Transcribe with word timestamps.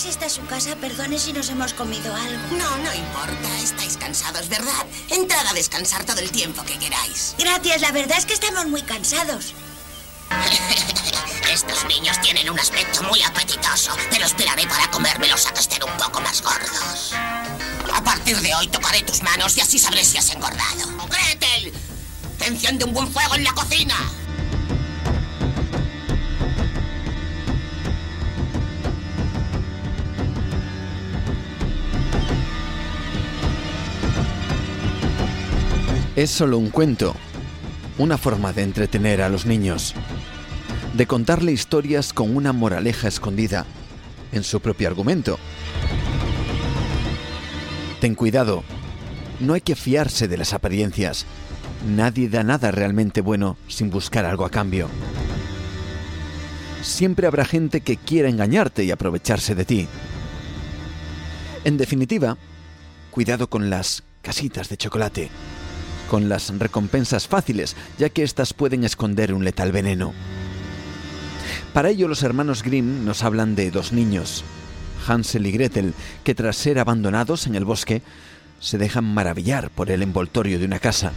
¿Es 0.00 0.06
esta 0.06 0.30
su 0.30 0.44
casa? 0.46 0.76
Perdone 0.76 1.18
si 1.18 1.32
nos 1.32 1.50
hemos 1.50 1.74
comido 1.74 2.14
algo. 2.14 2.56
No, 2.56 2.78
no 2.78 2.94
importa. 2.94 3.58
Estáis 3.62 3.98
cansados, 3.98 4.48
¿verdad? 4.48 4.86
Entrad 5.10 5.46
a 5.46 5.52
descansar 5.52 6.04
todo 6.04 6.20
el 6.20 6.30
tiempo 6.30 6.62
que 6.64 6.78
queráis. 6.78 7.34
Gracias, 7.38 7.82
la 7.82 7.92
verdad 7.92 8.16
es 8.16 8.24
que 8.24 8.32
estamos 8.32 8.66
muy 8.66 8.82
cansados. 8.82 9.54
Estos 11.52 11.84
niños 11.84 12.18
tienen 12.22 12.48
un 12.48 12.58
aspecto 12.58 13.02
muy 13.02 13.22
apetitoso, 13.22 13.94
pero 14.10 14.24
esperaré 14.24 14.66
para 14.66 14.90
comérmelos 14.90 15.46
a 15.46 15.52
que 15.52 15.60
estén 15.60 15.82
un 15.82 15.96
poco 15.98 16.20
más 16.20 16.40
gordos. 16.40 17.12
A 17.92 18.02
partir 18.02 18.40
de 18.40 18.54
hoy 18.54 18.68
tocaré 18.68 19.02
tus 19.02 19.22
manos 19.22 19.56
y 19.58 19.60
así 19.60 19.78
sabré 19.78 20.04
si 20.04 20.16
has 20.16 20.30
engordado. 20.30 21.08
¡Gretel! 21.08 21.74
¡Te 22.38 22.46
enciende 22.46 22.86
un 22.86 22.94
buen 22.94 23.12
fuego 23.12 23.34
en 23.34 23.44
la 23.44 23.52
cocina! 23.52 23.96
Es 36.22 36.30
solo 36.30 36.58
un 36.58 36.68
cuento, 36.68 37.14
una 37.96 38.18
forma 38.18 38.52
de 38.52 38.62
entretener 38.62 39.22
a 39.22 39.30
los 39.30 39.46
niños, 39.46 39.94
de 40.92 41.06
contarle 41.06 41.50
historias 41.50 42.12
con 42.12 42.36
una 42.36 42.52
moraleja 42.52 43.08
escondida 43.08 43.64
en 44.30 44.44
su 44.44 44.60
propio 44.60 44.88
argumento. 44.88 45.38
Ten 48.02 48.14
cuidado, 48.14 48.64
no 49.40 49.54
hay 49.54 49.62
que 49.62 49.74
fiarse 49.74 50.28
de 50.28 50.36
las 50.36 50.52
apariencias. 50.52 51.24
Nadie 51.88 52.28
da 52.28 52.42
nada 52.42 52.70
realmente 52.70 53.22
bueno 53.22 53.56
sin 53.66 53.88
buscar 53.88 54.26
algo 54.26 54.44
a 54.44 54.50
cambio. 54.50 54.90
Siempre 56.82 57.28
habrá 57.28 57.46
gente 57.46 57.80
que 57.80 57.96
quiera 57.96 58.28
engañarte 58.28 58.84
y 58.84 58.90
aprovecharse 58.90 59.54
de 59.54 59.64
ti. 59.64 59.88
En 61.64 61.78
definitiva, 61.78 62.36
cuidado 63.10 63.48
con 63.48 63.70
las 63.70 64.02
casitas 64.20 64.68
de 64.68 64.76
chocolate 64.76 65.30
con 66.10 66.28
las 66.28 66.52
recompensas 66.58 67.28
fáciles, 67.28 67.76
ya 67.96 68.08
que 68.08 68.24
éstas 68.24 68.52
pueden 68.52 68.82
esconder 68.82 69.32
un 69.32 69.44
letal 69.44 69.70
veneno. 69.70 70.12
Para 71.72 71.90
ello 71.90 72.08
los 72.08 72.24
hermanos 72.24 72.64
Grimm 72.64 73.04
nos 73.04 73.22
hablan 73.22 73.54
de 73.54 73.70
dos 73.70 73.92
niños, 73.92 74.42
Hansel 75.06 75.46
y 75.46 75.52
Gretel, 75.52 75.94
que 76.24 76.34
tras 76.34 76.56
ser 76.56 76.80
abandonados 76.80 77.46
en 77.46 77.54
el 77.54 77.64
bosque, 77.64 78.02
se 78.58 78.76
dejan 78.76 79.04
maravillar 79.04 79.70
por 79.70 79.88
el 79.92 80.02
envoltorio 80.02 80.58
de 80.58 80.64
una 80.64 80.80
casa, 80.80 81.12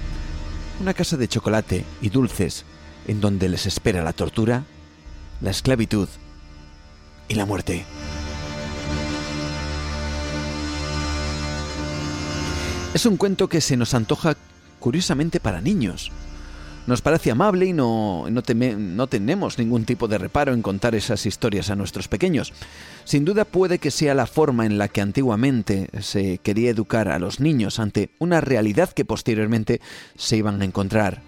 una 0.79 0.93
casa 0.93 1.17
de 1.17 1.27
chocolate 1.27 1.83
y 1.99 2.09
dulces, 2.09 2.63
en 3.07 3.19
donde 3.19 3.49
les 3.49 3.65
espera 3.65 4.03
la 4.03 4.13
tortura, 4.13 4.63
la 5.41 5.49
esclavitud 5.49 6.07
y 7.27 7.33
la 7.33 7.47
muerte. 7.47 7.83
Es 12.93 13.07
un 13.07 13.17
cuento 13.17 13.49
que 13.49 13.59
se 13.59 13.75
nos 13.75 13.95
antoja 13.95 14.37
curiosamente 14.83 15.39
para 15.39 15.61
niños. 15.61 16.11
Nos 16.88 17.01
parece 17.01 17.31
amable 17.31 17.67
y 17.67 17.71
no, 17.71 18.25
no, 18.29 19.07
tenemos 19.07 19.57
ningún 19.57 19.85
tipo 19.85 20.09
de 20.09 20.17
reparo 20.17 20.53
en 20.53 20.61
contar 20.61 20.94
esas 20.94 21.25
historias 21.25 21.69
a 21.69 21.77
nuestros 21.77 22.09
pequeños. 22.09 22.51
Sin 23.05 23.23
duda 23.23 23.45
puede 23.45 23.79
que 23.79 23.91
sea 23.91 24.13
la 24.13 24.25
forma 24.25 24.66
en 24.66 24.77
la 24.77 24.89
que 24.89 24.99
antiguamente 24.99 25.88
se 26.01 26.39
quería 26.39 26.69
educar 26.69 27.07
a 27.07 27.17
los 27.17 27.39
niños 27.39 27.79
ante 27.79 28.09
una 28.19 28.41
realidad 28.41 28.89
que 28.89 29.05
posteriormente 29.05 29.79
se 30.17 30.35
iban 30.35 30.61
a 30.61 30.66
encontrar. 30.66 31.22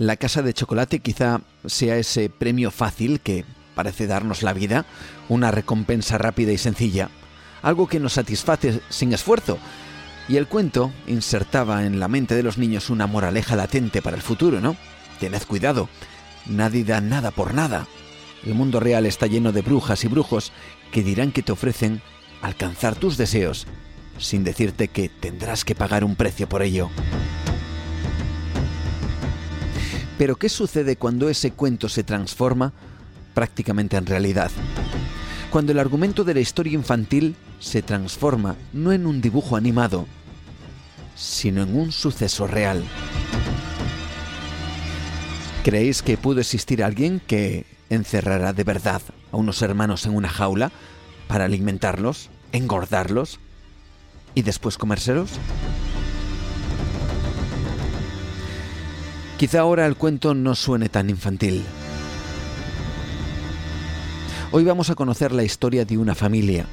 La 0.00 0.16
casa 0.16 0.42
de 0.42 0.52
chocolate 0.52 0.98
quizá 0.98 1.42
sea 1.64 1.96
ese 1.96 2.28
premio 2.28 2.72
fácil 2.72 3.20
que 3.20 3.44
parece 3.76 4.08
darnos 4.08 4.42
la 4.42 4.52
vida, 4.52 4.84
una 5.28 5.52
recompensa 5.52 6.18
rápida 6.18 6.50
y 6.50 6.58
sencilla 6.58 7.08
algo 7.62 7.86
que 7.86 8.00
nos 8.00 8.14
satisface 8.14 8.80
sin 8.88 9.12
esfuerzo. 9.12 9.58
Y 10.28 10.36
el 10.36 10.46
cuento 10.46 10.92
insertaba 11.06 11.84
en 11.84 12.00
la 12.00 12.08
mente 12.08 12.34
de 12.34 12.42
los 12.42 12.58
niños 12.58 12.90
una 12.90 13.06
moraleja 13.06 13.56
latente 13.56 14.02
para 14.02 14.16
el 14.16 14.22
futuro, 14.22 14.60
¿no? 14.60 14.76
Tened 15.20 15.42
cuidado, 15.44 15.88
nadie 16.46 16.84
da 16.84 17.00
nada 17.00 17.30
por 17.30 17.54
nada. 17.54 17.86
El 18.44 18.54
mundo 18.54 18.80
real 18.80 19.06
está 19.06 19.26
lleno 19.26 19.52
de 19.52 19.62
brujas 19.62 20.04
y 20.04 20.08
brujos 20.08 20.52
que 20.92 21.02
dirán 21.02 21.32
que 21.32 21.42
te 21.42 21.52
ofrecen 21.52 22.02
alcanzar 22.42 22.96
tus 22.96 23.16
deseos 23.16 23.66
sin 24.18 24.44
decirte 24.44 24.88
que 24.88 25.08
tendrás 25.08 25.64
que 25.64 25.74
pagar 25.74 26.04
un 26.04 26.16
precio 26.16 26.48
por 26.48 26.62
ello. 26.62 26.90
Pero 30.18 30.36
¿qué 30.36 30.48
sucede 30.48 30.96
cuando 30.96 31.28
ese 31.28 31.52
cuento 31.52 31.88
se 31.88 32.02
transforma 32.02 32.72
prácticamente 33.34 33.96
en 33.96 34.06
realidad? 34.06 34.50
Cuando 35.50 35.72
el 35.72 35.78
argumento 35.78 36.24
de 36.24 36.34
la 36.34 36.40
historia 36.40 36.74
infantil 36.74 37.36
se 37.60 37.82
transforma 37.82 38.56
no 38.72 38.92
en 38.92 39.06
un 39.06 39.20
dibujo 39.20 39.56
animado, 39.56 40.06
sino 41.14 41.62
en 41.62 41.76
un 41.76 41.92
suceso 41.92 42.46
real. 42.46 42.84
¿Creéis 45.64 46.02
que 46.02 46.16
pudo 46.16 46.40
existir 46.40 46.84
alguien 46.84 47.20
que 47.26 47.64
encerrara 47.90 48.52
de 48.52 48.64
verdad 48.64 49.02
a 49.32 49.36
unos 49.36 49.62
hermanos 49.62 50.06
en 50.06 50.14
una 50.14 50.28
jaula 50.28 50.70
para 51.26 51.44
alimentarlos, 51.44 52.30
engordarlos 52.52 53.40
y 54.34 54.42
después 54.42 54.78
comérselos? 54.78 55.30
Quizá 59.38 59.60
ahora 59.60 59.86
el 59.86 59.96
cuento 59.96 60.34
no 60.34 60.54
suene 60.54 60.88
tan 60.88 61.10
infantil. 61.10 61.64
Hoy 64.52 64.64
vamos 64.64 64.90
a 64.90 64.94
conocer 64.94 65.32
la 65.32 65.42
historia 65.42 65.84
de 65.84 65.98
una 65.98 66.14
familia 66.14 66.66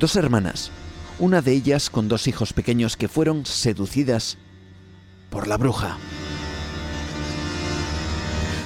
Dos 0.00 0.16
hermanas, 0.16 0.70
una 1.18 1.42
de 1.42 1.52
ellas 1.52 1.90
con 1.90 2.08
dos 2.08 2.26
hijos 2.26 2.54
pequeños 2.54 2.96
que 2.96 3.06
fueron 3.06 3.44
seducidas 3.44 4.38
por 5.28 5.46
la 5.46 5.58
bruja. 5.58 5.98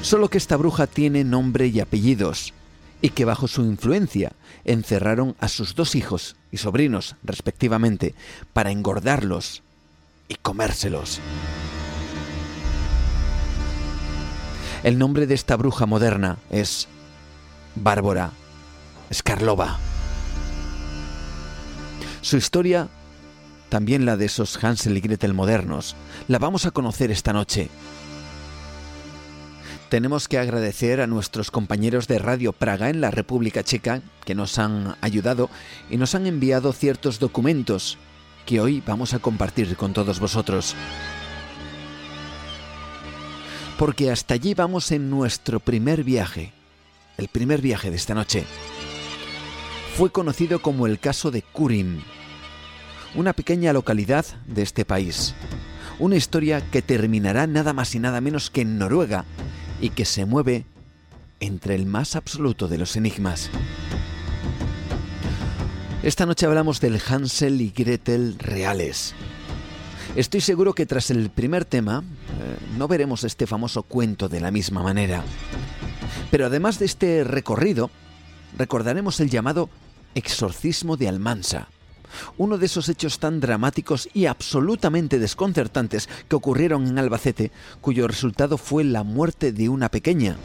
Solo 0.00 0.30
que 0.30 0.38
esta 0.38 0.56
bruja 0.56 0.86
tiene 0.86 1.24
nombre 1.24 1.66
y 1.66 1.80
apellidos, 1.80 2.54
y 3.02 3.08
que 3.08 3.24
bajo 3.24 3.48
su 3.48 3.62
influencia 3.62 4.30
encerraron 4.64 5.34
a 5.40 5.48
sus 5.48 5.74
dos 5.74 5.96
hijos 5.96 6.36
y 6.52 6.58
sobrinos, 6.58 7.16
respectivamente, 7.24 8.14
para 8.52 8.70
engordarlos 8.70 9.64
y 10.28 10.36
comérselos. 10.36 11.20
El 14.84 14.98
nombre 14.98 15.26
de 15.26 15.34
esta 15.34 15.56
bruja 15.56 15.86
moderna 15.86 16.38
es 16.50 16.86
Bárbara 17.74 18.32
Skarlova. 19.12 19.78
Su 22.20 22.36
historia, 22.36 22.88
también 23.68 24.06
la 24.06 24.16
de 24.16 24.26
esos 24.26 24.62
Hansel 24.62 24.96
y 24.96 25.00
Gretel 25.00 25.34
modernos, 25.34 25.94
la 26.28 26.38
vamos 26.38 26.66
a 26.66 26.70
conocer 26.70 27.10
esta 27.10 27.32
noche. 27.32 27.68
Tenemos 29.90 30.26
que 30.26 30.38
agradecer 30.38 31.00
a 31.00 31.06
nuestros 31.06 31.50
compañeros 31.50 32.08
de 32.08 32.18
Radio 32.18 32.52
Praga 32.52 32.88
en 32.88 33.00
la 33.00 33.10
República 33.10 33.62
Checa 33.62 34.00
que 34.24 34.34
nos 34.34 34.58
han 34.58 34.96
ayudado 35.02 35.50
y 35.90 35.98
nos 35.98 36.14
han 36.14 36.26
enviado 36.26 36.72
ciertos 36.72 37.18
documentos 37.18 37.98
que 38.46 38.60
hoy 38.60 38.82
vamos 38.86 39.14
a 39.14 39.18
compartir 39.18 39.76
con 39.76 39.92
todos 39.92 40.18
vosotros. 40.20 40.74
Porque 43.78 44.10
hasta 44.10 44.34
allí 44.34 44.54
vamos 44.54 44.90
en 44.92 45.10
nuestro 45.10 45.60
primer 45.60 46.04
viaje, 46.04 46.52
el 47.18 47.28
primer 47.28 47.60
viaje 47.60 47.90
de 47.90 47.96
esta 47.96 48.14
noche. 48.14 48.44
Fue 49.96 50.10
conocido 50.10 50.60
como 50.60 50.86
el 50.86 50.98
caso 50.98 51.30
de 51.30 51.42
Kurin, 51.42 52.02
una 53.14 53.32
pequeña 53.32 53.72
localidad 53.72 54.26
de 54.46 54.62
este 54.62 54.84
país. 54.84 55.34
Una 55.98 56.16
historia 56.16 56.60
que 56.70 56.82
terminará 56.82 57.46
nada 57.46 57.72
más 57.72 57.94
y 57.94 58.00
nada 58.00 58.20
menos 58.20 58.50
que 58.50 58.62
en 58.62 58.78
Noruega 58.78 59.24
y 59.80 59.90
que 59.90 60.04
se 60.04 60.24
mueve 60.24 60.66
entre 61.38 61.74
el 61.74 61.86
más 61.86 62.16
absoluto 62.16 62.66
de 62.66 62.78
los 62.78 62.96
enigmas. 62.96 63.50
Esta 66.02 66.26
noche 66.26 66.46
hablamos 66.46 66.80
del 66.80 67.00
Hansel 67.08 67.60
y 67.60 67.70
Gretel 67.70 68.36
reales. 68.38 69.14
Estoy 70.16 70.40
seguro 70.40 70.74
que 70.74 70.86
tras 70.86 71.10
el 71.10 71.30
primer 71.30 71.64
tema 71.64 72.02
eh, 72.02 72.56
no 72.76 72.88
veremos 72.88 73.24
este 73.24 73.46
famoso 73.46 73.84
cuento 73.84 74.28
de 74.28 74.40
la 74.40 74.50
misma 74.50 74.82
manera. 74.82 75.24
Pero 76.30 76.46
además 76.46 76.78
de 76.78 76.86
este 76.86 77.24
recorrido, 77.24 77.90
recordaremos 78.56 79.20
el 79.20 79.30
llamado 79.30 79.68
exorcismo 80.14 80.96
de 80.96 81.08
Almansa, 81.08 81.68
uno 82.36 82.58
de 82.58 82.66
esos 82.66 82.88
hechos 82.88 83.18
tan 83.18 83.40
dramáticos 83.40 84.08
y 84.14 84.26
absolutamente 84.26 85.18
desconcertantes 85.18 86.08
que 86.28 86.36
ocurrieron 86.36 86.86
en 86.86 86.98
Albacete, 86.98 87.50
cuyo 87.80 88.06
resultado 88.06 88.58
fue 88.58 88.84
la 88.84 89.02
muerte 89.02 89.52
de 89.52 89.68
una 89.68 89.88
pequeña, 89.88 90.36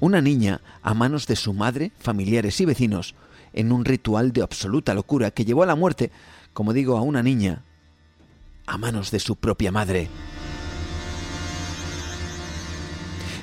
una 0.00 0.20
niña 0.20 0.60
a 0.82 0.94
manos 0.94 1.26
de 1.26 1.36
su 1.36 1.52
madre, 1.52 1.92
familiares 1.98 2.60
y 2.60 2.64
vecinos, 2.64 3.14
en 3.52 3.72
un 3.72 3.84
ritual 3.84 4.32
de 4.32 4.42
absoluta 4.42 4.94
locura 4.94 5.32
que 5.32 5.44
llevó 5.44 5.64
a 5.64 5.66
la 5.66 5.74
muerte, 5.74 6.10
como 6.52 6.72
digo, 6.72 6.96
a 6.96 7.02
una 7.02 7.22
niña 7.22 7.64
a 8.66 8.78
manos 8.78 9.10
de 9.10 9.18
su 9.18 9.34
propia 9.34 9.72
madre. 9.72 10.08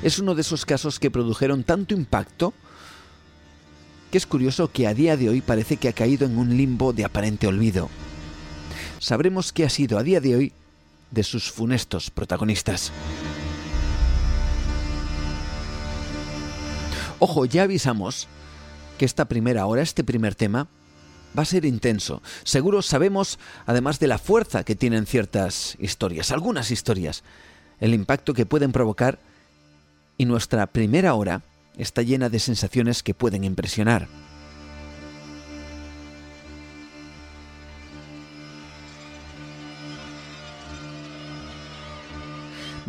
Es 0.04 0.20
uno 0.20 0.36
de 0.36 0.42
esos 0.42 0.66
casos 0.66 1.00
que 1.00 1.12
produjeron 1.12 1.64
tanto 1.64 1.94
impacto 1.94 2.54
que 4.12 4.18
es 4.18 4.26
curioso 4.26 4.72
que 4.72 4.88
a 4.88 4.94
día 4.94 5.18
de 5.18 5.30
hoy 5.30 5.42
parece 5.42 5.78
que 5.78 5.90
ha 5.90 5.94
caído 5.94 6.26
en 6.26 6.38
un 6.38 6.56
limbo 6.56 6.94
de 6.94 7.04
aparente 7.04 7.48
olvido. 7.48 7.90
Sabremos 9.00 9.52
qué 9.52 9.66
ha 9.66 9.70
sido 9.70 9.98
a 9.98 10.04
día 10.04 10.22
de 10.22 10.36
hoy 10.36 10.54
de 11.12 11.24
sus 11.24 11.52
funestos 11.52 12.10
protagonistas. 12.10 12.92
Ojo, 17.20 17.46
ya 17.46 17.64
avisamos 17.64 18.28
que 18.98 19.06
esta 19.06 19.26
primera 19.26 19.66
hora, 19.66 19.82
este 19.82 20.04
primer 20.04 20.36
tema, 20.36 20.68
va 21.38 21.44
a 21.44 21.46
ser 21.46 21.66
intenso. 21.66 22.22
Seguro 22.44 22.82
sabemos, 22.82 23.40
además 23.66 24.00
de 24.00 24.08
la 24.08 24.20
fuerza 24.20 24.64
que 24.64 24.76
tienen 24.76 25.06
ciertas 25.06 25.76
historias, 25.80 26.32
algunas 26.32 26.72
historias, 26.72 27.24
el 27.80 27.94
impacto 27.94 28.34
que 28.34 28.46
pueden 28.46 28.72
provocar 28.72 29.20
y 30.18 30.26
nuestra 30.26 30.68
primera 30.68 31.14
hora 31.14 31.44
está 31.78 32.02
llena 32.02 32.30
de 32.30 32.40
sensaciones 32.40 33.04
que 33.04 33.14
pueden 33.14 33.44
impresionar. 33.44 34.08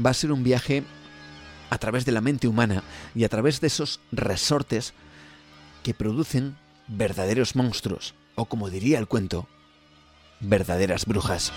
Va 0.05 0.11
a 0.11 0.15
ser 0.15 0.33
un 0.33 0.45
viaje 0.45 0.85
a 1.71 1.79
través 1.79 2.05
de 2.05 2.13
la 2.13 2.21
mente 2.21 2.49
humana 2.49 2.83
y 3.15 3.25
a 3.25 3.29
través 3.29 3.61
de 3.61 3.67
esos 3.67 4.01
resortes 4.13 4.95
que 5.83 5.93
producen 5.93 6.57
verdaderos 6.87 7.57
monstruos 7.57 8.15
o 8.39 8.45
como 8.45 8.71
diría 8.71 9.01
el 9.01 9.09
cuento, 9.09 9.49
verdaderas 10.41 11.07
brujas. 11.07 11.53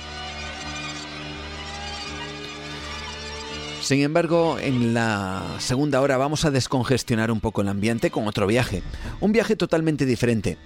Sin 3.92 4.04
embargo, 4.04 4.58
en 4.58 4.94
la 4.94 5.58
segunda 5.60 6.00
hora 6.00 6.16
vamos 6.16 6.46
a 6.46 6.50
descongestionar 6.50 7.30
un 7.30 7.42
poco 7.42 7.62
el 7.62 7.68
ambiente 7.68 8.10
con 8.10 8.26
otro 8.26 8.48
viaje, 8.48 8.84
un 9.20 9.34
viaje 9.34 9.58
totalmente 9.58 10.06
diferente, 10.06 10.58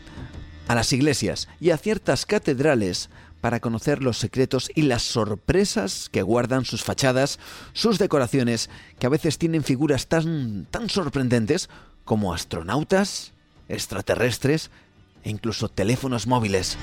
a 0.67 0.75
las 0.75 0.93
iglesias 0.93 1.47
y 1.59 1.71
a 1.71 1.77
ciertas 1.79 2.27
catedrales 2.27 3.09
para 3.41 3.61
conocer 3.61 4.03
los 4.03 4.19
secretos 4.19 4.69
y 4.75 4.83
las 4.83 5.01
sorpresas 5.01 6.07
que 6.11 6.21
guardan 6.21 6.65
sus 6.65 6.83
fachadas, 6.83 7.39
sus 7.73 7.97
decoraciones, 7.97 8.69
que 8.99 9.07
a 9.07 9.09
veces 9.09 9.39
tienen 9.39 9.63
figuras 9.63 10.05
tan, 10.05 10.67
tan 10.69 10.87
sorprendentes 10.87 11.67
como 12.03 12.31
astronautas, 12.31 13.31
extraterrestres 13.69 14.69
e 15.23 15.31
incluso 15.31 15.67
teléfonos 15.67 16.27
móviles. 16.27 16.77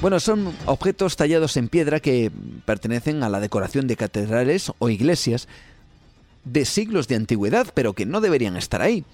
Bueno, 0.00 0.20
son 0.20 0.54
objetos 0.66 1.16
tallados 1.16 1.56
en 1.56 1.68
piedra 1.68 1.98
que 1.98 2.30
pertenecen 2.64 3.24
a 3.24 3.28
la 3.28 3.40
decoración 3.40 3.88
de 3.88 3.96
catedrales 3.96 4.70
o 4.78 4.90
iglesias 4.90 5.48
de 6.44 6.64
siglos 6.64 7.08
de 7.08 7.16
antigüedad, 7.16 7.66
pero 7.74 7.94
que 7.94 8.06
no 8.06 8.20
deberían 8.20 8.56
estar 8.56 8.80
ahí. 8.80 9.04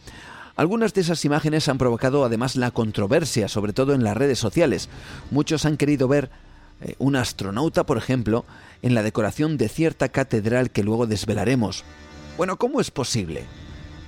Algunas 0.57 0.93
de 0.93 1.01
esas 1.01 1.25
imágenes 1.25 1.69
han 1.69 1.79
provocado 1.79 2.23
además 2.23 2.55
la 2.55 2.71
controversia, 2.71 3.49
sobre 3.49 3.73
todo 3.73 3.95
en 3.95 4.05
las 4.05 4.15
redes 4.15 4.39
sociales. 4.39 4.91
Muchos 5.31 5.65
han 5.65 5.79
querido 5.79 6.07
ver 6.07 6.29
eh, 6.83 6.95
un 6.99 7.17
astronauta, 7.17 7.85
por 7.85 7.97
ejemplo, 7.97 8.45
en 8.83 8.95
la 8.95 9.03
decoración 9.03 9.57
de 9.57 9.71
cierta 9.71 10.11
catedral 10.11 10.71
que 10.71 10.85
luego 10.85 11.07
desvelaremos. 11.07 11.83
Bueno, 12.37 12.59
¿cómo 12.59 12.83
es 12.83 12.91
posible? 12.91 13.45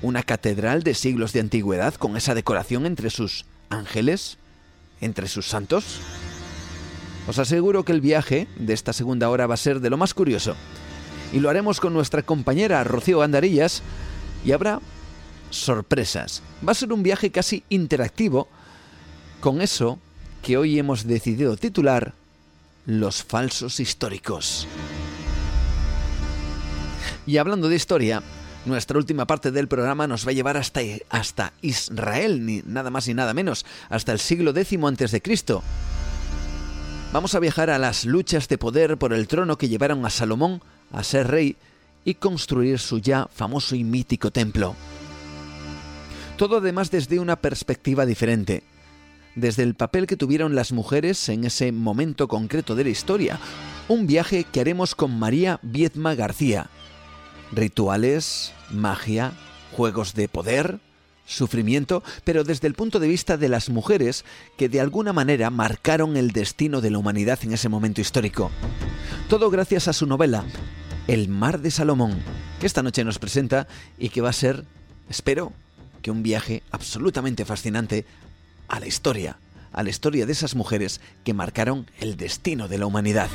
Una 0.02 0.23
catedral 0.23 0.82
de 0.82 0.93
siglos 0.93 1.32
de 1.32 1.40
antigüedad 1.40 1.94
con 1.94 2.19
esa 2.19 2.34
decoración 2.34 2.84
entre 2.84 3.08
sus 3.08 3.46
ángeles 3.70 4.37
entre 5.00 5.28
sus 5.28 5.46
santos? 5.46 6.00
Os 7.26 7.38
aseguro 7.38 7.84
que 7.84 7.93
el 7.93 8.00
viaje 8.00 8.46
de 8.56 8.73
esta 8.73 8.93
segunda 8.93 9.28
hora 9.28 9.46
va 9.46 9.55
a 9.55 9.58
ser 9.58 9.81
de 9.81 9.90
lo 9.90 9.96
más 9.96 10.14
curioso. 10.14 10.55
Y 11.32 11.40
lo 11.40 11.50
haremos 11.50 11.81
con 11.81 11.93
nuestra 11.93 12.23
compañera 12.23 12.84
Rocío 12.84 13.19
Gandarillas 13.19 13.82
y 14.44 14.52
habrá 14.52 14.81
sorpresas. 15.50 16.43
Va 16.67 16.73
a 16.73 16.76
ser 16.76 16.93
un 16.93 17.02
viaje 17.02 17.31
casi 17.31 17.64
interactivo 17.69 18.49
con 19.40 19.61
eso 19.61 19.99
que 20.43 20.56
hoy 20.56 20.78
hemos 20.78 21.05
decidido 21.05 21.56
titular 21.56 22.14
Los 22.87 23.25
falsos 23.25 23.81
históricos. 23.81 24.69
Y 27.26 27.38
hablando 27.38 27.68
de 27.68 27.75
historia, 27.75 28.23
nuestra 28.64 28.99
última 28.99 29.26
parte 29.26 29.50
del 29.50 29.66
programa 29.66 30.06
nos 30.06 30.25
va 30.25 30.30
a 30.30 30.35
llevar 30.35 30.56
hasta, 30.56 30.80
hasta 31.11 31.52
Israel, 31.62 32.47
ni 32.47 32.62
nada 32.64 32.90
más 32.90 33.09
ni 33.09 33.14
nada 33.14 33.35
menos, 33.35 33.66
hasta 33.88 34.12
el 34.12 34.21
siglo 34.21 34.52
X 34.56 34.78
antes 34.85 35.11
de 35.11 35.21
Cristo. 35.21 35.64
Vamos 37.16 37.35
a 37.35 37.40
viajar 37.40 37.70
a 37.70 37.78
las 37.78 38.04
luchas 38.04 38.46
de 38.46 38.58
poder 38.58 38.99
por 38.99 39.14
el 39.14 39.26
trono 39.26 39.56
que 39.56 39.70
llevaron 39.70 40.04
a 40.04 40.11
Salomón 40.11 40.61
a 40.92 41.02
ser 41.02 41.28
rey 41.28 41.56
y 42.04 42.16
construir 42.16 42.78
su 42.78 42.99
ya 42.99 43.26
famoso 43.32 43.75
y 43.75 43.85
mítico 43.85 44.30
templo. 44.30 44.76
Todo 46.37 46.58
además 46.58 46.90
desde 46.90 47.18
una 47.18 47.37
perspectiva 47.37 48.04
diferente, 48.04 48.64
desde 49.35 49.62
el 49.62 49.75
papel 49.75 50.06
que 50.06 50.18
tuvieron 50.18 50.54
las 50.54 50.73
mujeres 50.73 51.30
en 51.30 51.44
ese 51.44 51.73
momento 51.73 52.28
concreto 52.28 52.75
de 52.75 52.85
la 52.85 52.90
historia, 52.90 53.40
un 53.88 54.06
viaje 54.06 54.44
que 54.44 54.61
haremos 54.61 54.94
con 54.94 55.18
María 55.18 55.58
Viedma 55.62 56.14
García, 56.14 56.68
rituales, 57.50 58.52
magia, 58.68 59.32
juegos 59.73 60.12
de 60.12 60.28
poder, 60.28 60.80
sufrimiento, 61.26 62.02
pero 62.25 62.45
desde 62.45 62.66
el 62.66 62.75
punto 62.75 62.99
de 62.99 63.09
vista 63.09 63.37
de 63.37 63.49
las 63.49 63.68
mujeres 63.68 64.25
que 64.56 64.68
de 64.68 64.80
alguna 64.80 65.12
manera 65.12 65.50
marcaron 65.50 66.16
el 66.16 66.30
destino 66.30 66.80
de 66.80 66.90
la 66.90 66.99
humanidad 66.99 67.38
en 67.42 67.52
ese 67.52 67.68
momento 67.68 68.00
histórico. 68.00 68.50
Todo 69.28 69.50
gracias 69.50 69.88
a 69.88 69.92
su 69.92 70.06
novela, 70.06 70.45
El 71.09 71.28
mar 71.28 71.61
de 71.61 71.71
Salomón, 71.71 72.18
que 72.61 72.66
esta 72.66 72.83
noche 72.83 73.04
nos 73.04 73.18
presenta 73.18 73.66
y 73.99 74.09
que 74.09 74.21
va 74.21 74.30
a 74.30 74.33
ser, 74.33 74.64
espero, 75.11 75.52
que 76.00 76.11
un 76.11 76.23
viaje 76.23 76.62
absolutamente 76.71 77.45
fascinante 77.45 78.06
a 78.68 78.80
la 78.80 78.87
historia, 78.87 79.38
a 79.73 79.83
la 79.83 79.90
historia 79.90 80.26
de 80.26 80.33
esas 80.33 80.54
mujeres 80.54 81.00
que 81.25 81.35
marcaron 81.35 81.90
el 81.99 82.16
destino 82.16 82.68
de 82.68 82.78
la 82.78 82.87
humanidad. 82.87 83.28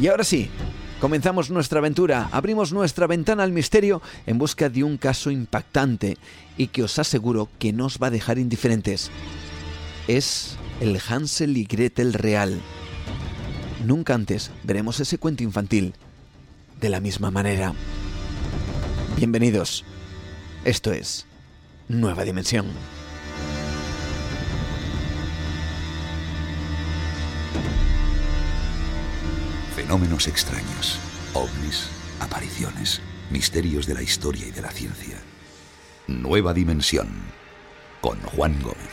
Y 0.00 0.08
ahora 0.08 0.24
sí, 0.24 0.50
Comenzamos 1.00 1.50
nuestra 1.50 1.80
aventura, 1.80 2.30
abrimos 2.32 2.72
nuestra 2.72 3.06
ventana 3.06 3.42
al 3.42 3.52
misterio 3.52 4.00
en 4.24 4.38
busca 4.38 4.70
de 4.70 4.82
un 4.82 4.96
caso 4.96 5.30
impactante 5.30 6.16
y 6.56 6.68
que 6.68 6.82
os 6.82 6.98
aseguro 6.98 7.50
que 7.58 7.74
no 7.74 7.84
os 7.84 7.98
va 7.98 8.06
a 8.06 8.10
dejar 8.10 8.38
indiferentes. 8.38 9.10
Es 10.08 10.56
el 10.80 10.98
Hansel 11.06 11.58
y 11.58 11.64
Gretel 11.64 12.14
real. 12.14 12.62
Nunca 13.84 14.14
antes 14.14 14.50
veremos 14.62 14.98
ese 14.98 15.18
cuento 15.18 15.42
infantil 15.42 15.92
de 16.80 16.88
la 16.88 17.00
misma 17.00 17.30
manera. 17.30 17.74
Bienvenidos. 19.18 19.84
Esto 20.64 20.92
es 20.92 21.26
Nueva 21.88 22.24
Dimensión. 22.24 22.66
Fenómenos 29.86 30.26
extraños, 30.26 30.98
ovnis, 31.32 31.88
apariciones, 32.18 33.00
misterios 33.30 33.86
de 33.86 33.94
la 33.94 34.02
historia 34.02 34.44
y 34.44 34.50
de 34.50 34.60
la 34.60 34.72
ciencia. 34.72 35.16
Nueva 36.08 36.52
Dimensión, 36.52 37.06
con 38.00 38.20
Juan 38.22 38.60
Gómez. 38.62 38.90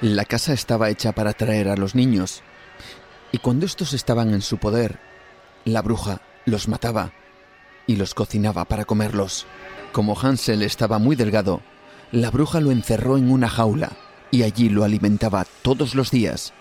La 0.00 0.24
casa 0.24 0.54
estaba 0.54 0.90
hecha 0.90 1.12
para 1.12 1.30
atraer 1.30 1.68
a 1.68 1.76
los 1.76 1.94
niños, 1.94 2.42
y 3.30 3.38
cuando 3.38 3.64
estos 3.64 3.92
estaban 3.92 4.34
en 4.34 4.42
su 4.42 4.58
poder, 4.58 4.98
la 5.64 5.82
bruja 5.82 6.20
los 6.46 6.66
mataba 6.66 7.12
y 7.86 7.94
los 7.94 8.14
cocinaba 8.14 8.64
para 8.64 8.84
comerlos. 8.84 9.46
Como 9.92 10.18
Hansel 10.20 10.62
estaba 10.62 10.98
muy 10.98 11.14
delgado, 11.14 11.62
la 12.10 12.32
bruja 12.32 12.60
lo 12.60 12.72
encerró 12.72 13.16
en 13.16 13.30
una 13.30 13.48
jaula 13.48 13.92
y 14.32 14.42
allí 14.42 14.70
lo 14.70 14.82
alimentaba 14.82 15.46
todos 15.60 15.94
los 15.94 16.10
días 16.10 16.52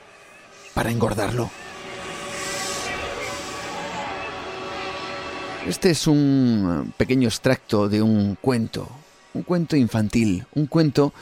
para 0.75 0.91
engordarlo. 0.91 1.49
Este 5.65 5.91
es 5.91 6.05
un 6.05 6.93
pequeño 6.97 7.27
extracto 7.27 7.87
de 7.87 8.01
un 8.01 8.35
cuento, 8.35 8.89
un 9.33 9.43
cuento 9.43 9.75
infantil, 9.75 10.45
un 10.53 10.67
cuento 10.67 11.13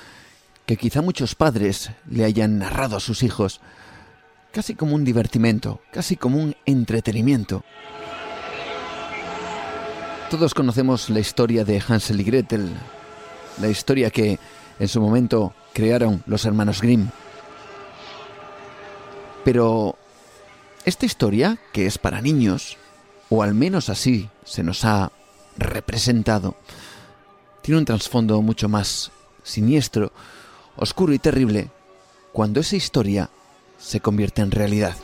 que 0.66 0.76
quizá 0.76 1.02
muchos 1.02 1.36
padres 1.36 1.92
le 2.10 2.26
hayan 2.26 2.58
narrado 2.58 2.98
a 2.98 3.02
sus 3.02 3.22
hijos, 3.22 3.62
casi 4.52 4.74
como 4.74 4.96
un 4.96 5.06
divertimento, 5.06 5.82
casi 5.92 6.16
como 6.16 6.38
un 6.38 6.56
entretenimiento. 6.66 7.64
Todos 10.32 10.54
conocemos 10.54 11.10
la 11.10 11.20
historia 11.20 11.64
de 11.64 11.84
Hansel 11.88 12.22
y 12.22 12.24
Gretel, 12.24 12.70
la 13.62 13.68
historia 13.68 14.10
que 14.10 14.40
en 14.80 14.88
su 14.88 15.02
momento 15.02 15.54
crearon 15.74 16.24
los 16.26 16.46
hermanos 16.46 16.82
Grimm. 16.82 17.10
Pero 19.44 19.98
esta 20.86 21.06
historia, 21.06 21.58
que 21.74 21.86
es 21.86 21.98
para 21.98 22.22
niños, 22.22 22.78
o 23.30 23.44
al 23.44 23.54
menos 23.54 23.90
así 23.90 24.30
se 24.44 24.64
nos 24.64 24.86
ha 24.86 25.12
representado, 25.58 26.56
tiene 27.62 27.80
un 27.80 27.86
trasfondo 27.86 28.42
mucho 28.42 28.70
más 28.70 29.12
siniestro, 29.44 30.12
oscuro 30.76 31.14
y 31.14 31.20
terrible 31.20 31.70
cuando 32.32 32.60
esa 32.60 32.76
historia 32.76 33.30
se 33.78 34.00
convierte 34.00 34.42
en 34.42 34.52
realidad. 34.52 34.96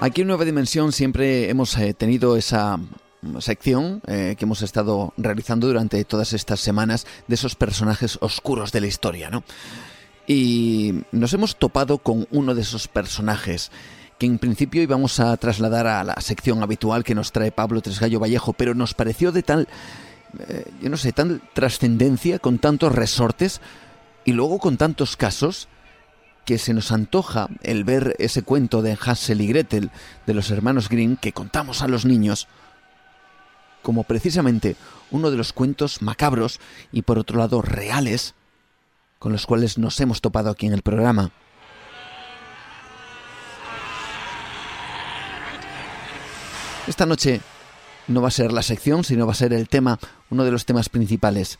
Aquí 0.00 0.20
en 0.20 0.28
Nueva 0.28 0.44
Dimensión 0.44 0.92
siempre 0.92 1.50
hemos 1.50 1.76
eh, 1.76 1.92
tenido 1.92 2.36
esa 2.36 2.78
sección 3.40 4.00
eh, 4.06 4.36
que 4.38 4.44
hemos 4.44 4.62
estado 4.62 5.12
realizando 5.16 5.66
durante 5.66 6.04
todas 6.04 6.32
estas 6.32 6.60
semanas 6.60 7.06
de 7.26 7.34
esos 7.34 7.54
personajes 7.54 8.18
oscuros 8.20 8.72
de 8.72 8.80
la 8.80 8.86
historia, 8.86 9.30
¿no? 9.30 9.44
Y 10.26 11.04
nos 11.10 11.32
hemos 11.32 11.56
topado 11.56 11.98
con 11.98 12.26
uno 12.30 12.54
de 12.54 12.62
esos 12.62 12.86
personajes 12.86 13.70
que 14.18 14.26
en 14.26 14.38
principio 14.38 14.82
íbamos 14.82 15.20
a 15.20 15.36
trasladar 15.36 15.86
a 15.86 16.04
la 16.04 16.20
sección 16.20 16.62
habitual 16.62 17.04
que 17.04 17.14
nos 17.14 17.32
trae 17.32 17.52
Pablo 17.52 17.80
Tresgallo 17.80 18.20
Vallejo, 18.20 18.52
pero 18.52 18.74
nos 18.74 18.94
pareció 18.94 19.32
de 19.32 19.42
tal, 19.42 19.68
eh, 20.40 20.64
yo 20.82 20.90
no 20.90 20.96
sé, 20.96 21.12
tal 21.12 21.40
trascendencia, 21.54 22.38
con 22.38 22.58
tantos 22.58 22.94
resortes 22.94 23.60
y 24.24 24.32
luego 24.32 24.58
con 24.58 24.76
tantos 24.76 25.16
casos, 25.16 25.68
que 26.44 26.58
se 26.58 26.72
nos 26.72 26.92
antoja 26.92 27.48
el 27.62 27.84
ver 27.84 28.16
ese 28.18 28.42
cuento 28.42 28.80
de 28.80 28.96
Hansel 28.98 29.42
y 29.42 29.48
Gretel 29.48 29.90
de 30.26 30.32
los 30.32 30.50
hermanos 30.50 30.88
Grimm 30.88 31.16
que 31.16 31.32
contamos 31.32 31.82
a 31.82 31.88
los 31.88 32.06
niños 32.06 32.48
como 33.82 34.04
precisamente 34.04 34.76
uno 35.10 35.30
de 35.30 35.36
los 35.36 35.52
cuentos 35.52 36.02
macabros 36.02 36.60
y 36.92 37.02
por 37.02 37.18
otro 37.18 37.38
lado 37.38 37.62
reales 37.62 38.34
con 39.18 39.32
los 39.32 39.46
cuales 39.46 39.78
nos 39.78 39.98
hemos 40.00 40.20
topado 40.20 40.50
aquí 40.50 40.66
en 40.66 40.72
el 40.72 40.82
programa. 40.82 41.32
Esta 46.86 47.04
noche 47.04 47.40
no 48.06 48.22
va 48.22 48.28
a 48.28 48.32
ser 48.32 48.52
la 48.52 48.62
sección, 48.62 49.04
sino 49.04 49.26
va 49.26 49.32
a 49.32 49.36
ser 49.36 49.52
el 49.52 49.68
tema, 49.68 49.98
uno 50.30 50.44
de 50.44 50.50
los 50.50 50.64
temas 50.64 50.88
principales. 50.88 51.58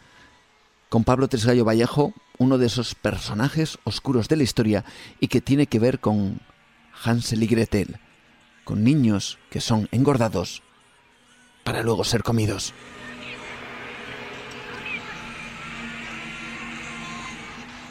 Con 0.88 1.04
Pablo 1.04 1.28
Tresgallo 1.28 1.66
Vallejo, 1.66 2.14
uno 2.38 2.56
de 2.56 2.66
esos 2.66 2.94
personajes 2.94 3.78
oscuros 3.84 4.28
de 4.28 4.36
la 4.36 4.44
historia 4.44 4.84
y 5.20 5.28
que 5.28 5.42
tiene 5.42 5.66
que 5.66 5.78
ver 5.78 6.00
con 6.00 6.40
Hansel 7.04 7.42
y 7.42 7.46
Gretel, 7.46 8.00
con 8.64 8.84
niños 8.84 9.38
que 9.50 9.60
son 9.60 9.88
engordados 9.92 10.62
para 11.68 11.82
luego 11.82 12.02
ser 12.02 12.22
comidos. 12.22 12.72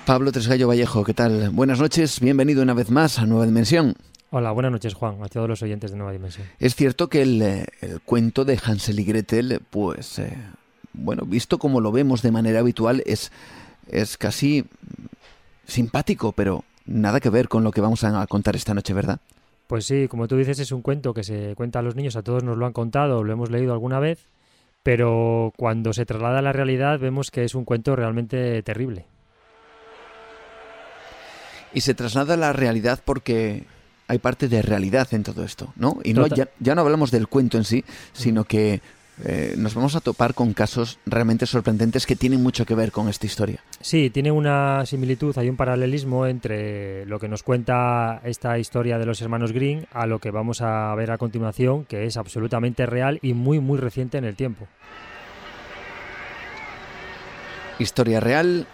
Pablo 0.03 0.31
Tresgallo 0.31 0.67
Vallejo, 0.67 1.03
¿qué 1.03 1.13
tal? 1.13 1.51
Buenas 1.51 1.79
noches, 1.79 2.19
bienvenido 2.19 2.63
una 2.63 2.73
vez 2.73 2.89
más 2.89 3.19
a 3.19 3.27
Nueva 3.27 3.45
Dimensión. 3.45 3.93
Hola, 4.31 4.49
buenas 4.49 4.71
noches 4.71 4.95
Juan, 4.95 5.21
a 5.21 5.27
todos 5.27 5.47
los 5.47 5.61
oyentes 5.61 5.91
de 5.91 5.97
Nueva 5.97 6.11
Dimensión. 6.11 6.47
Es 6.57 6.73
cierto 6.75 7.07
que 7.07 7.21
el, 7.21 7.39
eh, 7.43 7.67
cuento 8.03 8.45
de 8.45 8.59
Hansel 8.65 8.99
y 8.99 9.03
Gretel, 9.03 9.61
pues, 9.69 10.17
eh, 10.17 10.35
bueno, 10.93 11.25
visto 11.27 11.59
como 11.59 11.79
lo 11.79 11.91
vemos 11.91 12.23
de 12.23 12.31
manera 12.31 12.61
habitual, 12.61 13.03
es, 13.05 13.31
es 13.91 14.17
casi 14.17 14.65
simpático, 15.67 16.31
pero 16.31 16.63
nada 16.87 17.19
que 17.19 17.29
ver 17.29 17.47
con 17.47 17.63
lo 17.63 17.69
que 17.69 17.81
vamos 17.81 18.03
a 18.03 18.25
contar 18.25 18.55
esta 18.55 18.73
noche, 18.73 18.95
¿verdad? 18.95 19.19
Pues 19.67 19.85
sí, 19.85 20.07
como 20.07 20.27
tú 20.27 20.37
dices, 20.37 20.59
es 20.59 20.71
un 20.71 20.81
cuento 20.81 21.13
que 21.13 21.23
se 21.23 21.53
cuenta 21.55 21.79
a 21.79 21.81
los 21.81 21.95
niños, 21.95 22.15
a 22.15 22.23
todos 22.23 22.43
nos 22.43 22.57
lo 22.57 22.65
han 22.65 22.73
contado, 22.73 23.23
lo 23.23 23.33
hemos 23.33 23.51
leído 23.51 23.73
alguna 23.73 23.99
vez, 23.99 24.25
pero 24.81 25.53
cuando 25.57 25.91
se 25.91 26.05
traslada 26.05 26.39
a 26.39 26.41
la 26.41 26.53
realidad 26.53 26.99
vemos 26.99 27.31
que 27.31 27.43
es 27.43 27.53
un 27.53 27.65
cuento 27.65 27.95
realmente 27.95 28.63
terrible. 28.63 29.05
Y 31.73 31.81
se 31.81 31.93
traslada 31.93 32.35
a 32.35 32.37
la 32.37 32.53
realidad 32.53 33.01
porque 33.03 33.65
hay 34.07 34.19
parte 34.19 34.47
de 34.47 34.61
realidad 34.61 35.09
en 35.11 35.23
todo 35.23 35.43
esto, 35.43 35.73
¿no? 35.75 35.97
Y 36.03 36.13
no, 36.13 36.27
ya, 36.27 36.47
ya, 36.59 36.73
no 36.73 36.81
hablamos 36.81 37.11
del 37.11 37.27
cuento 37.27 37.57
en 37.57 37.65
sí, 37.65 37.83
sino 38.13 38.45
que 38.45 38.81
eh, 39.23 39.55
nos 39.57 39.73
vamos 39.73 39.95
a 39.95 40.01
topar 40.01 40.33
con 40.33 40.53
casos 40.53 40.99
realmente 41.05 41.45
sorprendentes 41.45 42.05
que 42.05 42.15
tienen 42.15 42.41
mucho 42.41 42.65
que 42.65 42.75
ver 42.75 42.91
con 42.91 43.09
esta 43.09 43.25
historia. 43.25 43.63
Sí, 43.81 44.09
tiene 44.09 44.31
una 44.31 44.85
similitud, 44.85 45.37
hay 45.37 45.49
un 45.49 45.57
paralelismo 45.57 46.27
entre 46.27 47.05
lo 47.05 47.19
que 47.19 47.27
nos 47.27 47.43
cuenta 47.43 48.21
esta 48.23 48.59
historia 48.59 48.97
de 48.97 49.05
los 49.05 49.21
hermanos 49.21 49.51
Green 49.51 49.87
a 49.91 50.05
lo 50.05 50.19
que 50.19 50.31
vamos 50.31 50.61
a 50.61 50.93
ver 50.95 51.11
a 51.11 51.17
continuación, 51.17 51.85
que 51.85 52.05
es 52.05 52.17
absolutamente 52.17 52.85
real 52.85 53.19
y 53.21 53.33
muy, 53.33 53.59
muy 53.59 53.79
reciente 53.79 54.17
en 54.17 54.25
el 54.25 54.35
tiempo. 54.35 54.67
Historia 57.79 58.19
real, 58.19 58.67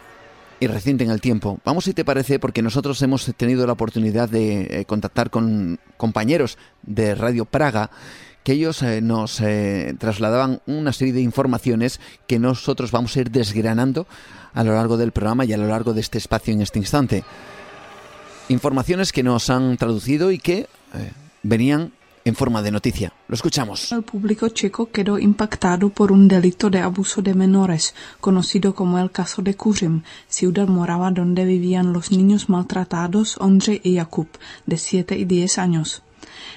y 0.64 0.68
reciente 0.68 1.04
en 1.04 1.12
el 1.12 1.20
tiempo. 1.20 1.60
Vamos 1.66 1.84
si 1.84 1.94
te 1.94 2.06
parece, 2.06 2.40
porque 2.40 2.62
nosotros 2.62 3.02
hemos 3.02 3.26
tenido 3.36 3.68
la 3.68 3.74
oportunidad 3.74 4.30
de 4.30 4.62
eh, 4.62 4.86
contactar 4.86 5.30
con 5.30 5.78
compañeros 5.98 6.58
de 6.84 7.16
Radio 7.16 7.44
Praga 7.44 7.92
que 8.44 8.54
ellos 8.54 8.82
eh, 8.82 9.02
nos 9.02 9.40
eh, 9.42 9.96
trasladaban 9.98 10.62
una 10.66 10.94
serie 10.94 11.14
de 11.14 11.22
informaciones 11.22 12.00
que 12.28 12.40
nosotros 12.40 12.92
vamos 12.92 13.16
a 13.16 13.22
ir 13.22 13.32
desgranando 13.32 14.08
a 14.54 14.64
lo 14.64 14.74
largo 14.74 14.98
del 14.98 15.12
programa 15.12 15.46
y 15.46 15.54
a 15.54 15.58
lo 15.58 15.68
largo 15.68 15.94
de 15.94 16.02
este 16.02 16.18
espacio 16.18 16.54
en 16.54 16.62
este 16.62 16.80
instante. 16.80 17.24
Informaciones 18.50 19.12
que 19.12 19.24
nos 19.24 19.50
han 19.50 19.78
traducido 19.78 20.32
y 20.32 20.38
que 20.38 20.68
venían 21.44 21.94
en 22.26 22.36
forma 22.36 22.62
de 22.62 22.72
noticia. 22.72 23.14
Lo 23.28 23.36
escuchamos. 23.36 23.92
El 23.92 24.04
público 24.04 24.50
checo 24.50 24.90
quedó 24.92 25.20
impactado 25.20 25.90
por 25.90 26.12
un 26.12 26.28
delito 26.28 26.70
de 26.70 26.80
abuso 26.80 27.22
de 27.22 27.34
menores, 27.34 27.94
conocido 28.20 28.74
como 28.76 29.00
el 29.00 29.12
caso 29.12 29.42
de 29.42 29.56
Kuřim, 29.56 30.04
ciudad 30.28 30.68
morava 30.68 31.12
donde 31.12 31.46
vivían 31.46 31.94
los 31.94 32.12
niños 32.12 32.50
maltratados 32.50 33.38
Ondřej 33.40 33.82
y 33.84 33.98
Jakub, 33.98 34.28
de 34.66 34.78
7 34.78 35.18
y 35.18 35.26
10 35.26 35.58
años. 35.58 36.04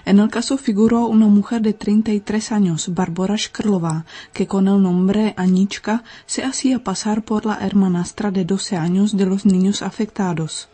En 0.05 0.19
el 0.19 0.31
caso 0.31 0.57
figuró 0.59 1.07
una 1.07 1.27
mujer 1.27 1.63
de 1.63 1.73
33 1.73 2.53
años, 2.53 2.95
Barbara 2.95 3.37
Škrlová, 3.37 4.05
que 4.33 4.47
con 4.47 4.69
el 4.69 4.83
nombre 4.83 5.35
Anička 5.37 6.05
se 6.27 6.45
hacía 6.45 6.83
pasar 6.83 7.23
por 7.23 7.47
la 7.47 7.59
hermanastra 7.65 8.31
de 8.31 8.45
12 8.45 8.77
años 8.77 9.17
de 9.17 9.27
los 9.27 9.47
niños 9.47 9.83
afectados. 9.83 10.69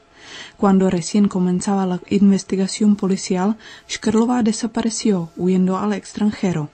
Cuando 0.56 0.90
recién 0.90 1.28
comenzaba 1.28 1.86
la 1.86 2.00
investigación 2.08 2.96
policial, 2.96 3.56
Škrlová 3.88 4.42
desapareció, 4.42 5.30
huyendo 5.36 5.76
al 5.78 5.92
extranjero. 5.92 6.70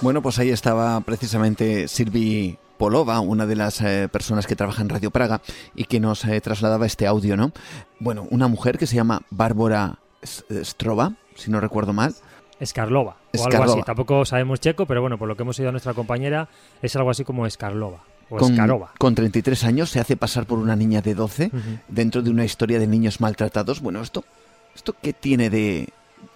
Bueno, 0.00 0.22
pues 0.22 0.38
ahí 0.38 0.50
estaba 0.50 1.00
precisamente 1.02 1.86
Silvi 1.86 2.56
Polova, 2.80 3.20
una 3.20 3.44
de 3.44 3.56
las 3.56 3.82
eh, 3.82 4.08
personas 4.10 4.46
que 4.46 4.56
trabaja 4.56 4.80
en 4.80 4.88
Radio 4.88 5.10
Praga 5.10 5.42
y 5.74 5.84
que 5.84 6.00
nos 6.00 6.24
eh, 6.24 6.40
trasladaba 6.40 6.86
este 6.86 7.06
audio, 7.06 7.36
¿no? 7.36 7.52
Bueno, 7.98 8.26
una 8.30 8.48
mujer 8.48 8.78
que 8.78 8.86
se 8.86 8.96
llama 8.96 9.20
Bárbara 9.28 9.98
Strova, 10.22 11.12
si 11.34 11.50
no 11.50 11.60
recuerdo 11.60 11.92
mal. 11.92 12.14
Escarlova, 12.58 13.16
o 13.36 13.44
algo 13.44 13.64
así. 13.64 13.82
Tampoco 13.82 14.24
sabemos 14.24 14.60
checo, 14.60 14.86
pero 14.86 15.02
bueno, 15.02 15.18
por 15.18 15.28
lo 15.28 15.36
que 15.36 15.42
hemos 15.42 15.58
oído 15.58 15.68
a 15.68 15.72
nuestra 15.72 15.92
compañera, 15.92 16.48
es 16.80 16.96
algo 16.96 17.10
así 17.10 17.22
como 17.22 17.44
Escarlova 17.44 18.00
con, 18.30 18.56
con 18.96 19.14
33 19.14 19.64
años 19.64 19.90
se 19.90 19.98
hace 19.98 20.16
pasar 20.16 20.46
por 20.46 20.58
una 20.58 20.76
niña 20.76 21.02
de 21.02 21.14
12 21.14 21.50
dentro 21.88 22.22
de 22.22 22.30
una 22.30 22.44
historia 22.44 22.78
de 22.78 22.86
niños 22.86 23.20
maltratados. 23.20 23.80
Bueno, 23.80 24.00
esto, 24.00 24.24
esto 24.74 24.94
qué 25.02 25.12
tiene 25.12 25.50
de 25.50 25.88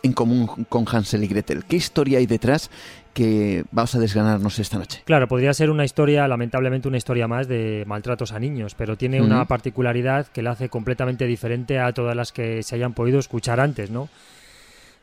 en 0.02 0.12
común 0.12 0.46
con 0.68 0.86
Hansel 0.90 1.24
y 1.24 1.28
Gretel? 1.28 1.64
¿Qué 1.64 1.76
historia 1.76 2.18
hay 2.18 2.26
detrás 2.26 2.70
que 3.14 3.64
vamos 3.71 3.94
a 3.94 3.99
desganarnos 3.99 4.59
esta 4.59 4.78
noche? 4.78 5.02
Claro, 5.04 5.26
podría 5.28 5.54
ser 5.54 5.71
una 5.71 5.85
historia, 5.85 6.28
lamentablemente 6.28 6.88
una 6.88 6.99
historia 6.99 7.26
más 7.26 7.49
de 7.49 7.85
maltratos 7.87 8.33
a 8.33 8.38
niños, 8.38 8.75
pero 8.75 8.97
tiene 8.97 9.23
una 9.23 9.47
particularidad 9.47 10.26
que 10.26 10.42
la 10.42 10.50
hace 10.50 10.68
completamente 10.68 11.26
diferente 11.26 11.78
a 11.78 11.92
todas 11.92 12.14
las 12.14 12.33
que 12.33 12.62
se 12.62 12.75
hayan 12.75 12.92
podido 12.92 13.18
escuchar 13.18 13.61
antes, 13.61 13.90
¿no? 13.90 14.09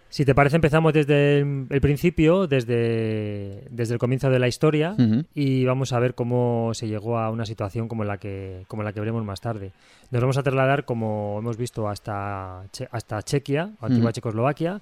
Si 0.10 0.26
te 0.26 0.36
parece, 0.36 0.58
empezamos 0.58 0.92
desde 0.92 1.40
el, 1.40 1.82
principio, 1.82 2.46
desde, 2.46 3.64
desde 3.70 3.94
el 3.94 3.98
comienzo 3.98 4.30
de 4.30 4.40
la 4.40 4.50
historia, 4.50 4.94
y 5.34 5.64
vamos 5.64 5.94
a 5.94 6.00
ver 6.00 6.16
cómo 6.16 6.72
se 6.74 6.90
llegó 6.90 7.18
a 7.18 7.30
una 7.30 7.46
situación 7.46 7.88
como 7.88 8.04
la 8.04 8.18
que, 8.18 8.66
como 8.68 8.84
la 8.84 8.92
que 8.92 9.00
veremos 9.00 9.24
más 9.24 9.40
tarde. 9.40 9.72
Nos 10.12 10.20
vamos 10.20 10.38
a 10.38 10.44
trasladar, 10.44 10.84
como 10.84 11.38
hemos 11.40 11.56
visto, 11.56 11.88
hasta, 11.88 12.64
hasta 12.92 13.22
Chequia, 13.22 13.72
antigua 13.80 14.12
Checoslovaquia, 14.12 14.82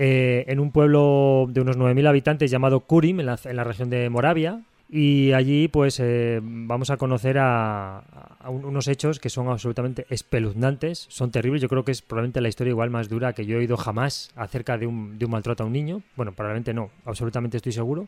eh, 0.00 0.44
en 0.46 0.60
un 0.60 0.70
pueblo 0.70 1.46
de 1.48 1.60
unos 1.60 1.76
9.000 1.76 2.06
habitantes 2.06 2.52
llamado 2.52 2.78
Kurim, 2.78 3.18
en 3.18 3.26
la, 3.26 3.64
región 3.64 3.90
de 3.90 4.08
Moravia, 4.08 4.62
y 4.88 5.32
allí 5.32 5.66
pues 5.66 5.98
eh, 5.98 6.38
vamos 6.40 6.90
a 6.90 6.96
conocer 6.96 7.36
a, 7.40 8.04
unos 8.46 8.86
hechos 8.86 9.18
que 9.18 9.28
son 9.28 9.48
absolutamente 9.48 10.06
espeluznantes, 10.08 11.06
son 11.10 11.32
terribles, 11.32 11.60
yo 11.60 11.68
creo 11.68 11.84
que 11.84 11.90
es 11.90 12.00
probablemente 12.00 12.40
la 12.40 12.48
historia 12.48 12.70
igual 12.70 12.90
más 12.90 13.08
dura 13.08 13.32
que 13.32 13.44
yo 13.44 13.56
he 13.56 13.58
oído 13.58 13.76
jamás 13.76 14.30
acerca 14.36 14.78
de 14.78 14.86
un, 14.86 15.18
de 15.18 15.24
un 15.24 15.32
maltrato 15.32 15.64
a 15.64 15.66
un 15.66 15.72
niño, 15.72 16.02
bueno, 16.14 16.30
probablemente 16.30 16.72
no, 16.72 16.90
absolutamente 17.04 17.56
estoy 17.56 17.72
seguro. 17.72 18.06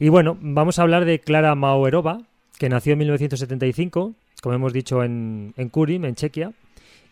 Y 0.00 0.08
bueno, 0.08 0.36
vamos 0.40 0.80
a 0.80 0.82
hablar 0.82 1.04
de 1.04 1.20
Clara 1.20 1.54
Mauerova, 1.54 2.22
que 2.58 2.68
nació 2.68 2.94
en 2.94 2.98
1975, 2.98 4.14
como 4.42 4.54
hemos 4.56 4.72
dicho 4.72 5.04
en, 5.04 5.54
en 5.56 5.68
Kurim, 5.68 6.06
en 6.06 6.16
Chequia, 6.16 6.52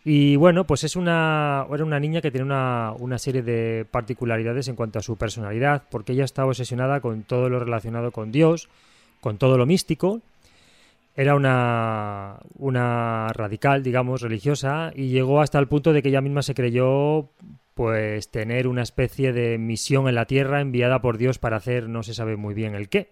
y 0.03 0.35
bueno, 0.35 0.65
pues 0.65 0.83
es 0.83 0.95
una, 0.95 1.67
era 1.71 1.85
una 1.85 1.99
niña 1.99 2.21
que 2.21 2.31
tiene 2.31 2.45
una, 2.45 2.93
una, 2.97 3.19
serie 3.19 3.43
de 3.43 3.85
particularidades 3.89 4.67
en 4.67 4.75
cuanto 4.75 4.97
a 4.97 5.03
su 5.03 5.15
personalidad, 5.15 5.83
porque 5.91 6.13
ella 6.13 6.23
estaba 6.23 6.49
obsesionada 6.49 7.01
con 7.01 7.21
todo 7.23 7.49
lo 7.49 7.59
relacionado 7.59 8.11
con 8.11 8.31
Dios, 8.31 8.67
con 9.19 9.37
todo 9.37 9.57
lo 9.57 9.67
místico. 9.67 10.21
Era 11.15 11.35
una, 11.35 12.37
una 12.57 13.27
radical, 13.33 13.83
digamos, 13.83 14.21
religiosa, 14.21 14.91
y 14.95 15.09
llegó 15.09 15.41
hasta 15.41 15.59
el 15.59 15.67
punto 15.67 15.93
de 15.93 16.01
que 16.01 16.09
ella 16.09 16.21
misma 16.21 16.41
se 16.41 16.55
creyó 16.55 17.29
pues 17.75 18.29
tener 18.31 18.67
una 18.67 18.81
especie 18.81 19.33
de 19.33 19.57
misión 19.57 20.07
en 20.07 20.15
la 20.15 20.25
tierra 20.25 20.61
enviada 20.61 21.01
por 21.01 21.17
Dios 21.17 21.37
para 21.37 21.57
hacer 21.57 21.87
no 21.89 22.03
se 22.03 22.13
sabe 22.13 22.37
muy 22.37 22.55
bien 22.55 22.73
el 22.73 22.89
qué. 22.89 23.11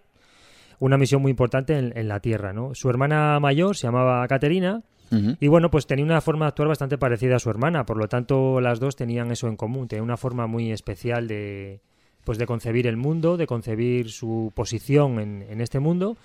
Una 0.80 0.98
misión 0.98 1.22
muy 1.22 1.30
importante 1.30 1.78
en, 1.78 1.96
en 1.96 2.08
la 2.08 2.20
tierra, 2.20 2.52
¿no? 2.52 2.74
Su 2.74 2.90
hermana 2.90 3.38
mayor 3.38 3.76
se 3.76 3.86
llamaba 3.86 4.26
Caterina, 4.26 4.82
y 5.10 5.48
bueno, 5.48 5.70
pues 5.70 5.86
tenía 5.86 6.04
una 6.04 6.20
forma 6.20 6.44
de 6.44 6.50
actuar 6.50 6.68
bastante 6.68 6.96
parecida 6.96 7.36
a 7.36 7.38
su 7.40 7.50
hermana, 7.50 7.84
por 7.84 7.96
lo 7.96 8.08
tanto 8.08 8.60
las 8.60 8.78
dos 8.78 8.94
tenían 8.94 9.32
eso 9.32 9.48
en 9.48 9.56
común, 9.56 9.88
tenían 9.88 10.04
una 10.04 10.16
forma 10.16 10.46
muy 10.46 10.70
especial 10.70 11.26
de, 11.26 11.80
pues 12.24 12.38
de 12.38 12.46
concebir 12.46 12.86
el 12.86 12.96
mundo, 12.96 13.36
de 13.36 13.46
concebir 13.46 14.10
su 14.10 14.52
posición 14.54 15.18
en, 15.18 15.60
este 15.60 15.80
mundo 15.80 16.16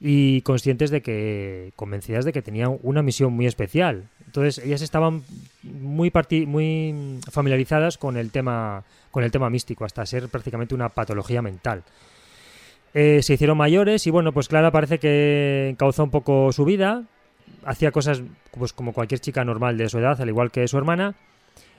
y 0.00 0.40
conscientes 0.42 0.90
de 0.90 1.02
que, 1.02 1.72
convencidas 1.76 2.24
de 2.24 2.32
que 2.32 2.40
tenían 2.40 2.78
una 2.82 3.02
misión 3.02 3.34
muy 3.34 3.46
especial. 3.46 4.08
Entonces 4.24 4.64
ellas 4.64 4.80
estaban 4.80 5.22
muy, 5.62 6.10
muy 6.46 7.18
familiarizadas 7.30 7.98
con 7.98 8.16
el 8.16 8.30
tema 8.30 8.84
con 9.12 9.22
el 9.22 9.30
tema 9.30 9.50
místico, 9.50 9.84
hasta 9.84 10.04
ser 10.04 10.28
prácticamente 10.28 10.74
una 10.74 10.88
patología 10.88 11.42
mental. 11.42 11.84
Eh, 12.94 13.22
se 13.22 13.34
hicieron 13.34 13.56
mayores 13.56 14.06
y 14.06 14.10
bueno, 14.10 14.32
pues 14.32 14.48
Clara 14.48 14.72
parece 14.72 14.98
que 14.98 15.68
encauzó 15.70 16.02
un 16.02 16.10
poco 16.10 16.50
su 16.52 16.64
vida, 16.64 17.04
hacía 17.64 17.92
cosas 17.92 18.22
pues, 18.52 18.72
como 18.72 18.92
cualquier 18.92 19.20
chica 19.20 19.44
normal 19.44 19.76
de 19.76 19.88
su 19.88 19.98
edad, 19.98 20.20
al 20.20 20.28
igual 20.28 20.50
que 20.50 20.66
su 20.68 20.78
hermana. 20.78 21.14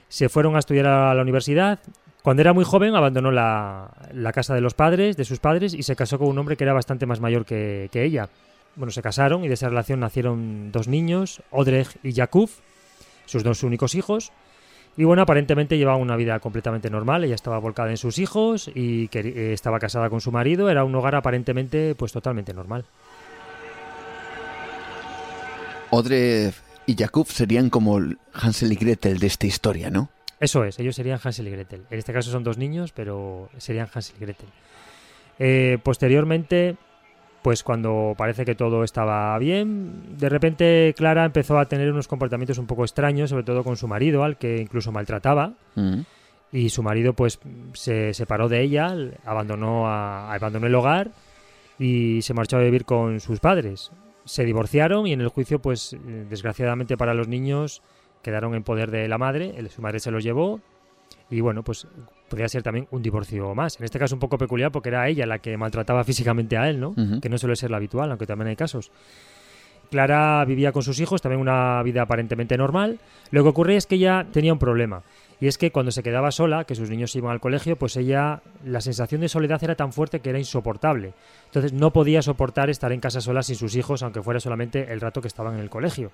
Se 0.08 0.28
fueron 0.28 0.56
a 0.56 0.58
estudiar 0.58 0.86
a 0.86 1.14
la 1.14 1.22
universidad. 1.22 1.80
Cuando 2.22 2.40
era 2.40 2.52
muy 2.52 2.64
joven 2.64 2.94
abandonó 2.94 3.30
la, 3.30 3.90
casa 4.32 4.54
de 4.54 4.60
los 4.60 4.74
padres, 4.74 5.16
de 5.16 5.24
sus 5.24 5.40
padres, 5.40 5.74
y 5.74 5.82
se 5.82 5.96
casó 5.96 6.18
con 6.18 6.28
un 6.28 6.38
hombre 6.38 6.56
que 6.56 6.64
era 6.64 6.72
bastante 6.72 7.06
más 7.06 7.20
mayor 7.20 7.44
que, 7.44 7.90
ella. 7.92 8.28
Bueno, 8.76 8.92
se 8.92 9.02
casaron 9.02 9.44
y 9.44 9.48
de 9.48 9.54
esa 9.54 9.68
relación 9.68 10.00
nacieron 10.00 10.72
dos 10.72 10.88
niños, 10.88 11.42
Odrej 11.50 11.88
y 12.02 12.12
Jakub, 12.12 12.50
sus 13.26 13.44
dos 13.44 13.62
únicos 13.62 13.94
hijos. 13.94 14.32
Y 14.96 15.04
bueno, 15.04 15.22
aparentemente 15.22 15.76
llevaban 15.76 16.00
una 16.00 16.16
vida 16.16 16.38
completamente 16.38 16.88
normal. 16.88 17.24
Ella 17.24 17.34
estaba 17.34 17.58
volcada 17.58 17.90
en 17.90 17.96
sus 17.96 18.18
hijos 18.18 18.70
y 18.74 19.08
que, 19.08 19.20
eh, 19.20 19.52
estaba 19.52 19.78
casada 19.78 20.08
con 20.08 20.20
su 20.20 20.30
marido. 20.30 20.70
Era 20.70 20.84
un 20.84 20.94
hogar 20.94 21.16
aparentemente 21.16 21.94
pues 21.94 22.12
totalmente 22.12 22.54
normal. 22.54 22.84
Odre 25.90 26.52
y 26.86 26.96
Jakub 26.96 27.26
serían 27.28 27.70
como 27.70 27.98
Hansel 28.32 28.72
y 28.72 28.76
Gretel 28.76 29.18
de 29.18 29.26
esta 29.26 29.46
historia, 29.46 29.90
¿no? 29.90 30.10
Eso 30.40 30.64
es, 30.64 30.78
ellos 30.78 30.96
serían 30.96 31.18
Hansel 31.22 31.48
y 31.48 31.50
Gretel. 31.50 31.82
En 31.90 31.98
este 31.98 32.12
caso 32.12 32.30
son 32.30 32.44
dos 32.44 32.58
niños, 32.58 32.92
pero 32.92 33.48
serían 33.56 33.88
Hansel 33.92 34.16
y 34.18 34.20
Gretel. 34.20 34.48
Eh, 35.38 35.78
posteriormente, 35.82 36.76
pues 37.42 37.62
cuando 37.62 38.14
parece 38.16 38.44
que 38.44 38.54
todo 38.54 38.84
estaba 38.84 39.38
bien, 39.38 40.18
de 40.18 40.28
repente 40.28 40.94
Clara 40.96 41.24
empezó 41.24 41.58
a 41.58 41.66
tener 41.66 41.90
unos 41.90 42.08
comportamientos 42.08 42.58
un 42.58 42.66
poco 42.66 42.84
extraños, 42.84 43.30
sobre 43.30 43.44
todo 43.44 43.64
con 43.64 43.76
su 43.76 43.88
marido, 43.88 44.24
al 44.24 44.36
que 44.36 44.58
incluso 44.58 44.92
maltrataba. 44.92 45.54
Mm. 45.76 46.00
Y 46.52 46.68
su 46.68 46.82
marido 46.82 47.14
pues 47.14 47.40
se 47.72 48.14
separó 48.14 48.48
de 48.48 48.60
ella, 48.60 48.94
abandonó, 49.24 49.88
abandonó 49.88 50.66
el 50.66 50.74
hogar 50.74 51.10
y 51.78 52.22
se 52.22 52.34
marchó 52.34 52.58
a 52.58 52.60
vivir 52.60 52.84
con 52.84 53.18
sus 53.18 53.40
padres 53.40 53.90
se 54.24 54.44
divorciaron 54.44 55.06
y 55.06 55.12
en 55.12 55.20
el 55.20 55.28
juicio, 55.28 55.60
pues 55.60 55.92
eh, 55.92 56.26
desgraciadamente 56.28 56.96
para 56.96 57.14
los 57.14 57.28
niños, 57.28 57.82
quedaron 58.22 58.54
en 58.54 58.62
poder 58.62 58.90
de 58.90 59.08
la 59.08 59.18
madre, 59.18 59.54
su 59.70 59.82
madre 59.82 60.00
se 60.00 60.10
los 60.10 60.24
llevó 60.24 60.60
y 61.30 61.40
bueno, 61.40 61.62
pues 61.62 61.86
podría 62.28 62.48
ser 62.48 62.62
también 62.62 62.86
un 62.90 63.02
divorcio 63.02 63.54
más. 63.54 63.78
En 63.78 63.84
este 63.84 63.98
caso 63.98 64.14
un 64.14 64.20
poco 64.20 64.38
peculiar 64.38 64.72
porque 64.72 64.88
era 64.88 65.08
ella 65.08 65.26
la 65.26 65.38
que 65.38 65.56
maltrataba 65.56 66.04
físicamente 66.04 66.56
a 66.56 66.68
él, 66.68 66.80
¿no? 66.80 66.94
Que 67.20 67.28
no 67.28 67.38
suele 67.38 67.56
ser 67.56 67.70
lo 67.70 67.76
habitual, 67.76 68.10
aunque 68.10 68.26
también 68.26 68.48
hay 68.48 68.56
casos. 68.56 68.90
Clara 69.90 70.44
vivía 70.44 70.72
con 70.72 70.82
sus 70.82 70.98
hijos, 71.00 71.22
también 71.22 71.40
una 71.40 71.82
vida 71.82 72.02
aparentemente 72.02 72.56
normal. 72.56 72.98
Lo 73.30 73.42
que 73.42 73.48
ocurre 73.50 73.76
es 73.76 73.86
que 73.86 73.96
ella 73.96 74.26
tenía 74.32 74.52
un 74.52 74.58
problema. 74.58 75.02
Y 75.44 75.46
es 75.46 75.58
que 75.58 75.70
cuando 75.70 75.92
se 75.92 76.02
quedaba 76.02 76.30
sola, 76.30 76.64
que 76.64 76.74
sus 76.74 76.88
niños 76.88 77.14
iban 77.16 77.30
al 77.30 77.38
colegio, 77.38 77.76
pues 77.76 77.98
ella, 77.98 78.40
la 78.64 78.80
sensación 78.80 79.20
de 79.20 79.28
soledad 79.28 79.62
era 79.62 79.74
tan 79.74 79.92
fuerte 79.92 80.20
que 80.20 80.30
era 80.30 80.38
insoportable. 80.38 81.12
Entonces 81.44 81.74
no 81.74 81.92
podía 81.92 82.22
soportar 82.22 82.70
estar 82.70 82.92
en 82.92 83.00
casa 83.00 83.20
sola 83.20 83.42
sin 83.42 83.54
sus 83.54 83.76
hijos, 83.76 84.02
aunque 84.02 84.22
fuera 84.22 84.40
solamente 84.40 84.90
el 84.90 85.02
rato 85.02 85.20
que 85.20 85.28
estaban 85.28 85.52
en 85.56 85.60
el 85.60 85.68
colegio. 85.68 86.12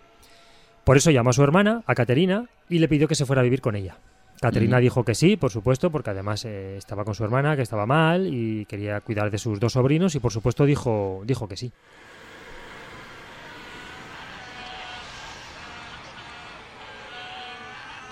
Por 0.83 0.97
eso 0.97 1.13
llamó 1.13 1.31
a 1.31 1.33
su 1.33 1.45
hermana, 1.45 1.85
a 1.87 1.95
Caterina, 1.95 2.47
y 2.69 2.81
le 2.81 2.89
pidió 2.89 3.07
que 3.07 3.15
se 3.15 3.25
fuera 3.25 3.39
a 3.39 3.45
vivir 3.45 3.61
con 3.61 3.77
ella. 3.77 3.99
Caterina 4.41 4.81
dijo 4.81 5.05
que 5.05 5.15
sí, 5.15 5.37
por 5.37 5.53
supuesto, 5.53 5.93
porque 5.93 6.11
además 6.11 6.45
eh, 6.45 6.77
estaba 6.77 7.05
con 7.05 7.15
su 7.15 7.23
hermana, 7.23 7.55
que 7.55 7.63
estaba 7.63 7.87
mal, 7.87 8.27
y 8.27 8.65
quería 8.65 9.01
cuidar 9.01 9.31
de 9.31 9.39
sus 9.39 9.61
dos 9.61 9.75
sobrinos, 9.75 10.17
y 10.17 10.19
por 10.19 10.33
supuesto 10.33 10.65
dijo, 10.65 11.23
dijo 11.25 11.47
que 11.47 11.57
sí. 11.57 11.71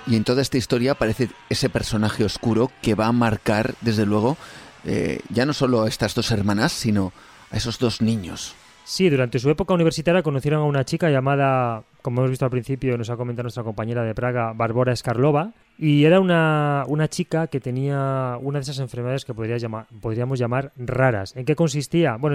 Y 0.08 0.16
en 0.16 0.24
toda 0.24 0.40
esta 0.40 0.56
historia 0.56 0.92
aparece 0.92 1.28
ese 1.50 1.68
personaje 1.68 2.24
oscuro 2.24 2.70
que 2.80 2.94
va 2.94 3.08
a 3.08 3.12
marcar, 3.12 3.74
desde 3.82 4.06
luego, 4.06 4.38
eh, 4.86 5.20
ya 5.28 5.44
no 5.44 5.52
solo 5.52 5.82
a 5.82 5.88
estas 5.88 6.14
dos 6.14 6.30
hermanas, 6.30 6.72
sino 6.72 7.12
a 7.50 7.58
esos 7.58 7.78
dos 7.78 8.00
niños. 8.00 8.54
Sí, 8.84 9.10
durante 9.10 9.38
su 9.38 9.50
época 9.50 9.74
universitaria 9.74 10.22
conocieron 10.22 10.62
a 10.62 10.64
una 10.64 10.82
chica 10.82 11.10
llamada, 11.10 11.82
como 12.00 12.22
hemos 12.22 12.30
visto 12.30 12.46
al 12.46 12.50
principio, 12.50 12.96
nos 12.96 13.10
ha 13.10 13.18
comentado 13.18 13.42
nuestra 13.42 13.64
compañera 13.64 14.02
de 14.02 14.14
Praga, 14.14 14.54
Barbora 14.54 14.96
Skarlova, 14.96 15.52
y 15.76 16.04
era 16.04 16.20
una, 16.20 16.84
una 16.86 17.08
chica 17.08 17.48
que 17.48 17.60
tenía 17.60 18.38
una 18.40 18.60
de 18.60 18.62
esas 18.62 18.78
enfermedades 18.78 19.26
que 19.26 19.34
podría 19.34 19.58
llamar, 19.58 19.88
podríamos 20.00 20.38
llamar 20.38 20.72
raras. 20.78 21.36
¿En 21.36 21.44
qué 21.44 21.54
consistía? 21.54 22.16
Bueno, 22.16 22.34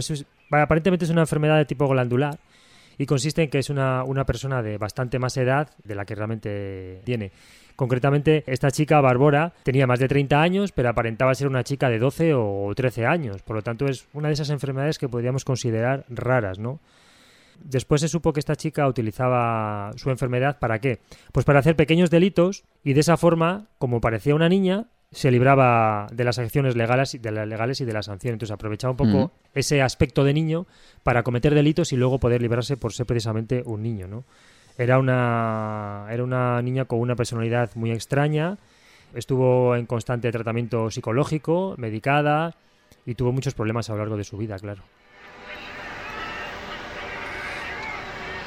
aparentemente 0.51 1.05
es 1.05 1.11
una 1.11 1.21
enfermedad 1.21 1.57
de 1.57 1.65
tipo 1.65 1.87
glandular, 1.87 2.37
y 2.99 3.07
consiste 3.07 3.41
en 3.41 3.49
que 3.49 3.57
es 3.57 3.71
una, 3.71 4.03
una 4.03 4.23
persona 4.23 4.61
de 4.61 4.77
bastante 4.77 5.17
más 5.17 5.35
edad 5.37 5.71
de 5.83 5.95
la 5.95 6.05
que 6.05 6.13
realmente 6.13 7.01
tiene. 7.03 7.31
Concretamente, 7.75 8.43
esta 8.47 8.71
chica, 8.71 9.01
Barbora, 9.01 9.53
tenía 9.63 9.87
más 9.87 9.99
de 9.99 10.07
30 10.07 10.41
años, 10.41 10.71
pero 10.71 10.89
aparentaba 10.89 11.33
ser 11.33 11.47
una 11.47 11.63
chica 11.63 11.89
de 11.89 11.99
12 11.99 12.33
o 12.35 12.71
13 12.75 13.05
años. 13.05 13.41
Por 13.41 13.55
lo 13.55 13.61
tanto, 13.61 13.87
es 13.87 14.07
una 14.13 14.27
de 14.27 14.35
esas 14.35 14.49
enfermedades 14.49 14.97
que 14.97 15.09
podríamos 15.09 15.43
considerar 15.43 16.05
raras, 16.09 16.59
¿no? 16.59 16.79
Después 17.63 18.01
se 18.01 18.07
supo 18.07 18.33
que 18.33 18.39
esta 18.39 18.55
chica 18.55 18.87
utilizaba 18.87 19.91
su 19.95 20.09
enfermedad 20.09 20.59
para 20.59 20.79
qué? 20.79 20.99
Pues 21.31 21.45
para 21.45 21.59
hacer 21.59 21.75
pequeños 21.75 22.09
delitos 22.09 22.63
y 22.83 22.93
de 22.93 22.99
esa 22.99 23.17
forma, 23.17 23.67
como 23.77 24.01
parecía 24.01 24.35
una 24.35 24.49
niña, 24.49 24.87
se 25.11 25.29
libraba 25.31 26.07
de 26.11 26.23
las 26.23 26.39
acciones 26.39 26.75
legales, 26.75 27.17
de 27.21 27.31
las 27.31 27.47
legales 27.47 27.79
y 27.79 27.85
de 27.85 27.93
las 27.93 28.07
sanciones. 28.07 28.35
Entonces 28.35 28.53
aprovechaba 28.53 28.91
un 28.91 28.97
poco 28.97 29.31
ese 29.53 29.81
aspecto 29.81 30.23
de 30.23 30.33
niño 30.33 30.65
para 31.03 31.23
cometer 31.23 31.53
delitos 31.53 31.93
y 31.93 31.97
luego 31.97 32.19
poder 32.19 32.41
librarse 32.41 32.77
por 32.77 32.93
ser 32.93 33.05
precisamente 33.05 33.63
un 33.65 33.83
niño, 33.83 34.07
¿no? 34.07 34.23
Era 34.77 34.97
una, 34.97 36.07
era 36.09 36.23
una 36.23 36.61
niña 36.61 36.85
con 36.85 36.99
una 36.99 37.15
personalidad 37.15 37.69
muy 37.75 37.91
extraña, 37.91 38.57
estuvo 39.13 39.75
en 39.75 39.85
constante 39.85 40.31
tratamiento 40.31 40.89
psicológico, 40.89 41.75
medicada 41.77 42.55
y 43.05 43.15
tuvo 43.15 43.31
muchos 43.31 43.53
problemas 43.53 43.89
a 43.89 43.93
lo 43.93 43.99
largo 43.99 44.17
de 44.17 44.23
su 44.23 44.37
vida, 44.37 44.57
claro. 44.57 44.83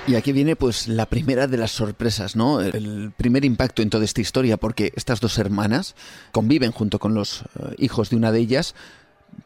Y 0.08 0.14
aquí 0.14 0.30
viene 0.30 0.54
pues 0.54 0.86
la 0.86 1.06
primera 1.06 1.48
de 1.48 1.56
las 1.56 1.72
sorpresas, 1.72 2.36
¿no? 2.36 2.60
El 2.60 3.12
primer 3.16 3.44
impacto 3.44 3.82
en 3.82 3.90
toda 3.90 4.04
esta 4.04 4.20
historia, 4.20 4.56
porque 4.56 4.92
estas 4.94 5.20
dos 5.20 5.36
hermanas 5.38 5.96
conviven 6.30 6.70
junto 6.70 7.00
con 7.00 7.12
los 7.12 7.42
eh, 7.42 7.74
hijos 7.78 8.10
de 8.10 8.16
una 8.16 8.30
de 8.30 8.38
ellas, 8.38 8.76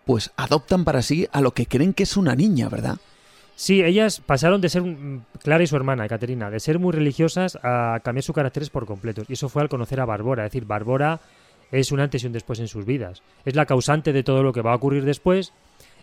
pues 0.05 0.33
adoptan 0.37 0.85
para 0.85 1.01
sí 1.01 1.29
a 1.33 1.41
lo 1.41 1.55
que 1.55 1.65
creen 1.65 1.95
que 1.95 2.03
es 2.03 2.19
una 2.19 2.35
niña, 2.35 2.69
¿verdad? 2.69 2.99
Sí, 3.61 3.83
ellas 3.83 4.23
pasaron 4.25 4.63
de 4.63 4.71
ser, 4.71 4.81
mm, 4.81 5.21
Clara 5.43 5.63
y 5.63 5.67
su 5.67 5.77
hermana, 5.77 6.09
Caterina, 6.09 6.49
de 6.49 6.61
ser 6.61 6.79
muy 6.79 6.93
religiosas 6.93 7.59
a 7.63 8.01
cambiar 8.03 8.23
sus 8.23 8.35
caracteres 8.35 8.71
por 8.71 8.87
completo. 8.87 9.23
Y 9.29 9.35
eso 9.35 9.51
fue 9.51 9.61
al 9.61 9.69
conocer 9.69 10.01
a 10.01 10.07
Barbora. 10.07 10.47
Es 10.47 10.51
decir, 10.51 10.67
Barbora 10.67 11.21
es 11.71 11.93
un 11.93 12.01
antes 12.01 12.25
y 12.25 12.27
un 12.27 12.33
después 12.33 12.59
en 12.59 12.69
sus 12.69 12.87
vidas. 12.87 13.23
Es 13.45 13.57
la 13.57 13.67
causante 13.67 14.15
de 14.15 14.23
todo 14.23 14.43
lo 14.43 14.55
que 14.55 14.63
va 14.63 14.73
a 14.73 14.77
ocurrir 14.77 15.05
después. 15.05 15.53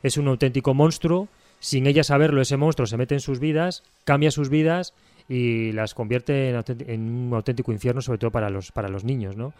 Es 0.03 0.17
un 0.17 0.27
auténtico 0.27 0.75
monstruo. 0.75 1.29
Sin 1.59 1.87
ella 1.87 2.03
saberlo, 2.03 2.41
ese 2.41 2.57
monstruo 2.57 2.85
se 2.85 2.95
mete 2.95 3.15
en 3.15 3.21
sus 3.21 3.39
vidas, 3.39 3.81
cambia 4.03 4.29
sus 4.29 4.49
vidas 4.49 4.93
y 5.27 5.71
las 5.71 5.95
convierte 5.95 6.49
en, 6.51 7.09
un 7.09 7.33
auténtico 7.33 7.71
infierno, 7.71 8.03
sobre 8.03 8.19
todo 8.19 8.29
para 8.29 8.51
los, 8.51 8.71
para 8.71 8.87
los 8.87 9.03
niños, 9.03 9.35
¿no? 9.35 9.55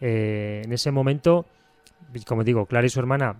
Eh, 0.00 0.62
en 0.64 0.72
ese 0.72 0.90
momento, 0.90 1.44
como 2.26 2.44
digo, 2.44 2.66
Clara 2.66 2.86
y 2.86 2.90
su 2.90 3.00
hermana 3.00 3.36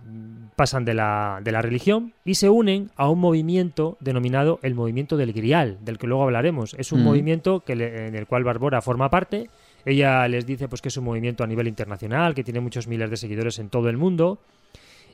pasan 0.55 0.85
de 0.85 0.93
la, 0.93 1.39
de 1.43 1.51
la 1.51 1.61
religión 1.61 2.13
y 2.23 2.35
se 2.35 2.49
unen 2.49 2.91
a 2.95 3.09
un 3.09 3.19
movimiento 3.19 3.97
denominado 3.99 4.59
el 4.63 4.75
movimiento 4.75 5.17
del 5.17 5.33
Grial, 5.33 5.77
del 5.81 5.97
que 5.97 6.07
luego 6.07 6.23
hablaremos. 6.23 6.73
Es 6.75 6.91
un 6.91 7.03
movimiento 7.03 7.61
que 7.61 7.73
en 7.73 8.15
el 8.15 8.27
cual 8.27 8.43
Barbora 8.43 8.81
forma 8.81 9.09
parte. 9.09 9.49
Ella 9.85 10.27
les 10.27 10.45
dice 10.45 10.67
pues 10.67 10.81
que 10.81 10.89
es 10.89 10.97
un 10.97 11.05
movimiento 11.05 11.43
a 11.43 11.47
nivel 11.47 11.67
internacional, 11.67 12.33
que 12.33 12.43
tiene 12.43 12.59
muchos 12.59 12.87
miles 12.87 13.09
de 13.09 13.17
seguidores 13.17 13.59
en 13.59 13.69
todo 13.69 13.89
el 13.89 13.97
mundo 13.97 14.39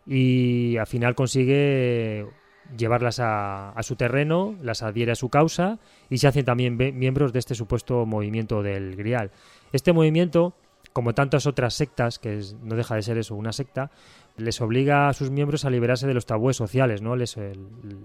y 0.05 0.77
al 0.77 0.87
final 0.87 1.15
consigue 1.15 2.25
llevarlas 2.77 3.19
a, 3.19 3.71
a, 3.71 3.83
su 3.83 3.95
terreno, 3.95 4.55
las 4.61 4.81
adhiere 4.81 5.11
a 5.11 5.15
su 5.15 5.29
causa 5.29 5.79
y 6.09 6.17
se 6.17 6.27
hacen 6.27 6.45
también 6.45 6.77
miembros 6.77 7.33
de 7.33 7.39
este 7.39 7.55
supuesto 7.55 8.05
movimiento 8.05 8.63
del 8.63 8.95
Grial. 8.95 9.31
Este 9.73 9.93
movimiento, 9.93 10.53
como 10.93 11.13
tantas 11.13 11.45
otras 11.45 11.73
sectas, 11.73 12.19
que 12.19 12.41
no 12.63 12.75
deja 12.75 12.95
de 12.95 13.01
ser 13.01 13.17
eso, 13.17 13.35
una 13.35 13.53
secta, 13.53 13.91
les 14.37 14.61
obliga 14.61 15.09
a 15.09 15.13
sus 15.13 15.29
miembros 15.31 15.65
a 15.65 15.69
liberarse 15.69 16.07
de 16.07 16.13
los 16.13 16.25
tabúes 16.25 16.57
sociales, 16.57 17.01
¿no? 17.01 17.15
Les, 17.15 17.37
eh, 17.37 17.53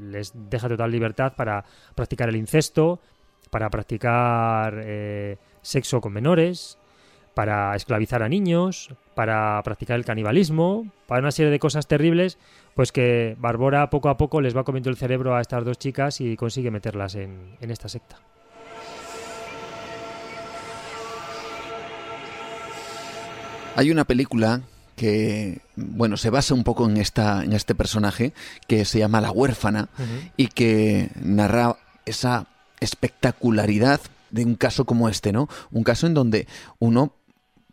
les 0.00 0.32
deja 0.34 0.68
total 0.68 0.90
libertad 0.90 1.34
para 1.36 1.64
practicar 1.94 2.28
el 2.28 2.36
incesto, 2.36 3.00
para 3.50 3.70
practicar 3.70 4.80
eh, 4.84 5.38
sexo 5.62 6.00
con 6.00 6.12
menores, 6.12 6.78
para 7.34 7.74
esclavizar 7.76 8.22
a 8.22 8.28
niños, 8.28 8.94
para 9.14 9.60
practicar 9.62 9.96
el 9.96 10.04
canibalismo, 10.04 10.90
para 11.06 11.20
una 11.20 11.30
serie 11.30 11.50
de 11.50 11.58
cosas 11.58 11.86
terribles, 11.86 12.38
pues 12.74 12.92
que 12.92 13.36
Barbora 13.38 13.90
poco 13.90 14.08
a 14.08 14.16
poco 14.16 14.40
les 14.40 14.56
va 14.56 14.64
comiendo 14.64 14.90
el 14.90 14.96
cerebro 14.96 15.34
a 15.34 15.40
estas 15.40 15.64
dos 15.64 15.78
chicas 15.78 16.20
y 16.20 16.36
consigue 16.36 16.70
meterlas 16.70 17.14
en, 17.14 17.56
en 17.60 17.70
esta 17.70 17.88
secta. 17.88 18.16
Hay 23.76 23.90
una 23.90 24.04
película 24.04 24.62
que 24.96 25.60
bueno 25.76 26.16
se 26.16 26.30
basa 26.30 26.54
un 26.54 26.64
poco 26.64 26.88
en 26.88 26.96
esta 26.96 27.44
en 27.44 27.52
este 27.52 27.74
personaje 27.74 28.32
que 28.66 28.86
se 28.86 28.98
llama 28.98 29.20
la 29.20 29.30
huérfana 29.30 29.90
y 30.38 30.46
que 30.48 31.10
narra 31.20 31.76
esa 32.06 32.46
espectacularidad 32.80 34.00
de 34.30 34.44
un 34.44 34.54
caso 34.54 34.84
como 34.84 35.08
este, 35.08 35.32
¿no? 35.32 35.48
Un 35.70 35.82
caso 35.84 36.06
en 36.06 36.14
donde 36.14 36.46
uno 36.78 37.12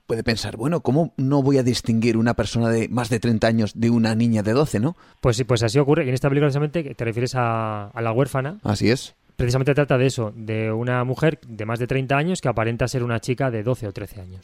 puede 0.06 0.24
pensar, 0.24 0.58
bueno, 0.58 0.82
¿cómo 0.82 1.14
no 1.18 1.42
voy 1.42 1.58
a 1.58 1.64
distinguir 1.64 2.18
una 2.18 2.34
persona 2.34 2.70
de 2.70 2.90
más 2.90 3.10
de 3.10 3.20
30 3.20 3.48
años 3.48 3.72
de 3.76 3.90
una 3.90 4.16
niña 4.16 4.44
de 4.44 4.52
12, 4.52 4.80
no? 4.80 4.96
Pues 5.22 5.38
sí, 5.38 5.44
pues 5.44 5.64
así 5.64 5.80
ocurre. 5.80 6.06
Y 6.06 6.10
en 6.10 6.14
esta 6.14 6.30
película 6.30 6.48
precisamente 6.48 6.84
te 6.94 7.06
refieres 7.06 7.34
a, 7.36 7.92
la 7.96 8.12
huérfana. 8.12 8.60
Así 8.64 8.90
es. 8.90 9.16
Precisamente 9.36 9.74
trata 9.74 9.98
de 9.98 10.06
eso, 10.06 10.32
de 10.36 10.72
una 10.72 11.04
mujer 11.04 11.40
de 11.48 11.66
más 11.66 11.80
de 11.80 11.88
30 11.88 12.16
años 12.16 12.42
que 12.42 12.50
aparenta 12.50 12.88
ser 12.88 13.04
una 13.04 13.20
chica 13.20 13.50
de 13.50 13.64
12 13.64 13.88
o 13.88 13.92
13 13.92 14.22
años. 14.22 14.42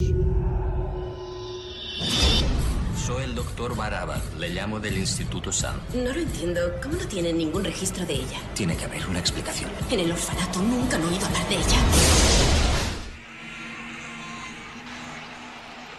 Doctor 3.60 3.76
Baraba. 3.76 4.22
Le 4.38 4.52
llamo 4.52 4.80
del 4.80 4.98
Instituto 4.98 5.52
Sam. 5.52 5.76
No 5.94 6.14
lo 6.14 6.20
entiendo. 6.22 6.62
¿Cómo 6.82 6.96
no 6.96 7.06
tienen 7.10 7.38
ningún 7.38 7.66
registro 7.66 8.06
de 8.06 8.14
ella? 8.14 8.40
Tiene 8.54 8.78
que 8.78 8.86
haber 8.86 9.06
una 9.06 9.20
explicación. 9.20 9.70
En 9.92 10.00
el 10.00 10.10
orfanato 10.14 10.62
nunca 10.62 10.96
han 10.96 11.04
oído 11.04 11.26
hablar 11.26 11.50
de 11.50 11.56
ella. 11.56 11.78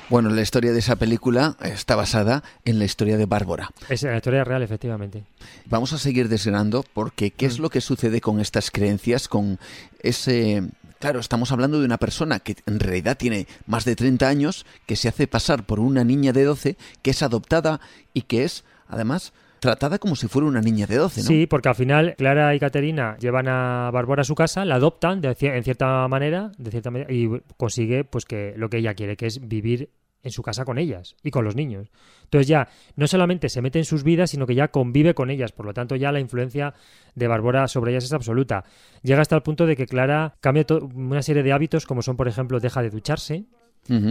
Bueno, 0.09 0.31
la 0.31 0.40
historia 0.40 0.73
de 0.73 0.79
esa 0.79 0.96
película 0.96 1.57
está 1.61 1.96
basada 1.96 2.42
en 2.64 2.79
la 2.79 2.87
historia 2.87 3.18
de 3.18 3.27
Bárbara. 3.27 3.68
Es 3.90 4.05
la 4.05 4.16
historia 4.16 4.42
real, 4.42 4.62
efectivamente. 4.62 5.25
Vamos 5.66 5.92
a 5.92 5.99
seguir 5.99 6.31
desgranando 6.31 6.83
porque 6.94 7.31
qué 7.31 7.44
es 7.44 7.59
mm. 7.59 7.62
lo 7.62 7.68
que 7.68 7.83
sucede 7.83 8.23
con 8.23 8.40
estas 8.40 8.70
creencias, 8.70 9.29
con 9.29 9.61
ese... 10.01 10.62
Claro, 11.00 11.18
estamos 11.18 11.50
hablando 11.50 11.78
de 11.78 11.86
una 11.86 11.96
persona 11.96 12.40
que 12.40 12.56
en 12.66 12.78
realidad 12.78 13.16
tiene 13.16 13.46
más 13.66 13.86
de 13.86 13.96
30 13.96 14.28
años, 14.28 14.66
que 14.84 14.96
se 14.96 15.08
hace 15.08 15.26
pasar 15.26 15.64
por 15.64 15.80
una 15.80 16.04
niña 16.04 16.34
de 16.34 16.44
12, 16.44 16.76
que 17.00 17.10
es 17.12 17.22
adoptada 17.22 17.80
y 18.12 18.22
que 18.22 18.44
es, 18.44 18.64
además, 18.86 19.32
tratada 19.60 19.98
como 19.98 20.14
si 20.14 20.28
fuera 20.28 20.46
una 20.46 20.60
niña 20.60 20.86
de 20.86 20.96
12, 20.96 21.22
¿no? 21.22 21.26
Sí, 21.26 21.46
porque 21.46 21.70
al 21.70 21.74
final 21.74 22.14
Clara 22.18 22.54
y 22.54 22.60
Caterina 22.60 23.16
llevan 23.18 23.48
a 23.48 23.90
Bárbara 23.90 24.20
a 24.20 24.24
su 24.26 24.34
casa, 24.34 24.66
la 24.66 24.74
adoptan 24.74 25.22
de, 25.22 25.34
en 25.40 25.64
cierta 25.64 26.06
manera, 26.06 26.52
de 26.58 26.70
cierta 26.70 26.90
manera 26.90 27.10
y 27.10 27.30
consigue 27.56 28.04
pues 28.04 28.26
que 28.26 28.52
lo 28.58 28.68
que 28.68 28.76
ella 28.76 28.92
quiere, 28.92 29.16
que 29.16 29.24
es 29.24 29.48
vivir 29.48 29.88
en 30.22 30.30
su 30.30 30.42
casa 30.42 30.64
con 30.64 30.78
ellas 30.78 31.16
y 31.22 31.30
con 31.30 31.44
los 31.44 31.56
niños. 31.56 31.88
Entonces 32.24 32.46
ya 32.46 32.68
no 32.96 33.06
solamente 33.06 33.48
se 33.48 33.62
mete 33.62 33.78
en 33.78 33.85
sus 33.85 34.04
vidas, 34.04 34.30
sino 34.30 34.46
que 34.46 34.54
ya 34.54 34.68
convive 34.68 35.14
con 35.14 35.30
ellas. 35.30 35.52
Por 35.52 35.66
lo 35.66 35.74
tanto, 35.74 35.96
ya 35.96 36.12
la 36.12 36.20
influencia 36.20 36.74
de 37.14 37.28
Bárbara 37.28 37.68
sobre 37.68 37.92
ellas 37.92 38.04
es 38.04 38.12
absoluta. 38.12 38.64
Llega 39.02 39.22
hasta 39.22 39.37
el 39.37 39.42
punto 39.42 39.66
de 39.66 39.76
que 39.76 39.87
Clara 39.87 40.37
cambia 40.40 40.66
una 40.94 41.22
serie 41.22 41.42
de 41.42 41.52
hábitos, 41.52 41.87
como 41.87 42.02
son, 42.02 42.16
por 42.16 42.28
ejemplo, 42.28 42.61
deja 42.61 42.83
de 42.83 42.90
ducharse, 42.90 43.44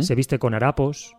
se 0.02 0.15
viste 0.15 0.39
con 0.39 0.54
harapos, 0.54 1.15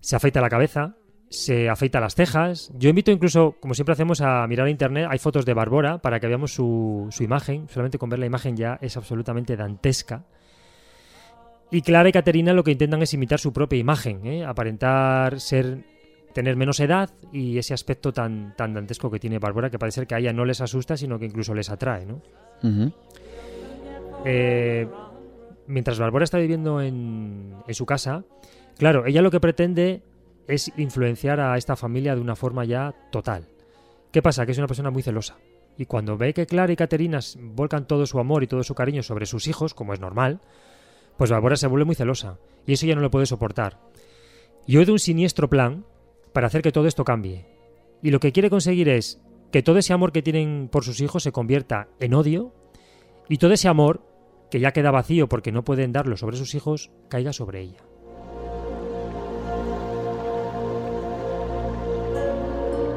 se 0.00 0.16
afeita 0.16 0.40
la 0.40 0.48
cabeza, 0.48 0.96
se 1.30 1.68
afeita 1.68 2.00
las 2.00 2.14
cejas. 2.14 2.72
Yo 2.74 2.88
invito 2.88 3.10
incluso, 3.10 3.56
como 3.60 3.74
siempre 3.74 3.92
hacemos, 3.92 4.20
a 4.20 4.46
mirar 4.46 4.66
a 4.66 4.70
internet. 4.70 5.06
Hay 5.10 5.18
fotos 5.18 5.44
de 5.44 5.54
Bárbara 5.54 5.98
para 5.98 6.18
que 6.18 6.26
veamos 6.26 6.52
su, 6.52 7.06
su 7.10 7.22
imagen. 7.22 7.68
Solamente 7.68 7.98
con 7.98 8.08
ver 8.08 8.18
la 8.18 8.26
imagen 8.26 8.56
ya 8.56 8.78
es 8.80 8.96
absolutamente 8.96 9.56
dantesca. 9.56 10.24
Y 11.70 11.82
Clara 11.82 12.08
y 12.08 12.12
Caterina 12.12 12.52
lo 12.52 12.64
que 12.64 12.72
intentan 12.72 13.02
es 13.02 13.12
imitar 13.12 13.38
su 13.38 13.52
propia 13.52 13.78
imagen, 13.78 14.26
¿eh? 14.26 14.44
aparentar 14.44 15.40
ser 15.40 15.84
tener 16.32 16.56
menos 16.56 16.80
edad 16.80 17.10
y 17.32 17.58
ese 17.58 17.74
aspecto 17.74 18.12
tan, 18.12 18.54
tan 18.56 18.72
dantesco 18.72 19.10
que 19.10 19.18
tiene 19.18 19.38
Bárbara, 19.38 19.70
que 19.70 19.78
parece 19.78 19.96
ser 19.96 20.06
que 20.06 20.14
a 20.14 20.18
ella 20.18 20.32
no 20.32 20.44
les 20.44 20.60
asusta, 20.60 20.96
sino 20.96 21.18
que 21.18 21.26
incluso 21.26 21.54
les 21.54 21.68
atrae. 21.68 22.06
¿no? 22.06 22.22
Eh, 24.24 24.86
mientras 25.66 25.98
Bárbara 25.98 26.24
está 26.24 26.38
viviendo 26.38 26.80
en, 26.80 27.54
en 27.66 27.74
su 27.74 27.84
casa, 27.84 28.24
claro, 28.78 29.04
ella 29.06 29.20
lo 29.20 29.30
que 29.30 29.40
pretende 29.40 30.02
es 30.46 30.72
influenciar 30.76 31.40
a 31.40 31.56
esta 31.56 31.76
familia 31.76 32.14
de 32.14 32.20
una 32.20 32.36
forma 32.36 32.64
ya 32.64 32.94
total. 33.10 33.46
¿Qué 34.10 34.22
pasa? 34.22 34.46
Que 34.46 34.52
es 34.52 34.58
una 34.58 34.66
persona 34.66 34.90
muy 34.90 35.02
celosa. 35.02 35.36
Y 35.76 35.86
cuando 35.86 36.16
ve 36.16 36.34
que 36.34 36.46
Clara 36.46 36.72
y 36.72 36.76
Caterina 36.76 37.20
volcan 37.38 37.86
todo 37.86 38.06
su 38.06 38.18
amor 38.18 38.42
y 38.42 38.46
todo 38.46 38.62
su 38.64 38.74
cariño 38.74 39.02
sobre 39.02 39.26
sus 39.26 39.46
hijos, 39.46 39.74
como 39.74 39.92
es 39.92 40.00
normal, 40.00 40.40
pues 41.18 41.30
Bárbara 41.30 41.56
se 41.56 41.66
vuelve 41.66 41.84
muy 41.84 41.96
celosa 41.96 42.38
y 42.64 42.72
eso 42.72 42.86
ya 42.86 42.94
no 42.94 43.02
lo 43.02 43.10
puede 43.10 43.26
soportar. 43.26 43.78
Y 44.66 44.82
de 44.82 44.92
un 44.92 44.98
siniestro 44.98 45.50
plan 45.50 45.84
para 46.32 46.46
hacer 46.46 46.62
que 46.62 46.72
todo 46.72 46.86
esto 46.86 47.04
cambie. 47.04 47.46
Y 48.02 48.10
lo 48.10 48.20
que 48.20 48.32
quiere 48.32 48.48
conseguir 48.48 48.88
es 48.88 49.20
que 49.50 49.62
todo 49.62 49.78
ese 49.78 49.92
amor 49.92 50.12
que 50.12 50.22
tienen 50.22 50.68
por 50.70 50.84
sus 50.84 51.00
hijos 51.00 51.24
se 51.24 51.32
convierta 51.32 51.88
en 51.98 52.14
odio 52.14 52.54
y 53.28 53.38
todo 53.38 53.52
ese 53.52 53.66
amor, 53.66 54.02
que 54.50 54.60
ya 54.60 54.72
queda 54.72 54.90
vacío 54.90 55.28
porque 55.28 55.52
no 55.52 55.64
pueden 55.64 55.92
darlo 55.92 56.16
sobre 56.16 56.36
sus 56.36 56.54
hijos, 56.54 56.90
caiga 57.08 57.32
sobre 57.32 57.62
ella. 57.62 57.82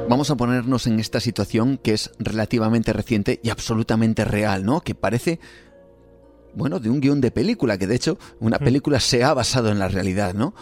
Vamos 0.07 0.29
a 0.29 0.35
ponernos 0.35 0.87
en 0.87 0.99
esta 0.99 1.21
situación 1.21 1.77
que 1.77 1.93
es 1.93 2.11
relativamente 2.19 2.91
reciente 2.91 3.39
y 3.41 3.49
absolutamente 3.49 4.25
real, 4.25 4.65
¿no? 4.65 4.81
Que 4.81 4.93
parece 4.93 5.39
bueno, 6.55 6.79
de 6.79 6.89
un 6.89 7.01
guion 7.01 7.21
de 7.21 7.31
película, 7.31 7.77
que 7.77 7.87
de 7.87 7.95
hecho 7.95 8.17
una 8.39 8.57
mm. 8.57 8.63
película 8.63 8.99
se 8.99 9.23
ha 9.23 9.33
basado 9.33 9.69
en 9.69 9.79
la 9.79 9.87
realidad, 9.87 10.33
¿no? 10.33 10.53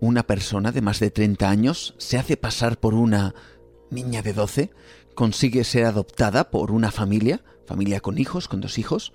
Una 0.00 0.26
persona 0.26 0.72
de 0.72 0.82
más 0.82 1.00
de 1.00 1.10
30 1.10 1.48
años 1.48 1.94
se 1.98 2.18
hace 2.18 2.36
pasar 2.36 2.78
por 2.78 2.94
una 2.94 3.34
niña 3.90 4.22
de 4.22 4.32
12, 4.32 4.70
consigue 5.14 5.64
ser 5.64 5.86
adoptada 5.86 6.50
por 6.50 6.70
una 6.70 6.90
familia, 6.90 7.42
familia 7.66 8.00
con 8.00 8.18
hijos, 8.18 8.48
con 8.48 8.60
dos 8.60 8.78
hijos, 8.78 9.12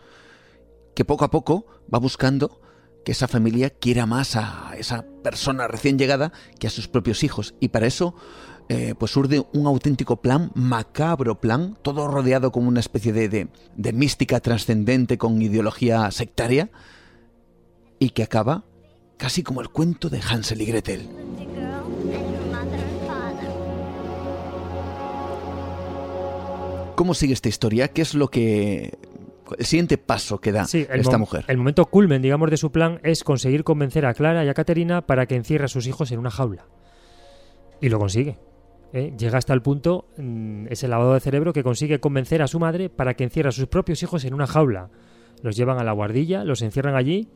que 0.96 1.06
poco 1.06 1.26
a 1.26 1.32
poco 1.32 1.66
va 1.94 2.00
buscando 2.00 2.62
que 3.06 3.14
esa 3.14 3.28
familia 3.28 3.70
quiera 3.70 4.06
más 4.06 4.36
a 4.36 4.74
esa 4.78 5.06
persona 5.24 5.68
recién 5.68 5.98
llegada 5.98 6.32
que 6.60 6.68
a 6.68 6.70
sus 6.70 6.88
propios 6.88 7.24
hijos. 7.24 7.56
Y 7.60 7.70
para 7.70 7.88
eso 7.88 8.16
eh, 8.74 8.96
pues 8.98 9.18
urde 9.18 9.46
un 9.52 9.68
auténtico 9.68 10.22
plan, 10.22 10.50
macabro 10.56 11.42
plan, 11.42 11.78
todo 11.82 12.08
rodeado 12.08 12.54
como 12.54 12.70
una 12.70 12.80
especie 12.80 13.12
de, 13.12 13.28
de, 13.76 13.92
mística 13.94 14.40
trascendente 14.40 15.18
con 15.18 15.42
ideología 15.42 16.10
sectaria, 16.10 16.70
y 18.00 18.12
que 18.12 18.24
acaba 18.24 18.64
casi 19.18 19.44
como 19.44 19.60
el 19.60 19.68
cuento 19.68 20.08
de 20.08 20.22
Hansel 20.22 20.62
y 20.62 20.66
Gretel. 20.68 21.10
¿Cómo 26.96 27.14
sigue 27.14 27.34
esta 27.34 27.50
historia? 27.50 27.90
¿Qué 27.90 28.04
es 28.04 28.14
lo 28.14 28.30
que 28.30 28.98
el 29.60 29.66
siguiente 29.66 29.98
paso 29.98 30.40
que 30.40 30.54
da 30.54 30.64
esta 30.64 31.18
mujer. 31.18 31.44
El 31.50 31.58
momento 31.58 31.86
culmen, 31.88 32.22
digamos, 32.22 32.50
de 32.50 32.56
su 32.56 32.72
plan 32.72 33.02
es 33.04 33.26
conseguir 33.26 33.66
convencer 33.66 34.06
a 34.06 34.14
Clara 34.14 34.46
y 34.46 34.48
a 34.48 34.54
Caterina 34.54 35.06
para 35.06 35.26
que 35.26 35.36
encierre 35.36 35.66
a 35.66 35.68
sus 35.68 35.88
hijos 35.88 36.10
en 36.14 36.20
una 36.20 36.32
jaula. 36.32 36.68
Y 37.82 37.90
lo 37.90 38.00
consigue. 38.00 38.38
¿Eh? 38.94 39.14
llega 39.18 39.38
hasta 39.38 39.54
el 39.54 39.62
punto, 39.62 40.06
mm, 40.18 40.68
ese 40.70 40.88
lavado 40.88 41.14
de 41.14 41.20
cerebro, 41.20 41.54
que 41.54 41.64
consigue 41.64 42.00
convencer 42.00 42.42
a 42.42 42.48
su 42.48 42.60
madre 42.60 42.90
para 42.90 43.14
que 43.14 43.24
encierre 43.24 43.50
a 43.50 43.54
sus 43.54 43.68
propios 43.68 44.02
hijos 44.04 44.26
en 44.26 44.34
una 44.34 44.48
jaula. 44.48 44.90
Los 45.42 45.56
llevan 45.56 45.80
a 45.80 45.84
la 45.84 45.92
guardilla, 45.92 46.44
los 46.44 46.62
encierran 46.62 46.96
allí 46.96 47.28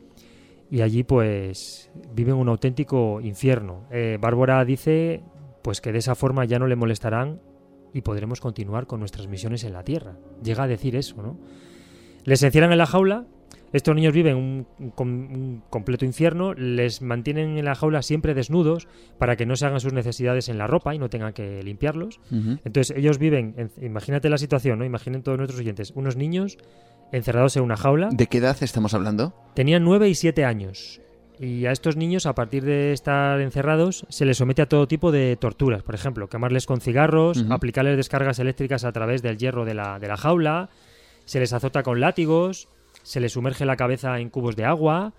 y 0.69 0.81
allí 0.81 1.03
pues 1.03 1.91
viven 2.13 2.35
un 2.35 2.49
auténtico 2.49 3.21
infierno. 3.21 3.85
Eh, 3.91 4.17
Bárbara 4.19 4.63
dice 4.65 5.23
pues 5.61 5.81
que 5.81 5.91
de 5.91 5.99
esa 5.99 6.15
forma 6.15 6.45
ya 6.45 6.59
no 6.59 6.67
le 6.67 6.75
molestarán 6.75 7.41
y 7.93 8.01
podremos 8.01 8.39
continuar 8.41 8.85
con 8.85 8.99
nuestras 8.99 9.27
misiones 9.27 9.63
en 9.63 9.73
la 9.73 9.83
Tierra. 9.83 10.17
Llega 10.43 10.63
a 10.63 10.67
decir 10.67 10.95
eso, 10.95 11.21
¿no? 11.21 11.39
Les 12.23 12.43
encierran 12.43 12.71
en 12.71 12.77
la 12.77 12.85
jaula 12.85 13.25
Estos 13.75 13.93
niños 13.93 14.13
viven 14.13 14.37
un, 14.37 14.67
un, 14.79 15.63
completo 15.69 16.05
infierno, 16.05 16.53
les 16.53 17.01
mantienen 17.01 17.57
en 17.57 17.65
la 17.65 17.75
jaula 17.75 18.01
siempre 18.03 18.33
desnudos 18.33 18.87
para 19.17 19.35
que 19.35 19.45
no 19.45 19.57
se 19.57 19.65
hagan 19.65 19.81
sus 19.81 19.91
necesidades 19.91 20.47
en 20.47 20.57
la 20.57 20.65
ropa 20.65 20.95
y 20.95 20.97
no 20.97 21.09
tengan 21.09 21.33
que 21.33 21.61
limpiarlos. 21.61 22.21
Entonces 22.31 22.95
ellos 22.95 23.17
viven, 23.17 23.69
imagínate 23.81 24.29
la 24.29 24.37
situación, 24.37 24.79
¿no? 24.79 24.85
Imaginen 24.85 25.23
todos 25.23 25.37
nuestros 25.37 25.59
oyentes, 25.59 25.91
unos 25.93 26.15
niños 26.15 26.57
encerrados 27.11 27.57
en 27.57 27.63
una 27.63 27.75
jaula. 27.75 28.07
¿De 28.13 28.27
qué 28.27 28.37
edad 28.37 28.55
estamos 28.61 28.93
hablando? 28.93 29.35
Tenían 29.55 29.83
9 29.83 30.07
y 30.07 30.15
7 30.15 30.45
años. 30.45 31.01
Y 31.37 31.65
a 31.65 31.73
estos 31.73 31.97
niños, 31.97 32.27
a 32.27 32.33
partir 32.33 32.63
de 32.63 32.93
estar 32.93 33.41
encerrados, 33.41 34.05
se 34.07 34.23
les 34.23 34.37
somete 34.37 34.61
a 34.61 34.69
todo 34.69 34.87
tipo 34.87 35.11
de 35.11 35.35
torturas. 35.35 35.83
Por 35.83 35.95
ejemplo, 35.95 36.29
quemarles 36.29 36.65
con 36.65 36.79
cigarros, 36.79 37.43
aplicarles 37.49 37.97
descargas 37.97 38.39
eléctricas 38.39 38.85
a 38.85 38.93
través 38.93 39.21
del 39.21 39.37
hierro 39.37 39.65
de 39.65 39.73
la, 39.73 39.99
de 39.99 40.07
la 40.07 40.15
jaula, 40.15 40.69
se 41.25 41.41
les 41.41 41.51
azota 41.51 41.83
con 41.83 41.99
látigos, 41.99 42.69
se 43.05 43.19
les 43.19 43.31
sumerge 43.31 43.65
la 43.65 43.77
cabeza 43.77 44.19
en 44.19 44.29
cubos 44.29 44.55
de 44.55 44.65
agua 44.65 45.13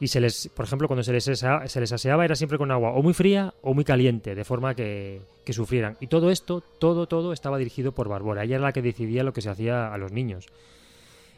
y 0.00 0.08
se 0.08 0.20
les, 0.20 0.48
por 0.48 0.64
ejemplo, 0.64 0.88
cuando 0.88 1.02
se 1.02 1.12
les, 1.12 1.24
se 1.24 1.80
les 1.80 1.92
aseaba 1.92 2.24
era 2.24 2.34
siempre 2.34 2.56
con 2.56 2.70
agua 2.70 2.92
o 2.92 3.02
muy 3.02 3.12
fría 3.12 3.52
o 3.60 3.74
muy 3.74 3.84
caliente, 3.84 4.34
de 4.34 4.44
forma 4.44 4.74
que, 4.74 5.20
que, 5.44 5.52
sufrieran. 5.52 5.98
Y 6.00 6.06
todo 6.06 6.30
esto, 6.30 6.62
todo, 6.78 7.06
todo 7.06 7.34
estaba 7.34 7.58
dirigido 7.58 7.92
por 7.92 8.08
Barbora. 8.08 8.44
Ella 8.44 8.56
era 8.56 8.64
la 8.64 8.72
que 8.72 8.80
decidía 8.80 9.22
lo 9.22 9.34
que 9.34 9.42
se 9.42 9.50
hacía 9.50 9.92
a 9.92 9.98
los 9.98 10.12
niños. 10.12 10.46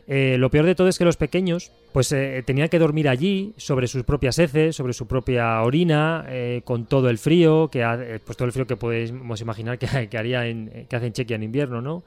Eh, 0.07 0.37
lo 0.39 0.51
peor 0.51 0.67
de 0.67 0.77
todo 0.77 0.87
es 0.87 0.99
que 0.99 1.05
los 1.05 1.17
pequeños, 1.17 1.73
pues 1.93 2.13
eh, 2.13 2.45
tenían 2.47 2.69
que 2.69 2.79
dormir 2.79 3.09
allí, 3.09 3.53
sobre 3.57 3.89
sus 3.89 4.05
propias 4.05 4.39
heces, 4.39 4.77
sobre 4.77 4.93
su 4.93 5.09
propia 5.09 5.61
orina, 5.63 6.25
eh, 6.29 6.63
con 6.65 6.87
todo 6.87 7.11
el 7.11 7.19
frío, 7.19 7.69
que 7.69 8.21
pues 8.25 8.37
todo 8.37 8.47
el 8.47 8.53
frío 8.53 8.69
que 8.69 8.77
podemos 8.77 9.41
imaginar 9.41 9.79
que, 9.79 10.17
haría 10.17 10.47
en, 10.47 10.87
que 10.89 10.95
hace 10.95 11.07
en 11.07 11.13
Chequia 11.13 11.35
en 11.35 11.43
invierno, 11.43 11.83
¿no? 11.83 12.05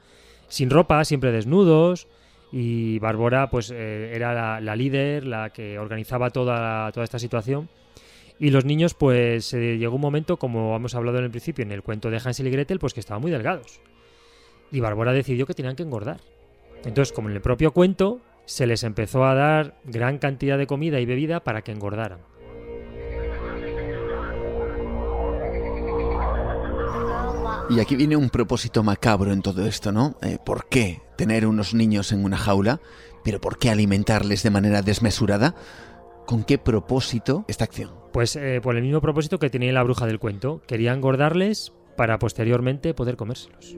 Sin 0.48 0.70
ropa, 0.70 1.04
siempre 1.04 1.32
desnudos 1.32 2.06
y 2.52 2.98
Bárbara 2.98 3.50
pues 3.50 3.70
eh, 3.70 4.12
era 4.14 4.60
la, 4.60 4.76
líder, 4.76 5.26
la 5.26 5.50
que 5.50 5.78
organizaba 5.78 6.30
toda, 6.30 6.90
toda 6.92 7.04
esta 7.04 7.18
situación. 7.18 7.68
Y 8.38 8.50
los 8.50 8.64
niños 8.64 8.94
pues 8.94 9.52
llegó 9.52 9.96
un 9.96 10.00
momento, 10.00 10.36
como 10.36 10.76
hemos 10.76 10.94
hablado 10.94 11.18
en 11.18 11.24
el 11.24 11.30
principio 11.30 11.64
en 11.64 11.72
el 11.72 11.82
cuento 11.82 12.10
de 12.10 12.20
Hansel 12.22 12.46
y 12.46 12.50
Gretel, 12.50 12.78
pues 12.78 12.92
que 12.92 13.00
estaban 13.00 13.22
muy 13.22 13.30
delgados. 13.30 13.80
Y 14.70 14.80
Bárbara 14.80 15.12
decidió 15.12 15.46
que 15.46 15.54
tenían 15.54 15.76
que 15.76 15.82
engordar. 15.82 16.20
Entonces, 16.84 17.12
como 17.12 17.28
en 17.28 17.34
el 17.34 17.40
propio 17.40 17.72
cuento, 17.72 18.20
se 18.44 18.66
les 18.66 18.84
empezó 18.84 19.24
a 19.24 19.34
dar 19.34 19.74
gran 19.84 20.18
cantidad 20.18 20.58
de 20.58 20.66
comida 20.66 21.00
y 21.00 21.06
bebida 21.06 21.40
para 21.40 21.62
que 21.62 21.72
engordaran. 21.72 22.20
Y 27.68 27.80
aquí 27.80 27.96
viene 27.96 28.16
un 28.16 28.30
propósito 28.30 28.84
macabro 28.84 29.32
en 29.32 29.42
todo 29.42 29.66
esto, 29.66 29.90
¿no? 29.90 30.16
Eh, 30.22 30.38
¿Por 30.44 30.68
qué 30.68 31.02
tener 31.16 31.46
unos 31.46 31.74
niños 31.74 32.12
en 32.12 32.24
una 32.24 32.36
jaula? 32.36 32.80
¿Pero 33.24 33.40
por 33.40 33.58
qué 33.58 33.70
alimentarles 33.70 34.44
de 34.44 34.50
manera 34.50 34.82
desmesurada? 34.82 35.56
¿Con 36.26 36.44
qué 36.44 36.58
propósito 36.58 37.44
esta 37.48 37.64
acción? 37.64 37.90
Pues 38.12 38.36
eh, 38.36 38.60
por 38.62 38.76
el 38.76 38.82
mismo 38.82 39.00
propósito 39.00 39.40
que 39.40 39.50
tenía 39.50 39.72
la 39.72 39.82
bruja 39.82 40.06
del 40.06 40.20
cuento. 40.20 40.62
Quería 40.66 40.92
engordarles 40.92 41.72
para 41.96 42.20
posteriormente 42.20 42.94
poder 42.94 43.16
comérselos. 43.16 43.76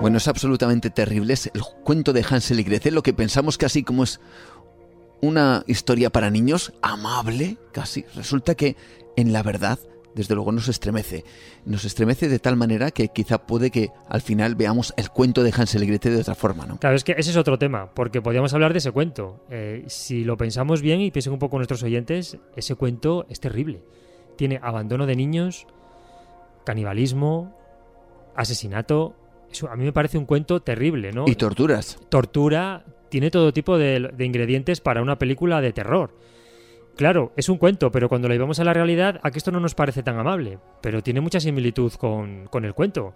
Bueno, 0.00 0.18
es 0.18 0.26
absolutamente 0.26 0.90
terrible. 0.90 1.34
Es 1.34 1.50
el 1.54 1.62
cuento 1.84 2.12
de 2.12 2.24
Hansel 2.28 2.58
y 2.58 2.64
Gretel, 2.64 2.94
lo 2.94 3.02
que 3.02 3.12
pensamos 3.14 3.56
casi 3.56 3.84
como 3.84 4.02
es 4.02 4.20
una 5.20 5.64
historia 5.66 6.10
para 6.10 6.30
niños, 6.30 6.72
amable, 6.82 7.56
casi. 7.72 8.04
Resulta 8.14 8.54
que, 8.54 8.76
en 9.16 9.32
la 9.32 9.42
verdad, 9.42 9.78
desde 10.14 10.34
luego 10.34 10.52
nos 10.52 10.68
estremece. 10.68 11.24
Nos 11.64 11.84
estremece 11.84 12.28
de 12.28 12.38
tal 12.38 12.56
manera 12.56 12.90
que 12.90 13.08
quizá 13.08 13.46
puede 13.46 13.70
que 13.70 13.90
al 14.08 14.20
final 14.20 14.54
veamos 14.54 14.92
el 14.96 15.10
cuento 15.10 15.42
de 15.42 15.52
Hansel 15.56 15.82
y 15.84 15.86
Gretel 15.86 16.14
de 16.14 16.20
otra 16.20 16.34
forma, 16.34 16.66
¿no? 16.66 16.78
Claro, 16.78 16.96
es 16.96 17.04
que 17.04 17.12
ese 17.16 17.30
es 17.30 17.36
otro 17.36 17.58
tema, 17.58 17.92
porque 17.94 18.22
podríamos 18.22 18.52
hablar 18.54 18.72
de 18.72 18.78
ese 18.78 18.92
cuento. 18.92 19.44
Eh, 19.50 19.84
si 19.86 20.24
lo 20.24 20.36
pensamos 20.36 20.82
bien 20.82 21.00
y 21.00 21.10
piensen 21.10 21.32
un 21.32 21.38
poco 21.38 21.56
nuestros 21.56 21.82
oyentes, 21.82 22.38
ese 22.56 22.74
cuento 22.74 23.26
es 23.28 23.40
terrible. 23.40 23.82
Tiene 24.36 24.60
abandono 24.62 25.06
de 25.06 25.16
niños, 25.16 25.66
canibalismo, 26.64 27.56
asesinato. 28.34 29.14
Eso 29.50 29.68
a 29.68 29.76
mí 29.76 29.84
me 29.84 29.92
parece 29.92 30.18
un 30.18 30.26
cuento 30.26 30.60
terrible, 30.60 31.12
¿no? 31.12 31.24
Y 31.26 31.34
torturas. 31.34 31.98
Tortura, 32.08 32.84
tiene 33.08 33.30
todo 33.30 33.52
tipo 33.52 33.78
de 33.78 34.12
ingredientes 34.18 34.80
para 34.80 35.02
una 35.02 35.18
película 35.18 35.60
de 35.60 35.72
terror. 35.72 36.12
Claro, 36.98 37.30
es 37.36 37.48
un 37.48 37.58
cuento, 37.58 37.92
pero 37.92 38.08
cuando 38.08 38.26
lo 38.26 38.34
llevamos 38.34 38.58
a 38.58 38.64
la 38.64 38.72
realidad, 38.72 39.20
aquí 39.22 39.38
esto 39.38 39.52
no 39.52 39.60
nos 39.60 39.76
parece 39.76 40.02
tan 40.02 40.18
amable, 40.18 40.58
pero 40.82 41.00
tiene 41.00 41.20
mucha 41.20 41.38
similitud 41.38 41.92
con, 41.92 42.48
el 42.64 42.74
cuento 42.74 43.14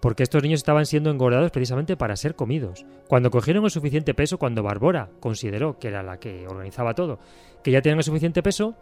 porque 0.00 0.22
estos 0.22 0.42
niños 0.42 0.60
estaban 0.60 0.86
siendo 0.86 1.10
engordados 1.10 1.50
precisamente 1.50 1.94
para 1.94 2.16
ser 2.16 2.34
comidos. 2.34 2.86
Cuando 3.06 3.30
cogieron 3.30 3.66
el 3.66 3.70
suficiente 3.70 4.14
peso, 4.14 4.38
cuando 4.38 4.62
Barbora 4.62 5.10
consideró 5.20 5.78
que 5.78 5.88
era 5.88 6.02
la 6.02 6.18
que 6.18 6.48
organizaba 6.48 6.94
todo, 6.94 7.18
que 7.62 7.70
ya 7.70 7.82
tenían 7.82 7.98
el 7.98 8.04
suficiente 8.04 8.42
peso, 8.42 8.76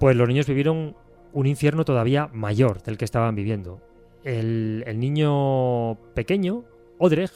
pues 0.00 0.16
los 0.16 0.26
niños 0.26 0.48
vivieron 0.48 0.96
un 1.32 1.46
infierno 1.46 1.84
todavía 1.84 2.28
mayor 2.32 2.82
del 2.82 2.98
que 2.98 3.04
estaban 3.04 3.36
viviendo. 3.36 3.80
El, 4.24 4.82
el 4.84 4.98
niño 4.98 5.94
pequeño, 6.14 6.64
Odreg, 6.98 7.30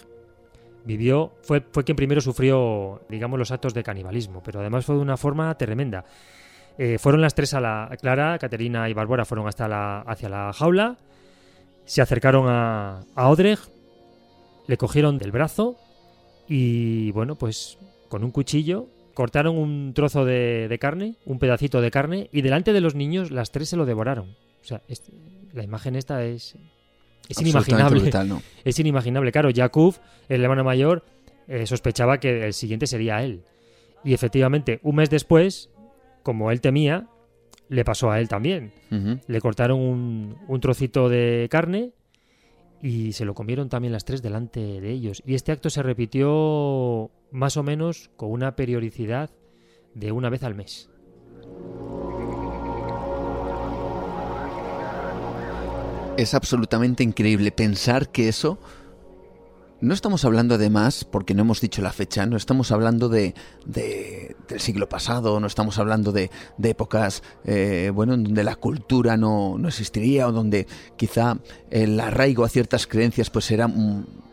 vivió, 0.88 1.35
fue, 1.42 1.61
fue 1.61 1.85
quien 1.85 1.96
primero 1.96 2.22
sufrió, 2.22 3.03
digamos, 3.11 3.38
los 3.38 3.51
actos 3.51 3.74
de 3.74 3.83
canibalismo, 3.83 4.42
pero 4.42 4.61
además 4.61 4.87
fue 4.87 4.94
de 4.96 5.03
una 5.03 5.18
forma 5.18 5.57
tremenda. 5.57 6.07
Eh, 6.79 6.96
fueron 6.98 7.20
las 7.20 7.35
tres 7.35 7.53
a 7.53 7.61
la 7.61 7.94
Clara, 8.01 8.38
Caterina 8.38 8.88
y 8.88 8.94
Bárbara 8.94 9.27
fueron 9.27 9.46
hasta 9.46 9.68
la, 9.68 10.01
hacia 10.01 10.31
la 10.31 10.51
jaula, 10.55 10.96
se 11.85 12.01
acercaron 12.01 12.46
a, 12.48 13.01
a 13.14 13.37
le 14.66 14.77
cogieron 14.79 15.18
del 15.18 15.31
brazo 15.31 15.77
y, 16.48 17.11
bueno, 17.12 17.37
pues 17.37 17.79
con 18.09 18.24
un 18.24 18.31
cuchillo 18.31 18.88
cortaron 19.12 19.59
un 19.59 19.92
trozo 19.94 20.24
de, 20.24 20.74
carne, 20.81 21.16
un 21.27 21.38
pedacito 21.38 21.83
de 21.83 21.90
carne, 21.90 22.31
y 22.33 22.40
delante 22.40 22.72
de 22.72 22.81
los 22.81 22.94
niños 22.94 23.31
las 23.31 23.51
tres 23.51 23.68
se 23.68 23.77
lo 23.77 23.85
devoraron. 23.85 24.37
O 24.62 24.64
sea, 24.64 24.81
la 25.53 25.64
imagen 25.64 25.96
esta 25.96 26.24
es 26.24 26.57
es 27.29 27.41
inimaginable. 27.41 28.11
Es 28.65 28.79
inimaginable. 28.79 29.33
Claro, 29.33 29.51
Jakub, 29.55 29.97
el 30.29 30.43
hermano 30.43 30.65
mayor, 30.65 31.05
eh, 31.47 31.67
sospechaba 31.67 32.19
que 32.19 32.47
el 32.47 32.55
siguiente 32.55 32.87
sería 32.87 33.23
él. 33.23 33.43
Y 34.05 34.15
efectivamente, 34.15 34.81
un 34.83 34.97
mes 34.97 35.11
después, 35.11 35.71
como 36.23 36.51
él 36.51 36.61
temía, 36.61 37.09
le 37.69 37.85
pasó 37.85 38.11
a 38.11 38.21
él 38.21 38.29
también. 38.29 38.73
Le 39.27 39.41
cortaron 39.41 39.81
un, 39.81 40.37
un, 40.47 40.61
trocito 40.61 41.09
de 41.09 41.49
carne 41.51 41.93
y 42.81 43.13
se 43.13 43.25
lo 43.25 43.35
comieron 43.35 43.69
también 43.69 43.93
las 43.93 44.05
tres 44.05 44.23
delante 44.23 44.81
de 44.81 44.91
ellos. 44.91 45.23
Y 45.27 45.35
este 45.35 45.53
acto 45.53 45.69
se 45.69 45.83
repitió 45.83 47.11
más 47.31 47.57
o 47.57 47.63
menos 47.63 48.11
con 48.17 48.31
una 48.31 48.57
periodicidad 48.57 49.31
de 49.95 50.13
una 50.13 50.31
vez 50.31 50.43
al 50.45 50.55
mes. 50.55 50.89
Es 56.19 56.35
absolutamente 56.35 57.05
increíble 57.05 57.53
pensar 57.53 58.09
que 58.09 58.29
eso... 58.29 58.59
No 59.81 59.95
estamos 59.95 60.25
hablando 60.25 60.57
además, 60.57 61.05
porque 61.05 61.33
no 61.33 61.43
hemos 61.43 61.61
dicho 61.61 61.81
la 61.81 61.93
fecha, 61.93 62.27
no 62.27 62.37
estamos 62.37 62.73
hablando 62.73 63.09
de, 63.09 63.35
del 63.65 64.59
siglo 64.59 64.89
pasado, 64.89 65.39
no 65.39 65.47
estamos 65.47 65.79
hablando 65.79 66.11
de, 66.11 66.33
épocas, 66.61 67.23
eh, 67.45 67.93
bueno, 67.95 68.17
donde 68.17 68.43
la 68.43 68.57
cultura 68.57 69.17
no, 69.17 69.57
existiría 69.69 70.27
o 70.27 70.33
donde 70.33 70.67
quizá 70.97 71.39
el 71.71 72.01
arraigo 72.01 72.45
a 72.45 72.49
ciertas 72.49 72.89
creencias 72.89 73.31
pues 73.31 73.49
era 73.53 73.73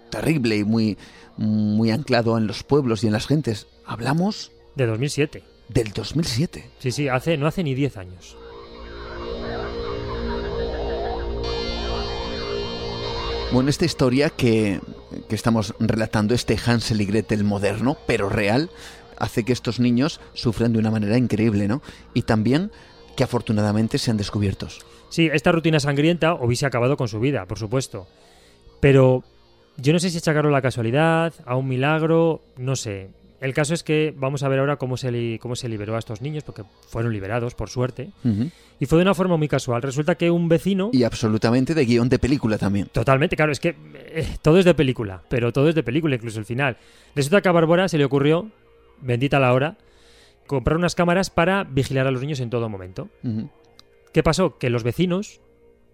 terrible 0.10 0.58
y 0.58 0.64
muy, 0.64 0.98
muy 1.38 1.92
anclado 1.92 2.40
en 2.40 2.48
los 2.48 2.64
pueblos 2.64 3.04
y 3.04 3.08
en 3.08 3.14
las 3.14 3.28
gentes. 3.28 3.68
Hablamos... 3.86 4.52
De 4.74 4.88
2007. 4.88 5.44
Del 5.70 5.94
2007. 5.94 6.68
Sí, 6.80 6.92
sí, 6.92 7.08
hace, 7.10 7.38
no 7.38 7.46
hace 7.46 7.64
ni 7.64 7.76
10 7.76 7.98
años. 7.98 8.36
Bueno, 13.56 13.70
esta 13.70 13.86
historia 13.86 14.30
que, 14.30 14.82
estamos 15.30 15.76
relatando, 15.80 16.34
este 16.34 16.58
Hansel 16.58 17.00
y 17.00 17.06
Gretel 17.06 17.46
moderno, 17.46 17.96
pero 18.06 18.28
real, 18.28 18.70
hace 19.18 19.46
que 19.46 19.54
estos 19.54 19.80
niños 19.80 20.20
sufran 20.34 20.74
de 20.74 20.80
una 20.80 20.92
manera 20.92 21.18
increíble, 21.18 21.70
¿no? 21.70 21.82
Y 22.14 22.24
también 22.24 22.70
que 23.16 23.24
afortunadamente 23.24 23.98
sean 23.98 24.18
descubiertos. 24.18 24.86
Sí, 25.08 25.30
esta 25.32 25.54
rutina 25.54 25.80
sangrienta 25.80 26.34
hubiese 26.34 26.66
acabado 26.66 26.98
con 26.98 27.08
su 27.08 27.22
vida, 27.22 27.46
por 27.46 27.58
supuesto. 27.58 28.08
Pero 28.82 29.24
yo 29.78 29.94
no 29.94 30.00
sé 30.00 30.10
si 30.10 30.18
achacaron 30.18 30.52
la 30.52 30.62
casualidad, 30.62 31.34
a 31.46 31.56
un 31.56 31.70
milagro, 31.70 32.42
no 32.58 32.76
sé. 32.76 33.08
El 33.42 33.54
caso 33.54 33.74
es 33.74 33.84
que 33.84 34.14
vamos 34.16 34.44
a 34.44 34.48
ver 34.48 34.60
ahora 34.60 34.78
cómo 34.78 34.98
se, 34.98 35.40
cómo 35.42 35.56
se 35.56 35.68
liberó 35.68 35.96
a 35.96 36.00
estos 36.00 36.22
niños, 36.22 36.44
porque 36.44 36.64
fueron 36.88 37.12
liberados, 37.12 37.54
por 37.54 37.70
suerte. 37.70 38.12
Y 38.80 38.86
fue 38.86 38.98
de 38.98 39.04
una 39.04 39.14
forma 39.14 39.38
muy 39.38 39.48
casual. 39.48 39.82
Resulta 39.82 40.16
que 40.16 40.32
un 40.32 40.48
vecino... 40.48 40.90
Y 40.94 41.04
absolutamente 41.04 41.74
de 41.74 41.86
guion 41.86 42.10
de 42.10 42.18
película 42.18 42.58
también. 42.58 42.88
Totalmente, 42.88 43.36
claro, 43.36 43.52
es 43.52 43.60
que 43.60 43.76
eh, 43.94 44.28
todo 44.42 44.58
es 44.60 44.66
de 44.66 44.74
película, 44.74 45.22
pero 45.30 45.52
todo 45.52 45.70
es 45.70 45.76
de 45.76 45.84
película, 45.84 46.16
incluso 46.16 46.40
el 46.40 46.46
final. 46.46 46.78
Resulta 47.14 47.42
que 47.42 47.50
a 47.50 47.52
Bárbara 47.52 47.88
se 47.88 47.98
le 47.98 48.06
ocurrió, 48.06 48.50
bendita 49.02 49.40
la 49.40 49.54
hora, 49.54 49.78
comprar 50.48 50.78
unas 50.78 50.96
cámaras 50.96 51.30
para 51.30 51.64
vigilar 51.66 52.08
a 52.08 52.12
los 52.12 52.22
niños 52.22 52.40
en 52.40 52.50
todo 52.50 52.70
momento. 52.70 53.10
¿Qué 54.14 54.24
pasó? 54.24 54.58
Que 54.58 54.70
los 54.70 54.84
vecinos, 54.84 55.42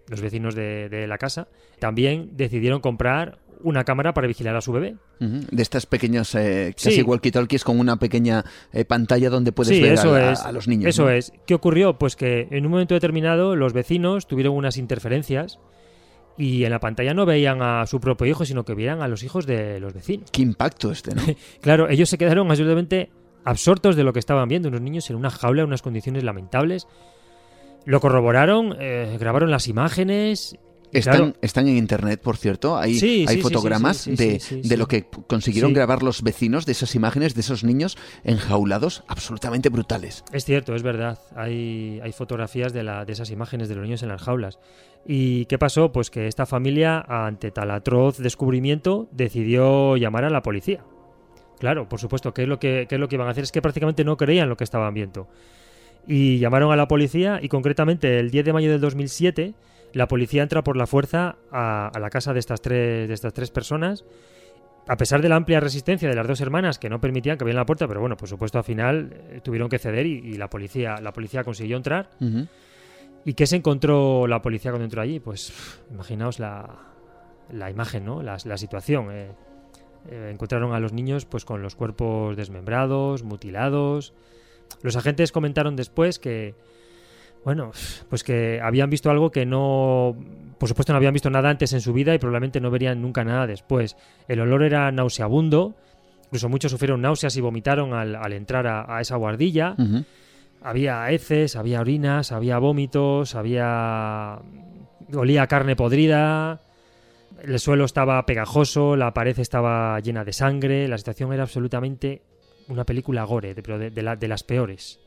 los 0.08 0.20
vecinos 0.20 0.54
de, 0.54 0.88
de 0.88 1.06
la 1.06 1.18
casa, 1.18 1.48
también 1.80 2.30
decidieron 2.36 2.80
comprar 2.80 3.38
una 3.62 3.84
cámara 3.84 4.14
para 4.14 4.26
vigilar 4.26 4.56
a 4.56 4.60
su 4.60 4.72
bebé. 4.72 4.96
De 5.18 5.62
estas 5.62 5.86
pequeños, 5.86 6.34
eh, 6.34 6.74
casi 6.74 7.02
walkie-talkies 7.02 7.62
con 7.62 7.78
una 7.78 7.96
pequeña 7.96 8.44
eh, 8.72 8.84
pantalla 8.84 9.30
donde 9.30 9.52
puedes 9.52 9.80
ver 9.80 9.98
a, 9.98 10.52
los 10.52 10.68
niños. 10.68 10.88
Eso 10.88 11.08
es. 11.10 11.32
¿Qué 11.46 11.54
ocurrió? 11.54 11.98
Pues 11.98 12.16
que 12.16 12.48
en 12.50 12.66
un 12.66 12.72
momento 12.72 12.94
determinado 12.94 13.56
los 13.56 13.72
vecinos 13.72 14.26
tuvieron 14.26 14.54
unas 14.54 14.76
interferencias 14.76 15.58
y 16.36 16.64
en 16.64 16.70
la 16.70 16.80
pantalla 16.80 17.14
no 17.14 17.26
veían 17.26 17.62
a 17.62 17.86
su 17.86 18.00
propio 18.00 18.26
hijo, 18.26 18.44
sino 18.44 18.64
que 18.64 18.74
veían 18.74 19.02
a 19.02 19.08
los 19.08 19.22
hijos 19.22 19.46
de 19.46 19.78
los 19.80 19.92
vecinos. 19.92 20.30
Qué 20.30 20.42
impacto 20.42 20.90
este, 20.90 21.14
¿no? 21.14 21.22
claro, 21.60 21.88
ellos 21.88 22.08
se 22.08 22.18
quedaron 22.18 22.50
absolutamente 22.50 23.10
absortos 23.44 23.96
de 23.96 24.04
lo 24.04 24.12
que 24.12 24.18
estaban 24.18 24.48
viendo, 24.48 24.68
unos 24.68 24.80
niños 24.80 25.08
en 25.10 25.16
una 25.16 25.30
jaula, 25.30 25.62
en 25.62 25.68
unas 25.68 25.82
condiciones 25.82 26.24
lamentables. 26.24 26.86
Lo 27.84 28.00
corroboraron, 28.00 28.76
eh, 28.80 29.16
grabaron 29.18 29.50
las 29.50 29.66
imágenes 29.66 30.56
están, 30.92 31.36
están 31.40 31.68
en 31.68 31.76
internet, 31.76 32.20
por 32.20 32.36
cierto. 32.36 32.76
Hay, 32.76 33.24
hay 33.26 33.40
fotogramas 33.40 34.04
de, 34.04 34.40
de, 34.62 34.76
lo 34.76 34.86
que 34.86 35.06
consiguieron 35.26 35.72
grabar 35.72 36.02
los 36.02 36.22
vecinos 36.22 36.66
de 36.66 36.72
esas 36.72 36.94
imágenes 36.94 37.34
de 37.34 37.40
esos 37.40 37.64
niños 37.64 37.96
enjaulados, 38.24 39.02
absolutamente 39.08 39.68
brutales. 39.68 40.24
Es 40.32 40.44
cierto, 40.44 40.74
es 40.74 40.82
verdad. 40.82 41.18
Hay, 41.34 42.00
hay 42.02 42.12
fotografías 42.12 42.72
de, 42.72 42.82
la, 42.82 43.04
de 43.04 43.12
esas 43.12 43.30
imágenes 43.30 43.68
de 43.68 43.74
los 43.74 43.84
niños 43.84 44.02
en 44.02 44.08
las 44.08 44.22
jaulas. 44.22 44.58
¿Y 45.06 45.46
qué 45.46 45.58
pasó? 45.58 45.92
Pues 45.92 46.10
que 46.10 46.26
esta 46.26 46.46
familia, 46.46 47.04
ante 47.08 47.50
tal 47.50 47.70
atroz 47.70 48.18
descubrimiento, 48.18 49.08
decidió 49.12 49.96
llamar 49.96 50.24
a 50.24 50.30
la 50.30 50.42
policía. 50.42 50.84
Claro, 51.58 51.88
por 51.88 52.00
supuesto, 52.00 52.34
¿qué 52.34 52.42
es 52.42 52.48
lo 52.48 52.58
que, 52.58 52.86
qué 52.88 52.96
es 52.96 53.00
lo 53.00 53.08
que 53.08 53.16
iban 53.16 53.28
a 53.28 53.30
hacer? 53.30 53.44
Es 53.44 53.52
que 53.52 53.62
prácticamente 53.62 54.04
no 54.04 54.16
creían 54.16 54.48
lo 54.48 54.56
que 54.56 54.64
estaban 54.64 54.92
viendo. 54.94 55.28
Y 56.06 56.38
llamaron 56.38 56.72
a 56.72 56.76
la 56.76 56.88
policía 56.88 57.38
y 57.40 57.48
concretamente 57.48 58.18
el 58.18 58.30
10 58.30 58.44
de 58.44 58.52
mayo 58.52 58.70
del 58.70 58.80
2007 58.80 59.54
la 59.92 60.08
policía 60.08 60.42
entra 60.42 60.62
por 60.62 60.76
la 60.76 60.86
fuerza 60.86 61.36
a, 61.50 61.90
la 61.98 62.10
casa 62.10 62.32
de 62.32 62.40
estas, 62.40 62.60
tres, 62.60 63.08
de 63.08 63.14
estas 63.14 63.32
tres 63.32 63.50
personas. 63.50 64.04
A 64.88 64.96
pesar 64.96 65.22
de 65.22 65.28
la 65.28 65.36
amplia 65.36 65.60
resistencia 65.60 66.08
de 66.08 66.14
las 66.16 66.26
dos 66.26 66.40
hermanas 66.40 66.78
que 66.78 66.88
no 66.88 67.00
permitían 67.00 67.38
que 67.38 67.44
abrieran 67.44 67.60
la 67.60 67.66
puerta, 67.66 67.86
pero 67.86 68.00
bueno, 68.00 68.16
por 68.16 68.28
supuesto 68.28 68.58
al 68.58 68.64
final 68.64 69.12
eh, 69.30 69.40
tuvieron 69.42 69.68
que 69.68 69.78
ceder 69.78 70.06
y, 70.06 70.36
la 70.36 70.50
policía 70.50 70.96
la 71.00 71.12
policía 71.12 71.44
consiguió 71.44 71.76
entrar. 71.76 72.10
¿Y 73.24 73.34
qué 73.34 73.46
se 73.46 73.56
encontró 73.56 74.26
la 74.26 74.42
policía 74.42 74.72
cuando 74.72 74.84
entró 74.84 75.00
allí? 75.00 75.20
Pues 75.20 75.52
imaginaos 75.90 76.40
la, 76.40 76.68
la 77.52 77.70
imagen, 77.70 78.04
¿no? 78.04 78.22
La, 78.22 78.36
la 78.44 78.56
situación. 78.56 79.12
Eh, 79.12 79.30
eh, 80.10 80.30
encontraron 80.32 80.74
a 80.74 80.80
los 80.80 80.92
niños 80.92 81.26
pues 81.26 81.44
con 81.44 81.62
los 81.62 81.76
cuerpos 81.76 82.36
desmembrados, 82.36 83.22
mutilados. 83.22 84.14
Los 84.82 84.96
agentes 84.96 85.30
comentaron 85.30 85.76
después 85.76 86.18
que, 86.18 86.56
bueno, 87.44 87.72
pues 88.08 88.22
que 88.22 88.60
habían 88.62 88.90
visto 88.90 89.10
algo 89.10 89.30
que 89.30 89.44
no, 89.44 90.16
por 90.58 90.68
supuesto 90.68 90.92
no 90.92 90.98
habían 90.98 91.12
visto 91.12 91.30
nada 91.30 91.50
antes 91.50 91.72
en 91.72 91.80
su 91.80 91.92
vida 91.92 92.14
y 92.14 92.18
probablemente 92.18 92.60
no 92.60 92.70
verían 92.70 93.02
nunca 93.02 93.24
nada 93.24 93.46
después. 93.46 93.96
El 94.28 94.40
olor 94.40 94.62
era 94.62 94.92
nauseabundo, 94.92 95.74
incluso 96.26 96.48
muchos 96.48 96.70
sufrieron 96.70 97.00
náuseas 97.00 97.36
y 97.36 97.40
vomitaron 97.40 97.94
al, 97.94 98.32
entrar 98.32 98.66
a, 98.66 99.00
esa 99.00 99.16
guardilla. 99.16 99.74
Había 100.62 101.10
heces, 101.10 101.56
había 101.56 101.80
orinas, 101.80 102.30
había 102.30 102.58
vómitos, 102.58 103.34
había... 103.34 104.38
olía 105.12 105.48
carne 105.48 105.74
podrida, 105.74 106.60
el 107.42 107.58
suelo 107.58 107.84
estaba 107.84 108.24
pegajoso, 108.24 108.94
la 108.94 109.12
pared 109.12 109.36
estaba 109.40 109.98
llena 109.98 110.24
de 110.24 110.32
sangre, 110.32 110.86
la 110.86 110.96
situación 110.96 111.32
era 111.32 111.42
absolutamente 111.42 112.22
una 112.68 112.84
película 112.84 113.24
gore, 113.24 113.56
pero 113.56 113.78
de, 113.78 113.90
de 113.90 114.28
las 114.28 114.44
peores. 114.44 115.01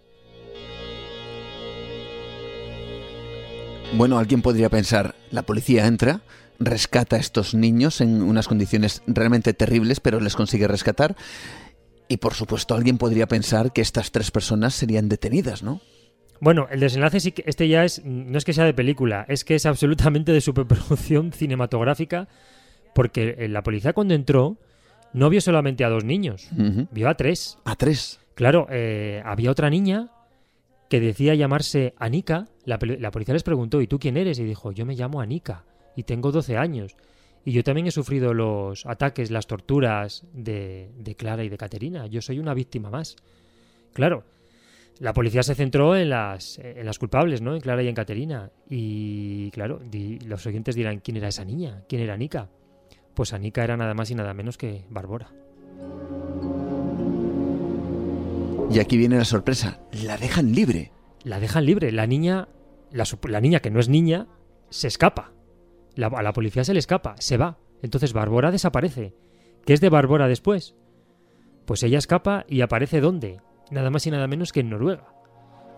Bueno, 3.94 4.18
alguien 4.18 4.42
podría 4.42 4.70
pensar, 4.70 5.16
la 5.32 5.44
policía 5.44 5.88
entra, 5.88 6.22
rescata 6.60 7.16
a 7.16 7.20
estos 7.20 7.54
niños 7.54 8.02
en 8.02 8.22
unas 8.22 8.48
condiciones 8.48 9.02
realmente 9.08 9.54
terribles, 9.54 10.00
pero 10.00 10.20
les 10.20 10.36
consigue 10.36 10.68
rescatar. 10.68 11.16
Y 12.08 12.18
por 12.18 12.34
supuesto, 12.34 12.76
alguien 12.76 12.98
podría 12.98 13.28
pensar 13.28 13.72
que 13.72 13.82
estas 13.82 14.12
tres 14.12 14.32
personas 14.32 14.74
serían 14.74 15.10
detenidas, 15.10 15.64
¿no? 15.64 15.82
Bueno, 16.42 16.68
el 16.70 16.82
desenlace 16.82 17.20
sí 17.20 17.32
que 17.32 17.44
este 17.48 17.68
ya 17.68 17.86
es 17.86 18.04
no 18.04 18.38
es 18.38 18.44
que 18.44 18.54
sea 18.54 18.66
de 18.66 18.74
película, 18.74 19.26
es 19.30 19.46
que 19.46 19.56
es 19.56 19.66
absolutamente 19.66 20.32
de 20.34 20.42
superproducción 20.42 21.32
cinematográfica, 21.34 22.28
porque 22.94 23.36
eh, 23.38 23.48
la 23.48 23.64
policía 23.64 23.94
cuando 23.94 24.14
entró 24.14 24.58
no 25.14 25.30
vio 25.30 25.40
solamente 25.40 25.86
a 25.86 25.90
dos 25.90 26.04
niños, 26.04 26.50
vio 26.92 27.08
a 27.08 27.16
tres. 27.16 27.58
A 27.64 27.76
tres. 27.76 28.20
Claro, 28.36 28.68
eh, 28.70 29.22
había 29.24 29.50
otra 29.50 29.70
niña 29.70 30.10
que 30.96 31.02
decía 31.02 31.36
llamarse 31.36 31.94
Anika, 31.98 32.46
la, 32.64 32.80
policía 32.80 33.34
les 33.34 33.44
preguntó, 33.44 33.82
¿y 33.82 33.88
tú 33.88 34.00
quién 34.00 34.16
eres? 34.16 34.40
Y 34.40 34.46
dijo, 34.46 34.72
yo 34.72 34.86
me 34.86 34.96
llamo 34.96 35.20
Anika 35.20 35.66
y 35.94 36.04
tengo 36.04 36.32
12 36.32 36.56
años. 36.56 36.96
Y 37.44 37.52
yo 37.52 37.66
también 37.66 37.88
he 37.88 37.92
sufrido 37.92 38.34
los 38.34 38.86
ataques, 38.86 39.30
las 39.30 39.46
torturas 39.46 40.26
de, 40.32 41.16
Clara 41.18 41.44
y 41.44 41.50
de 41.50 41.58
Caterina. 41.58 42.08
Yo 42.08 42.22
soy 42.22 42.40
una 42.40 42.54
víctima 42.54 42.90
más. 42.90 43.18
Claro, 43.92 44.24
la 45.00 45.12
policía 45.12 45.44
se 45.44 45.54
centró 45.54 45.98
en 45.98 46.12
las, 46.12 46.60
en 46.60 46.86
las 46.86 46.98
culpables, 46.98 47.42
¿no? 47.42 47.56
En 47.56 47.60
Clara 47.60 47.84
y 47.84 47.90
en 47.90 47.96
Caterina. 47.96 48.52
Y 48.70 49.52
claro, 49.52 49.82
los 50.26 50.48
oyentes 50.48 50.76
dirán, 50.76 51.02
¿quién 51.02 51.18
era 51.18 51.28
esa 51.28 51.44
niña? 51.44 51.84
¿Quién 51.90 52.04
era 52.04 52.14
Anika? 52.14 52.48
Pues 53.14 53.34
Anika 53.34 53.66
era 53.66 53.76
nada 53.76 53.94
más 53.94 54.10
y 54.12 54.16
nada 54.16 54.34
menos 54.34 54.58
que 54.58 54.86
Barbora. 54.90 55.28
Y 58.72 58.80
aquí 58.80 58.98
viene 58.98 59.18
la 59.18 59.26
sorpresa, 59.26 59.80
la 60.04 60.18
dejan 60.18 60.54
libre. 60.54 60.92
La 61.24 61.40
dejan 61.40 61.66
libre, 61.66 61.92
la 61.92 62.08
niña, 62.08 62.50
la, 62.92 63.42
niña 63.42 63.60
que 63.60 63.72
no 63.72 63.80
es 63.80 63.90
niña, 63.90 64.28
se 64.70 64.88
escapa. 64.88 65.32
a 65.98 66.24
la 66.24 66.34
policía 66.34 66.64
se 66.64 66.74
le 66.74 66.80
escapa, 66.80 67.16
se 67.20 67.38
va. 67.38 67.58
Entonces 67.82 68.14
Bárbara 68.14 68.52
desaparece. 68.52 69.16
¿Qué 69.66 69.74
es 69.74 69.82
de 69.82 69.90
Bárbara 69.90 70.28
después? 70.28 70.76
Pues 71.66 71.84
ella 71.84 71.98
escapa 71.98 72.46
y 72.48 72.62
aparece 72.62 73.02
¿dónde? 73.02 73.40
Nada 73.72 73.90
más 73.90 74.06
y 74.06 74.12
nada 74.12 74.28
menos 74.28 74.52
que 74.52 74.60
en 74.60 74.70
Noruega. 74.70 75.15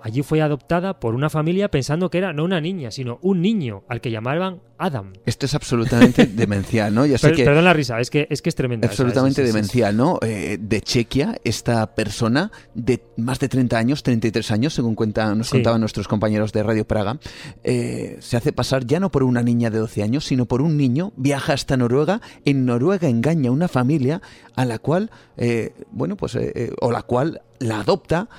Allí 0.02 0.24
fue 0.24 0.42
adoptada 0.42 1.00
por 1.00 1.16
una 1.16 1.30
familia 1.30 1.70
pensando 1.70 2.10
que 2.10 2.18
era 2.18 2.34
no 2.34 2.44
una 2.44 2.62
niña, 2.62 2.92
sino 2.92 3.20
un 3.22 3.42
niño 3.42 3.84
al 3.88 4.02
que 4.02 4.12
llamaban 4.12 4.62
Adam. 4.78 5.14
Esto 5.26 5.46
es 5.46 5.56
absolutamente 5.56 6.26
demencial, 6.34 6.94
¿no? 6.94 7.06
Sé 7.18 7.32
que 7.32 7.44
perdón 7.44 7.66
la 7.66 7.74
risa, 7.74 8.00
es 8.00 8.10
que 8.10 8.28
es, 8.30 8.42
que 8.42 8.50
es 8.50 8.56
tremenda. 8.56 8.88
Absolutamente 8.88 9.44
demencial, 9.44 9.96
¿no? 9.98 10.20
Eh, 10.22 10.58
de 10.60 10.82
Chequia, 10.82 11.36
esta 11.44 11.96
persona 11.96 12.52
de 12.76 13.04
más 13.18 13.40
de 13.40 13.50
30 13.50 13.78
años, 13.78 14.04
33 14.04 14.52
años, 14.52 14.74
según 14.74 14.96
cuenta, 14.96 15.34
nos 15.36 15.50
contaban 15.50 15.80
nuestros 15.82 16.08
compañeros 16.08 16.54
de 16.54 16.64
Radio 16.64 16.86
Praga, 16.86 17.20
eh, 17.64 18.18
se 18.20 18.38
hace 18.38 18.54
pasar 18.54 18.86
ya 18.86 19.00
no 19.00 19.12
por 19.12 19.24
una 19.24 19.42
niña 19.42 19.70
de 19.70 19.80
12 19.80 20.04
años, 20.04 20.26
sino 20.26 20.46
por 20.46 20.62
un 20.62 20.78
niño, 20.78 21.14
viaja 21.16 21.54
hasta 21.54 21.76
Noruega, 21.76 22.22
en 22.46 22.66
Noruega 22.66 23.08
engaña 23.08 23.50
a 23.50 23.54
una 23.54 23.68
familia 23.68 24.22
a 24.56 24.66
la 24.66 24.80
cual, 24.80 25.10
eh, 25.38 25.74
bueno, 25.92 26.18
pues, 26.18 26.38
o 26.80 26.92
la 26.92 27.02
cual 27.02 27.42
la 27.60 27.80
adopta. 27.80 28.30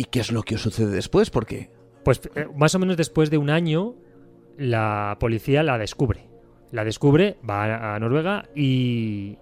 ¿Y 0.00 0.04
qué 0.04 0.20
es 0.20 0.32
lo 0.32 0.44
que 0.44 0.56
sucede 0.56 0.92
después? 0.92 1.28
¿Por 1.28 1.44
qué? 1.44 1.68
Pues 2.06 2.22
eh, 2.34 2.46
más 2.56 2.74
o 2.74 2.78
menos 2.78 2.96
después 2.96 3.28
de 3.28 3.36
un 3.36 3.50
año, 3.50 3.96
la 4.56 5.18
policía 5.20 5.62
la 5.62 5.76
descubre. 5.76 6.26
La 6.72 6.86
descubre, 6.86 7.36
va 7.46 7.94
a 7.94 7.98
Noruega 7.98 8.48
y 8.56 9.36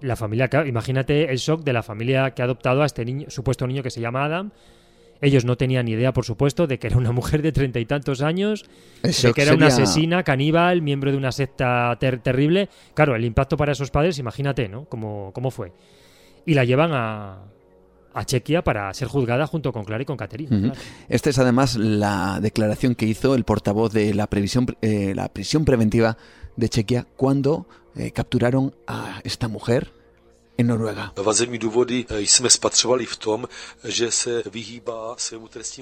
la 0.00 0.14
familia, 0.14 0.48
imagínate 0.66 1.32
el 1.32 1.38
shock 1.38 1.64
de 1.64 1.72
la 1.72 1.82
familia 1.82 2.30
que 2.30 2.42
ha 2.42 2.44
adoptado 2.44 2.82
a 2.82 2.86
este 2.86 3.04
niño, 3.04 3.26
supuesto 3.28 3.66
niño 3.66 3.82
que 3.82 3.90
se 3.90 4.00
llama 4.00 4.24
Adam. 4.24 4.52
Ellos 5.20 5.44
no 5.44 5.56
tenían 5.56 5.86
ni 5.86 5.92
idea, 5.92 6.12
por 6.12 6.24
supuesto, 6.24 6.68
de 6.68 6.78
que 6.78 6.86
era 6.86 6.96
una 6.96 7.10
mujer 7.10 7.42
de 7.42 7.50
treinta 7.50 7.80
y 7.80 7.84
tantos 7.84 8.22
años, 8.22 8.66
de 9.02 9.32
que 9.32 9.42
era 9.42 9.54
una 9.54 9.66
asesina, 9.66 10.22
caníbal, 10.22 10.80
miembro 10.80 11.10
de 11.10 11.16
una 11.16 11.32
secta 11.32 11.98
terrible. 11.98 12.68
Claro, 12.94 13.16
el 13.16 13.24
impacto 13.24 13.56
para 13.56 13.72
esos 13.72 13.90
padres, 13.90 14.20
imagínate, 14.20 14.68
¿no? 14.68 14.84
¿Cómo, 14.84 15.32
cómo 15.34 15.50
fue? 15.50 15.72
Y 16.46 16.54
la 16.54 16.64
llevan 16.64 16.92
a, 16.92 17.53
a 18.14 18.24
Chequia 18.24 18.62
para 18.62 18.92
ser 18.94 19.08
juzgada 19.08 19.46
junto 19.46 19.72
con 19.72 19.84
Clara 19.84 20.02
y 20.02 20.06
con 20.06 20.16
Caterina. 20.16 20.72
Esta 21.08 21.30
es 21.30 21.38
además 21.38 21.76
la 21.76 22.38
declaración 22.40 22.94
que 22.94 23.06
hizo 23.06 23.34
el 23.34 23.44
portavoz 23.44 23.92
de 23.92 24.14
la, 24.14 24.28
previsión, 24.28 24.66
eh, 24.80 25.12
la 25.14 25.28
prisión 25.28 25.64
preventiva 25.64 26.16
de 26.56 26.68
Chequia 26.68 27.06
cuando 27.16 27.66
eh, 27.96 28.12
capturaron 28.12 28.74
a 28.86 29.20
esta 29.24 29.48
mujer 29.48 29.92
en 30.56 30.66
Noruega. 30.68 31.12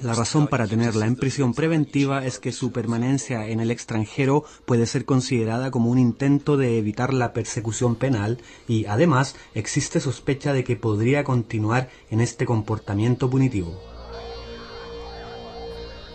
La 0.01 0.13
razón 0.13 0.47
para 0.47 0.67
tenerla 0.67 1.05
en 1.05 1.15
prisión 1.15 1.53
preventiva 1.53 2.25
es 2.25 2.39
que 2.39 2.51
su 2.51 2.71
permanencia 2.71 3.47
en 3.47 3.59
el 3.59 3.71
extranjero 3.71 4.45
puede 4.65 4.85
ser 4.85 5.05
considerada 5.05 5.71
como 5.71 5.91
un 5.91 5.99
intento 5.99 6.57
de 6.57 6.77
evitar 6.77 7.13
la 7.13 7.33
persecución 7.33 7.95
penal 7.95 8.39
y 8.67 8.85
además 8.85 9.35
existe 9.53 9.99
sospecha 9.99 10.53
de 10.53 10.63
que 10.63 10.75
podría 10.75 11.23
continuar 11.23 11.89
en 12.09 12.21
este 12.21 12.45
comportamiento 12.45 13.29
punitivo. 13.29 13.79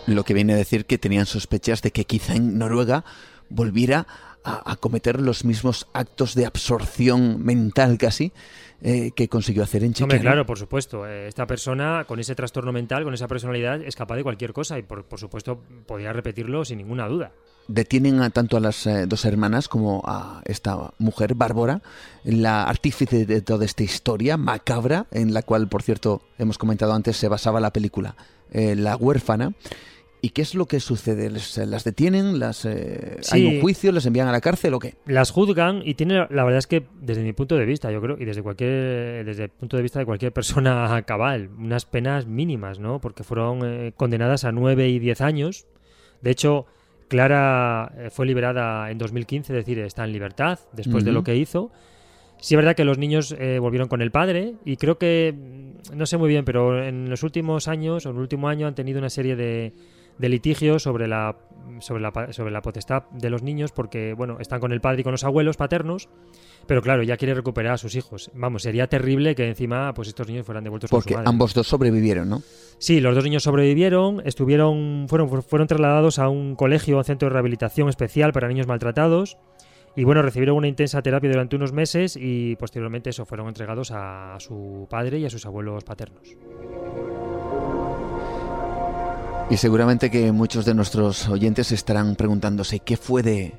Lo 0.05 0.23
que 0.23 0.33
viene 0.33 0.53
a 0.53 0.57
decir 0.57 0.85
que 0.85 0.97
tenían 0.97 1.27
sospechas 1.27 1.81
de 1.81 1.91
que 1.91 2.05
quizá 2.05 2.35
en 2.35 2.57
Noruega 2.57 3.05
volviera 3.49 4.07
a, 4.09 4.28
cometer 4.79 5.21
los 5.21 5.45
mismos 5.45 5.87
actos 5.93 6.35
de 6.35 6.45
absorción 6.45 7.43
mental 7.43 7.97
casi 7.97 8.31
eh, 8.81 9.11
que 9.11 9.27
consiguió 9.27 9.63
hacer 9.63 9.83
en 9.83 9.93
Chequia. 9.93 10.19
claro, 10.19 10.45
por 10.45 10.57
supuesto. 10.57 11.05
Eh, 11.05 11.27
esta 11.27 11.45
persona 11.45 12.05
con 12.07 12.19
ese 12.19 12.33
trastorno 12.33 12.71
mental, 12.71 13.03
con 13.03 13.13
esa 13.13 13.27
personalidad, 13.27 13.81
es 13.81 13.95
capaz 13.95 14.15
de 14.15 14.23
cualquier 14.23 14.53
cosa 14.53 14.79
y 14.79 14.83
por, 14.83 15.03
por 15.03 15.19
supuesto 15.19 15.61
podría 15.85 16.13
repetirlo 16.13 16.63
sin 16.63 16.77
ninguna 16.77 17.07
duda. 17.07 17.33
detienen 17.67 18.21
a, 18.21 18.29
tanto 18.29 18.55
a 18.55 18.61
las 18.61 18.87
eh, 18.87 19.05
dos 19.05 19.25
hermanas 19.25 19.67
como 19.67 20.01
a 20.05 20.41
esta 20.45 20.93
mujer, 20.97 21.35
Bárbara, 21.35 21.81
la 22.23 22.63
artífice 22.63 23.25
de 23.25 23.41
toda 23.41 23.65
esta 23.65 23.83
historia 23.83 24.37
macabra, 24.37 25.07
en 25.11 25.33
la 25.33 25.41
cual, 25.41 25.67
por 25.67 25.83
cierto, 25.83 26.21
hemos 26.37 26.57
comentado 26.57 26.93
antes, 26.93 27.17
se 27.17 27.27
basaba 27.27 27.59
la 27.59 27.73
película 27.73 28.15
eh, 28.51 28.75
La 28.75 28.95
huérfana. 28.95 29.53
¿Y 30.21 30.29
qué 30.29 30.41
es 30.41 30.53
lo 30.53 30.65
que 30.65 30.81
sucede? 30.81 31.29
¿Las 31.29 31.83
detienen? 31.83 32.39
¿Las, 32.39 32.65
eh, 32.65 33.19
¿Hay 33.31 33.45
un 33.45 33.61
juicio? 33.61 33.91
¿Les 33.93 34.05
envían 34.05 34.27
a 34.27 34.33
la 34.33 34.41
cárcel 34.41 34.73
o 34.73 34.79
qué? 34.79 34.95
Las 35.05 35.31
juzgan 35.31 35.81
y 35.85 35.93
tiene, 35.93 36.27
la 36.29 36.43
verdad 36.43 36.57
es 36.57 36.67
que 36.67 36.83
desde 36.99 37.23
mi 37.23 37.31
punto 37.31 37.55
de 37.55 37.65
vista, 37.65 37.89
yo 37.89 38.01
creo, 38.01 38.17
y 38.19 38.25
desde 38.25 38.43
cualquier 38.43 39.23
desde 39.25 39.43
el 39.43 39.49
punto 39.49 39.77
de 39.77 39.83
vista 39.83 39.99
de 39.99 40.05
cualquier 40.05 40.33
persona 40.33 41.01
cabal, 41.07 41.49
unas 41.57 41.85
penas 41.85 42.27
mínimas, 42.27 42.79
¿no? 42.79 42.99
Porque 42.99 43.23
fueron 43.23 43.61
eh, 43.63 43.93
condenadas 43.95 44.43
a 44.43 44.51
nueve 44.51 44.89
y 44.89 44.99
diez 44.99 45.21
años. 45.21 45.67
De 46.21 46.31
hecho, 46.31 46.65
Clara 47.07 47.93
eh, 47.97 48.09
fue 48.09 48.25
liberada 48.25 48.91
en 48.91 48.97
2015, 48.97 49.53
es 49.53 49.57
decir, 49.57 49.79
está 49.79 50.03
en 50.03 50.11
libertad 50.11 50.59
después 50.73 51.05
de 51.05 51.13
lo 51.13 51.23
que 51.23 51.37
hizo. 51.37 51.71
Sí 52.41 52.55
es 52.55 52.57
verdad 52.57 52.75
que 52.75 52.85
los 52.85 52.97
niños 52.97 53.35
volvieron 53.59 53.89
con 53.89 54.01
el 54.01 54.11
padre 54.11 54.55
y 54.63 54.77
creo 54.77 54.97
que, 54.97 55.35
no 55.93 56.05
sé 56.05 56.17
muy 56.17 56.29
bien, 56.29 56.45
pero 56.45 56.81
en 56.81 57.09
los 57.09 57.23
últimos 57.23 57.67
años 57.67 58.05
o 58.05 58.11
en 58.11 58.15
el 58.15 58.21
último 58.21 58.47
año 58.47 58.65
han 58.65 58.75
tenido 58.75 58.99
una 58.99 59.09
serie 59.09 59.35
de 59.35 59.73
de 60.19 60.29
litigio 60.29 60.77
sobre 60.77 61.07
la, 61.07 61.35
sobre 61.79 62.01
la, 62.01 62.27
sobre 62.31 62.51
la 62.51 62.61
potestad 62.61 63.03
de 63.11 63.29
los 63.29 63.41
niños 63.41 63.71
porque, 63.71 64.13
bueno, 64.13 64.37
están 64.39 64.59
con 64.59 64.71
el 64.71 64.81
padre 64.81 65.01
y 65.01 65.03
con 65.03 65.13
los 65.13 65.23
abuelos 65.23 65.57
paternos, 65.57 66.09
pero 66.67 66.81
claro, 66.81 67.01
ya 67.03 67.17
quiere 67.17 67.33
recuperar 67.33 67.73
a 67.73 67.77
sus 67.77 67.95
hijos. 67.95 68.29
Vamos, 68.35 68.63
sería 68.63 68.87
terrible 68.87 69.33
que 69.33 69.47
encima 69.47 69.93
pues 69.93 70.09
estos 70.09 70.27
niños 70.27 70.45
fueran 70.45 70.63
devueltos 70.63 70.91
porque 70.91 71.15
por 71.15 71.23
su 71.23 71.29
ambos 71.29 71.53
dos 71.53 71.67
sobrevivieron, 71.67 72.29
¿no? 72.29 72.43
Sí, 72.77 72.99
los 72.99 73.15
dos 73.15 73.23
niños 73.23 73.43
sobrevivieron, 73.43 74.21
estuvieron, 74.25 75.07
fueron, 75.09 75.41
fueron 75.41 75.67
trasladados 75.67 76.19
a 76.19 76.29
un 76.29 76.55
colegio, 76.55 76.97
un 76.97 77.03
centro 77.03 77.29
de 77.29 77.33
rehabilitación 77.33 77.89
especial 77.89 78.33
para 78.33 78.47
niños 78.47 78.67
maltratados. 78.67 79.37
Y 79.95 80.03
bueno, 80.03 80.21
recibieron 80.21 80.55
una 80.55 80.67
intensa 80.67 81.01
terapia 81.01 81.31
durante 81.31 81.55
unos 81.55 81.73
meses 81.73 82.15
y 82.15 82.55
posteriormente 82.57 83.09
eso 83.09 83.25
fueron 83.25 83.47
entregados 83.47 83.91
a 83.91 84.35
su 84.39 84.87
padre 84.89 85.17
y 85.19 85.25
a 85.25 85.29
sus 85.29 85.45
abuelos 85.45 85.83
paternos. 85.83 86.37
Y 89.49 89.57
seguramente 89.57 90.11
que 90.11 90.31
muchos 90.31 90.63
de 90.65 90.75
nuestros 90.75 91.27
oyentes 91.27 91.71
estarán 91.71 92.15
preguntándose 92.15 92.79
qué 92.79 92.97
fue 92.97 93.23
de, 93.23 93.55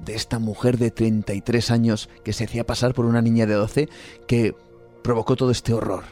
de 0.00 0.14
esta 0.14 0.38
mujer 0.38 0.78
de 0.78 0.92
33 0.92 1.72
años 1.72 2.08
que 2.24 2.32
se 2.32 2.44
hacía 2.44 2.64
pasar 2.64 2.94
por 2.94 3.06
una 3.06 3.22
niña 3.22 3.44
de 3.46 3.54
12 3.54 3.88
que 4.28 4.54
provocó 5.02 5.34
todo 5.34 5.50
este 5.50 5.74
horror. 5.74 6.04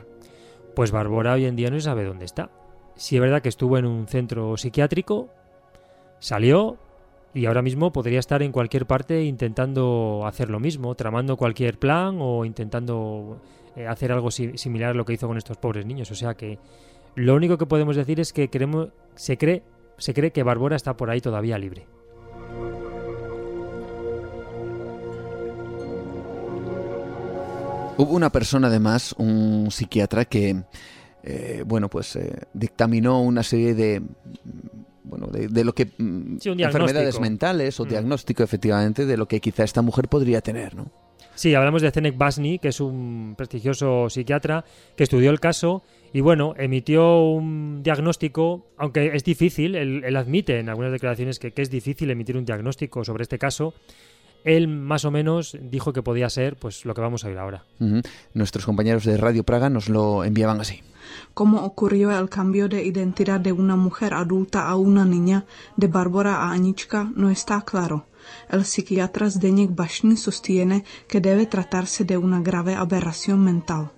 Pues 0.75 0.91
Bárbara 0.91 1.35
hoy 1.35 1.45
en 1.45 1.55
día 1.55 1.71
no 1.71 1.81
sabe 1.81 2.05
dónde 2.05 2.25
está. 2.25 2.51
Si 2.97 3.17
es 3.17 3.23
verdad 3.23 3.41
que 3.41 3.49
estuvo 3.49 3.79
en 3.79 3.87
un 3.87 4.09
centro 4.09 4.57
psiquiátrico, 4.57 5.29
salió 6.19 6.79
y 7.33 7.47
ahora 7.47 7.63
mismo 7.63 7.93
podría 7.93 8.19
estar 8.19 8.43
en 8.43 8.51
cualquier 8.51 8.87
parte 8.87 9.23
intentando 9.23 10.25
hacer 10.27 10.51
lo 10.51 10.59
mismo, 10.59 10.97
tramando 10.97 11.37
cualquier 11.37 11.79
plan 11.79 12.19
o 12.21 12.45
intentando 12.45 13.41
eh, 13.77 13.87
hacer 13.87 14.11
algo 14.11 14.33
similar 14.33 14.91
a 14.91 14.95
lo 14.95 15.05
que 15.05 15.13
hizo 15.13 15.29
con 15.29 15.39
estos 15.39 15.57
pobres 15.57 15.87
niños. 15.87 16.11
O 16.11 16.17
sea 16.17 16.35
que 16.35 16.59
lo 17.15 17.35
único 17.35 17.59
que 17.59 17.67
podemos 17.67 17.97
decir 17.97 18.21
es 18.21 18.33
que 18.33 18.49
se, 19.15 19.37
cree, 19.39 19.63
se 19.99 20.15
cree 20.15 20.31
que 20.31 20.43
Barbora 20.43 20.77
está 20.77 20.97
por 20.97 21.11
ahí 21.11 21.21
todavía 21.21 21.59
libre. 21.59 21.87
Hubo 27.97 28.15
una 28.15 28.31
persona 28.31 28.69
además, 28.69 29.15
un 29.19 29.69
psiquiatra 29.71 30.25
que, 30.25 30.63
eh, 31.23 31.65
bueno, 31.67 31.91
pues 31.91 32.17
eh, 32.17 32.33
dictaminó 32.55 33.21
una 33.21 33.43
serie 33.43 33.75
de, 33.75 34.03
bueno, 35.03 35.27
de, 35.27 35.65
lo 35.65 35.75
que 35.75 35.87
mm, 35.99 36.39
enfermedades 36.45 37.21
mentales 37.21 37.79
o 37.79 37.85
mm. 37.85 37.89
diagnóstico 37.89 38.43
efectivamente 38.43 39.05
de 39.05 39.17
lo 39.19 39.29
que 39.29 39.41
quizá 39.41 39.65
esta 39.65 39.83
mujer 39.83 40.09
podría 40.09 40.41
tener, 40.41 40.75
¿no? 40.75 40.91
Sí, 41.35 41.55
hablamos 41.55 41.83
de 41.83 41.91
Zenek 41.91 42.17
Basni, 42.17 42.59
que 42.59 42.69
es 42.69 42.81
un 42.81 43.35
prestigioso 43.37 44.09
psiquiatra 44.11 44.65
que 44.97 45.05
estudió 45.05 45.31
el 45.31 45.41
caso 45.41 45.83
y 46.13 46.21
bueno, 46.21 46.55
emitió 46.57 47.23
un 47.23 47.83
diagnóstico, 47.83 48.67
aunque 48.77 49.15
es 49.15 49.23
difícil, 49.23 49.77
él, 49.77 50.17
admite 50.17 50.59
en 50.59 50.69
algunas 50.69 50.91
declaraciones 50.91 51.39
que, 51.39 51.53
es 51.55 51.71
difícil 51.71 52.11
emitir 52.11 52.37
un 52.37 52.45
diagnóstico 52.45 53.05
sobre 53.05 53.23
este 53.23 53.39
caso. 53.39 53.75
Él 54.43 54.69
más 54.69 55.05
o 55.05 55.11
menos 55.11 55.57
dijo 55.61 55.93
que 55.93 56.03
podía 56.03 56.31
ser 56.31 56.57
pues 56.57 56.87
lo 56.87 56.95
que 56.95 57.01
vamos 57.03 57.25
a 57.25 57.29
oír 57.29 57.39
ahora. 57.39 57.65
Nuestros 58.33 58.65
compañeros 58.65 59.05
de 59.05 59.19
Radio 59.19 59.45
Praga 59.45 59.69
nos 59.69 59.89
lo 59.89 60.25
enviaban 60.25 60.61
así. 60.61 60.83
¿Cómo 61.35 61.63
ocurrió 61.65 62.19
el 62.19 62.29
cambio 62.29 62.69
de 62.69 62.83
identidad 62.83 63.39
de 63.39 63.53
una 63.53 63.77
mujer 63.77 64.15
adulta 64.15 64.67
a 64.69 64.77
una 64.77 65.05
niña, 65.05 65.45
de 65.77 65.89
Bárbara 65.89 66.37
a 66.37 66.53
Anička, 66.53 67.11
no 67.15 67.31
está 67.31 67.61
claro. 67.63 68.07
El 68.49 68.65
psiquiatra 68.65 69.31
Zdeněk 69.31 69.75
Bašny 69.75 70.17
sostiene 70.17 70.85
que 71.07 71.21
debe 71.21 71.47
tratarse 71.47 72.05
de 72.05 72.17
una 72.17 72.41
grave 72.41 72.75
aberración 72.75 73.45
mental. 73.45 73.91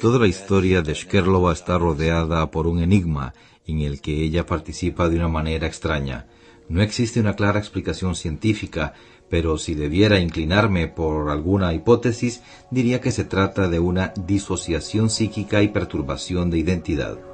Toda 0.00 0.18
la 0.18 0.26
historia 0.26 0.82
de 0.82 0.94
Shkerlova 0.94 1.52
está 1.52 1.78
rodeada 1.78 2.50
por 2.50 2.66
un 2.66 2.82
enigma 2.82 3.34
en 3.66 3.80
el 3.80 4.00
que 4.00 4.22
ella 4.22 4.44
participa 4.46 5.08
de 5.08 5.16
una 5.16 5.28
manera 5.28 5.66
extraña. 5.66 6.26
No 6.68 6.82
existe 6.82 7.20
una 7.20 7.34
clara 7.34 7.58
explicación 7.58 8.14
científica, 8.14 8.94
pero 9.30 9.58
si 9.58 9.74
debiera 9.74 10.18
inclinarme 10.18 10.88
por 10.88 11.30
alguna 11.30 11.74
hipótesis, 11.74 12.42
diría 12.70 13.00
que 13.00 13.12
se 13.12 13.24
trata 13.24 13.68
de 13.68 13.78
una 13.78 14.12
disociación 14.16 15.10
psíquica 15.10 15.62
y 15.62 15.68
perturbación 15.68 16.50
de 16.50 16.58
identidad. 16.58 17.27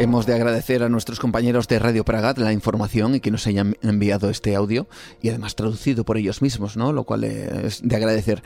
Hemos 0.00 0.24
de 0.24 0.32
agradecer 0.32 0.82
a 0.82 0.88
nuestros 0.88 1.20
compañeros 1.20 1.68
de 1.68 1.78
Radio 1.78 2.06
Pragat 2.06 2.38
la 2.38 2.54
información 2.54 3.14
y 3.14 3.20
que 3.20 3.30
nos 3.30 3.46
hayan 3.46 3.76
enviado 3.82 4.30
este 4.30 4.56
audio 4.56 4.88
y 5.20 5.28
además 5.28 5.56
traducido 5.56 6.06
por 6.06 6.16
ellos 6.16 6.40
mismos, 6.40 6.78
¿no? 6.78 6.94
Lo 6.94 7.04
cual 7.04 7.24
es 7.24 7.82
de 7.86 7.96
agradecer. 7.96 8.42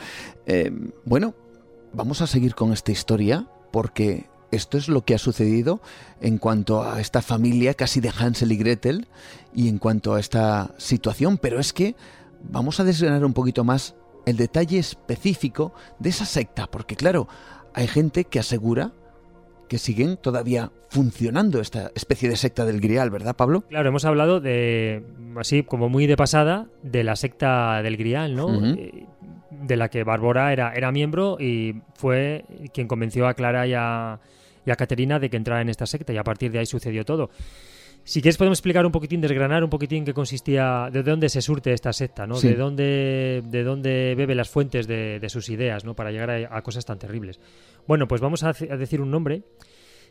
Eh, 0.47 0.69
bueno, 1.05 1.33
vamos 1.93 2.21
a 2.21 2.27
seguir 2.27 2.55
con 2.55 2.73
esta 2.73 2.91
historia 2.91 3.47
porque 3.71 4.25
esto 4.51 4.77
es 4.77 4.89
lo 4.89 5.05
que 5.05 5.15
ha 5.15 5.17
sucedido 5.17 5.79
en 6.19 6.39
cuanto 6.39 6.83
a 6.83 6.99
esta 6.99 7.21
familia 7.21 7.73
casi 7.73 8.01
de 8.01 8.11
Hansel 8.11 8.51
y 8.51 8.57
Gretel 8.57 9.07
y 9.53 9.69
en 9.69 9.77
cuanto 9.77 10.13
a 10.13 10.19
esta 10.19 10.75
situación, 10.77 11.37
pero 11.37 11.61
es 11.61 11.71
que 11.71 11.95
vamos 12.43 12.81
a 12.81 12.83
desgranar 12.83 13.23
un 13.23 13.33
poquito 13.33 13.63
más 13.63 13.95
el 14.25 14.35
detalle 14.35 14.77
específico 14.77 15.73
de 15.99 16.09
esa 16.09 16.25
secta, 16.25 16.67
porque 16.67 16.97
claro, 16.97 17.29
hay 17.73 17.87
gente 17.87 18.25
que 18.25 18.39
asegura 18.39 18.91
que 19.67 19.77
siguen 19.77 20.17
todavía 20.17 20.71
funcionando 20.89 21.59
esta 21.59 21.91
especie 21.95 22.29
de 22.29 22.35
secta 22.35 22.65
del 22.65 22.81
Grial, 22.81 23.09
¿verdad, 23.09 23.35
Pablo? 23.35 23.61
Claro, 23.61 23.89
hemos 23.89 24.05
hablado 24.05 24.39
de, 24.39 25.03
así 25.37 25.63
como 25.63 25.89
muy 25.89 26.07
de 26.07 26.17
pasada, 26.17 26.67
de 26.83 27.03
la 27.03 27.15
secta 27.15 27.81
del 27.81 27.97
Grial, 27.97 28.35
¿no? 28.35 28.65
Eh, 28.75 29.05
de 29.51 29.77
la 29.77 29.89
que 29.89 30.03
Bárbara 30.03 30.53
era, 30.53 30.73
era 30.73 30.91
miembro 30.91 31.37
y 31.39 31.81
fue 31.95 32.45
quien 32.73 32.87
convenció 32.87 33.27
a 33.27 33.33
Clara 33.33 33.65
y 33.67 33.73
a, 33.73 34.19
y 34.65 34.71
a 34.71 34.75
Caterina 34.75 35.19
de 35.19 35.29
que 35.29 35.37
entrara 35.37 35.61
en 35.61 35.69
esta 35.69 35.85
secta 35.85 36.13
y 36.13 36.17
a 36.17 36.23
partir 36.23 36.51
de 36.51 36.59
ahí 36.59 36.65
sucedió 36.65 37.05
todo. 37.05 37.29
Si 38.07 38.21
quieres 38.21 38.37
podemos 38.37 38.59
explicar 38.59 38.85
un 38.85 38.91
poquitín, 38.91 39.19
desgranar 39.19 39.63
un 39.63 39.69
poquitín 39.71 40.05
qué 40.05 40.13
consistía, 40.13 40.89
de 40.91 41.01
dónde 41.01 41.27
se 41.27 41.41
surte 41.41 41.73
esta 41.73 41.91
secta, 41.91 42.27
¿no? 42.27 42.39
De 42.39 42.53
dónde, 42.53 43.41
de 43.43 43.63
dónde 43.63 44.13
bebe 44.15 44.35
las 44.35 44.47
fuentes 44.47 44.87
de, 44.87 45.25
sus 45.27 45.49
ideas, 45.49 45.85
¿no? 45.85 45.95
Para 45.95 46.11
llegar 46.11 46.29
a, 46.29 46.61
cosas 46.61 46.85
tan 46.85 46.99
terribles. 46.99 47.39
Bueno, 47.87 48.07
pues 48.07 48.21
vamos 48.21 48.43
a, 48.43 48.53
decir 48.53 49.01
un 49.01 49.09
nombre 49.09 49.41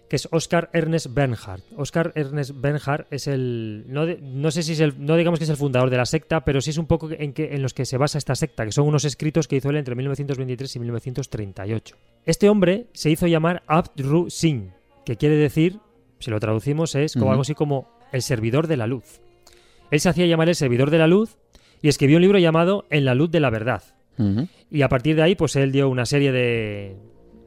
que 0.09 0.17
es 0.17 0.27
Oscar 0.33 0.71
Ernest 0.73 1.07
Bernhardt. 1.15 1.63
Oscar 1.77 2.13
Ernest 2.17 2.51
Bernhardt 2.57 3.07
es 3.13 3.29
el 3.29 3.85
no, 3.87 4.07
no 4.07 4.51
sé 4.51 4.65
si 4.65 4.73
es 4.73 4.81
el 4.81 4.95
no 4.99 5.15
digamos 5.17 5.39
que 5.39 5.45
es 5.45 5.51
el 5.51 5.57
fundador 5.57 5.89
de 5.89 5.97
la 5.97 6.05
secta, 6.05 6.45
pero 6.45 6.61
sí 6.61 6.71
es 6.71 6.79
un 6.79 6.87
poco 6.87 7.09
en 7.13 7.33
que 7.33 7.55
en 7.55 7.63
los 7.63 7.75
que 7.75 7.87
se 7.87 7.97
basa 7.97 8.19
esta 8.19 8.35
secta, 8.35 8.65
que 8.65 8.73
son 8.73 8.89
unos 8.89 9.05
escritos 9.05 9.47
que 9.47 9.55
hizo 9.55 9.71
él 9.71 9.77
entre 9.77 9.95
1923 9.95 10.75
y 10.75 10.79
1938. 10.81 11.97
Este 12.27 12.49
hombre 12.49 12.89
se 12.93 13.11
hizo 13.11 13.29
llamar 13.29 13.63
Abd 13.69 14.01
Ru 14.01 14.31
Singh, 14.31 14.73
que 15.07 15.17
quiere 15.17 15.37
decir 15.37 15.79
si 16.25 16.31
lo 16.31 16.41
traducimos, 16.41 16.95
es 16.95 17.15
como 17.15 17.31
algo 17.31 17.43
así 17.43 17.55
como 17.55 17.89
el 18.13 18.23
servidor 18.23 18.67
de 18.67 18.77
la 18.77 18.87
luz. 18.87 19.21
Él 19.91 20.01
se 20.01 20.09
hacía 20.09 20.27
llamar 20.27 20.49
el 20.49 20.55
servidor 20.55 20.91
de 20.91 20.99
la 20.99 21.07
luz 21.07 21.37
y 21.83 21.89
escribió 21.89 22.17
un 22.17 22.23
libro 22.23 22.39
llamado 22.39 22.87
En 22.91 23.05
la 23.05 23.15
luz 23.15 23.31
de 23.31 23.41
la 23.41 23.51
verdad. 23.51 23.83
Y 24.71 24.83
a 24.83 24.89
partir 24.89 25.17
de 25.17 25.23
ahí, 25.23 25.35
pues 25.35 25.57
él 25.57 25.73
dio 25.73 25.89
una 25.89 26.07
serie 26.07 26.31
de, 26.31 26.97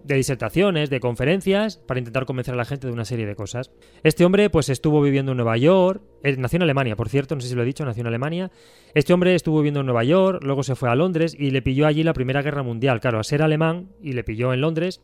de 0.03 0.15
disertaciones, 0.15 0.89
de 0.89 0.99
conferencias, 0.99 1.77
para 1.77 1.99
intentar 1.99 2.25
convencer 2.25 2.53
a 2.53 2.57
la 2.57 2.65
gente 2.65 2.87
de 2.87 2.93
una 2.93 3.05
serie 3.05 3.25
de 3.25 3.35
cosas. 3.35 3.71
Este 4.03 4.25
hombre, 4.25 4.49
pues 4.49 4.69
estuvo 4.69 5.01
viviendo 5.01 5.31
en 5.31 5.37
Nueva 5.37 5.57
York, 5.57 6.01
nació 6.37 6.57
en 6.57 6.63
Alemania, 6.63 6.95
por 6.95 7.09
cierto, 7.09 7.35
no 7.35 7.41
sé 7.41 7.49
si 7.49 7.55
lo 7.55 7.63
he 7.63 7.65
dicho, 7.65 7.85
nació 7.85 8.01
en 8.01 8.07
Alemania. 8.07 8.51
Este 8.93 9.13
hombre 9.13 9.35
estuvo 9.35 9.57
viviendo 9.57 9.81
en 9.81 9.85
Nueva 9.85 10.03
York, 10.03 10.43
luego 10.43 10.63
se 10.63 10.75
fue 10.75 10.89
a 10.89 10.95
Londres 10.95 11.35
y 11.37 11.51
le 11.51 11.61
pilló 11.61 11.87
allí 11.87 12.03
la 12.03 12.13
Primera 12.13 12.41
Guerra 12.41 12.63
Mundial. 12.63 12.99
Claro, 12.99 13.19
a 13.19 13.23
ser 13.23 13.41
alemán 13.41 13.89
y 14.01 14.13
le 14.13 14.23
pilló 14.23 14.53
en 14.53 14.61
Londres, 14.61 15.01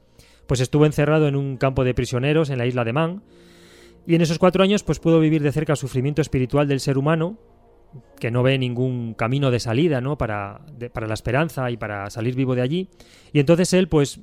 pues 0.48 0.60
estuvo 0.62 0.86
encerrado 0.86 1.28
en 1.28 1.36
un 1.36 1.58
campo 1.58 1.84
de 1.84 1.94
prisioneros 1.94 2.50
en 2.50 2.58
la 2.58 2.66
isla 2.66 2.84
de 2.84 2.94
Man 2.94 3.24
y 4.06 4.16
en 4.16 4.22
esos 4.22 4.40
cuatro 4.40 4.64
años 4.64 4.84
pues 4.84 5.00
pudo 5.00 5.20
vivir 5.20 5.42
de 5.42 5.52
cerca 5.52 5.74
el 5.74 5.78
sufrimiento 5.78 6.22
espiritual 6.22 6.68
del 6.68 6.80
ser 6.80 6.98
humano 6.98 7.38
que 8.20 8.32
no 8.32 8.44
ve 8.44 8.58
ningún 8.58 9.14
camino 9.14 9.52
de 9.52 9.60
salida, 9.60 10.02
¿no? 10.02 10.18
Para, 10.18 10.62
para 10.94 11.08
la 11.08 11.14
esperanza 11.14 11.70
y 11.72 11.78
para 11.78 12.10
salir 12.10 12.36
vivo 12.36 12.56
de 12.56 12.62
allí. 12.62 12.90
Y 13.34 13.40
entonces 13.40 13.72
él, 13.74 13.88
pues, 13.88 14.20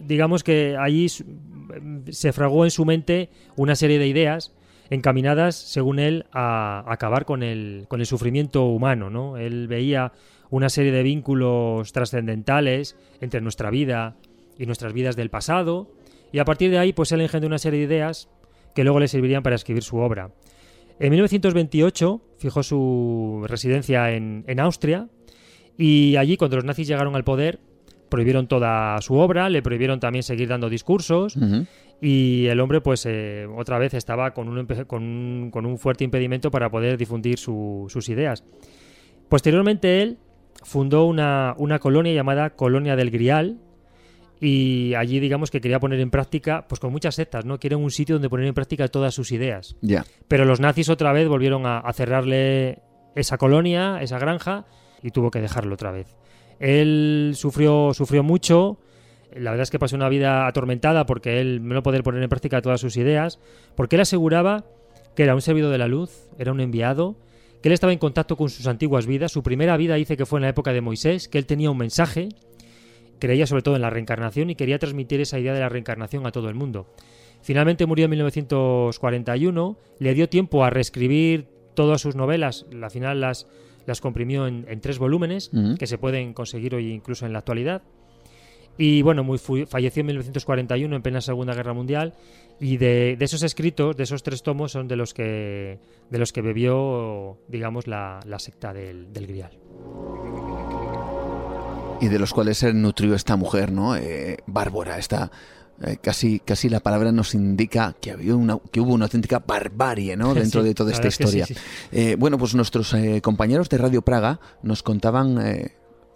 digamos 0.00 0.42
que 0.42 0.76
allí 0.76 1.06
se 1.08 2.32
fragó 2.32 2.64
en 2.64 2.70
su 2.70 2.84
mente 2.84 3.30
una 3.56 3.76
serie 3.76 3.98
de 3.98 4.08
ideas 4.08 4.54
encaminadas, 4.90 5.54
según 5.54 5.98
él, 5.98 6.26
a 6.32 6.84
acabar 6.88 7.24
con 7.24 7.42
el, 7.42 7.84
con 7.88 8.00
el 8.00 8.06
sufrimiento 8.06 8.64
humano, 8.64 9.10
¿no? 9.10 9.36
Él 9.36 9.68
veía 9.68 10.12
una 10.50 10.70
serie 10.70 10.92
de 10.92 11.02
vínculos 11.02 11.92
trascendentales 11.92 12.96
entre 13.20 13.40
nuestra 13.42 13.70
vida 13.70 14.16
y 14.58 14.66
nuestras 14.66 14.92
vidas 14.92 15.14
del 15.14 15.30
pasado, 15.30 15.92
y 16.32 16.40
a 16.40 16.44
partir 16.44 16.70
de 16.70 16.78
ahí, 16.78 16.92
pues 16.92 17.12
él 17.12 17.20
engendró 17.20 17.46
una 17.46 17.58
serie 17.58 17.80
de 17.80 17.86
ideas 17.86 18.28
que 18.78 18.84
luego 18.84 19.00
le 19.00 19.08
servirían 19.08 19.42
para 19.42 19.56
escribir 19.56 19.82
su 19.82 19.96
obra. 19.96 20.30
En 21.00 21.10
1928 21.10 22.20
fijó 22.38 22.62
su 22.62 23.44
residencia 23.48 24.12
en, 24.12 24.60
Austria 24.60 25.08
y 25.76 26.14
allí 26.14 26.36
cuando 26.36 26.58
los 26.58 26.64
nazis 26.64 26.86
llegaron 26.86 27.16
al 27.16 27.24
poder 27.24 27.58
prohibieron 28.08 28.46
toda 28.46 29.00
su 29.00 29.14
obra, 29.14 29.48
le 29.48 29.62
prohibieron 29.62 29.98
también 29.98 30.22
seguir 30.22 30.46
dando 30.46 30.70
discursos 30.70 31.36
y 32.00 32.46
el 32.46 32.60
hombre 32.60 32.80
pues 32.80 33.04
eh, 33.04 33.48
otra 33.52 33.78
vez 33.78 33.94
estaba 33.94 34.32
con 34.32 34.48
un, 34.48 34.64
con 35.50 35.66
un, 35.66 35.78
fuerte 35.78 36.04
impedimento 36.04 36.52
para 36.52 36.70
poder 36.70 36.96
difundir 36.96 37.36
sus 37.36 38.08
ideas. 38.08 38.44
Posteriormente 39.28 40.02
él 40.02 40.18
fundó 40.62 41.04
una, 41.06 41.56
una 41.58 41.80
colonia 41.80 42.14
llamada 42.14 42.50
Colonia 42.50 42.94
del 42.94 43.10
Grial, 43.10 43.58
y 44.40 44.94
allí 44.94 45.20
digamos 45.20 45.50
que 45.50 45.60
quería 45.60 45.80
poner 45.80 46.00
en 46.00 46.10
práctica, 46.10 46.66
pues 46.68 46.80
con 46.80 46.92
muchas 46.92 47.14
sectas, 47.16 47.44
¿no? 47.44 47.58
Quieren 47.58 47.80
un 47.80 47.90
sitio 47.90 48.14
donde 48.16 48.30
poner 48.30 48.46
en 48.46 48.54
práctica 48.54 48.88
todas 48.88 49.14
sus 49.14 49.32
ideas. 49.32 49.76
Ya. 49.80 50.04
Pero 50.28 50.44
los 50.44 50.60
nazis 50.60 50.88
otra 50.88 51.12
vez 51.12 51.28
volvieron 51.28 51.66
a, 51.66 51.92
cerrarle 51.92 52.80
esa 53.14 53.38
colonia, 53.38 53.98
esa 54.00 54.18
granja, 54.18 54.66
y 55.02 55.10
tuvo 55.10 55.30
que 55.30 55.40
dejarlo 55.40 55.74
otra 55.74 55.90
vez. 55.90 56.16
Él 56.60 57.32
sufrió, 57.34 57.92
sufrió 57.94 58.22
mucho, 58.22 58.78
la 59.34 59.50
verdad 59.50 59.62
es 59.62 59.70
que 59.70 59.78
pasó 59.78 59.96
una 59.96 60.08
vida 60.08 60.46
atormentada 60.46 61.06
porque 61.06 61.40
él 61.40 61.66
no 61.66 61.82
poder 61.82 62.02
poner 62.02 62.22
en 62.22 62.28
práctica 62.28 62.62
todas 62.62 62.80
sus 62.80 62.96
ideas, 62.96 63.40
porque 63.74 63.96
él 63.96 64.02
aseguraba 64.02 64.64
que 65.14 65.24
era 65.24 65.34
un 65.34 65.42
servidor 65.42 65.72
de 65.72 65.78
la 65.78 65.88
luz, 65.88 66.28
era 66.38 66.52
un 66.52 66.60
enviado, 66.60 67.16
que 67.60 67.68
él 67.68 67.72
estaba 67.72 67.92
en 67.92 67.98
contacto 67.98 68.36
con 68.36 68.50
sus 68.50 68.68
antiguas 68.68 69.06
vidas, 69.06 69.32
su 69.32 69.42
primera 69.42 69.76
vida 69.76 69.96
dice 69.96 70.16
que 70.16 70.26
fue 70.26 70.38
en 70.38 70.44
la 70.44 70.48
época 70.50 70.72
de 70.72 70.80
Moisés, 70.80 71.28
que 71.28 71.38
él 71.38 71.46
tenía 71.46 71.70
un 71.70 71.78
mensaje, 71.78 72.28
creía 73.18 73.46
sobre 73.46 73.62
todo 73.62 73.76
en 73.76 73.82
la 73.82 73.90
reencarnación 73.90 74.50
y 74.50 74.54
quería 74.54 74.78
transmitir 74.78 75.20
esa 75.20 75.38
idea 75.38 75.54
de 75.54 75.60
la 75.60 75.68
reencarnación 75.68 76.26
a 76.26 76.32
todo 76.32 76.48
el 76.48 76.54
mundo. 76.54 76.86
Finalmente 77.42 77.86
murió 77.86 78.06
en 78.06 78.10
1941, 78.10 79.78
le 79.98 80.14
dio 80.14 80.28
tiempo 80.28 80.64
a 80.64 80.70
reescribir 80.70 81.46
todas 81.74 82.00
sus 82.00 82.16
novelas, 82.16 82.66
al 82.72 82.90
final 82.90 83.20
las, 83.20 83.46
las 83.86 84.00
comprimió 84.00 84.46
en, 84.46 84.80
tres 84.80 84.98
volúmenes, 84.98 85.50
que 85.78 85.86
se 85.86 85.98
pueden 85.98 86.34
conseguir 86.34 86.74
hoy 86.74 86.92
incluso 86.92 87.26
en 87.26 87.32
la 87.32 87.38
actualidad. 87.38 87.82
Y 88.76 89.02
bueno, 89.02 89.24
muy 89.24 89.38
falleció 89.38 90.00
en 90.00 90.06
1941 90.06 90.94
en 90.94 91.02
plena 91.02 91.20
Segunda 91.20 91.52
Guerra 91.52 91.72
Mundial 91.72 92.14
y 92.60 92.76
de, 92.76 93.16
esos 93.18 93.42
escritos, 93.42 93.96
de 93.96 94.04
esos 94.04 94.22
tres 94.22 94.42
tomos, 94.42 94.72
son 94.72 94.86
de 94.86 94.96
los 94.96 95.14
que, 95.14 95.80
de 96.10 96.18
los 96.18 96.32
que 96.32 96.42
bebió, 96.42 97.38
digamos, 97.48 97.88
la, 97.88 98.20
secta 98.38 98.72
del, 98.72 99.12
del 99.12 99.26
Grial 99.26 100.27
y 102.00 102.08
de 102.08 102.18
los 102.18 102.32
cuales 102.32 102.58
se 102.58 102.72
nutrió 102.72 103.14
esta 103.14 103.36
mujer, 103.36 103.72
¿no? 103.72 103.96
Eh, 103.96 104.38
Bárbara, 104.46 104.98
esta 104.98 105.30
eh, 105.82 105.98
casi, 106.00 106.40
casi 106.40 106.68
la 106.68 106.80
palabra 106.80 107.12
nos 107.12 107.34
indica 107.34 107.94
que, 108.00 108.10
había 108.10 108.34
una, 108.34 108.58
que 108.70 108.80
hubo 108.80 108.92
una 108.92 109.04
auténtica 109.04 109.38
barbarie 109.46 110.16
¿no? 110.16 110.34
dentro 110.34 110.62
de 110.62 110.74
toda 110.74 110.92
esta 110.92 111.08
historia. 111.08 111.46
Eh, 111.92 112.16
bueno, 112.18 112.38
pues 112.38 112.54
nuestros 112.54 112.94
compañeros 113.22 113.68
de 113.68 113.78
Radio 113.78 114.02
Praga 114.02 114.40
nos 114.62 114.82
contaban 114.82 115.38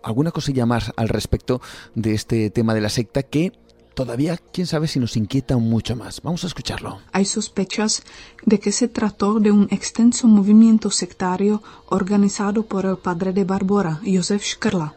alguna 0.02 0.32
cosilla 0.32 0.66
más 0.66 0.92
al 0.96 1.08
respecto 1.08 1.60
de 1.94 2.14
este 2.14 2.50
tema 2.50 2.74
de 2.74 2.80
la 2.80 2.88
secta 2.88 3.22
que 3.22 3.52
todavía 3.94 4.38
quién 4.52 4.66
sabe 4.66 4.88
si 4.88 4.98
nos 4.98 5.16
inquieta 5.16 5.56
mucho 5.58 5.96
más. 5.96 6.20
Vamos 6.22 6.44
a 6.44 6.46
escucharlo. 6.46 7.00
Hay 7.12 7.24
sospechas 7.24 8.02
de 8.44 8.58
que 8.58 8.72
se 8.72 8.88
trató 8.88 9.38
de 9.38 9.50
un 9.50 9.68
extenso 9.70 10.26
movimiento 10.26 10.90
sectario 10.90 11.62
organizado 11.88 12.64
por 12.64 12.86
el 12.86 12.96
padre 12.96 13.32
de 13.32 13.44
Barbora, 13.44 14.00
Josef 14.04 14.44
Škrla. 14.44 14.94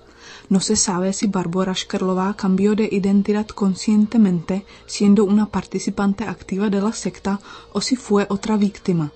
No 0.50 0.60
se 0.60 0.76
sabe 0.76 1.12
si 1.14 1.28
Barbara 1.28 1.74
Škrlová 1.74 2.36
cambió 2.36 2.76
de 2.76 2.88
identidad 2.92 3.48
conscientemente 3.48 4.66
siendo 4.86 5.24
una 5.24 5.48
participante 5.48 6.24
activa 6.26 6.70
de 6.70 6.82
la 6.82 6.94
secta 6.94 7.40
o 7.74 7.82
si 7.82 7.96
fue 7.96 8.28
otra 8.30 8.56
víctima. 8.58 9.12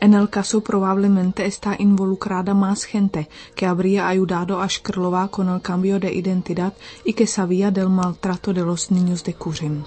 En 0.00 0.14
el 0.14 0.30
caso 0.30 0.62
probablemente 0.62 1.46
está 1.46 1.76
involucrada 1.78 2.54
más 2.54 2.84
gente 2.84 3.28
que 3.54 3.66
habría 3.66 4.08
ayudado 4.08 4.60
a 4.60 4.68
Škrlová 4.68 5.28
con 5.28 5.48
el 5.48 5.62
cambio 5.62 6.00
de 6.00 6.12
identidad 6.12 6.74
y 7.04 7.12
que 7.12 7.26
sabía 7.26 7.70
del 7.70 7.88
maltrato 7.88 8.52
de 8.52 8.62
los 8.62 8.90
niños 8.90 9.22
de 9.22 9.34
Kurim. 9.34 9.84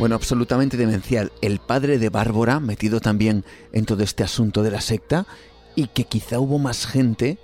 Bueno, 0.00 0.16
absolutamente 0.16 0.76
demencial. 0.76 1.30
El 1.40 1.60
padre 1.60 1.98
de 1.98 2.08
Bárbara, 2.08 2.58
metido 2.58 3.00
también 3.00 3.44
en 3.72 3.84
todo 3.84 4.02
este 4.02 4.24
asunto 4.24 4.64
de 4.64 4.72
la 4.72 4.80
secta, 4.80 5.26
y 5.76 5.86
que 5.86 6.04
quizá 6.04 6.40
hubo 6.40 6.58
más 6.58 6.86
gente 6.86 7.38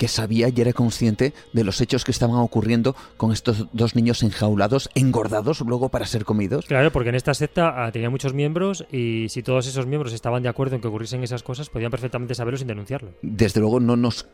que 0.00 0.08
sabía 0.08 0.48
y 0.48 0.58
era 0.58 0.72
consciente 0.72 1.34
de 1.52 1.62
los 1.62 1.78
hechos 1.82 2.04
que 2.04 2.10
estaban 2.10 2.36
ocurriendo 2.36 2.96
con 3.18 3.32
estos 3.32 3.66
dos 3.74 3.94
niños 3.94 4.22
enjaulados, 4.22 4.88
engordados 4.94 5.60
luego 5.60 5.90
para 5.90 6.06
ser 6.06 6.24
comidos. 6.24 6.64
Claro, 6.64 6.90
porque 6.90 7.10
en 7.10 7.16
esta 7.16 7.34
secta 7.34 7.84
ah, 7.84 7.92
tenía 7.92 8.08
muchos 8.08 8.32
miembros 8.32 8.86
y 8.90 9.26
si 9.28 9.42
todos 9.42 9.66
esos 9.66 9.84
miembros 9.84 10.14
estaban 10.14 10.42
de 10.42 10.48
acuerdo 10.48 10.74
en 10.74 10.80
que 10.80 10.88
ocurriesen 10.88 11.22
esas 11.22 11.42
cosas, 11.42 11.68
podían 11.68 11.90
perfectamente 11.90 12.34
saberlo 12.34 12.56
sin 12.56 12.68
denunciarlo. 12.68 13.10
Desde 13.20 13.60
luego 13.60 13.78
no 13.78 13.94
nos 13.94 14.26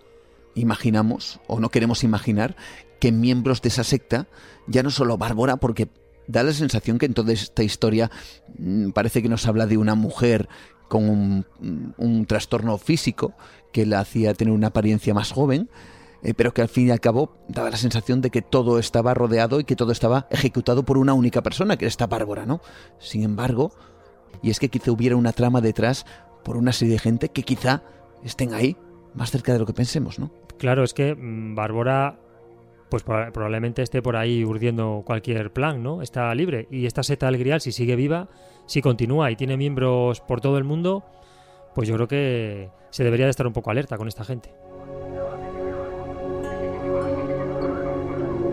imaginamos 0.55 1.41
o 1.49 1.59
no 1.59 1.69
queremos 1.71 2.05
imaginar 2.05 2.55
que 3.01 3.11
miembros 3.11 3.61
de 3.61 3.71
esa 3.71 3.83
secta, 3.83 4.29
ya 4.69 4.85
no 4.85 4.91
solo 4.91 5.19
Bárbara, 5.19 5.57
porque 5.57 5.89
da 6.29 6.45
la 6.45 6.53
sensación 6.53 6.99
que 6.99 7.07
en 7.07 7.15
toda 7.15 7.33
esta 7.33 7.65
historia 7.65 8.09
mm, 8.57 8.91
parece 8.91 9.21
que 9.21 9.29
nos 9.29 9.49
habla 9.49 9.67
de 9.67 9.79
una 9.79 9.97
mujer 9.97 10.49
con 10.87 11.09
un, 11.09 11.95
un 11.99 12.27
trastorno 12.27 12.79
físico 12.79 13.35
que 13.73 13.87
la 13.87 14.01
hacía 14.01 14.35
tener 14.35 14.55
una 14.55 14.69
apariencia 14.69 15.15
más 15.15 15.33
joven, 15.33 15.69
eh, 16.23 16.35
pero 16.35 16.53
que 16.53 16.63
al 16.63 16.69
fin 16.69 16.89
y 16.89 16.91
al 16.91 17.01
cabo 17.01 17.37
daba 17.49 17.71
la 17.71 17.77
sensación 17.77 18.21
de 18.21 18.31
que 18.31 18.43
todo 18.43 18.79
estaba 18.79 19.15
rodeado 19.15 19.61
y 19.61 19.65
que 19.65 19.77
todo 19.77 19.93
estaba 19.93 20.27
ejecutado 20.31 20.85
por 20.85 20.99
una 20.99 21.15
única 21.15 21.43
persona, 21.43 21.77
que 21.77 21.85
era 21.85 21.91
esta 21.91 22.07
Bárbara, 22.07 22.47
¿no? 22.47 22.61
Sin 22.99 23.23
embargo, 23.23 23.73
y 24.43 24.51
es 24.51 24.59
que 24.59 24.69
quizá 24.69 24.91
hubiera 24.93 25.17
una 25.17 25.33
trama 25.33 25.61
detrás 25.61 26.07
por 26.45 26.57
una 26.57 26.73
serie 26.73 26.95
de 26.95 27.01
gente 27.01 27.29
que 27.29 27.43
quizá 27.43 27.83
estén 28.25 28.55
ahí, 28.55 28.77
más 29.15 29.31
cerca 29.31 29.53
de 29.53 29.59
lo 29.59 29.67
que 29.67 29.73
pensemos, 29.73 30.19
¿no? 30.19 30.31
Claro, 30.59 30.85
es 30.85 30.95
que 30.95 31.15
mm, 31.15 31.55
Bárbara 31.55 32.19
pues 32.89 33.03
probablemente 33.03 33.83
esté 33.83 34.01
por 34.01 34.17
ahí 34.17 34.45
urdiendo 34.45 35.03
cualquier 35.05 35.53
plan, 35.53 35.83
¿no? 35.83 36.03
Está 36.03 36.33
libre. 36.35 36.69
Y 36.71 36.87
esta 36.87 37.03
seta 37.03 37.27
del 37.27 37.39
Grial, 37.39 37.61
si 37.61 37.73
sigue 37.73 37.97
viva, 37.97 38.29
si 38.67 38.81
continúa 38.81 39.31
y 39.31 39.37
tiene 39.37 39.57
miembros 39.57 40.21
por 40.21 40.41
todo 40.41 40.57
el 40.59 40.65
mundo, 40.65 41.05
pues 41.75 41.89
yo 41.89 41.95
creo 41.97 42.09
que 42.09 42.71
se 42.97 43.05
debería 43.05 43.27
de 43.27 43.31
estar 43.31 43.47
un 43.47 43.53
poco 43.53 43.71
alerta 43.71 43.99
con 43.99 44.09
esta 44.09 44.25
gente. 44.25 44.55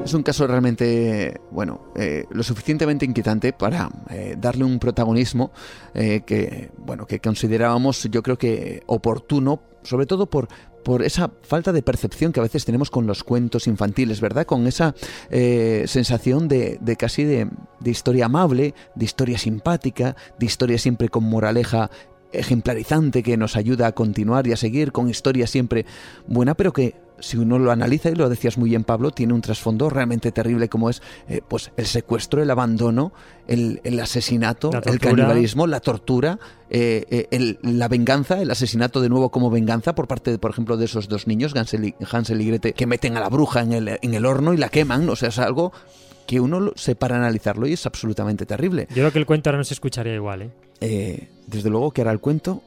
Es 0.03 0.13
un 0.13 0.21
caso 0.21 0.45
realmente, 0.45 1.39
bueno, 1.49 1.93
eh, 1.95 2.25
lo 2.29 2.43
suficientemente 2.43 3.05
inquietante 3.05 3.53
para 3.53 3.89
eh, 4.09 4.35
darle 4.37 4.65
un 4.65 4.79
protagonismo 4.79 5.53
eh, 5.93 6.23
que, 6.25 6.71
bueno, 6.77 7.07
que 7.07 7.21
considerábamos, 7.21 8.03
yo 8.11 8.21
creo 8.21 8.37
que 8.37 8.83
oportuno, 8.85 9.61
sobre 9.83 10.07
todo 10.07 10.25
por, 10.25 10.49
por 10.83 11.03
esa 11.03 11.31
falta 11.43 11.71
de 11.71 11.81
percepción 11.81 12.33
que 12.33 12.41
a 12.41 12.43
veces 12.43 12.65
tenemos 12.65 12.91
con 12.91 13.07
los 13.07 13.23
cuentos 13.23 13.65
infantiles, 13.67 14.19
¿verdad? 14.19 14.45
Con 14.45 14.67
esa 14.67 14.93
sensación 15.29 16.49
de, 16.49 16.79
de 16.81 16.97
casi 16.97 17.23
de, 17.23 17.47
de, 17.79 17.89
historia 17.89 18.25
amable, 18.25 18.73
de 18.95 19.05
historia 19.05 19.37
simpática, 19.37 20.17
de 20.37 20.45
historia 20.45 20.77
siempre 20.77 21.07
con 21.07 21.23
moraleja 21.23 21.89
ejemplarizante 22.34 23.23
que 23.23 23.38
nos 23.38 23.55
ayuda 23.55 23.88
a 23.88 23.91
continuar 23.93 24.47
y 24.47 24.53
a 24.53 24.57
seguir 24.57 24.91
con 24.91 25.09
historia 25.09 25.47
siempre 25.47 25.86
buena, 26.27 26.55
pero 26.55 26.73
que 26.73 26.95
si 27.23 27.38
uno 27.38 27.57
lo 27.57 27.71
analiza, 27.71 28.09
y 28.09 28.15
lo 28.15 28.29
decías 28.29 28.57
muy 28.57 28.71
bien 28.71 28.84
Pablo, 28.84 29.11
tiene 29.11 29.34
un 29.34 29.41
trasfondo 29.41 29.89
realmente 29.89 30.31
terrible 30.31 30.67
como 30.67 30.89
es 30.89 31.01
eh, 31.29 31.41
pues 31.47 31.71
el 31.77 31.86
secuestro, 31.86 32.41
el 32.41 32.51
abandono, 32.51 33.13
el, 33.47 33.79
asesinato, 34.01 34.71
el 34.86 34.99
canibalismo, 34.99 35.65
la 35.65 35.79
tortura, 35.79 36.38
eh, 36.69 37.27
eh, 37.31 37.57
la 37.61 37.88
venganza, 37.88 38.41
el 38.41 38.51
asesinato 38.51 38.99
de 38.99 39.09
nuevo 39.09 39.29
como 39.29 39.49
venganza 39.49 39.95
por 39.95 40.07
parte, 40.07 40.31
de, 40.31 40.38
por 40.38 40.51
ejemplo, 40.51 40.75
de 40.75 40.86
esos 40.86 41.07
dos 41.07 41.27
niños, 41.27 41.55
Hansel 41.55 41.86
y, 41.86 41.95
Hansel 42.11 42.41
y 42.41 42.47
Grete, 42.47 42.73
que 42.73 42.88
meten 42.88 43.15
a 43.15 43.21
la 43.21 43.29
bruja 43.29 43.61
en 43.61 43.73
el, 43.73 43.99
en 44.01 44.13
el 44.13 44.25
horno 44.25 44.53
y 44.53 44.57
la 44.57 44.69
queman, 44.69 45.07
o 45.07 45.15
sea, 45.15 45.29
es 45.29 45.39
algo 45.39 45.71
que 46.27 46.39
uno 46.39 46.71
se 46.75 46.95
para 46.95 47.17
analizarlo 47.17 47.67
y 47.67 47.73
es 47.73 47.86
absolutamente 47.86 48.45
terrible. 48.45 48.88
Yo 48.89 48.95
creo 48.95 49.11
que 49.11 49.19
el 49.19 49.25
cuento 49.25 49.49
ahora 49.49 49.57
no 49.57 49.63
se 49.63 49.73
escucharía 49.73 50.15
igual, 50.15 50.43
¿eh? 50.43 50.51
Eh 50.82 51.30
desde 51.47 51.69
luego 51.69 51.91
que 51.91 52.01
ahora 52.01 52.11
el 52.11 52.19
cuento 52.19 52.63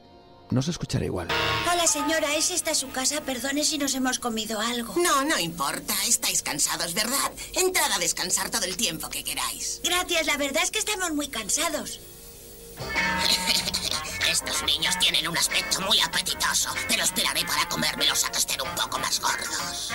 no 0.49 0.61
se 0.61 0.71
escuchará 0.71 1.05
igual. 1.05 1.27
Hola 1.71 1.87
señora, 1.87 2.35
¿es 2.35 2.51
esta 2.51 2.73
su 2.73 2.89
casa? 2.89 3.21
Perdone 3.21 3.63
si 3.63 3.77
nos 3.77 3.93
hemos 3.95 4.19
comido 4.19 4.59
algo. 4.59 4.93
No, 4.97 5.25
no 5.25 5.37
importa. 5.39 5.93
Estáis 6.07 6.41
cansados, 6.41 6.93
¿verdad? 6.93 7.31
Entrad 7.53 7.91
a 7.91 7.99
descansar 7.99 8.49
todo 8.49 8.63
el 8.63 8.77
tiempo 8.77 9.09
que 9.09 9.23
queráis. 9.23 9.81
Gracias, 9.83 10.25
la 10.25 10.37
verdad 10.37 10.63
es 10.63 10.71
que 10.71 10.79
estamos 10.79 11.11
muy 11.11 11.27
cansados. 11.27 11.99
Estos 14.31 14.63
niños 14.63 14.97
tienen 14.99 15.27
un 15.27 15.37
aspecto 15.37 15.81
muy 15.81 15.99
apetitoso, 15.99 16.69
pero 16.87 17.03
esperaré 17.03 17.43
para 17.45 17.67
comérmelos 17.67 18.25
a 18.25 18.31
que 18.31 18.39
estén 18.39 18.61
un 18.61 18.75
poco 18.75 18.99
más 18.99 19.19
gordos. 19.19 19.91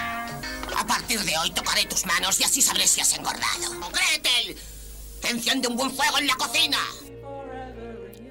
A 0.77 0.87
partir 0.87 1.21
de 1.21 1.37
hoy 1.39 1.51
tocaré 1.53 1.85
tus 1.87 2.05
manos 2.07 2.41
y 2.41 2.45
así 2.45 2.61
sabré 2.61 2.89
si 2.89 3.01
has 3.01 3.13
engordado. 3.15 3.71
¡Gretel! 3.91 4.59
¡Enciende 5.23 5.69
un 5.69 5.77
buen 5.77 5.95
fuego 5.95 6.19
en 6.19 6.27
la 6.27 6.35
cocina! 6.35 6.79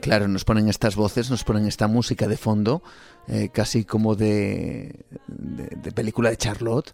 Claro, 0.02 0.28
nos 0.28 0.44
ponen 0.44 0.68
estas 0.68 0.96
voces, 0.96 1.30
nos 1.30 1.44
ponen 1.44 1.68
esta 1.68 1.88
música 1.88 2.28
de 2.28 2.38
fondo, 2.38 2.82
eh, 3.28 3.50
casi 3.54 3.86
como 3.86 4.16
de, 4.16 5.06
de, 5.28 5.92
película 5.92 6.30
de 6.30 6.38
Charlotte, 6.38 6.94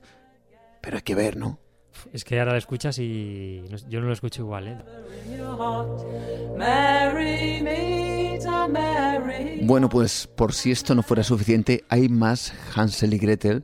pero 0.81 0.97
hay 0.97 1.03
que 1.03 1.15
ver, 1.15 1.37
¿no? 1.37 1.59
Es 2.13 2.23
que 2.23 2.39
ahora 2.39 2.51
la 2.51 2.57
escuchas 2.59 2.99
y 2.99 3.63
yo 3.89 4.01
no 4.01 4.07
lo 4.07 4.13
escucho 4.13 4.43
igual, 4.43 4.67
¿eh? 4.67 4.77
Bueno, 9.63 9.89
pues 9.89 10.27
por 10.27 10.53
si 10.53 10.71
esto 10.71 10.93
no 10.93 11.01
fuera 11.01 11.23
suficiente, 11.23 11.83
hay 11.89 12.09
más 12.09 12.53
Hansel 12.75 13.13
y 13.13 13.17
Gretel 13.17 13.63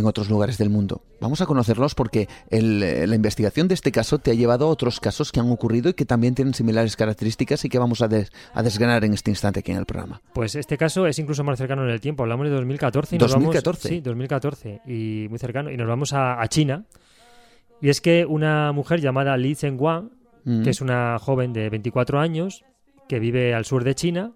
en 0.00 0.06
otros 0.06 0.28
lugares 0.28 0.58
del 0.58 0.70
mundo. 0.70 1.02
Vamos 1.20 1.40
a 1.40 1.46
conocerlos 1.46 1.94
porque 1.94 2.28
eh, 2.50 3.06
la 3.06 3.14
investigación 3.14 3.68
de 3.68 3.74
este 3.74 3.92
caso 3.92 4.18
te 4.18 4.30
ha 4.30 4.34
llevado 4.34 4.66
a 4.66 4.68
otros 4.68 5.00
casos 5.00 5.32
que 5.32 5.40
han 5.40 5.50
ocurrido 5.50 5.90
y 5.90 5.94
que 5.94 6.04
también 6.04 6.34
tienen 6.34 6.54
similares 6.54 6.96
características 6.96 7.64
y 7.64 7.68
que 7.68 7.78
vamos 7.78 8.02
a, 8.02 8.08
a 8.54 8.62
desgranar 8.62 9.04
en 9.04 9.14
este 9.14 9.30
instante 9.30 9.60
aquí 9.60 9.70
en 9.70 9.78
el 9.78 9.86
programa. 9.86 10.20
Pues 10.34 10.54
este 10.54 10.76
caso 10.76 11.06
es 11.06 11.18
incluso 11.18 11.44
más 11.44 11.58
cercano 11.58 11.84
en 11.84 11.90
el 11.90 12.00
tiempo. 12.00 12.22
Hablamos 12.22 12.46
de 12.46 12.52
2014. 12.52 13.16
Y 13.16 13.18
2014. 13.18 13.88
sí, 13.88 14.00
2014 14.00 14.80
y 14.86 15.26
muy 15.28 15.38
cercano. 15.38 15.70
Y 15.70 15.76
nos 15.76 15.86
vamos 15.86 16.12
a, 16.12 16.40
China. 16.48 16.84
Y 17.80 17.88
es 17.88 18.00
que 18.00 18.26
una 18.26 18.72
mujer 18.72 19.00
llamada 19.00 19.36
Li 19.36 19.54
Zhenguang, 19.54 20.10
mm. 20.44 20.62
que 20.62 20.70
es 20.70 20.80
una 20.80 21.18
joven 21.18 21.52
de 21.52 21.70
24 21.70 22.18
años, 22.18 22.64
que 23.08 23.18
vive 23.18 23.54
al 23.54 23.64
sur 23.64 23.84
de 23.84 23.94
China, 23.94 24.32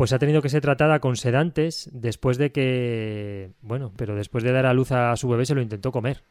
pues 0.00 0.14
ha 0.14 0.18
tenido 0.18 0.40
que 0.40 0.48
ser 0.48 0.62
tratada 0.62 0.98
con 0.98 1.14
sedantes 1.14 1.90
después 1.92 2.38
de 2.38 2.52
que, 2.52 3.50
bueno, 3.60 3.92
pero 3.96 4.14
después 4.16 4.42
de 4.42 4.50
dar 4.50 4.64
a 4.64 4.72
luz 4.72 4.92
a 4.92 5.14
su 5.16 5.28
bebé 5.28 5.44
se 5.44 5.54
lo 5.54 5.60
intentó 5.60 5.92
comer. 5.92 6.22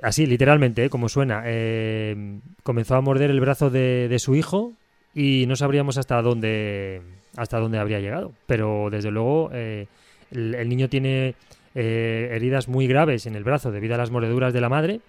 Así, 0.00 0.24
literalmente, 0.24 0.84
¿eh? 0.84 0.90
como 0.90 1.08
suena. 1.08 1.42
Eh, 1.44 2.38
comenzó 2.62 2.94
a 2.94 3.00
morder 3.00 3.32
el 3.32 3.40
brazo 3.40 3.68
de, 3.68 4.16
su 4.20 4.36
hijo 4.36 4.74
y 5.12 5.46
no 5.48 5.56
sabríamos 5.56 5.98
hasta 5.98 6.22
dónde, 6.22 7.02
hasta 7.34 7.58
dónde 7.58 7.80
habría 7.80 7.98
llegado. 7.98 8.30
Pero 8.46 8.90
desde 8.92 9.10
luego 9.10 9.50
eh, 9.52 9.88
el, 10.30 10.68
niño 10.68 10.88
tiene 10.88 11.34
heridas 11.74 12.68
muy 12.68 12.86
graves 12.86 13.26
en 13.26 13.34
el 13.34 13.42
brazo 13.42 13.72
debido 13.72 13.96
a 13.96 13.98
las 13.98 14.12
mordeduras 14.12 14.52
de 14.52 14.60
la 14.60 14.68
madre 14.68 15.00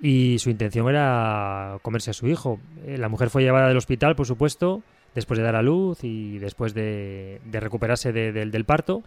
y 0.00 0.38
su 0.38 0.48
intención 0.48 0.88
era 0.88 1.78
comerse 1.82 2.12
a 2.12 2.14
su 2.14 2.26
hijo. 2.26 2.58
la 2.86 3.10
mujer 3.10 3.28
fue 3.28 3.42
llevada 3.42 3.68
del 3.68 3.76
hospital, 3.76 4.16
por 4.16 4.24
supuesto, 4.24 4.82
después 5.16 5.38
de 5.38 5.44
dar 5.44 5.56
a 5.56 5.62
luz 5.62 6.04
y 6.04 6.38
después 6.38 6.74
de, 6.74 7.40
recuperarse 7.50 8.12
del 8.12 8.64
parto. 8.64 9.02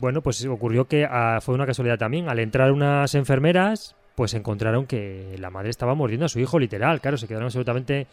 Bueno, 0.00 0.22
pues 0.22 0.44
ocurrió 0.46 0.88
que 0.88 1.06
ah, 1.08 1.38
fue 1.40 1.54
una 1.54 1.66
casualidad 1.66 1.98
también. 1.98 2.28
Al 2.28 2.40
entrar 2.40 2.72
unas 2.72 3.14
enfermeras, 3.14 3.94
pues 4.16 4.34
encontraron 4.34 4.86
que 4.86 5.36
la 5.38 5.50
madre 5.50 5.70
estaba 5.70 5.94
mordiendo 5.94 6.26
a 6.26 6.28
su 6.28 6.40
hijo, 6.40 6.58
literal. 6.58 7.00
Claro, 7.00 7.18
se 7.18 7.28
quedaron 7.28 7.46
absolutamente 7.46 8.08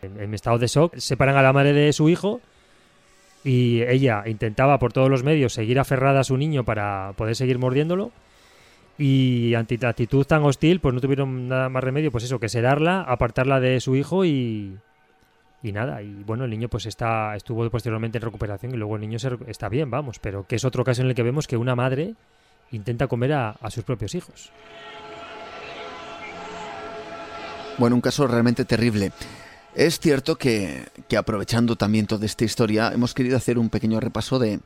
en, 0.00 0.32
estado 0.32 0.56
de 0.56 0.68
shock. 0.68 0.96
Separan 0.96 1.36
a 1.36 1.42
la 1.42 1.52
madre 1.52 1.72
de 1.72 1.92
su 1.92 2.08
hijo 2.08 2.40
y 3.42 3.82
ella 3.82 4.22
intentaba 4.26 4.78
por 4.78 4.92
todos 4.92 5.10
los 5.10 5.24
medios 5.24 5.52
seguir 5.52 5.78
aferrada 5.78 6.20
a 6.20 6.24
su 6.24 6.36
niño 6.36 6.64
para 6.64 7.12
poder 7.16 7.34
seguir 7.34 7.58
mordiéndolo. 7.58 8.12
Y 8.96 9.54
ante 9.54 9.76
la 9.78 9.88
actitud 9.88 10.24
tan 10.24 10.44
hostil, 10.44 10.78
pues 10.78 10.94
no 10.94 11.00
tuvieron 11.00 11.48
nada 11.48 11.68
más 11.68 11.82
remedio, 11.82 12.12
pues 12.12 12.22
eso, 12.22 12.38
que 12.38 12.48
sedarla, 12.48 13.00
apartarla 13.00 13.58
de 13.58 13.80
su 13.80 13.96
hijo 13.96 14.24
y, 14.24 14.78
y 15.64 15.72
nada, 15.72 16.02
y 16.02 16.22
bueno, 16.24 16.44
el 16.44 16.50
niño 16.50 16.68
pues 16.68 16.84
está 16.84 17.34
estuvo 17.34 17.68
posteriormente 17.70 18.18
en 18.18 18.22
recuperación 18.22 18.74
y 18.74 18.76
luego 18.76 18.96
el 18.96 19.00
niño 19.00 19.16
está 19.46 19.70
bien, 19.70 19.90
vamos, 19.90 20.18
pero 20.18 20.46
que 20.46 20.56
es 20.56 20.64
otro 20.66 20.84
caso 20.84 21.00
en 21.00 21.08
el 21.08 21.14
que 21.14 21.22
vemos 21.22 21.46
que 21.46 21.56
una 21.56 21.74
madre 21.74 22.14
intenta 22.70 23.06
comer 23.06 23.32
a, 23.32 23.56
sus 23.70 23.82
propios 23.82 24.14
hijos. 24.14 24.50
Bueno, 27.78 27.96
un 27.96 28.02
caso 28.02 28.26
realmente 28.26 28.66
terrible. 28.66 29.12
Es 29.74 29.98
cierto 30.00 30.36
que, 30.36 30.84
que, 31.08 31.16
aprovechando 31.16 31.76
también 31.76 32.06
toda 32.06 32.26
esta 32.26 32.44
historia, 32.44 32.92
hemos 32.92 33.14
querido 33.14 33.38
hacer 33.38 33.58
un 33.58 33.70
pequeño 33.70 34.00
repaso 34.00 34.38
de, 34.38 34.60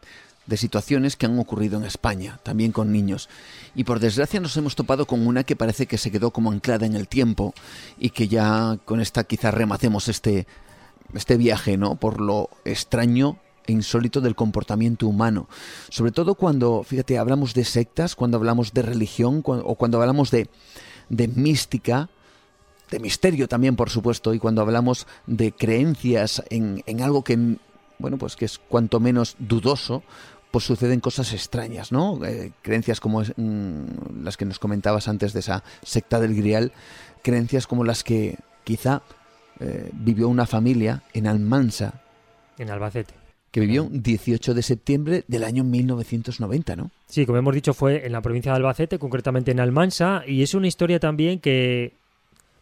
de, 0.47 0.57
situaciones 0.57 1.17
que 1.17 1.27
han 1.27 1.39
ocurrido 1.39 1.79
en 1.79 1.85
España, 1.85 2.41
también 2.43 2.73
con 2.73 2.93
niños. 2.93 3.29
Y 3.77 3.85
por 3.85 4.01
desgracia 4.01 4.41
nos 4.41 4.57
hemos 4.57 4.75
topado 4.75 5.07
con 5.07 5.27
una 5.27 5.45
que 5.45 5.57
parece 5.57 5.87
que 5.87 5.97
se 5.97 6.11
quedó 6.11 6.33
como 6.33 6.51
anclada 6.51 6.87
en 6.87 6.97
el 6.97 7.07
tiempo 7.07 7.55
y 7.99 8.11
que 8.11 8.27
ya 8.27 8.79
con 8.85 9.01
esta 9.01 9.25
quizás 9.25 9.55
remacemos 9.55 10.09
este, 10.09 10.47
este 11.15 11.37
viaje, 11.37 11.77
¿no? 11.77 11.97
Por 11.97 12.21
lo 12.21 12.51
extraño 12.65 13.39
e 13.67 13.73
insólito 13.73 14.21
del 14.21 14.35
comportamiento 14.35 15.07
humano. 15.07 15.49
Sobre 15.91 16.13
todo 16.13 16.35
cuando, 16.35 16.83
fíjate, 16.83 17.19
hablamos 17.19 17.55
de 17.55 17.65
sectas, 17.65 18.15
cuando 18.15 18.39
hablamos 18.39 18.73
de 18.73 18.83
religión 18.83 19.43
o 19.45 19.75
cuando 19.75 20.01
hablamos 20.01 20.31
de, 20.31 20.49
de 21.09 21.29
mística, 21.29 22.09
de 22.91 22.99
misterio 23.01 23.49
también, 23.49 23.77
por 23.77 23.91
supuesto, 23.91 24.33
y 24.33 24.39
cuando 24.39 24.63
hablamos 24.63 25.07
de 25.27 25.53
creencias 25.53 26.43
en, 26.49 26.83
en 26.87 27.03
algo 27.03 27.23
que, 27.23 27.57
bueno, 27.99 28.17
pues 28.17 28.37
que 28.37 28.47
es 28.47 28.59
cuanto 28.59 29.01
menos 29.01 29.37
dudoso, 29.39 30.03
pues 30.51 30.65
suceden 30.65 31.01
cosas 31.01 31.33
extrañas, 31.33 31.93
¿no? 31.93 32.25
Eh, 32.25 32.53
creencias 32.63 33.01
como 33.01 33.21
mm, 33.21 34.23
las 34.23 34.37
que 34.37 34.47
nos 34.47 34.59
comentabas 34.59 35.09
antes 35.09 35.33
de 35.33 35.41
esa 35.41 35.63
secta 35.83 36.21
del 36.21 36.35
Grial, 36.35 36.73
creencias 37.23 37.67
como 37.67 37.85
las 37.85 38.03
que 38.03 38.39
quizá 38.65 39.03
eh, 39.61 39.91
vivió 39.93 40.29
una 40.29 40.47
familia 40.47 41.03
en 41.13 41.27
Almansa. 41.27 42.01
En 42.59 42.71
Albacete. 42.71 43.15
Que 43.51 43.61
vivió 43.61 43.85
un 43.85 44.03
18 44.03 44.55
de 44.55 44.63
septiembre 44.63 45.25
del 45.27 45.45
año 45.45 45.65
1990, 45.65 46.77
¿no? 46.77 46.91
Sí, 47.07 47.25
como 47.25 47.39
hemos 47.39 47.55
dicho, 47.55 47.73
fue 47.73 48.07
en 48.07 48.13
la 48.13 48.21
provincia 48.21 48.53
de 48.53 48.57
Albacete, 48.57 48.99
concretamente 48.99 49.51
en 49.51 49.61
Almansa, 49.61 50.23
y 50.27 50.43
es 50.43 50.55
una 50.55 50.67
historia 50.67 51.01
también 51.01 51.41
que 51.41 51.93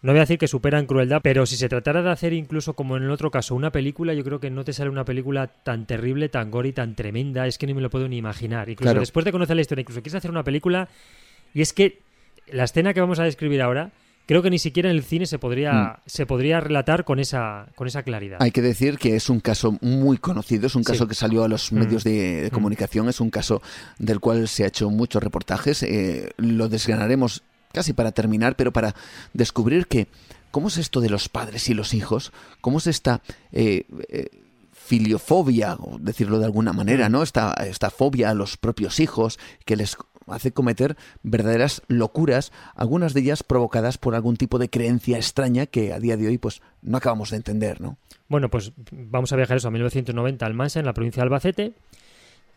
no 0.02 0.12
voy 0.12 0.18
a 0.18 0.22
decir 0.22 0.38
que 0.38 0.46
supera 0.46 0.78
en 0.78 0.86
crueldad, 0.86 1.20
pero 1.22 1.46
si 1.46 1.56
se 1.56 1.68
tratara 1.68 2.02
de 2.02 2.10
hacer 2.10 2.32
incluso 2.32 2.74
como 2.74 2.96
en 2.96 3.02
el 3.02 3.10
otro 3.10 3.30
caso 3.30 3.54
una 3.54 3.72
película, 3.72 4.14
yo 4.14 4.22
creo 4.22 4.38
que 4.38 4.50
no 4.50 4.62
te 4.64 4.72
sale 4.72 4.88
una 4.90 5.04
película 5.04 5.48
tan 5.48 5.86
terrible, 5.86 6.28
tan 6.28 6.50
gore 6.50 6.68
y 6.68 6.72
tan 6.72 6.94
tremenda, 6.94 7.46
es 7.46 7.58
que 7.58 7.66
ni 7.66 7.74
me 7.74 7.80
lo 7.80 7.90
puedo 7.90 8.06
ni 8.06 8.16
imaginar. 8.16 8.68
Incluso 8.68 8.94
después 8.94 9.24
de 9.24 9.32
conocer 9.32 9.56
la 9.56 9.62
historia, 9.62 9.82
incluso 9.82 10.02
quieres 10.02 10.14
hacer 10.14 10.30
una 10.30 10.44
película 10.44 10.88
y 11.54 11.62
es 11.62 11.72
que 11.72 11.98
la 12.46 12.64
escena 12.64 12.94
que 12.94 13.00
vamos 13.00 13.18
a 13.18 13.24
describir 13.24 13.62
ahora 13.62 13.90
creo 14.26 14.42
que 14.42 14.50
ni 14.50 14.58
siquiera 14.58 14.90
en 14.90 14.96
el 14.96 15.02
cine 15.02 15.26
se 15.26 15.38
podría, 15.38 15.72
mm. 15.72 15.96
se 16.06 16.26
podría 16.26 16.60
relatar 16.60 17.04
con 17.04 17.18
esa, 17.18 17.68
con 17.74 17.86
esa 17.86 18.02
claridad. 18.02 18.38
Hay 18.42 18.50
que 18.50 18.60
decir 18.60 18.98
que 18.98 19.16
es 19.16 19.30
un 19.30 19.40
caso 19.40 19.78
muy 19.80 20.18
conocido, 20.18 20.66
es 20.66 20.74
un 20.74 20.82
caso 20.84 21.06
que 21.08 21.14
salió 21.14 21.44
a 21.44 21.48
los 21.48 21.72
mm. 21.72 21.78
medios 21.78 22.04
de, 22.04 22.48
mm. 22.50 22.54
comunicación, 22.54 23.08
es 23.08 23.20
un 23.20 23.30
caso 23.30 23.62
del 23.98 24.20
cual 24.20 24.48
se 24.48 24.64
ha 24.64 24.66
hecho 24.66 24.90
muchos 24.90 25.22
reportajes. 25.22 25.82
Eh, 25.84 26.30
lo 26.36 26.68
desgranaremos 26.68 27.42
casi 27.72 27.92
para 27.92 28.12
terminar, 28.12 28.56
pero 28.56 28.72
para 28.72 28.94
descubrir 29.32 29.86
que 29.86 30.08
cómo 30.50 30.68
es 30.68 30.76
esto 30.76 31.00
de 31.00 31.10
los 31.10 31.28
padres 31.28 31.68
y 31.68 31.74
los 31.74 31.94
hijos, 31.94 32.32
cómo 32.60 32.78
es 32.78 32.86
esta... 32.86 33.22
Eh, 33.52 33.84
eh, 34.08 34.28
filiofobia, 34.86 35.74
o 35.74 35.98
decirlo 35.98 36.38
de 36.38 36.44
alguna 36.44 36.72
manera, 36.72 37.08
¿no? 37.08 37.24
Esta, 37.24 37.54
esta 37.54 37.90
fobia 37.90 38.30
a 38.30 38.34
los 38.34 38.56
propios 38.56 39.00
hijos 39.00 39.36
que 39.64 39.74
les 39.74 39.96
hace 40.26 40.52
cometer 40.52 40.96
verdaderas 41.22 41.82
locuras, 41.88 42.52
algunas 42.74 43.14
de 43.14 43.20
ellas 43.20 43.42
provocadas 43.42 43.98
por 43.98 44.14
algún 44.14 44.36
tipo 44.36 44.58
de 44.58 44.70
creencia 44.70 45.16
extraña 45.16 45.66
que 45.66 45.92
a 45.92 46.00
día 46.00 46.16
de 46.16 46.26
hoy 46.26 46.38
pues 46.38 46.62
no 46.82 46.98
acabamos 46.98 47.30
de 47.30 47.36
entender, 47.36 47.80
¿no? 47.80 47.96
Bueno, 48.28 48.48
pues 48.48 48.72
vamos 48.90 49.32
a 49.32 49.36
viajar 49.36 49.56
eso 49.56 49.68
a 49.68 49.70
1990 49.70 50.44
al 50.44 50.54
Mansa, 50.54 50.80
en 50.80 50.86
la 50.86 50.94
provincia 50.94 51.20
de 51.20 51.24
Albacete, 51.24 51.72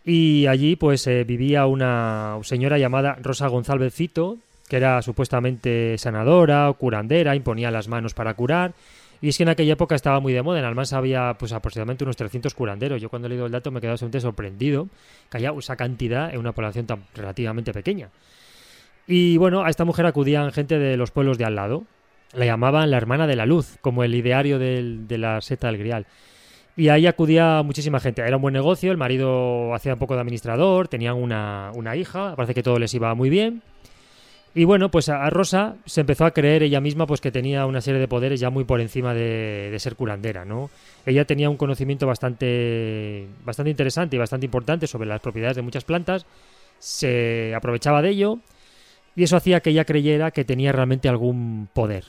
y 0.04 0.48
allí 0.48 0.76
pues 0.76 1.06
eh, 1.08 1.24
vivía 1.24 1.66
una 1.68 2.40
señora 2.42 2.78
llamada 2.78 3.18
Rosa 3.22 3.48
González 3.48 3.94
Cito, 3.94 4.38
que 4.68 4.78
era 4.78 5.02
supuestamente 5.02 5.98
sanadora 5.98 6.70
o 6.70 6.76
curandera, 6.76 7.36
imponía 7.36 7.72
las 7.72 7.88
manos 7.88 8.14
para 8.14 8.34
curar, 8.34 8.74
y 9.22 9.30
es 9.30 9.38
que 9.38 9.44
en 9.44 9.50
aquella 9.50 9.74
época 9.74 9.96
estaba 9.96 10.20
muy 10.20 10.34
de 10.34 10.42
moda. 10.42 10.60
En 10.60 10.66
Almansa 10.66 10.98
había 10.98 11.36
pues 11.38 11.52
aproximadamente 11.52 12.04
unos 12.04 12.16
300 12.16 12.54
curanderos. 12.54 13.02
Yo 13.02 13.10
cuando 13.10 13.28
he 13.28 13.30
leído 13.30 13.46
el 13.46 13.52
dato 13.52 13.72
me 13.72 13.80
he 13.80 13.82
quedado 13.82 13.94
bastante 13.94 14.22
sorprendido 14.22 14.88
que 15.30 15.38
haya 15.38 15.52
esa 15.58 15.76
cantidad 15.76 16.34
en 16.34 16.40
una 16.40 16.54
población 16.54 16.86
tan 16.86 17.04
relativamente 17.14 17.74
pequeña. 17.74 18.10
Y 19.08 19.38
bueno, 19.38 19.64
a 19.64 19.70
esta 19.70 19.86
mujer 19.86 20.06
acudían 20.06 20.52
gente 20.52 20.80
de 20.80 20.96
los 20.96 21.12
pueblos 21.12 21.38
de 21.38 21.46
al 21.46 21.56
lado. 21.56 21.84
La 22.34 22.46
llamaban 22.46 22.92
la 22.92 22.98
hermana 22.98 23.26
de 23.28 23.36
la 23.36 23.46
luz, 23.46 23.78
como 23.82 24.04
el 24.04 24.14
ideario 24.14 24.60
de 24.60 25.18
la 25.18 25.42
seta 25.42 25.68
del 25.68 25.80
Grial. 25.80 26.06
Y 26.80 26.88
ahí 26.88 27.08
acudía 27.08 27.62
muchísima 27.64 28.00
gente. 28.00 28.22
Era 28.22 28.38
un 28.38 28.42
buen 28.42 28.54
negocio, 28.54 28.92
el 28.92 28.98
marido 28.98 29.74
hacía 29.74 29.94
un 29.94 30.00
poco 30.00 30.14
de 30.14 30.22
administrador, 30.22 30.88
tenían 30.88 31.16
una, 31.16 31.72
una 31.74 31.98
hija, 31.98 32.36
parece 32.38 32.54
que 32.54 32.64
todo 32.64 32.80
les 32.80 32.94
iba 32.94 33.14
muy 33.16 33.30
bien. 33.30 33.64
Y 34.56 34.64
bueno, 34.64 34.90
pues 34.90 35.10
a 35.10 35.30
Rosa 35.30 35.76
se 35.86 36.02
empezó 36.02 36.26
a 36.26 36.32
creer 36.32 36.64
ella 36.64 36.82
misma 36.82 37.06
pues 37.06 37.22
que 37.22 37.32
tenía 37.32 37.66
una 37.68 37.82
serie 37.82 38.00
de 38.00 38.08
poderes 38.08 38.40
ya 38.40 38.50
muy 38.50 38.64
por 38.64 38.82
encima 38.82 39.14
de, 39.14 39.76
ser 39.78 39.96
curandera, 39.96 40.44
¿no? 40.44 40.72
Ella 41.06 41.26
tenía 41.26 41.50
un 41.50 41.58
conocimiento 41.58 42.08
bastante, 42.08 43.28
bastante 43.46 43.70
interesante 43.70 44.16
y 44.16 44.20
bastante 44.20 44.46
importante 44.46 44.88
sobre 44.88 45.08
las 45.08 45.22
propiedades 45.22 45.56
de 45.56 45.62
muchas 45.62 45.84
plantas, 45.84 46.26
se 46.80 47.54
aprovechaba 47.56 48.02
de 48.02 48.10
ello 48.10 48.40
y 49.16 49.24
eso 49.24 49.38
hacía 49.38 49.60
que 49.60 49.70
ella 49.70 49.86
creyera 49.86 50.32
que 50.32 50.46
tenía 50.46 50.72
realmente 50.72 51.10
algún 51.10 51.70
poder. 51.74 52.06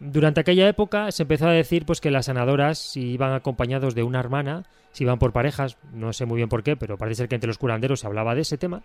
durante 0.00 0.40
aquella 0.40 0.68
época 0.68 1.12
se 1.12 1.22
empezó 1.22 1.46
a 1.46 1.52
decir 1.52 1.86
pues 1.86 2.00
que 2.00 2.10
las 2.10 2.26
sanadoras 2.26 2.78
si 2.78 3.12
iban 3.12 3.32
acompañados 3.34 3.94
de 3.94 4.02
una 4.02 4.18
hermana, 4.18 4.64
si 4.90 5.04
iban 5.04 5.20
por 5.20 5.32
parejas, 5.32 5.76
no 5.92 6.12
sé 6.12 6.26
muy 6.26 6.38
bien 6.38 6.48
por 6.48 6.64
qué, 6.64 6.74
pero 6.76 6.98
parece 6.98 7.18
ser 7.18 7.28
que 7.28 7.36
entre 7.36 7.48
los 7.48 7.58
curanderos 7.58 8.00
se 8.00 8.06
hablaba 8.08 8.34
de 8.34 8.40
ese 8.40 8.58
tema, 8.58 8.82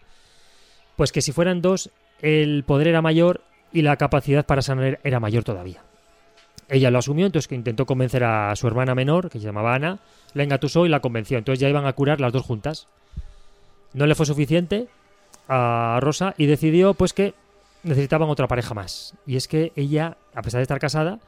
pues 0.96 1.12
que 1.12 1.22
si 1.22 1.32
fueran 1.32 1.62
dos 1.62 1.90
el 2.22 2.64
poder 2.64 2.88
era 2.88 3.02
mayor 3.02 3.42
y 3.72 3.82
la 3.82 3.98
capacidad 3.98 4.46
para 4.46 4.62
sanar 4.62 5.00
era 5.04 5.20
mayor 5.20 5.44
todavía. 5.44 5.84
Ella 6.68 6.92
lo 6.92 7.00
asumió, 7.00 7.26
entonces 7.26 7.48
que 7.48 7.56
intentó 7.56 7.86
convencer 7.86 8.24
a 8.24 8.56
su 8.56 8.68
hermana 8.68 8.94
menor, 8.94 9.30
que 9.30 9.40
se 9.40 9.46
llamaba 9.46 9.74
Ana, 9.74 10.00
la 10.34 10.44
engatusó 10.44 10.86
y 10.86 10.90
la 10.90 11.00
convenció. 11.00 11.38
Entonces 11.38 11.60
ya 11.60 11.70
iban 11.70 11.88
a 11.88 11.94
curar 11.94 12.22
las 12.22 12.32
dos 12.32 12.44
juntas. 12.44 12.88
No 13.94 14.06
le 14.06 14.14
fue 14.14 14.28
suficiente 14.28 14.88
a 15.48 15.98
Rosa 16.02 16.36
y 16.38 16.46
decidió 16.46 16.94
pues 16.94 17.14
que 17.14 17.34
necesitaban 17.84 18.30
otra 18.30 18.48
pareja 18.48 18.76
más. 18.76 19.16
Y 19.26 19.36
es 19.36 19.48
que 19.48 19.72
ella, 19.76 20.18
a 20.36 20.44
pesar 20.44 20.60
de 20.60 20.64
estar 20.64 20.80
casada, 20.80 21.20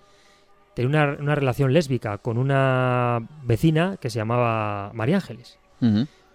tenía 0.75 1.15
una, 1.19 1.35
relación 1.35 1.73
lésbica 1.73 2.19
con 2.19 2.37
una 2.37 3.27
vecina 3.43 3.97
que 3.99 4.11
se 4.11 4.19
llamaba 4.19 4.91
María 4.93 5.15
Ángeles. 5.15 5.57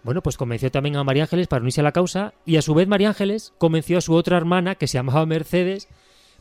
Bueno, 0.06 0.22
pues 0.22 0.36
convenció 0.36 0.70
también 0.70 0.94
a 0.94 1.02
María 1.02 1.24
Ángeles 1.24 1.48
para 1.48 1.62
unirse 1.62 1.80
a 1.80 1.84
la 1.84 1.90
causa 1.90 2.32
y 2.44 2.58
a 2.58 2.62
su 2.62 2.74
vez 2.74 2.86
María 2.86 3.08
Ángeles 3.08 3.52
convenció 3.58 3.98
a 3.98 4.00
su 4.00 4.14
otra 4.14 4.36
hermana 4.36 4.76
que 4.76 4.86
se 4.86 4.98
llamaba 4.98 5.26
Mercedes 5.26 5.88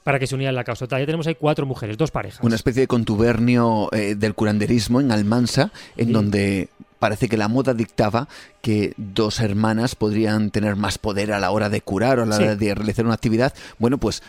para 0.03 0.19
que 0.19 0.27
se 0.27 0.35
uniera 0.35 0.51
a 0.51 0.53
la 0.53 0.63
causa. 0.63 0.85
Ya 0.85 1.03
tenemos 1.03 1.25
ahí 1.25 1.33
cuatro 1.33 1.65
mujeres, 1.65 1.97
dos 1.97 2.11
parejas. 2.11 2.43
Una 2.43 2.53
especie 2.53 2.81
de 2.81 2.87
contubernio 2.87 3.89
eh, 3.91 4.13
del 4.13 4.35
curanderismo 4.35 5.01
en 5.01 5.11
Almansa, 5.11 5.71
en 5.97 6.13
donde 6.13 6.69
parece 6.99 7.27
que 7.27 7.37
la 7.37 7.47
moda 7.47 7.73
dictaba 7.73 8.27
que 8.61 8.93
dos 8.97 9.39
hermanas 9.39 9.95
podrían 9.95 10.51
tener 10.51 10.75
más 10.75 10.99
poder 10.99 11.33
a 11.33 11.39
la 11.39 11.49
hora 11.49 11.69
de 11.69 11.81
curar 11.81 12.19
o 12.19 12.23
a 12.23 12.25
la 12.27 12.35
hora 12.35 12.55
de 12.55 12.75
realizar 12.75 13.03
una 13.03 13.15
actividad. 13.15 13.51
Bueno, 13.79 13.97
pues 13.97 14.21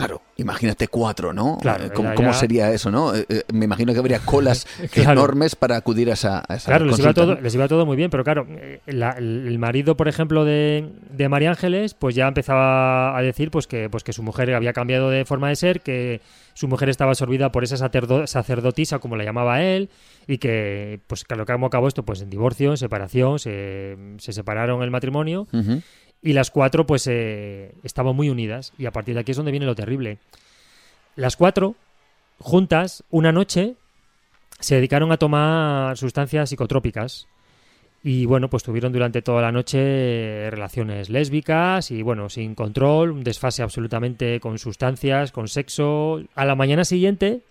Claro, 0.00 0.22
imagínate 0.38 0.88
cuatro, 0.88 1.34
¿no? 1.34 1.58
Claro, 1.60 1.84
eh, 1.84 1.90
¿Cómo, 1.92 2.32
sería 2.32 2.72
eso, 2.72 2.90
no? 2.90 3.14
Eh, 3.14 3.26
eh, 3.28 3.42
me 3.52 3.66
imagino 3.66 3.92
que 3.92 3.98
habría 3.98 4.18
colas 4.24 4.66
enormes 4.94 5.54
para 5.56 5.76
acudir 5.76 6.08
a 6.08 6.14
esa, 6.14 6.38
a 6.38 6.56
Claro, 6.56 6.86
les 6.86 6.98
iba, 6.98 7.12
todo, 7.12 7.34
les 7.34 7.54
iba, 7.54 7.68
todo, 7.68 7.84
muy 7.84 7.98
bien, 7.98 8.08
pero 8.08 8.24
claro, 8.24 8.46
el 8.86 9.58
marido, 9.58 9.98
por 9.98 10.08
ejemplo, 10.08 10.46
de, 10.46 10.88
de, 11.10 11.28
María 11.28 11.50
Ángeles, 11.50 11.92
pues 11.92 12.14
ya 12.14 12.26
empezaba 12.28 13.14
a 13.14 13.20
decir 13.20 13.50
pues 13.50 13.66
que, 13.66 13.90
pues 13.90 14.02
que 14.02 14.14
su 14.14 14.22
mujer 14.22 14.54
había 14.54 14.72
cambiado 14.72 15.10
de 15.10 15.26
forma 15.26 15.50
de 15.50 15.56
ser, 15.56 15.82
que 15.82 16.22
su 16.54 16.66
mujer 16.66 16.88
estaba 16.88 17.10
absorbida 17.10 17.52
por 17.52 17.64
esa 17.64 17.76
sacerdotisa, 17.76 18.98
como 19.00 19.16
la 19.16 19.24
llamaba 19.24 19.62
él, 19.62 19.90
y 20.26 20.38
que, 20.38 21.00
pues 21.06 21.24
claro, 21.24 21.44
que 21.44 21.52
acabó 21.52 21.88
esto, 21.88 22.04
pues 22.04 22.22
en 22.22 22.30
divorcio, 22.30 22.70
en 22.70 22.76
separación, 22.76 23.38
se, 23.38 23.96
se 24.18 24.32
separaron 24.32 24.82
el 24.82 24.90
matrimonio. 24.90 25.46
Y 26.22 26.32
las 26.32 26.50
cuatro, 26.50 26.86
pues, 26.86 27.06
eh, 27.06 27.74
estaban 27.82 28.14
muy 28.14 28.28
unidas. 28.28 28.72
Y 28.78 28.86
a 28.86 28.92
partir 28.92 29.14
de 29.14 29.20
aquí 29.20 29.30
es 29.30 29.36
donde 29.36 29.52
viene 29.52 29.66
lo 29.66 29.74
terrible. 29.74 30.18
Las 31.16 31.36
cuatro, 31.36 31.76
juntas, 32.38 33.04
una 33.10 33.32
noche, 33.32 33.76
se 34.58 34.74
dedicaron 34.74 35.12
a 35.12 35.16
tomar 35.16 35.96
sustancias 35.96 36.50
psicotrópicas. 36.50 37.26
Y 38.02 38.24
bueno, 38.24 38.48
pues 38.48 38.62
tuvieron 38.62 38.92
durante 38.92 39.20
toda 39.20 39.42
la 39.42 39.52
noche 39.52 40.48
relaciones 40.50 41.10
lésbicas 41.10 41.90
y 41.90 42.02
bueno, 42.02 42.30
sin 42.30 42.54
control, 42.54 43.10
un 43.10 43.24
desfase 43.24 43.62
absolutamente 43.62 44.40
con 44.40 44.58
sustancias, 44.58 45.32
con 45.32 45.48
sexo. 45.48 46.22
A 46.34 46.46
la 46.46 46.54
mañana 46.54 46.84
siguiente, 46.84 47.42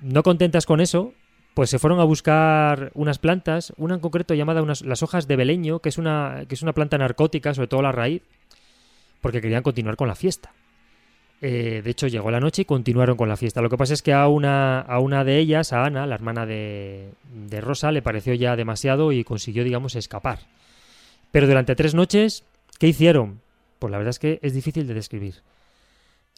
no 0.00 0.22
contentas 0.22 0.64
con 0.64 0.80
eso, 0.80 1.12
pues 1.54 1.70
se 1.70 1.78
fueron 1.78 2.00
a 2.00 2.04
buscar 2.04 2.90
unas 2.94 3.18
plantas, 3.18 3.72
una 3.76 3.94
en 3.94 4.00
concreto 4.00 4.34
llamada 4.34 4.62
unas, 4.62 4.82
las 4.82 5.02
hojas 5.02 5.28
de 5.28 5.36
beleño, 5.36 5.80
que 5.80 5.90
es, 5.90 5.98
una, 5.98 6.44
que 6.48 6.54
es 6.54 6.62
una 6.62 6.72
planta 6.72 6.96
narcótica, 6.98 7.54
sobre 7.54 7.68
todo 7.68 7.82
la 7.82 7.92
raíz, 7.92 8.22
porque 9.20 9.40
querían 9.40 9.62
continuar 9.62 9.96
con 9.96 10.08
la 10.08 10.14
fiesta. 10.14 10.52
Eh, 11.44 11.82
de 11.82 11.90
hecho, 11.90 12.06
llegó 12.06 12.30
la 12.30 12.38
noche 12.38 12.62
y 12.62 12.64
continuaron 12.64 13.16
con 13.16 13.28
la 13.28 13.36
fiesta. 13.36 13.60
Lo 13.60 13.68
que 13.68 13.76
pasa 13.76 13.94
es 13.94 14.02
que 14.02 14.12
a 14.12 14.28
una, 14.28 14.80
a 14.80 15.00
una 15.00 15.24
de 15.24 15.38
ellas, 15.38 15.72
a 15.72 15.84
Ana, 15.84 16.06
la 16.06 16.14
hermana 16.14 16.46
de, 16.46 17.10
de 17.34 17.60
Rosa, 17.60 17.90
le 17.90 18.00
pareció 18.00 18.32
ya 18.34 18.54
demasiado 18.54 19.10
y 19.10 19.24
consiguió, 19.24 19.64
digamos, 19.64 19.96
escapar. 19.96 20.38
Pero 21.32 21.48
durante 21.48 21.74
tres 21.74 21.94
noches, 21.94 22.44
¿qué 22.78 22.86
hicieron? 22.86 23.40
Pues 23.80 23.90
la 23.90 23.98
verdad 23.98 24.10
es 24.10 24.20
que 24.20 24.38
es 24.40 24.54
difícil 24.54 24.86
de 24.86 24.94
describir. 24.94 25.42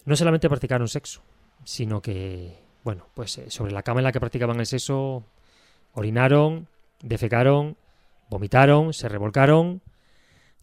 No 0.07 0.17
solamente 0.17 0.49
practicaron 0.49 0.89
sexo, 0.89 1.23
sino 1.65 2.01
que 2.01 2.64
bueno, 2.85 3.07
pues 3.15 3.39
eh, 3.39 3.51
sobre 3.51 3.73
la 3.73 3.83
cama 3.83 4.01
en 4.01 4.05
la 4.05 4.13
que 4.13 4.21
practicaban 4.21 4.61
el 4.61 4.67
sexo, 4.67 5.25
orinaron, 5.95 6.69
defecaron, 7.03 7.77
vomitaron, 8.29 8.93
se 8.93 9.09
revolcaron, 9.09 9.81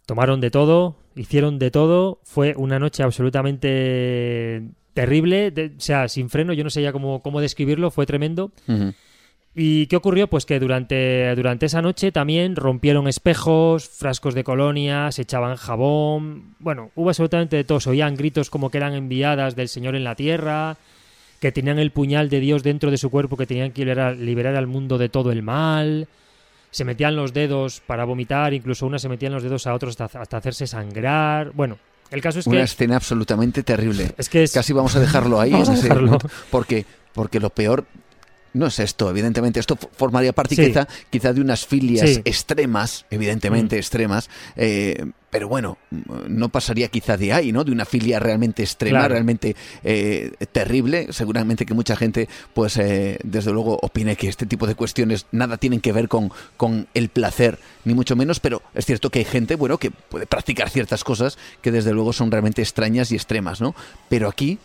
tomaron 0.06 0.40
de 0.40 0.52
todo, 0.52 0.96
hicieron 1.16 1.58
de 1.58 1.72
todo. 1.72 2.20
Fue 2.24 2.54
una 2.56 2.78
noche 2.78 3.02
absolutamente 3.02 4.64
terrible, 4.94 5.52
o 5.78 5.80
sea, 5.80 6.08
sin 6.08 6.30
freno, 6.30 6.54
yo 6.54 6.64
no 6.64 6.70
sé 6.70 6.84
ya 6.84 6.92
cómo, 6.92 7.22
cómo 7.22 7.42
describirlo, 7.42 7.90
fue 7.90 8.06
tremendo. 8.06 8.52
¿Y 9.54 9.88
qué 9.88 9.96
ocurrió? 9.98 10.28
Pues 10.28 10.46
que 10.46 10.60
durante, 10.60 11.36
durante 11.36 11.66
esa 11.66 11.82
noche 11.82 12.12
también 12.12 12.56
rompieron 12.56 13.08
espejos, 13.08 13.90
frascos 13.90 14.34
de 14.34 14.44
colonia, 14.44 15.12
se 15.12 15.24
echaban 15.24 15.58
jabón. 15.58 16.56
Bueno, 16.60 16.92
hubo 16.96 17.10
absolutamente 17.10 17.58
de 17.58 17.64
todo. 17.66 17.80
Se 17.82 17.90
oían 17.90 18.16
gritos 18.16 18.50
como 18.50 18.70
que 18.70 18.78
eran 18.78 18.94
enviadas 18.94 19.56
del 19.56 19.68
Señor 19.68 19.96
en 19.96 20.06
la 20.06 20.16
tierra 20.16 20.78
que 21.42 21.52
tenían 21.52 21.80
el 21.80 21.90
puñal 21.90 22.30
de 22.30 22.40
Dios 22.40 22.62
dentro 22.62 22.92
de 22.92 22.98
su 22.98 23.10
cuerpo, 23.10 23.36
que 23.36 23.48
tenían 23.48 23.72
que 23.72 23.84
liberar, 23.84 24.56
al 24.56 24.68
mundo 24.68 25.00
de 25.00 25.10
todo 25.10 25.32
el 25.32 25.42
mal. 25.42 26.08
Se 26.70 26.86
metían 26.86 27.16
los 27.16 27.34
dedos 27.34 27.82
para 27.86 28.06
vomitar, 28.06 28.54
incluso 28.54 28.86
una 28.86 29.00
se 29.00 29.10
metían 29.10 29.34
los 29.34 29.42
dedos 29.42 29.66
a 29.66 29.74
otros 29.74 30.00
hasta, 30.00 30.38
hacerse 30.38 30.68
sangrar. 30.68 31.52
Bueno, 31.54 31.80
el 32.12 32.22
caso 32.22 32.40
es 32.40 32.46
que. 32.46 32.52
Una 32.52 32.62
escena 32.62 32.96
absolutamente 32.96 33.64
terrible. 33.64 34.14
Es 34.20 34.30
que 34.30 34.48
Casi 34.48 34.72
vamos 34.72 34.96
a 34.96 35.00
dejarlo 35.00 35.42
ahí. 35.42 35.52
Porque, 36.52 36.86
porque 37.14 37.40
lo 37.40 37.50
peor 37.50 37.86
no 38.54 38.68
es 38.68 38.80
esto, 38.80 39.10
evidentemente. 39.10 39.60
Esto 39.60 39.78
formaría 39.78 40.34
parte 40.34 40.56
quizá, 41.10 41.34
de 41.34 41.42
unas 41.42 41.66
filias 41.66 42.22
extremas, 42.26 43.06
evidentemente 43.10 43.76
mm. 43.76 43.80
extremas, 43.80 44.30
eh, 44.56 45.06
pero 45.32 45.48
bueno, 45.48 45.78
no 46.28 46.50
pasaría 46.50 46.90
quizá 46.90 47.16
de 47.16 47.32
ahí, 47.32 47.54
¿no? 47.54 47.64
De 47.64 47.72
una 47.72 47.86
filia 47.86 48.20
realmente 48.20 48.64
extrema, 48.64 49.08
realmente 49.08 49.56
eh, 49.82 50.34
terrible. 50.52 51.08
Seguramente 51.12 51.66
que 51.66 51.74
mucha 51.74 51.96
gente, 51.96 52.28
pues, 52.54 52.76
eh, 52.76 53.18
desde 53.24 53.54
luego, 53.54 53.80
opine 53.82 54.18
que 54.18 54.28
este 54.28 54.46
tipo 54.46 54.68
de 54.68 54.76
cuestiones 54.76 55.28
nada 55.32 55.56
tienen 55.56 55.80
que 55.80 55.94
ver 55.94 56.10
con, 56.10 56.32
con 56.58 56.88
el 56.94 57.08
placer, 57.08 57.60
ni 57.86 57.94
mucho 57.94 58.18
menos, 58.18 58.42
pero 58.42 58.62
es 58.76 58.86
cierto 58.86 59.10
que 59.10 59.20
hay 59.20 59.26
gente, 59.26 59.56
bueno, 59.56 59.78
que 59.78 59.90
puede 59.90 60.28
practicar 60.28 60.70
ciertas 60.70 61.06
cosas 61.06 61.38
que 61.62 61.72
desde 61.72 61.94
luego 61.94 62.12
son 62.12 62.30
realmente 62.30 62.62
extrañas 62.62 63.12
y 63.14 63.16
extremas, 63.16 63.62
¿no? 63.62 63.74
Pero 64.10 64.28
aquí 64.28 64.60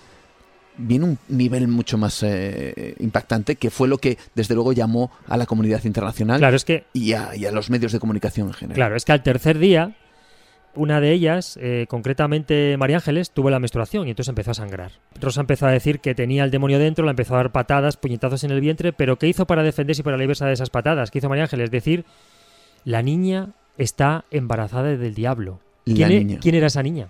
viene 0.78 1.04
un 1.04 1.18
nivel 1.28 1.68
mucho 1.68 1.98
más 1.98 2.22
eh, 2.22 2.94
impactante, 3.00 3.56
que 3.56 3.70
fue 3.70 3.88
lo 3.88 3.98
que 3.98 4.18
desde 4.34 4.54
luego 4.54 4.72
llamó 4.72 5.10
a 5.28 5.36
la 5.36 5.46
comunidad 5.46 5.84
internacional 5.84 6.38
claro, 6.38 6.56
es 6.56 6.64
que, 6.64 6.84
y, 6.92 7.12
a, 7.12 7.32
los 7.52 7.70
medios 7.70 7.92
de 7.92 8.00
comunicación 8.00 8.48
en 8.48 8.54
general. 8.54 8.74
Claro, 8.74 8.96
es 8.96 9.04
que 9.04 9.12
al 9.12 9.22
tercer 9.22 9.58
día, 9.58 9.94
una 10.74 11.00
de 11.00 11.12
ellas, 11.12 11.58
eh, 11.60 11.86
concretamente 11.88 12.76
María 12.76 12.96
Ángeles, 12.96 13.30
tuvo 13.30 13.50
la 13.50 13.58
menstruación 13.58 14.06
y 14.06 14.10
entonces 14.10 14.28
empezó 14.28 14.50
a 14.50 14.54
sangrar. 14.54 14.92
Rosa 15.20 15.40
empezó 15.40 15.66
a 15.66 15.70
decir 15.70 16.00
que 16.00 16.14
tenía 16.14 16.44
el 16.44 16.50
demonio 16.50 16.78
dentro, 16.78 17.04
la 17.04 17.12
empezó 17.12 17.34
a 17.34 17.38
dar 17.38 17.52
patadas, 17.52 17.96
puñetazos 17.96 18.44
en 18.44 18.50
el 18.50 18.60
vientre, 18.60 18.92
pero 18.92 19.18
¿qué 19.18 19.28
hizo 19.28 19.46
para 19.46 19.62
defenderse 19.62 20.02
y 20.02 20.04
para 20.04 20.16
librarse 20.16 20.44
de 20.44 20.52
esas 20.52 20.70
patadas? 20.70 21.10
¿Qué 21.10 21.18
hizo 21.18 21.28
María 21.28 21.44
Ángeles? 21.44 21.70
Decir, 21.70 22.04
la 22.84 23.02
niña 23.02 23.50
está 23.78 24.24
embarazada 24.30 24.96
del 24.96 25.14
diablo. 25.14 25.60
¿Quién, 25.84 26.30
e-, 26.30 26.38
¿Quién 26.38 26.54
era 26.54 26.66
esa 26.66 26.82
niña? 26.82 27.08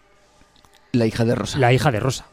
La 0.92 1.06
hija 1.06 1.24
de 1.24 1.34
Rosa. 1.34 1.58
La 1.58 1.72
hija 1.72 1.90
de 1.90 2.00
Rosa. 2.00 2.26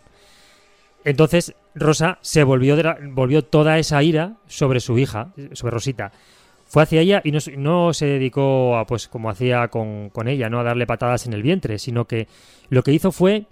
Entonces 1.06 1.56
Rosa 1.76 2.18
se 2.22 2.44
volvió, 2.44 2.78
volvió 3.10 3.44
toda 3.44 3.78
esa 3.80 4.02
ira 4.04 4.34
sobre 4.48 4.80
su 4.80 4.98
hija, 4.98 5.34
sobre 5.54 5.74
Rosita. 5.74 6.12
Fue 6.66 6.84
hacia 6.84 7.02
ella 7.02 7.22
y 7.24 7.32
no, 7.32 7.94
se 7.94 8.06
dedicó 8.06 8.78
a, 8.78 8.88
pues, 8.88 9.08
como 9.08 9.30
hacía 9.30 9.68
con, 9.68 10.12
ella, 10.26 10.50
no 10.50 10.60
a 10.60 10.64
darle 10.64 10.88
patadas 10.88 11.28
en 11.28 11.34
el 11.34 11.44
vientre, 11.44 11.78
sino 11.78 12.06
que 12.06 12.28
lo 12.70 12.84
que 12.84 12.94
hizo 12.94 13.12
fue 13.12 13.46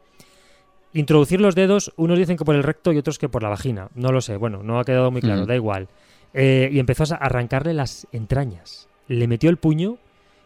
introducir 0.93 1.39
los 1.39 1.53
dedos, 1.53 1.93
unos 1.97 2.17
dicen 2.17 2.35
que 2.35 2.45
por 2.45 2.55
el 2.55 2.63
recto 2.63 2.91
y 2.91 2.97
otros 2.97 3.19
que 3.19 3.29
por 3.29 3.43
la 3.43 3.49
vagina. 3.49 3.89
No 3.93 4.11
lo 4.11 4.21
sé, 4.21 4.37
bueno, 4.37 4.63
no 4.63 4.79
ha 4.79 4.85
quedado 4.85 5.11
muy 5.11 5.21
claro, 5.21 5.45
da 5.45 5.55
igual. 5.55 5.87
Eh, 6.33 6.69
y 6.71 6.79
empezó 6.79 7.03
a 7.13 7.17
arrancarle 7.17 7.73
las 7.73 8.07
entrañas. 8.11 8.87
Le 9.07 9.27
metió 9.27 9.49
el 9.49 9.57
puño 9.57 9.97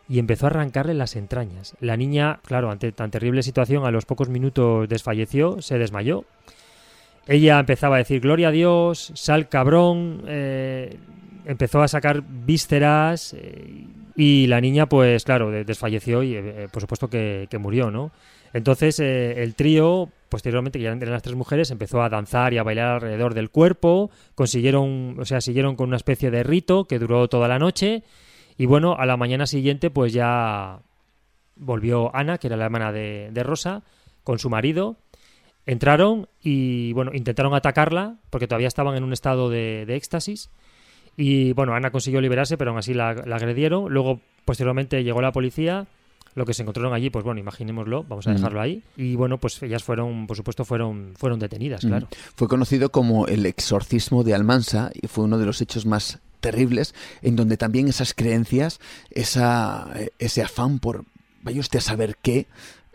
y 0.09 0.19
empezó 0.19 0.47
a 0.47 0.49
arrancarle 0.49 0.95
las 0.95 1.15
entrañas. 1.15 1.75
La 1.79 1.95
niña, 1.95 2.39
claro, 2.45 2.71
ante 2.71 2.91
tan 2.91 3.09
terrible 3.09 3.43
situación, 3.43 3.85
a 3.85 3.91
los 3.91 4.05
pocos 4.05 4.27
minutos 4.27 4.89
desfalleció, 4.89 5.61
se 5.61 5.77
desmayó 5.77 6.25
ella 7.27 7.59
empezaba 7.59 7.95
a 7.95 7.99
decir, 7.99 8.21
gloria 8.21 8.49
a 8.49 8.51
Dios, 8.51 9.11
sal 9.15 9.49
cabrón, 9.49 10.23
eh, 10.27 10.97
empezó 11.45 11.81
a 11.81 11.87
sacar 11.87 12.23
vísceras 12.23 13.33
eh, 13.33 13.85
y 14.15 14.47
la 14.47 14.61
niña, 14.61 14.87
pues 14.87 15.23
claro, 15.23 15.49
desfalleció 15.51 16.21
y 16.23 16.35
eh, 16.35 16.67
por 16.71 16.81
supuesto 16.81 17.09
que, 17.09 17.47
murió, 17.59 17.89
¿no? 17.89 18.11
Entonces 18.53 18.99
el 18.99 19.53
trío, 19.55 20.09
posteriormente, 20.29 20.79
que 20.79 20.83
ya 20.83 20.91
eran 20.91 21.11
las 21.11 21.23
tres 21.23 21.35
mujeres, 21.35 21.71
empezó 21.71 22.01
a 22.01 22.07
danzar 22.07 22.53
y 22.53 22.57
a 22.57 22.63
bailar 22.63 22.95
alrededor 22.95 23.33
del 23.33 23.49
cuerpo, 23.49 24.11
consiguieron, 24.33 25.17
o 25.19 25.25
sea, 25.25 25.41
siguieron 25.41 25.75
con 25.75 25.89
una 25.89 25.97
especie 25.97 26.31
de 26.31 26.43
rito 26.43 26.85
que 26.85 26.97
duró 26.97 27.27
toda 27.27 27.49
la 27.49 27.59
noche 27.59 28.03
y 28.57 28.65
bueno, 28.65 28.95
a 28.97 29.05
la 29.05 29.17
mañana 29.17 29.45
siguiente 29.45 29.89
pues 29.89 30.13
ya 30.13 30.79
volvió 31.57 32.15
Ana, 32.15 32.37
que 32.37 32.47
era 32.47 32.55
la 32.55 32.65
hermana 32.65 32.93
de 32.93 33.43
Rosa, 33.43 33.83
con 34.23 34.39
su 34.39 34.49
marido 34.49 34.97
entraron 35.65 36.27
y 36.41 36.93
bueno, 36.93 37.11
intentaron 37.13 37.53
atacarla 37.53 38.17
porque 38.29 38.47
todavía 38.47 38.67
estaban 38.67 38.95
en 38.95 39.03
un 39.03 39.13
estado 39.13 39.49
de, 39.49 39.83
éxtasis. 39.89 40.49
Y 41.17 41.53
bueno, 41.53 41.73
Ana 41.73 41.91
consiguió 41.91 42.19
liberarse, 42.21 42.57
pero 42.57 42.71
aún 42.71 42.79
así 42.79 42.93
la, 42.93 43.09
agredieron. 43.09 43.91
Luego, 43.91 44.19
posteriormente, 44.43 45.03
llegó 45.03 45.21
la 45.21 45.31
policía. 45.31 45.87
Lo 46.33 46.45
que 46.45 46.53
se 46.53 46.63
encontraron 46.63 46.93
allí, 46.93 47.09
pues 47.09 47.23
bueno, 47.23 47.39
imaginémoslo, 47.39 48.03
vamos 48.03 48.27
a 48.27 48.33
dejarlo 48.33 48.59
ahí. 48.59 48.83
Y 48.97 49.15
bueno, 49.15 49.37
pues 49.37 49.63
ellas 49.63 49.85
fueron, 49.85 50.27
por 50.27 50.35
supuesto, 50.35 50.65
fueron, 50.65 51.13
fueron 51.15 51.39
detenidas, 51.39 51.79
claro. 51.79 52.09
Fue 52.35 52.49
conocido 52.49 52.91
como 52.91 53.27
el 53.27 53.45
exorcismo 53.45 54.25
de 54.25 54.33
Almansa 54.33 54.91
y 54.93 55.07
fue 55.07 55.23
uno 55.23 55.37
de 55.37 55.45
los 55.45 55.61
hechos 55.61 55.85
más 55.85 56.19
terribles 56.41 56.93
en 57.21 57.37
donde 57.37 57.55
también 57.55 57.87
esas 57.87 58.13
creencias, 58.13 58.81
esa, 59.11 59.93
ese 60.19 60.43
afán 60.43 60.79
por, 60.79 61.05
vaya 61.41 61.59
usted 61.61 61.79
a 61.79 61.81
saber 61.81 62.17
qué, 62.21 62.47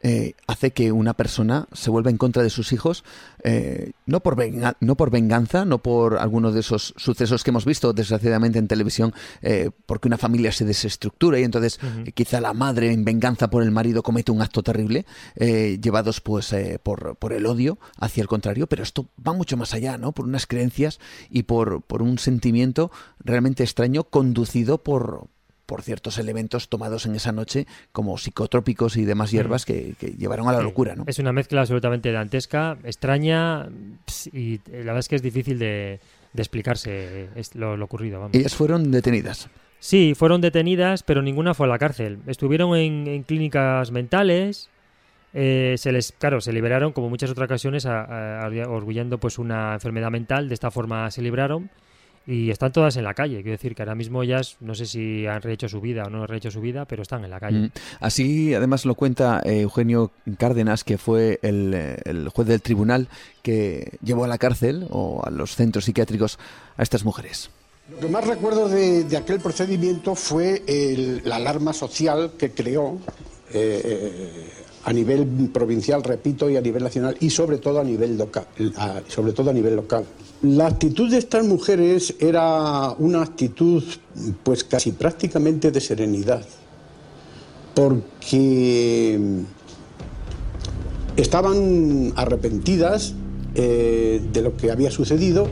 eh, 0.03 0.33
hace 0.47 0.71
que 0.71 0.93
una 0.93 1.13
persona 1.13 1.69
se 1.73 1.91
vuelva 1.91 2.11
en 2.11 2.17
contra 2.17 2.43
de 2.43 2.49
sus 2.49 2.73
hijos, 2.73 3.05
eh, 3.45 3.93
no, 4.07 4.21
por 4.21 4.37
no 4.81 4.97
por 4.97 5.11
venganza, 5.11 5.67
no 5.67 5.79
por 5.83 6.17
alguno 6.17 6.53
de 6.53 6.61
esos 6.61 6.95
sucesos 6.97 7.45
que 7.45 7.51
hemos 7.51 7.67
visto 7.67 7.93
desgraciadamente 7.93 8.59
en 8.59 8.67
televisión, 8.67 9.13
eh, 9.43 9.71
porque 9.85 10.09
una 10.09 10.17
familia 10.17 10.53
se 10.53 10.65
desestructura 10.65 11.39
y 11.39 11.45
entonces 11.45 11.79
quizá 12.15 12.41
la 12.41 12.55
madre 12.55 12.93
en 12.93 13.05
venganza 13.05 13.51
por 13.51 13.63
el 13.63 13.73
marido 13.73 14.03
comete 14.03 14.33
un 14.33 14.41
acto 14.41 14.63
terrible, 14.63 15.05
llevados 15.37 16.21
pues 16.23 16.55
por, 16.83 17.17
por, 17.17 17.33
el 17.33 17.45
odio 17.45 17.79
hacia 17.99 18.23
el 18.23 18.29
contrario, 18.29 18.67
pero 18.67 18.83
esto 18.83 19.07
va 19.27 19.35
mucho 19.35 19.57
más 19.57 19.75
allá, 19.75 19.99
¿no? 19.99 20.13
Por 20.13 20.25
unas 20.25 20.47
creencias 20.47 20.99
y 21.29 21.43
por, 21.43 21.83
por 21.83 22.03
un 22.03 22.19
sentimiento 22.19 22.91
realmente 23.19 23.65
extraño 23.65 24.05
conducido 24.05 24.83
por, 24.83 25.29
por 25.71 25.83
ciertos 25.83 26.19
elementos 26.19 26.69
tomados 26.69 27.07
en 27.07 27.15
esa 27.15 27.31
noche 27.31 27.65
como 27.93 28.19
psicotrópicos 28.19 28.97
y 28.97 29.05
demás 29.05 29.31
hierbas 29.31 29.65
que, 29.65 29.95
llevaron 30.19 30.49
a 30.49 30.53
la 30.53 30.63
locura. 30.63 30.97
¿no? 30.97 31.05
Es 31.07 31.21
una 31.21 31.33
mezcla 31.33 31.61
absolutamente 31.61 32.11
dantesca, 32.11 32.77
extraña 32.83 33.69
y 34.33 34.59
la 34.67 34.79
verdad 34.79 34.99
es 34.99 35.09
que 35.09 35.15
es 35.15 35.23
difícil 35.23 35.61
de, 35.61 36.01
explicarse 36.35 37.29
lo, 37.55 37.85
ocurrido. 37.85 38.29
Ellas 38.33 38.57
fueron 38.57 38.91
detenidas. 38.91 39.49
Sí, 39.79 40.15
fueron 40.17 40.41
detenidas, 40.41 41.05
pero 41.05 41.23
ninguna 41.23 41.55
fue 41.55 41.67
a 41.67 41.69
la 41.69 41.79
cárcel. 41.79 42.19
Estuvieron 42.27 42.77
en, 42.77 43.23
clínicas 43.23 43.93
mentales. 43.93 44.71
Eh, 45.35 45.77
se 45.79 45.93
les, 45.93 46.11
claro, 46.11 46.41
se 46.41 46.53
liberaron 46.53 46.91
como 46.91 47.09
muchas 47.09 47.31
otras 47.31 47.47
ocasiones, 47.47 47.87
orgullendo 47.87 49.19
pues 49.19 49.39
una 49.39 49.75
enfermedad 49.75 50.11
mental. 50.11 50.49
De 50.49 50.55
esta 50.55 50.73
forma 50.73 51.09
se 51.13 51.23
libraron 51.23 51.71
y 52.27 52.51
están 52.51 52.73
todas 52.73 52.97
en 52.97 53.05
la 53.05 53.15
calle. 53.15 53.37
Quiero 53.37 53.53
decir 53.53 53.75
que 53.75 53.83
ahora 53.83 53.95
mismo 53.95 54.23
ellas, 54.23 54.57
no 54.61 54.75
sé 54.75 54.87
si 54.87 55.27
han 55.27 55.43
rehecho 55.43 55.69
su 55.69 55.81
vida 55.81 56.05
o 56.05 56.11
no 56.11 56.23
han 56.23 56.29
rehecho 56.29 56.51
su 56.51 56.61
vida, 56.61 56.85
pero 56.85 57.03
están 57.03 57.25
en 57.25 57.31
la 57.31 57.41
calle. 57.41 57.59
Mm. 57.59 57.71
Así, 58.01 58.55
además, 58.55 58.85
lo 58.85 58.95
cuenta 58.95 59.41
eh, 59.45 59.61
Eugenio 59.61 60.11
Cárdenas, 60.39 60.85
que 60.85 60.99
fue 60.99 61.39
el, 61.43 61.75
el, 62.05 62.29
juez 62.29 62.47
del 62.47 62.63
tribunal 62.63 63.09
que 63.43 63.99
llevó 64.03 64.25
a 64.25 64.29
la 64.29 64.39
cárcel 64.39 64.87
o 64.91 65.23
a 65.25 65.31
los 65.31 65.57
centros 65.57 65.85
psiquiátricos 65.87 66.39
a 66.77 66.83
estas 66.83 67.05
mujeres. 67.05 67.51
Lo 67.91 67.99
que 67.99 68.09
más 68.09 68.27
recuerdo 68.27 68.69
de, 68.69 69.05
de 69.05 69.17
aquel 69.17 69.41
procedimiento 69.41 70.15
fue 70.15 70.63
el, 70.67 71.23
la 71.25 71.37
alarma 71.37 71.73
social 71.73 72.33
que 72.39 72.53
creó. 72.53 72.99
Eh, 73.53 74.59
a 74.85 74.93
nivel 74.93 75.51
provincial, 75.53 76.03
repito, 76.03 76.49
y 76.49 76.57
a 76.57 76.61
nivel 76.61 76.83
nacional, 76.83 77.17
y 77.21 77.31
sobre 77.31 77.59
todo 77.59 77.81
a 77.81 77.85
nivel 77.85 78.17
local. 78.17 78.47
sobre 79.09 79.33
todo 79.33 79.51
a 79.51 79.53
nivel 79.53 79.77
local. 79.77 80.05
La 80.43 80.67
actitud 80.69 81.11
de 81.11 81.19
estas 81.19 81.45
mujeres 81.45 82.15
era 82.19 82.95
una 82.99 83.21
actitud, 83.21 83.83
pues 84.43 84.65
casi 84.65 84.93
prácticamente 84.93 85.71
de 85.71 85.81
serenidad, 85.83 86.43
porque 87.75 89.21
estaban 91.17 92.15
arrepentidas 92.17 93.13
eh, 93.55 94.23
de 94.33 94.41
lo 94.41 94.57
que 94.57 94.71
había 94.71 94.91
sucedido, 94.91 95.47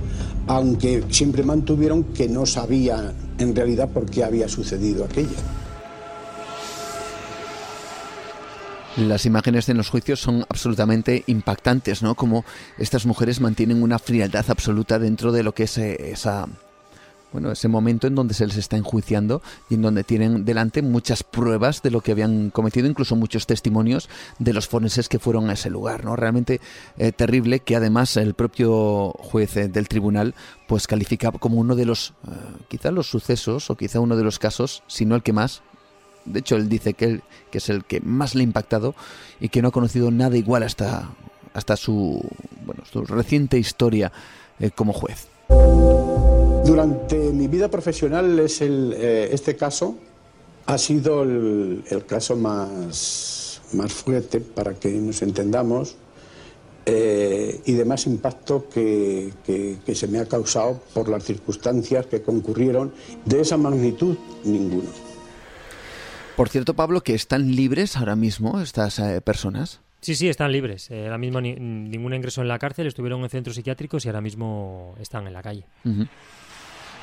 aunque 0.47 1.05
siempre 1.11 1.43
mantuvieron 1.43 2.05
que 2.05 2.27
no 2.27 2.47
sabían 2.47 3.13
en 3.39 3.55
realidad 3.55 3.91
por 3.91 4.07
qué 4.07 4.25
había 4.25 4.49
sucedido 4.49 5.05
aquello. 5.05 5.37
Las 8.99 9.27
imágenes 9.27 9.69
en 9.69 9.77
los 9.77 9.91
juicios 9.91 10.21
son 10.21 10.45
absolutamente 10.49 11.23
impactantes, 11.29 12.03
¿no? 12.03 12.17
Como 12.17 12.45
estas 12.79 13.07
mujeres 13.07 13.41
mantienen 13.41 13.81
una 13.81 14.01
frialdad 14.01 14.45
absoluta 14.49 14.99
dentro 14.99 15.31
de 15.31 15.45
lo 15.45 15.55
que 15.55 15.63
es 15.63 15.79
eh, 15.79 16.11
esa 16.11 16.49
bueno, 17.33 17.53
ese 17.53 17.69
momento 17.69 18.09
en 18.09 18.17
donde 18.17 18.35
se 18.35 18.47
les 18.47 18.57
está 18.57 18.77
enjuiciando 18.77 19.41
y 19.69 19.75
en 19.75 19.83
donde 19.83 20.03
tienen 20.03 20.45
delante 20.45 20.83
muchas 20.83 21.23
pruebas 21.23 21.83
de 21.83 21.93
lo 21.93 22.01
que 22.01 22.11
habían 22.11 22.51
cometido, 22.51 22.89
incluso 22.89 23.15
muchos 23.15 23.47
testimonios 23.47 24.09
de 24.41 24.53
los 24.53 24.67
forenses 24.67 25.09
que 25.09 25.21
fueron 25.21 25.49
a 25.49 25.53
ese 25.53 25.71
lugar, 25.71 26.05
¿no? 26.05 26.17
Realmente 26.17 26.61
eh, 26.97 27.13
terrible 27.13 27.61
que 27.61 27.77
además 27.77 28.17
el 28.17 28.35
propio 28.35 29.11
juez 29.11 29.57
eh, 29.59 29.69
del 29.69 29.87
tribunal 29.87 30.35
pues 30.67 30.89
califica 30.89 31.31
como 31.31 31.59
uno 31.59 31.77
de 31.77 31.85
los, 31.85 32.15
quizá 32.67 32.91
los 32.91 33.09
sucesos 33.09 33.71
o 33.71 33.77
quizá 33.77 34.01
uno 34.01 34.17
de 34.17 34.25
los 34.25 34.41
casos, 34.41 34.83
si 34.89 35.07
no 35.07 35.15
el 35.15 35.23
que 35.23 35.33
más, 35.33 35.63
de 36.33 36.41
hecho, 36.41 36.57
él 36.57 36.69
dice 36.69 36.95
que, 36.95 37.21
es 37.53 37.69
el 37.69 37.85
que 37.85 38.01
más 38.01 38.35
le 38.35 38.43
ha 38.43 38.45
impactado 38.45 38.95
y 39.41 39.49
que 39.49 39.63
no 39.63 39.69
ha 39.69 39.73
conocido 39.73 40.11
nada 40.11 40.37
igual 40.37 40.63
hasta, 40.63 41.11
hasta 41.55 41.77
su, 41.77 42.21
bueno, 42.65 42.83
su 42.91 43.05
reciente 43.05 43.59
historia 43.59 44.13
eh, 44.61 44.71
como 44.71 44.93
juez. 44.93 45.27
Durante 46.65 47.17
mi 47.33 47.49
vida 47.49 47.69
profesional 47.69 48.39
es 48.39 48.61
eh, 48.61 49.31
este 49.33 49.57
caso 49.57 49.97
ha 50.67 50.77
sido 50.77 51.23
el, 51.23 51.83
caso 52.07 52.37
más, 52.37 53.63
más 53.73 53.91
fuerte 53.91 54.41
para 54.41 54.75
que 54.75 54.91
nos 54.91 55.23
entendamos 55.23 55.97
eh, 56.85 57.63
y 57.65 57.73
de 57.73 57.85
más 57.87 58.07
impacto 58.07 58.69
que, 58.69 59.33
que, 59.45 59.95
se 59.95 60.07
me 60.09 60.19
ha 60.19 60.27
causado 60.27 60.81
por 60.93 61.09
las 61.09 61.25
circunstancias 61.25 62.05
que 62.07 62.21
concurrieron. 62.21 62.93
De 63.25 63.41
esa 63.41 63.57
magnitud, 63.57 64.17
ninguno. 64.45 65.08
Por 66.39 66.51
cierto, 66.51 66.75
Pablo, 66.75 67.03
que 67.03 67.17
están 67.17 67.57
libres 67.57 67.97
ahora 67.97 68.15
mismo 68.15 68.61
estas 68.61 69.01
eh, 69.01 69.21
personas. 69.21 69.81
Sí, 70.01 70.15
sí, 70.15 70.29
están 70.29 70.53
libres. 70.53 70.89
Eh, 70.89 71.07
ahora 71.07 71.19
mismo 71.19 71.41
ningún 71.41 72.15
ingreso 72.15 72.43
en 72.43 72.47
la 72.47 72.61
cárcel, 72.61 72.87
estuvieron 72.87 73.21
en 73.25 73.29
centros 73.29 73.57
psiquiátricos 73.57 74.05
y 74.05 74.09
ahora 74.09 74.21
mismo 74.21 74.95
están 75.01 75.27
en 75.27 75.33
la 75.33 75.43
calle. 75.43 75.65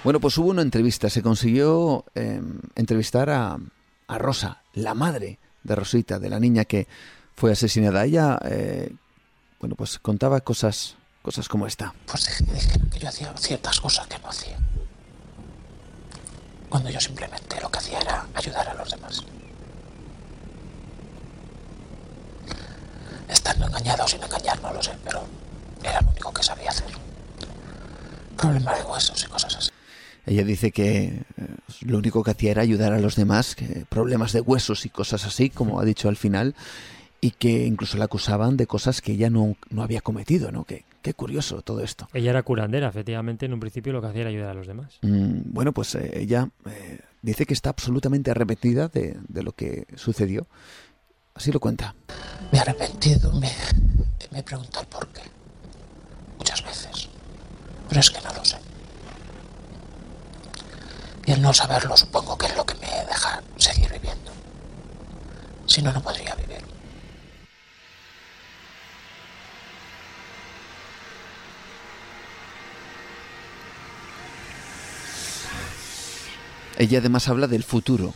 Bueno, 0.05 0.21
pues 0.21 0.38
hubo 0.38 0.51
una 0.51 0.61
entrevista, 0.61 1.09
se 1.09 1.21
consiguió 1.21 2.05
em, 2.15 2.61
entrevistar 2.77 3.29
a, 3.29 3.59
Rosa, 4.07 4.61
la 4.73 4.93
madre 4.93 5.38
de 5.63 5.75
Rosita, 5.75 6.17
de 6.17 6.29
la 6.29 6.39
niña 6.39 6.63
que 6.63 6.88
fue 7.36 7.51
asesinada. 7.51 8.05
Ella, 8.05 8.39
eh, 8.45 8.89
bueno, 9.59 9.75
pues 9.75 9.99
contaba 9.99 10.39
cosas, 10.39 10.95
cosas 11.21 11.49
como 11.49 11.67
esta. 11.67 11.93
Pues 12.09 12.41
dije 12.53 12.79
que 12.89 12.99
yo 12.99 13.09
hacía 13.09 13.36
ciertas 13.36 13.81
cosas 13.81 14.07
que 14.07 14.17
no 14.17 14.29
hacía 14.29 14.57
cuando 16.76 16.89
yo 16.89 16.99
simplemente 16.99 17.55
lo 17.61 17.71
que 17.71 17.78
hacía 17.78 17.99
era 17.99 18.28
ayudar 18.34 18.67
a 18.67 18.73
los 18.73 18.91
demás. 18.91 19.23
Estando 23.30 23.67
engañado 23.67 24.05
sin 24.05 24.21
engañar, 24.21 24.61
no 24.61 24.73
lo 24.73 24.84
sé, 24.84 24.91
pero 25.05 25.23
era 25.82 26.01
lo 26.01 26.09
único 26.09 26.34
que 26.34 26.43
sabía 26.43 26.71
hacer. 26.71 26.88
Problemas 28.36 28.78
de 28.78 28.84
huesos 28.84 29.23
y 29.23 29.28
cosas 29.28 29.55
así. 29.55 29.69
Ella 30.26 30.43
dice 30.43 30.73
que 30.73 31.23
eh, 31.38 31.47
lo 31.80 31.97
único 31.97 32.26
que 32.26 32.32
hacía 32.32 32.51
era 32.51 32.63
ayudar 32.63 32.91
a 32.91 32.99
los 32.99 33.15
demás, 33.15 33.55
que 33.55 33.86
problemas 33.88 34.34
de 34.34 34.41
huesos 34.41 34.86
y 34.86 34.89
cosas 34.89 35.23
así, 35.23 35.49
como 35.49 35.80
ha 35.80 35.86
dicho 35.86 36.09
al 36.09 36.17
final, 36.17 36.55
y 37.21 37.32
que 37.32 37.67
incluso 37.67 37.97
la 37.97 38.05
acusaban 38.05 38.57
de 38.57 38.67
cosas 38.67 38.99
que 38.99 39.13
ella 39.13 39.30
no, 39.30 39.55
no 39.69 39.82
había 39.82 40.01
cometido, 40.01 40.51
¿no? 40.51 40.65
Que, 40.65 40.84
Qué 41.05 41.13
curioso 41.13 41.61
todo 41.61 41.81
esto. 41.81 42.07
Ella 42.13 42.31
era 42.31 42.41
curandera, 42.41 42.87
efectivamente, 42.87 43.45
en 43.45 43.53
un 43.53 43.59
principio 43.59 43.93
lo 43.93 44.01
que 44.01 44.07
hacía 44.07 44.21
era 44.21 44.31
ayudar 44.31 44.49
a 44.49 44.53
los 44.55 44.65
demás. 44.65 44.97
Mm, 45.03 45.53
bueno, 45.53 45.71
pues 45.71 45.93
eh, 45.93 46.19
ella 46.19 46.49
eh, 46.65 46.99
dice 47.21 47.45
que 47.45 47.53
está 47.53 47.69
absolutamente 47.69 48.31
arrepentida 48.31 48.87
de, 48.87 49.19
lo 49.43 49.51
que 49.51 49.85
sucedió. 49.97 50.47
Así 51.35 51.51
lo 51.51 51.59
cuenta. 51.59 51.93
Me 52.51 52.57
he 52.57 52.61
arrepentido, 52.61 53.31
me, 53.33 53.51
me 54.31 54.39
he 54.39 54.41
preguntado 54.41 54.83
por 54.89 55.07
qué. 55.09 55.21
Muchas 56.39 56.63
veces. 56.63 57.07
Pero 57.87 57.99
es 58.01 58.09
que 58.09 58.21
no 58.21 58.33
lo 58.33 58.43
sé. 58.43 58.57
Y 61.27 61.33
el 61.33 61.41
no 61.43 61.53
saberlo 61.53 61.95
supongo 61.95 62.35
que 62.35 62.47
es 62.47 62.57
lo 62.57 62.65
que 62.65 62.73
me 62.79 62.87
deja 62.87 63.43
seguir 63.57 63.91
viviendo. 63.91 64.31
Si 65.67 65.83
no, 65.83 65.93
no 65.93 66.01
podría 66.01 66.33
vivir. 66.33 66.74
Ella 76.78 76.99
además 76.99 77.28
habla 77.30 77.47
del 77.47 77.63
futuro, 77.63 78.13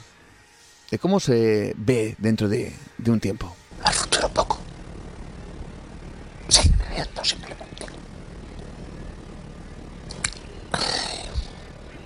de 0.91 0.99
cómo 0.99 1.19
se 1.19 1.73
ve 1.77 2.15
dentro 2.17 2.49
de, 2.49 2.75
un 3.07 3.19
tiempo. 3.19 3.55
Al 3.83 3.93
futuro 3.93 4.27
poco. 4.29 4.59
Seguir 6.49 6.75
viviendo 6.89 7.23
simplemente. 7.23 7.85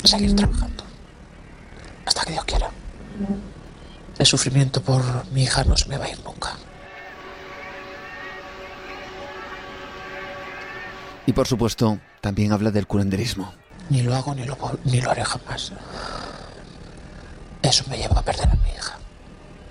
Seguir 0.03 0.35
trabajando. 0.35 0.83
Hasta 2.05 2.23
que 2.25 2.33
Dios 2.33 2.45
quiera. 2.45 2.69
El 4.19 4.25
sufrimiento 4.25 4.81
por 4.81 5.01
mi 5.31 5.43
hija 5.43 5.63
no 5.63 5.75
se 5.75 5.89
me 5.89 5.97
va 5.97 6.05
a 6.05 6.09
ir 6.09 6.19
nunca. 6.23 6.51
Y 11.25 11.33
por 11.33 11.47
supuesto, 11.47 11.99
también 12.21 12.51
habla 12.51 12.69
del 12.69 12.85
curanderismo. 12.85 13.53
Ni 13.89 14.03
lo 14.03 14.13
hago 14.13 14.35
ni 14.35 14.45
lo, 14.45 14.57
ni 14.83 15.01
lo 15.01 15.09
haré 15.09 15.23
jamás. 15.25 15.71
Eso 17.63 17.85
me 17.89 17.97
lleva 17.97 18.19
a 18.19 18.21
perder 18.23 18.49
a 18.49 18.55
mi 18.55 18.69
hija. 18.69 18.99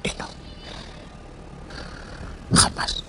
Y 0.03 0.09
no. 0.19 0.27
Jamás. 2.57 3.05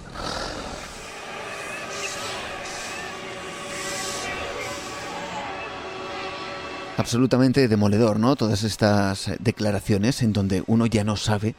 Absolutamente 6.98 7.68
demoledor, 7.68 8.20
¿no? 8.20 8.36
Todas 8.36 8.64
estas 8.64 9.32
declaraciones 9.40 10.22
en 10.22 10.32
donde 10.32 10.64
uno 10.68 10.86
ya 10.86 11.04
no 11.04 11.18
sabe, 11.18 11.56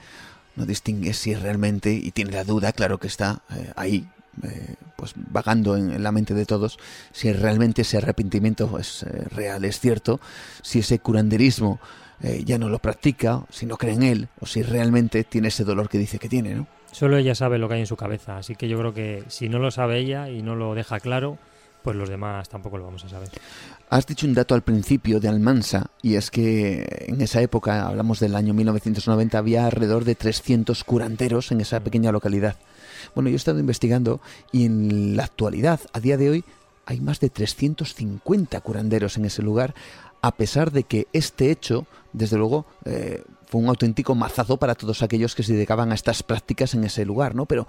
no 0.54 0.64
distingue 0.64 1.12
si 1.12 1.34
realmente, 1.34 1.92
y 1.92 2.12
tiene 2.12 2.32
la 2.32 2.44
duda, 2.44 2.72
claro 2.72 2.98
que 2.98 3.08
está 3.08 3.42
eh, 3.50 3.72
ahí, 3.74 4.08
eh, 4.42 4.74
pues 4.96 5.12
vagando 5.16 5.76
en, 5.76 6.02
la 6.02 6.12
mente 6.12 6.34
de 6.34 6.46
todos, 6.46 6.78
si 7.12 7.32
realmente 7.32 7.82
ese 7.82 7.98
arrepentimiento 7.98 8.78
es 8.78 9.02
eh, 9.02 9.24
real, 9.30 9.64
es 9.64 9.80
cierto, 9.80 10.20
si 10.62 10.80
ese 10.80 10.98
curanderismo 10.98 11.80
ya 12.46 12.56
no 12.56 12.70
lo 12.70 12.78
practica, 12.78 13.44
si 13.50 13.66
no 13.66 13.76
cree 13.76 13.92
en 13.92 14.02
él, 14.02 14.28
o 14.40 14.46
si 14.46 14.62
realmente 14.62 15.24
tiene 15.24 15.48
ese 15.48 15.62
dolor 15.62 15.90
que 15.90 15.98
dice 15.98 16.18
que 16.18 16.28
tiene, 16.30 16.54
¿no? 16.54 16.66
Solo 16.90 17.18
ella 17.18 17.34
sabe 17.34 17.58
lo 17.58 17.68
que 17.68 17.74
hay 17.74 17.80
en 17.80 17.86
su 17.86 17.96
cabeza, 17.96 18.38
así 18.38 18.54
que 18.54 18.66
yo 18.66 18.78
creo 18.78 18.94
que 18.94 19.24
si 19.26 19.50
no 19.50 19.58
lo 19.58 19.70
sabe 19.70 19.98
ella 19.98 20.30
y 20.30 20.40
no 20.40 20.54
lo 20.54 20.74
deja 20.74 21.00
claro, 21.00 21.38
pues 21.84 21.96
los 21.96 22.08
demás 22.08 22.48
tampoco 22.48 22.78
lo 22.78 22.84
vamos 22.84 23.04
a 23.04 23.10
saber. 23.10 23.28
Has 23.90 24.06
dicho 24.06 24.26
un 24.26 24.32
dato 24.32 24.54
al 24.54 24.62
principio 24.62 25.20
de 25.20 25.28
Almansa, 25.28 25.90
y 26.00 26.14
es 26.14 26.30
que 26.30 27.04
en 27.08 27.20
esa 27.20 27.42
época, 27.42 27.86
hablamos 27.86 28.20
del 28.20 28.34
año 28.34 28.54
1990, 28.54 29.36
había 29.36 29.66
alrededor 29.66 30.04
de 30.04 30.14
300 30.14 30.82
curanderos 30.84 31.52
en 31.52 31.60
esa 31.60 31.80
pequeña 31.80 32.10
localidad. 32.10 32.56
Bueno, 33.14 33.30
yo 33.30 33.34
he 33.34 33.36
estado 33.36 33.58
investigando 33.58 34.20
y 34.52 34.64
en 34.66 35.16
la 35.16 35.24
actualidad, 35.24 35.80
a 35.92 36.00
día 36.00 36.16
de 36.16 36.30
hoy, 36.30 36.44
hay 36.86 37.00
más 37.00 37.20
de 37.20 37.30
350 37.30 38.60
curanderos 38.60 39.16
en 39.16 39.24
ese 39.24 39.42
lugar, 39.42 39.74
a 40.20 40.32
pesar 40.32 40.72
de 40.72 40.84
que 40.84 41.06
este 41.12 41.50
hecho, 41.50 41.86
desde 42.12 42.36
luego, 42.36 42.66
eh, 42.84 43.22
fue 43.46 43.60
un 43.60 43.68
auténtico 43.68 44.14
mazazo 44.14 44.56
para 44.56 44.74
todos 44.74 45.02
aquellos 45.02 45.34
que 45.34 45.42
se 45.42 45.52
dedicaban 45.52 45.92
a 45.92 45.94
estas 45.94 46.22
prácticas 46.22 46.74
en 46.74 46.84
ese 46.84 47.04
lugar, 47.04 47.34
¿no? 47.34 47.46
Pero 47.46 47.66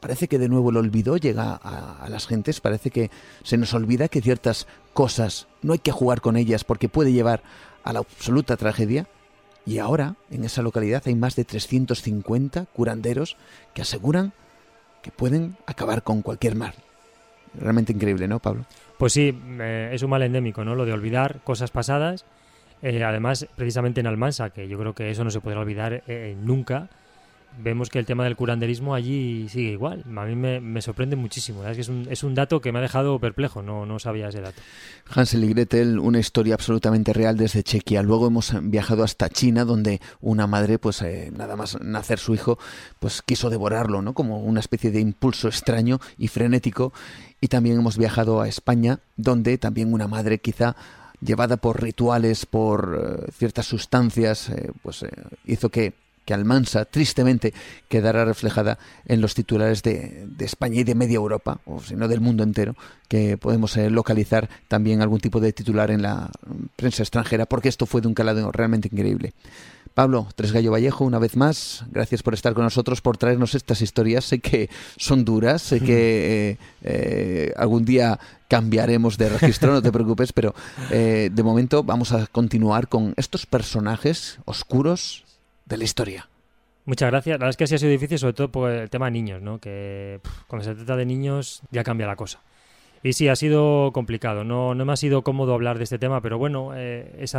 parece 0.00 0.28
que 0.28 0.38
de 0.38 0.48
nuevo 0.48 0.70
el 0.70 0.76
olvido 0.76 1.16
llega 1.16 1.54
a, 1.54 2.06
las 2.10 2.26
gentes, 2.26 2.60
parece 2.60 2.90
que 2.90 3.10
se 3.42 3.56
nos 3.56 3.72
olvida 3.72 4.08
que 4.08 4.20
ciertas 4.20 4.66
cosas 4.92 5.46
no 5.62 5.72
hay 5.72 5.78
que 5.78 5.92
jugar 5.92 6.20
con 6.20 6.36
ellas 6.36 6.64
porque 6.64 6.90
puede 6.90 7.12
llevar 7.12 7.42
a 7.84 7.92
la 7.92 8.00
absoluta 8.00 8.56
tragedia. 8.56 9.08
Y 9.64 9.78
ahora, 9.78 10.16
en 10.30 10.44
esa 10.44 10.60
localidad, 10.60 11.02
hay 11.06 11.14
más 11.14 11.36
de 11.36 11.44
350 11.44 12.66
curanderos 12.66 13.38
que 13.72 13.80
aseguran 13.80 14.34
que 15.04 15.10
pueden 15.10 15.54
acabar 15.66 16.02
con 16.02 16.22
cualquier 16.22 16.54
mal. 16.54 16.72
Realmente 17.60 17.92
increíble, 17.92 18.26
¿no, 18.26 18.38
Pablo? 18.38 18.64
Pues 18.98 19.12
sí, 19.12 19.38
eh, 19.60 19.90
es 19.92 20.02
un 20.02 20.08
mal 20.08 20.22
endémico, 20.22 20.64
¿no? 20.64 20.74
Lo 20.74 20.86
de 20.86 20.94
olvidar 20.94 21.40
cosas 21.44 21.70
pasadas. 21.70 22.24
Eh, 22.80 23.04
además, 23.04 23.46
precisamente 23.54 24.00
en 24.00 24.06
Almansa, 24.06 24.48
que 24.48 24.66
yo 24.66 24.78
creo 24.78 24.94
que 24.94 25.10
eso 25.10 25.22
no 25.22 25.30
se 25.30 25.42
podrá 25.42 25.60
olvidar 25.60 26.02
eh, 26.06 26.34
nunca, 26.40 26.88
vemos 27.58 27.88
que 27.88 27.98
el 27.98 28.06
tema 28.06 28.24
del 28.24 28.36
curanderismo 28.36 28.94
allí 28.94 29.48
sigue 29.48 29.72
igual. 29.72 30.04
A 30.16 30.24
mí 30.24 30.34
me, 30.34 30.82
sorprende 30.82 31.16
muchísimo. 31.16 31.64
Es, 31.64 31.76
que 31.76 31.82
es, 31.82 31.88
un, 31.88 32.06
es, 32.10 32.22
un, 32.22 32.34
dato 32.34 32.60
que 32.60 32.72
me 32.72 32.78
ha 32.78 32.82
dejado 32.82 33.18
perplejo, 33.18 33.62
no, 33.62 33.86
no 33.86 33.98
sabía 33.98 34.28
ese 34.28 34.40
dato. 34.40 34.60
Hansel 35.14 35.44
y 35.44 35.48
Gretel, 35.48 35.98
una 35.98 36.18
historia 36.18 36.54
absolutamente 36.54 37.12
real 37.12 37.36
desde 37.36 37.62
Chequia. 37.62 38.02
Luego 38.02 38.26
hemos 38.26 38.52
viajado 38.62 39.04
hasta 39.04 39.28
China, 39.28 39.64
donde 39.64 40.00
una 40.20 40.46
madre, 40.46 40.78
pues 40.78 41.02
eh, 41.02 41.30
nada 41.36 41.56
más 41.56 41.80
nacer 41.80 42.18
su 42.18 42.34
hijo, 42.34 42.58
pues 42.98 43.22
quiso 43.22 43.50
devorarlo, 43.50 44.02
¿no? 44.02 44.14
Como 44.14 44.40
una 44.40 44.60
especie 44.60 44.90
de 44.90 45.00
impulso 45.00 45.48
extraño 45.48 46.00
y 46.18 46.28
frenético. 46.28 46.92
Y 47.40 47.48
también 47.48 47.78
hemos 47.78 47.98
viajado 47.98 48.40
a 48.40 48.48
España, 48.48 49.00
donde 49.16 49.58
también 49.58 49.92
una 49.92 50.08
madre 50.08 50.38
quizá 50.38 50.76
llevada 51.20 51.56
por 51.56 51.82
rituales, 51.82 52.46
por 52.46 53.24
eh, 53.26 53.32
ciertas 53.32 53.66
sustancias, 53.66 54.50
eh, 54.50 54.72
pues 54.82 55.04
hizo 55.46 55.70
que 55.70 56.03
que 56.24 56.34
Almansa 56.34 56.84
tristemente 56.84 57.52
quedará 57.88 58.24
reflejada 58.24 58.78
en 59.06 59.20
los 59.20 59.34
titulares 59.34 59.82
de, 59.82 60.26
España 60.40 60.80
y 60.80 60.84
de 60.84 60.94
media 60.94 61.16
Europa, 61.16 61.60
o 61.66 61.80
si 61.80 61.96
no 61.96 62.08
del 62.08 62.20
mundo 62.20 62.42
entero, 62.42 62.74
que 63.08 63.36
podemos 63.36 63.76
eh, 63.76 63.90
localizar 63.90 64.48
también 64.68 65.02
algún 65.02 65.20
tipo 65.20 65.40
de 65.40 65.52
titular 65.52 65.90
en 65.90 66.02
la 66.02 66.30
prensa 66.76 67.02
extranjera, 67.02 67.46
porque 67.46 67.68
esto 67.68 67.86
fue 67.86 68.00
de 68.00 68.08
un 68.08 68.14
calado 68.14 68.50
realmente 68.52 68.88
increíble. 68.90 69.32
Pablo 69.94 70.26
Tresgallo 70.34 70.72
Vallejo, 70.72 71.04
una 71.04 71.20
vez 71.20 71.36
más, 71.36 71.84
gracias 71.92 72.24
por 72.24 72.34
estar 72.34 72.52
con 72.52 72.64
nosotros, 72.64 73.00
por 73.00 73.16
traernos 73.16 73.54
estas 73.54 73.80
historias. 73.80 74.24
Sé 74.24 74.40
que 74.40 74.68
son 74.96 75.24
duras, 75.24 75.62
sé 75.62 75.78
que 75.78 76.50
eh, 76.50 76.58
eh, 76.82 77.52
algún 77.56 77.84
día 77.84 78.18
cambiaremos 78.48 79.16
de 79.18 79.28
registro, 79.28 79.72
no 79.72 79.82
te 79.82 79.92
preocupes, 79.92 80.32
pero 80.32 80.52
de 80.90 81.42
momento 81.44 81.84
vamos 81.84 82.10
a 82.10 82.26
continuar 82.26 82.88
con 82.88 83.14
estos 83.16 83.46
personajes 83.46 84.38
oscuros, 84.46 85.23
de 85.66 85.76
la 85.76 85.84
historia. 85.84 86.28
Muchas 86.86 87.10
gracias. 87.10 87.34
La 87.34 87.38
verdad 87.38 87.50
es 87.50 87.56
que 87.56 87.66
sí 87.66 87.74
ha 87.74 87.78
sido 87.78 87.90
difícil, 87.90 88.18
sobre 88.18 88.34
todo 88.34 88.50
por 88.50 88.70
el 88.70 88.90
tema 88.90 89.06
de 89.06 89.12
niños, 89.12 89.40
¿no? 89.40 89.58
Que 89.58 90.20
cuando 90.46 90.64
se 90.64 90.74
trata 90.74 90.96
de 90.96 91.06
niños 91.06 91.62
ya 91.70 91.82
cambia 91.82 92.06
la 92.06 92.16
cosa. 92.16 92.40
Y 93.02 93.12
sí, 93.12 93.28
ha 93.28 93.36
sido 93.36 93.90
complicado. 93.92 94.44
No, 94.44 94.74
no 94.74 94.84
me 94.84 94.92
ha 94.92 94.96
sido 94.96 95.22
cómodo 95.22 95.54
hablar 95.54 95.78
de 95.78 95.84
este 95.84 95.98
tema, 95.98 96.20
pero 96.20 96.38
bueno, 96.38 96.72
eh, 96.74 97.14
es 97.18 97.36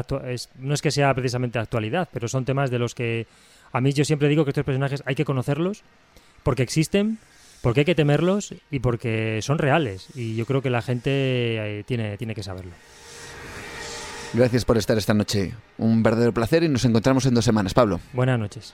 no 0.59 0.73
es 0.73 0.81
que 0.81 0.91
sea 0.91 1.13
precisamente 1.13 1.59
actualidad, 1.59 2.07
pero 2.11 2.27
son 2.27 2.45
temas 2.45 2.69
de 2.69 2.79
los 2.79 2.93
que 2.93 3.27
a 3.71 3.81
mí 3.81 3.91
yo 3.91 4.05
siempre 4.05 4.29
digo 4.29 4.45
que 4.45 4.51
estos 4.51 4.63
personajes 4.63 5.03
hay 5.05 5.15
que 5.15 5.25
conocerlos 5.25 5.83
porque 6.43 6.63
existen, 6.63 7.17
porque 7.61 7.81
hay 7.81 7.85
que 7.85 7.95
temerlos 7.95 8.53
y 8.69 8.79
porque 8.79 9.39
son 9.41 9.57
reales. 9.57 10.07
Y 10.15 10.35
yo 10.35 10.45
creo 10.45 10.61
que 10.61 10.69
la 10.69 10.83
gente 10.83 11.09
eh, 11.11 11.83
tiene, 11.83 12.17
tiene 12.17 12.35
que 12.35 12.43
saberlo. 12.43 12.71
Gracias 14.35 14.65
por 14.65 14.77
estar 14.77 14.97
esta 14.97 15.13
noche. 15.13 15.53
Un 15.77 16.03
verdadero 16.03 16.33
placer 16.33 16.61
y 16.63 16.67
nos 16.67 16.83
encontramos 16.83 17.25
en 17.25 17.33
dos 17.33 17.45
semanas, 17.45 17.73
Pablo. 17.73 18.01
Buenas 18.11 18.37
noches. 18.37 18.73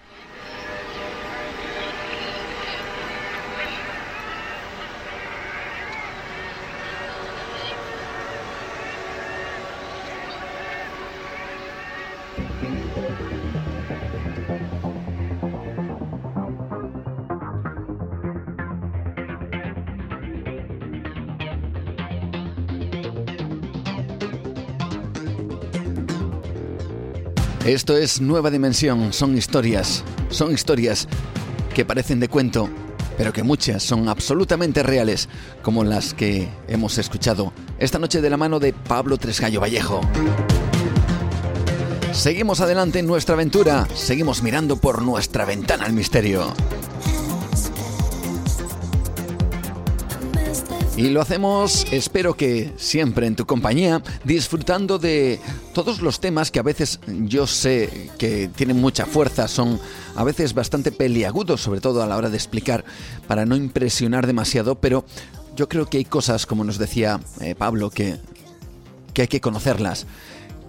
Esto 27.74 27.96
es 27.96 28.20
Nueva 28.20 28.52
Dimensión, 28.52 29.14
son 29.14 29.38
historias, 29.38 30.04
son 30.30 30.52
historias 30.52 31.08
que 31.74 31.86
parecen 31.86 32.20
de 32.20 32.28
cuento, 32.28 32.70
pero 33.18 33.32
que 33.32 33.44
muchas 33.44 33.82
son 33.82 34.10
absolutamente 34.10 34.84
reales, 34.84 35.30
como 35.62 35.86
las 35.86 36.14
que 36.14 36.50
hemos 36.68 36.98
escuchado 36.98 37.54
esta 37.80 37.98
noche 37.98 38.20
de 38.20 38.30
la 38.30 38.36
mano 38.36 38.60
de 38.60 38.74
Pablo 38.74 39.16
Tresgallo 39.16 39.62
Vallejo. 39.62 40.02
Seguimos 42.12 42.60
adelante 42.60 43.00
en 43.00 43.08
nuestra 43.08 43.36
aventura, 43.36 43.88
seguimos 43.96 44.44
mirando 44.44 44.76
por 44.76 45.02
nuestra 45.02 45.46
ventana 45.46 45.86
al 45.86 45.94
misterio. 45.94 46.54
Y 51.02 51.10
lo 51.10 51.20
hacemos, 51.20 51.88
espero 51.92 52.36
que 52.36 52.74
siempre 52.78 53.26
en 53.26 53.36
tu 53.36 53.48
compañía, 53.48 54.04
disfrutando 54.24 55.00
de 55.00 55.40
todos 55.74 56.00
los 56.00 56.20
temas 56.20 56.52
que 56.52 56.60
a 56.60 56.62
veces 56.62 57.00
yo 57.08 57.48
sé 57.48 58.12
que 58.20 58.50
tienen 58.50 58.80
mucha 58.80 59.08
fuerza, 59.08 59.48
son 59.48 59.80
a 60.16 60.24
veces 60.24 60.54
bastante 60.54 60.92
peliagudos, 60.92 61.60
sobre 61.60 61.82
todo 61.82 62.04
a 62.04 62.06
la 62.06 62.18
hora 62.18 62.30
de 62.30 62.38
explicar, 62.38 62.86
para 63.28 63.48
no 63.48 63.56
impresionar 63.56 64.28
demasiado, 64.28 64.76
pero 64.76 65.04
yo 65.56 65.68
creo 65.68 65.88
que 65.88 65.98
hay 65.98 66.06
cosas, 66.06 66.46
como 66.46 66.64
nos 66.64 66.78
decía 66.78 67.20
eh, 67.40 67.56
Pablo, 67.56 67.90
que, 67.90 68.18
que 69.16 69.24
hay 69.24 69.28
que 69.28 69.42
conocerlas, 69.42 70.06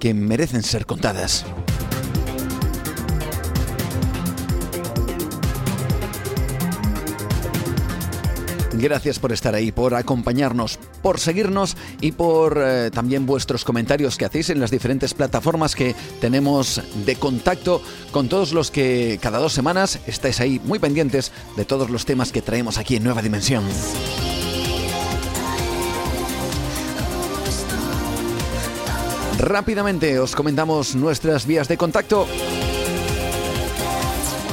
que 0.00 0.14
merecen 0.14 0.62
ser 0.62 0.86
contadas. 0.86 1.44
Gracias 8.82 9.20
por 9.20 9.30
estar 9.30 9.54
ahí, 9.54 9.70
por 9.70 9.94
acompañarnos, 9.94 10.76
por 11.02 11.20
seguirnos 11.20 11.76
y 12.00 12.10
por 12.10 12.58
eh, 12.60 12.90
también 12.90 13.26
vuestros 13.26 13.64
comentarios 13.64 14.16
que 14.16 14.24
hacéis 14.24 14.50
en 14.50 14.58
las 14.58 14.72
diferentes 14.72 15.14
plataformas 15.14 15.76
que 15.76 15.94
tenemos 16.20 16.82
de 17.06 17.14
contacto 17.14 17.80
con 18.10 18.28
todos 18.28 18.52
los 18.52 18.72
que 18.72 19.20
cada 19.22 19.38
dos 19.38 19.52
semanas 19.52 20.00
estáis 20.08 20.40
ahí 20.40 20.60
muy 20.64 20.80
pendientes 20.80 21.30
de 21.56 21.64
todos 21.64 21.90
los 21.90 22.04
temas 22.04 22.32
que 22.32 22.42
traemos 22.42 22.76
aquí 22.76 22.96
en 22.96 23.04
Nueva 23.04 23.22
Dimensión. 23.22 23.62
Rápidamente 29.38 30.18
os 30.18 30.34
comentamos 30.34 30.96
nuestras 30.96 31.46
vías 31.46 31.68
de 31.68 31.76
contacto. 31.76 32.26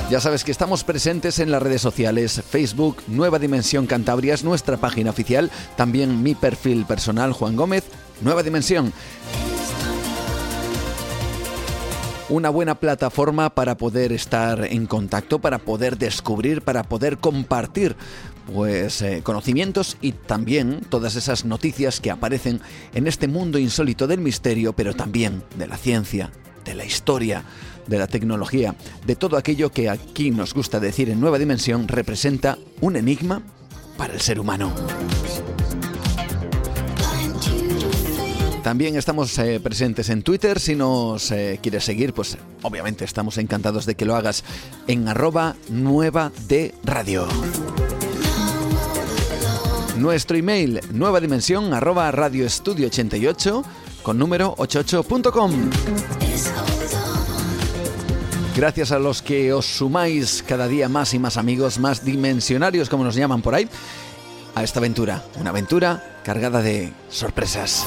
Ya 0.10 0.20
sabes 0.20 0.43
que 0.43 0.51
estamos 0.51 0.84
presentes 0.84 1.38
en 1.38 1.51
las 1.51 1.62
redes 1.62 1.84
sociales, 1.84 2.41
Facebook, 2.49 3.03
Nueva 3.07 3.38
Dimensión 3.38 3.86
Cantabria 3.86 4.34
es 4.34 4.43
nuestra 4.43 4.78
página 4.78 5.12
oficial, 5.12 5.51
también 5.78 6.24
mi 6.24 6.34
perfil 6.34 6.86
personal, 6.86 7.32
Juan 7.32 7.55
Gómez, 7.55 7.84
Nueva 8.22 8.41
Dimensión. 8.41 8.91
Una 12.28 12.49
buena 12.49 12.80
plataforma 12.80 13.51
para 13.51 13.78
poder 13.78 14.12
estar 14.12 14.66
en 14.66 14.88
contacto, 14.88 15.38
para 15.38 15.60
poder 15.60 15.95
descubrir, 15.99 16.64
para 16.64 16.82
poder 16.82 17.20
compartir 17.20 17.95
pues 18.51 19.03
eh, 19.03 19.22
conocimientos 19.24 19.95
y 20.01 20.14
también 20.14 20.82
todas 20.89 21.18
esas 21.18 21.45
noticias 21.45 21.99
que 21.99 22.10
aparecen 22.10 22.62
en 22.95 23.05
este 23.05 23.28
mundo 23.28 23.60
insólito 23.60 24.07
del 24.07 24.22
misterio, 24.22 24.74
pero 24.74 24.95
también 24.95 25.43
de 25.55 25.68
la 25.68 25.78
ciencia, 25.78 26.32
de 26.66 26.74
la 26.74 26.84
historia, 26.84 27.43
de 27.90 27.98
la 27.98 28.08
tecnología, 28.08 28.76
de 29.06 29.16
todo 29.16 29.38
aquello 29.38 29.72
que 29.72 29.90
aquí 29.90 30.32
nos 30.32 30.54
gusta 30.54 30.80
decir 30.80 31.10
en 31.10 31.20
Nueva 31.20 31.40
Dimensión 31.40 31.88
representa 31.88 32.58
un 32.82 32.96
enigma 32.96 33.42
para 33.98 34.14
el 34.14 34.22
ser 34.22 34.40
humano. 34.40 34.74
También 38.64 38.96
estamos 38.98 39.38
eh, 39.40 39.60
presentes 39.60 40.10
en 40.10 40.22
Twitter. 40.22 40.60
Si 40.60 40.76
nos 40.76 41.32
eh, 41.32 41.60
quieres 41.62 41.84
seguir, 41.86 42.14
pues 42.14 42.38
obviamente 42.62 43.06
estamos 43.06 43.38
encantados 43.38 43.86
de 43.86 43.96
que 43.96 44.06
lo 44.06 44.16
hagas 44.16 44.44
en 44.88 45.08
arroba 45.08 45.56
nueva 45.70 46.32
de 46.48 46.76
radio. 46.84 47.28
Nuestro 49.98 50.38
email 50.38 50.82
nueva 50.92 51.20
dimensión 51.20 51.74
arroba 51.74 52.12
radioestudio 52.12 52.88
88 52.88 53.64
con 54.04 54.18
número 54.18 54.56
88.com. 54.58 55.70
Gracias 58.60 58.91
a 58.91 58.99
los 58.99 59.22
que 59.22 59.53
os 59.53 59.66
sumáis 59.66 60.43
cada 60.45 60.68
día 60.68 60.89
más 60.89 61.14
y 61.14 61.18
más 61.18 61.38
amigos, 61.38 61.80
más 61.80 62.03
dimensionarios 62.03 62.89
como 62.89 63.05
nos 63.05 63.16
llaman 63.16 63.41
por 63.41 63.55
ahí, 63.55 63.70
a 64.53 64.66
esta 64.66 64.80
aventura. 64.80 65.24
Una 65.39 65.51
aventura 65.51 66.20
cargada 66.26 66.62
de 66.62 66.91
sorpresas. 67.10 67.86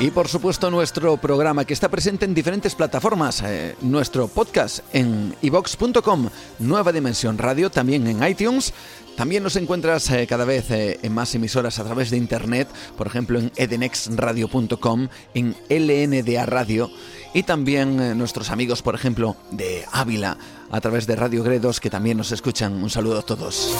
Y 0.00 0.10
por 0.10 0.28
supuesto 0.28 0.70
nuestro 0.70 1.18
programa 1.18 1.66
que 1.66 1.74
está 1.74 1.90
presente 1.90 2.24
en 2.24 2.34
diferentes 2.34 2.74
plataformas, 2.74 3.42
eh, 3.42 3.76
nuestro 3.82 4.26
podcast 4.26 4.80
en 4.92 5.34
ivox.com, 5.42 6.30
Nueva 6.58 6.90
Dimensión 6.90 7.36
Radio, 7.36 7.70
también 7.70 8.06
en 8.06 8.26
iTunes. 8.26 8.72
También 9.16 9.42
nos 9.42 9.56
encuentras 9.56 10.10
eh, 10.10 10.26
cada 10.26 10.44
vez 10.44 10.70
eh, 10.70 10.98
en 11.02 11.14
más 11.14 11.34
emisoras 11.34 11.78
a 11.78 11.84
través 11.84 12.10
de 12.10 12.16
internet, 12.16 12.68
por 12.96 13.06
ejemplo 13.06 13.38
en 13.38 13.52
edenexradio.com, 13.56 15.08
en 15.34 15.54
LNDA 15.68 16.46
Radio 16.46 16.90
y 17.32 17.44
también 17.44 18.16
nuestros 18.18 18.50
amigos, 18.50 18.82
por 18.82 18.94
ejemplo, 18.94 19.36
de 19.50 19.84
Ávila, 19.92 20.36
a 20.70 20.80
través 20.80 21.06
de 21.06 21.16
Radio 21.16 21.42
Gredos, 21.42 21.80
que 21.80 21.90
también 21.90 22.16
nos 22.16 22.32
escuchan. 22.32 22.74
Un 22.82 22.90
saludo 22.90 23.18
a 23.18 23.22
todos. 23.22 23.72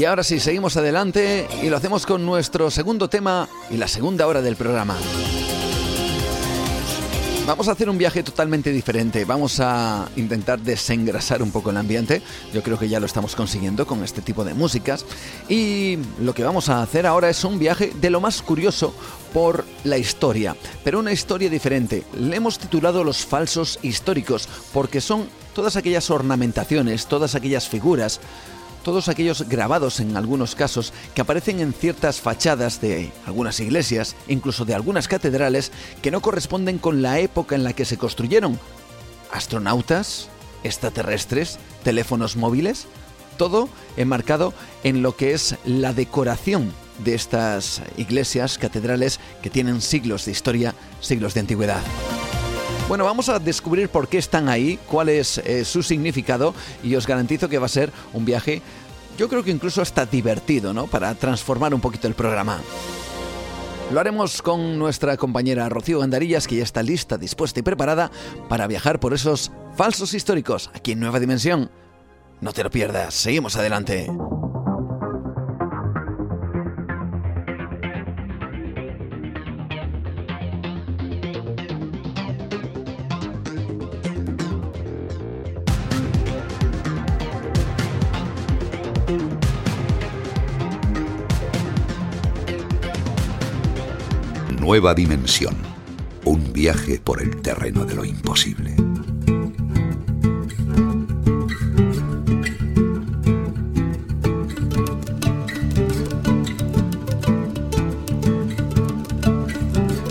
Y 0.00 0.06
ahora 0.06 0.24
sí, 0.24 0.40
seguimos 0.40 0.78
adelante 0.78 1.46
y 1.62 1.68
lo 1.68 1.76
hacemos 1.76 2.06
con 2.06 2.24
nuestro 2.24 2.70
segundo 2.70 3.10
tema 3.10 3.46
y 3.68 3.76
la 3.76 3.86
segunda 3.86 4.26
hora 4.26 4.40
del 4.40 4.56
programa. 4.56 4.96
Vamos 7.46 7.68
a 7.68 7.72
hacer 7.72 7.90
un 7.90 7.98
viaje 7.98 8.22
totalmente 8.22 8.72
diferente. 8.72 9.26
Vamos 9.26 9.60
a 9.60 10.08
intentar 10.16 10.58
desengrasar 10.58 11.42
un 11.42 11.50
poco 11.50 11.68
el 11.68 11.76
ambiente. 11.76 12.22
Yo 12.54 12.62
creo 12.62 12.78
que 12.78 12.88
ya 12.88 12.98
lo 12.98 13.04
estamos 13.04 13.36
consiguiendo 13.36 13.86
con 13.86 14.02
este 14.02 14.22
tipo 14.22 14.42
de 14.42 14.54
músicas. 14.54 15.04
Y 15.50 15.98
lo 16.18 16.32
que 16.32 16.44
vamos 16.44 16.70
a 16.70 16.80
hacer 16.80 17.06
ahora 17.06 17.28
es 17.28 17.44
un 17.44 17.58
viaje 17.58 17.92
de 18.00 18.08
lo 18.08 18.22
más 18.22 18.40
curioso 18.40 18.94
por 19.34 19.66
la 19.84 19.98
historia. 19.98 20.56
Pero 20.82 20.98
una 20.98 21.12
historia 21.12 21.50
diferente. 21.50 22.04
Le 22.14 22.36
hemos 22.36 22.58
titulado 22.58 23.04
Los 23.04 23.26
falsos 23.26 23.78
históricos 23.82 24.48
porque 24.72 25.02
son 25.02 25.28
todas 25.54 25.76
aquellas 25.76 26.08
ornamentaciones, 26.08 27.04
todas 27.04 27.34
aquellas 27.34 27.68
figuras 27.68 28.18
todos 28.82 29.08
aquellos 29.08 29.48
grabados 29.48 30.00
en 30.00 30.16
algunos 30.16 30.54
casos 30.54 30.92
que 31.14 31.20
aparecen 31.20 31.60
en 31.60 31.72
ciertas 31.72 32.20
fachadas 32.20 32.80
de 32.80 33.12
algunas 33.26 33.60
iglesias, 33.60 34.16
incluso 34.28 34.64
de 34.64 34.74
algunas 34.74 35.08
catedrales, 35.08 35.72
que 36.02 36.10
no 36.10 36.20
corresponden 36.20 36.78
con 36.78 37.02
la 37.02 37.18
época 37.18 37.54
en 37.54 37.64
la 37.64 37.72
que 37.72 37.84
se 37.84 37.98
construyeron. 37.98 38.58
Astronautas, 39.32 40.28
extraterrestres, 40.64 41.58
teléfonos 41.84 42.36
móviles, 42.36 42.86
todo 43.36 43.68
enmarcado 43.96 44.52
en 44.84 45.02
lo 45.02 45.16
que 45.16 45.32
es 45.32 45.56
la 45.64 45.92
decoración 45.92 46.72
de 47.04 47.14
estas 47.14 47.80
iglesias, 47.96 48.58
catedrales 48.58 49.20
que 49.42 49.50
tienen 49.50 49.80
siglos 49.80 50.26
de 50.26 50.32
historia, 50.32 50.74
siglos 51.00 51.34
de 51.34 51.40
antigüedad. 51.40 51.80
Bueno, 52.90 53.04
vamos 53.04 53.28
a 53.28 53.38
descubrir 53.38 53.88
por 53.88 54.08
qué 54.08 54.18
están 54.18 54.48
ahí, 54.48 54.76
cuál 54.88 55.10
es 55.10 55.38
eh, 55.38 55.64
su 55.64 55.80
significado 55.80 56.54
y 56.82 56.96
os 56.96 57.06
garantizo 57.06 57.48
que 57.48 57.60
va 57.60 57.66
a 57.66 57.68
ser 57.68 57.92
un 58.12 58.24
viaje, 58.24 58.62
yo 59.16 59.28
creo 59.28 59.44
que 59.44 59.52
incluso 59.52 59.80
hasta 59.80 60.06
divertido, 60.06 60.74
¿no? 60.74 60.88
Para 60.88 61.14
transformar 61.14 61.72
un 61.72 61.80
poquito 61.80 62.08
el 62.08 62.14
programa. 62.14 62.60
Lo 63.92 64.00
haremos 64.00 64.42
con 64.42 64.76
nuestra 64.76 65.16
compañera 65.16 65.68
Rocío 65.68 66.00
Gandarillas, 66.00 66.48
que 66.48 66.56
ya 66.56 66.64
está 66.64 66.82
lista, 66.82 67.16
dispuesta 67.16 67.60
y 67.60 67.62
preparada 67.62 68.10
para 68.48 68.66
viajar 68.66 68.98
por 68.98 69.14
esos 69.14 69.52
falsos 69.76 70.12
históricos 70.12 70.68
aquí 70.74 70.90
en 70.90 70.98
Nueva 70.98 71.20
Dimensión. 71.20 71.70
No 72.40 72.52
te 72.52 72.64
lo 72.64 72.70
pierdas, 72.72 73.14
seguimos 73.14 73.54
adelante. 73.54 74.10
Nueva 94.70 94.94
Dimensión. 94.94 95.56
Un 96.24 96.52
viaje 96.52 97.00
por 97.02 97.20
el 97.20 97.42
terreno 97.42 97.84
de 97.86 97.96
lo 97.96 98.04
imposible. 98.04 98.76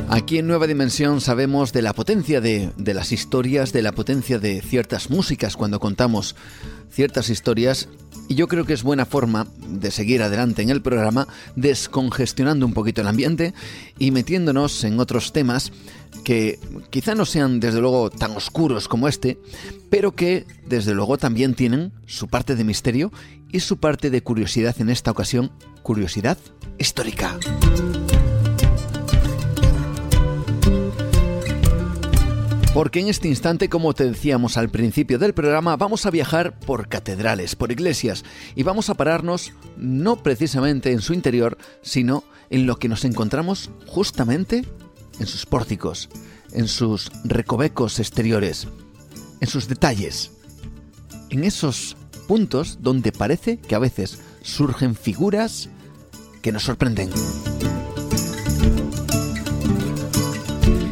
Aquí 0.09 0.39
en 0.39 0.47
Nueva 0.47 0.67
Dimensión 0.67 1.21
sabemos 1.21 1.71
de 1.71 1.81
la 1.81 1.93
potencia 1.93 2.41
de, 2.41 2.73
de, 2.75 2.93
las 2.93 3.13
historias, 3.13 3.71
de 3.71 3.81
la 3.81 3.93
potencia 3.93 4.39
de 4.39 4.61
ciertas 4.61 5.09
músicas 5.09 5.55
cuando 5.55 5.79
contamos 5.79 6.35
ciertas 6.91 7.29
historias 7.29 7.87
y 8.29 8.35
yo 8.35 8.47
creo 8.47 8.63
que 8.63 8.73
es 8.73 8.83
buena 8.83 9.05
forma 9.05 9.47
de 9.67 9.91
seguir 9.91 10.21
adelante 10.21 10.61
en 10.61 10.69
el 10.69 10.81
programa, 10.81 11.27
descongestionando 11.55 12.65
un 12.65 12.73
poquito 12.73 13.01
el 13.01 13.07
ambiente 13.07 13.53
y 13.97 14.11
metiéndonos 14.11 14.83
en 14.83 14.99
otros 14.99 15.33
temas 15.33 15.73
que 16.23 16.59
quizá 16.91 17.15
no 17.15 17.25
sean 17.25 17.59
desde 17.59 17.81
luego 17.81 18.11
tan 18.11 18.31
oscuros 18.37 18.87
como 18.87 19.07
este, 19.07 19.39
pero 19.89 20.15
que 20.15 20.45
desde 20.67 20.93
luego 20.93 21.17
también 21.17 21.55
tienen 21.55 21.91
su 22.05 22.27
parte 22.27 22.55
de 22.55 22.63
misterio 22.63 23.11
y 23.51 23.61
su 23.61 23.77
parte 23.77 24.11
de 24.11 24.21
curiosidad 24.21 24.79
en 24.79 24.89
esta 24.89 25.11
ocasión, 25.11 25.51
curiosidad 25.81 26.37
histórica. 26.77 27.37
Porque 32.79 33.01
en 33.01 33.09
este 33.09 33.27
instante, 33.27 33.67
como 33.67 33.93
te 33.93 34.05
decíamos 34.05 34.55
al 34.55 34.69
principio 34.69 35.19
del 35.19 35.33
programa, 35.33 35.75
vamos 35.75 36.05
a 36.05 36.11
viajar 36.11 36.57
por 36.57 36.87
catedrales, 36.87 37.57
por 37.57 37.73
iglesias, 37.73 38.23
y 38.55 38.63
vamos 38.63 38.89
a 38.89 38.93
pararnos 38.93 39.51
no 39.75 40.23
precisamente 40.23 40.93
en 40.93 41.01
su 41.01 41.11
interior, 41.13 41.57
sino 41.81 42.23
en 42.49 42.65
lo 42.65 42.77
que 42.77 42.87
nos 42.87 43.03
encontramos 43.03 43.69
justamente 43.85 44.63
en 45.19 45.27
sus 45.27 45.45
pórticos, 45.45 46.07
en 46.53 46.69
sus 46.69 47.11
recovecos 47.25 47.99
exteriores, 47.99 48.69
en 49.41 49.49
sus 49.49 49.67
detalles, 49.67 50.31
en 51.31 51.43
esos 51.43 51.97
puntos 52.29 52.77
donde 52.79 53.11
parece 53.11 53.57
que 53.57 53.75
a 53.75 53.79
veces 53.79 54.21
surgen 54.41 54.95
figuras 54.95 55.67
que 56.41 56.53
nos 56.53 56.63
sorprenden. 56.63 57.09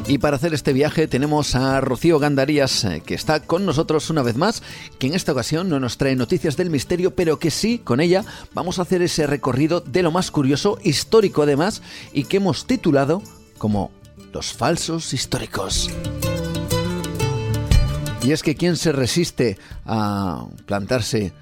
Y 0.09 0.19
para 0.19 0.37
hacer 0.37 0.53
este 0.53 0.71
viaje 0.71 1.05
tenemos 1.07 1.53
a 1.55 1.81
Rocío 1.81 2.17
Gandarías, 2.17 2.85
eh, 2.85 3.03
que 3.05 3.13
está 3.13 3.41
con 3.41 3.65
nosotros 3.65 4.09
una 4.09 4.21
vez 4.21 4.37
más, 4.37 4.63
que 4.99 5.07
en 5.07 5.13
esta 5.13 5.33
ocasión 5.33 5.67
no 5.67 5.81
nos 5.81 5.97
trae 5.97 6.15
noticias 6.15 6.55
del 6.55 6.69
misterio, 6.69 7.13
pero 7.13 7.39
que 7.39 7.51
sí, 7.51 7.79
con 7.79 7.99
ella 7.99 8.23
vamos 8.53 8.79
a 8.79 8.83
hacer 8.83 9.01
ese 9.01 9.27
recorrido 9.27 9.81
de 9.81 10.03
lo 10.03 10.11
más 10.11 10.31
curioso, 10.31 10.79
histórico 10.81 11.43
además, 11.43 11.81
y 12.13 12.23
que 12.23 12.37
hemos 12.37 12.65
titulado 12.65 13.21
como 13.57 13.91
Los 14.31 14.53
falsos 14.53 15.13
históricos. 15.13 15.89
Y 18.23 18.31
es 18.31 18.43
que 18.43 18.55
quien 18.55 18.77
se 18.77 18.93
resiste 18.93 19.57
a 19.85 20.45
plantarse 20.65 21.33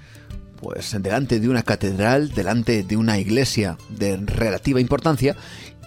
pues 0.60 0.96
delante 1.00 1.38
de 1.38 1.48
una 1.48 1.62
catedral, 1.62 2.30
delante 2.30 2.82
de 2.82 2.96
una 2.96 3.18
iglesia 3.18 3.76
de 3.90 4.16
relativa 4.16 4.80
importancia 4.80 5.36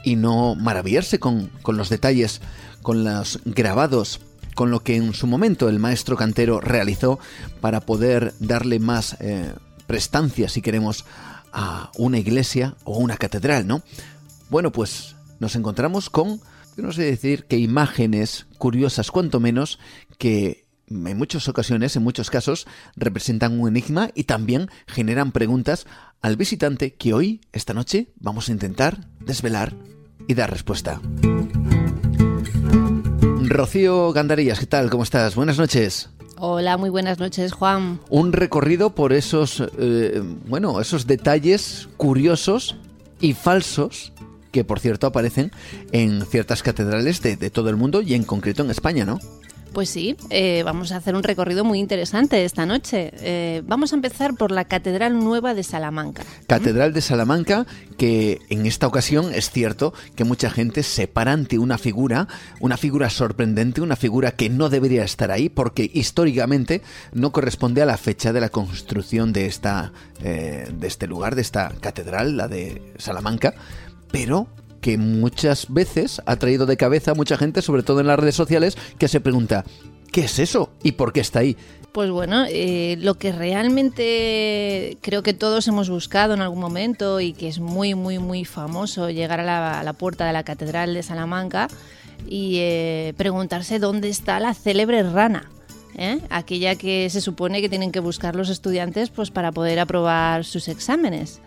y 0.03 0.15
no 0.15 0.56
maravillarse 0.56 1.19
con, 1.19 1.49
los 1.68 1.89
detalles, 1.89 2.41
con 2.81 3.03
los 3.03 3.39
grabados, 3.45 4.22
con 4.56 4.72
lo 4.72 4.81
que 4.81 4.95
en 4.95 5.14
su 5.14 5.27
momento 5.27 5.69
el 5.69 5.80
maestro 5.80 6.15
cantero 6.18 6.60
realizó 6.60 7.19
para 7.61 7.81
poder 7.81 8.34
darle 8.39 8.80
más 8.80 9.18
eh, 9.19 9.53
prestancia, 9.88 10.49
si 10.49 10.61
queremos, 10.61 11.06
a 11.51 11.91
una 11.97 12.19
iglesia 12.19 12.76
o 12.84 12.97
una 12.97 13.18
catedral, 13.18 13.68
¿no? 13.68 13.84
Bueno, 14.49 14.72
pues 14.72 15.15
nos 15.39 15.56
encontramos 15.56 16.10
con, 16.10 16.41
no 16.77 16.91
sé 16.91 17.03
decir, 17.03 17.45
que 17.45 17.57
imágenes 17.57 18.47
curiosas, 18.57 19.11
cuanto 19.11 19.39
menos, 19.39 19.80
que 20.18 20.65
en 20.89 21.18
muchas 21.18 21.47
ocasiones, 21.47 21.95
en 21.95 22.03
muchos 22.03 22.30
casos, 22.30 22.68
representan 22.95 23.60
un 23.60 23.69
enigma 23.69 24.10
y 24.15 24.23
también 24.23 24.69
generan 24.88 25.31
preguntas 25.31 25.85
al 26.22 26.35
visitante 26.35 26.95
que 26.95 27.14
hoy, 27.14 27.41
esta 27.53 27.73
noche, 27.73 28.10
vamos 28.19 28.49
a 28.49 28.51
intentar 28.51 29.07
desvelar 29.19 29.76
y 30.27 30.34
dar 30.34 30.51
respuesta. 30.51 31.01
Rocío 33.49 34.13
Gandarillas, 34.13 34.59
¿qué 34.59 34.67
tal? 34.67 34.91
¿Cómo 34.91 35.03
estás? 35.03 35.34
Buenas 35.34 35.57
noches. 35.57 36.09
Hola, 36.38 36.77
muy 36.77 36.91
buenas 36.91 37.17
noches, 37.19 37.51
Juan. 37.51 37.99
Un 38.09 38.31
recorrido 38.31 38.91
por 38.91 39.11
esos, 39.11 39.63
eh, 39.80 40.21
bueno, 40.47 40.80
esos 40.80 41.07
detalles 41.07 41.89
curiosos 41.97 42.77
y 43.19 43.34
falsos 43.34 44.13
que, 44.51 44.63
por 44.63 44.80
cierto, 44.80 45.07
aparecen 45.07 45.51
en 45.91 46.26
ciertas 46.27 46.61
catedrales 46.61 47.21
de, 47.23 47.38
de 47.38 47.49
todo 47.49 47.69
el 47.69 47.76
mundo 47.76 48.01
y 48.01 48.13
en 48.13 48.23
concreto 48.23 48.63
en 48.63 48.69
España, 48.69 49.03
¿no? 49.03 49.19
Pues 49.73 49.89
sí, 49.89 50.17
eh, 50.29 50.63
vamos 50.65 50.91
a 50.91 50.97
hacer 50.97 51.15
un 51.15 51.23
recorrido 51.23 51.63
muy 51.63 51.79
interesante 51.79 52.43
esta 52.43 52.65
noche. 52.65 53.11
Eh, 53.19 53.61
vamos 53.65 53.93
a 53.93 53.95
empezar 53.95 54.35
por 54.35 54.51
la 54.51 54.65
Catedral 54.65 55.17
Nueva 55.17 55.53
de 55.53 55.63
Salamanca. 55.63 56.23
Catedral 56.47 56.91
de 56.91 57.01
Salamanca, 57.01 57.67
que 57.97 58.39
en 58.49 58.65
esta 58.65 58.87
ocasión 58.87 59.33
es 59.33 59.51
cierto 59.51 59.93
que 60.15 60.23
mucha 60.23 60.49
gente 60.49 60.81
se 60.81 61.07
para 61.07 61.33
ante 61.33 61.59
una 61.59 61.77
figura, 61.77 62.27
una 62.59 62.77
figura 62.77 63.09
sorprendente, 63.09 63.81
una 63.81 63.95
figura 63.95 64.31
que 64.31 64.49
no 64.49 64.69
debería 64.69 65.03
estar 65.03 65.29
ahí 65.29 65.49
porque 65.49 65.89
históricamente 65.93 66.81
no 67.13 67.31
corresponde 67.31 67.81
a 67.81 67.85
la 67.85 67.97
fecha 67.97 68.33
de 68.33 68.41
la 68.41 68.49
construcción 68.49 69.33
de, 69.33 69.45
esta, 69.45 69.93
eh, 70.23 70.67
de 70.73 70.87
este 70.87 71.05
lugar, 71.05 71.35
de 71.35 71.41
esta 71.41 71.69
catedral, 71.79 72.37
la 72.37 72.47
de 72.47 72.93
Salamanca, 72.97 73.53
pero 74.11 74.47
que 74.81 74.97
muchas 74.97 75.72
veces 75.72 76.22
ha 76.26 76.35
traído 76.38 76.65
de 76.65 76.77
cabeza 76.77 77.11
a 77.11 77.15
mucha 77.15 77.38
gente, 77.38 77.61
sobre 77.61 77.84
todo 77.84 77.99
en 77.99 78.07
las 78.07 78.19
redes 78.19 78.35
sociales, 78.35 78.77
que 78.97 79.07
se 79.07 79.22
pregunta, 79.22 79.65
¿qué 80.11 80.22
es 80.22 80.39
eso? 80.39 80.72
¿Y 80.84 80.93
por 80.93 81.14
qué 81.14 81.22
está 81.22 81.39
ahí? 81.39 81.57
Pues 81.91 82.11
bueno, 82.11 82.45
eh, 82.47 82.97
lo 82.99 83.15
que 83.15 83.31
realmente 83.31 84.97
creo 85.01 85.23
que 85.23 85.34
todos 85.34 85.68
hemos 85.68 85.89
buscado 85.89 86.35
en 86.35 86.41
algún 86.41 86.60
momento 86.60 87.19
y 87.19 87.34
que 87.34 87.47
es 87.47 87.60
muy, 87.60 87.95
muy, 87.95 88.19
muy 88.19 88.45
famoso, 88.45 89.10
llegar 89.10 89.39
a 89.39 89.84
la, 89.84 89.93
puerta 89.93 90.27
de 90.27 90.34
la 90.34 90.43
Catedral 90.43 90.93
de 90.93 91.01
Salamanca 91.01 91.68
y 92.27 92.57
eh, 92.60 93.14
preguntarse 93.18 93.80
dónde 93.80 94.10
está 94.10 94.39
la 94.39 94.53
célebre 94.53 95.01
rana. 95.03 95.49
¿eh? 95.99 96.19
aquella 96.30 96.76
que 96.76 97.10
se 97.10 97.19
supone 97.19 97.61
que 97.61 97.68
tienen 97.68 97.91
que 97.91 97.99
buscar 97.99 98.35
los 98.35 98.49
estudiantes 98.49 99.10
pues, 99.10 99.31
para 99.31 99.51
poder 99.51 99.80
aprobar 99.80 100.45
sus 100.45 100.68
exámenes. 100.68 101.41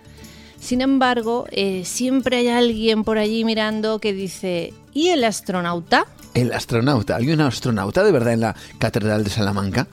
Sin 0.62 0.80
embargo, 0.80 1.46
eh, 1.50 1.82
siempre 1.84 2.36
hay 2.36 2.48
alguien 2.48 3.02
por 3.02 3.18
allí 3.18 3.44
mirando 3.44 3.98
que 3.98 4.12
dice, 4.12 4.72
¿y 4.92 5.08
el 5.08 5.24
astronauta? 5.24 6.06
El 6.34 6.52
astronauta, 6.52 7.16
¿hay 7.16 7.32
un 7.32 7.40
astronauta 7.40 8.04
de 8.04 8.12
verdad 8.12 8.32
en 8.32 8.40
la 8.42 8.56
Catedral 8.78 9.24
de 9.24 9.30
Salamanca? 9.30 9.88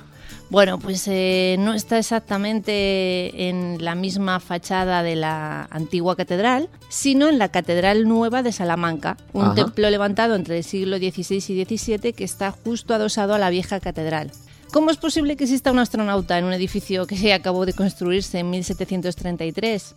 Bueno, 0.52 0.78
pues 0.78 1.08
eh, 1.08 1.56
no 1.58 1.74
está 1.74 1.98
exactamente 1.98 3.50
en 3.50 3.84
la 3.84 3.96
misma 3.96 4.40
fachada 4.40 5.02
de 5.02 5.16
la 5.16 5.68
antigua 5.72 6.16
catedral, 6.16 6.70
sino 6.88 7.30
en 7.30 7.40
la 7.40 7.50
Catedral 7.50 8.08
Nueva 8.08 8.44
de 8.44 8.52
Salamanca, 8.52 9.18
un 9.34 9.56
templo 9.56 9.90
levantado 9.90 10.36
entre 10.36 10.60
el 10.60 10.64
siglo 10.64 10.98
XVI 10.98 11.44
y 11.48 11.66
XVII 11.66 12.14
que 12.14 12.24
está 12.24 12.52
justo 12.52 12.94
adosado 12.94 13.34
a 13.34 13.40
la 13.40 13.50
vieja 13.50 13.80
catedral. 13.80 14.32
¿Cómo 14.72 14.92
es 14.92 14.98
posible 14.98 15.36
que 15.36 15.46
exista 15.46 15.72
un 15.72 15.80
astronauta 15.80 16.38
en 16.38 16.46
un 16.46 16.54
edificio 16.54 17.08
que 17.08 17.18
se 17.18 17.34
acabó 17.34 17.66
de 17.66 17.74
construirse 17.74 18.38
en 18.38 18.52
1733? 18.52 19.96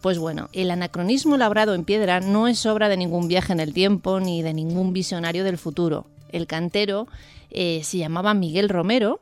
Pues 0.00 0.18
bueno, 0.18 0.48
el 0.52 0.70
anacronismo 0.70 1.36
labrado 1.36 1.74
en 1.74 1.84
piedra 1.84 2.20
no 2.20 2.46
es 2.46 2.64
obra 2.66 2.88
de 2.88 2.96
ningún 2.96 3.28
viaje 3.28 3.52
en 3.52 3.60
el 3.60 3.72
tiempo 3.74 4.20
ni 4.20 4.42
de 4.42 4.54
ningún 4.54 4.92
visionario 4.92 5.44
del 5.44 5.58
futuro. 5.58 6.06
El 6.30 6.46
cantero 6.46 7.08
eh, 7.50 7.80
se 7.82 7.98
llamaba 7.98 8.34
Miguel 8.34 8.68
Romero 8.68 9.20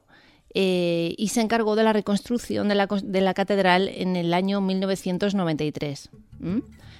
eh, 0.59 1.15
y 1.19 1.29
se 1.29 1.43
encargó 1.43 1.77
de 1.77 1.85
la 1.85 1.93
reconstrucción 1.93 2.67
de 2.69 2.75
la, 2.75 3.35
catedral 3.35 3.89
en 3.89 4.17
el 4.17 4.33
año 4.33 4.63
1993. 4.63 6.09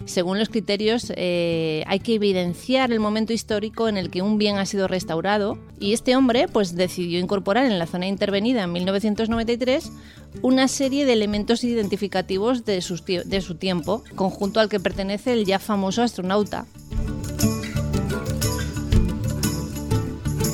Según 0.05 0.39
los 0.39 0.51
criterios, 0.51 1.11
eh, 1.17 1.83
hay 1.87 2.01
que 2.01 2.17
evidenciar 2.17 2.93
el 2.93 3.01
momento 3.01 3.33
histórico 3.33 3.89
en 3.89 3.97
el 3.97 4.11
que 4.11 4.21
un 4.21 4.37
bien 4.37 4.59
ha 4.59 4.67
sido 4.67 4.89
restaurado 4.89 5.59
y 5.81 5.95
este 5.95 6.17
hombre 6.17 6.49
pues, 6.49 6.77
decidió 6.77 7.19
incorporar 7.19 7.65
en 7.65 7.79
la 7.79 7.87
zona 7.87 8.07
intervenida 8.07 8.65
en 8.65 8.73
1993 8.73 9.91
una 10.43 10.69
serie 10.69 11.07
de 11.07 11.15
elementos 11.15 11.65
identificativos 11.65 12.67
de, 12.67 12.85
de 13.25 13.41
su 13.41 13.55
tiempo, 13.55 14.05
conjunto 14.17 14.61
al 14.61 14.69
que 14.69 14.81
pertenece 14.81 15.33
el 15.33 15.47
ya 15.47 15.59
famoso 15.59 16.03
astronauta. 16.03 16.67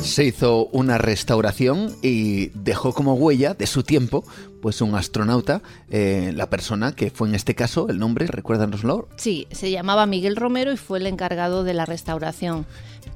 Se 0.02 0.24
hizo 0.24 0.66
una 0.72 0.98
restauración 0.98 1.94
y 2.02 2.48
dejó 2.48 2.92
como 2.92 3.14
huella 3.14 3.54
de 3.54 3.66
su 3.66 3.82
tiempo 3.82 4.24
pues 4.60 4.80
un 4.80 4.94
astronauta, 4.94 5.62
eh, 5.90 6.32
la 6.34 6.48
persona 6.48 6.94
que 6.94 7.10
fue 7.10 7.28
en 7.28 7.34
este 7.34 7.54
caso, 7.54 7.88
el 7.88 7.98
nombre, 7.98 8.26
recuérdanoslo. 8.28 9.08
Sí, 9.16 9.48
se 9.50 9.70
llamaba 9.70 10.06
Miguel 10.06 10.36
Romero 10.36 10.72
y 10.72 10.76
fue 10.76 10.98
el 10.98 11.06
encargado 11.06 11.64
de 11.64 11.74
la 11.74 11.84
restauración. 11.84 12.64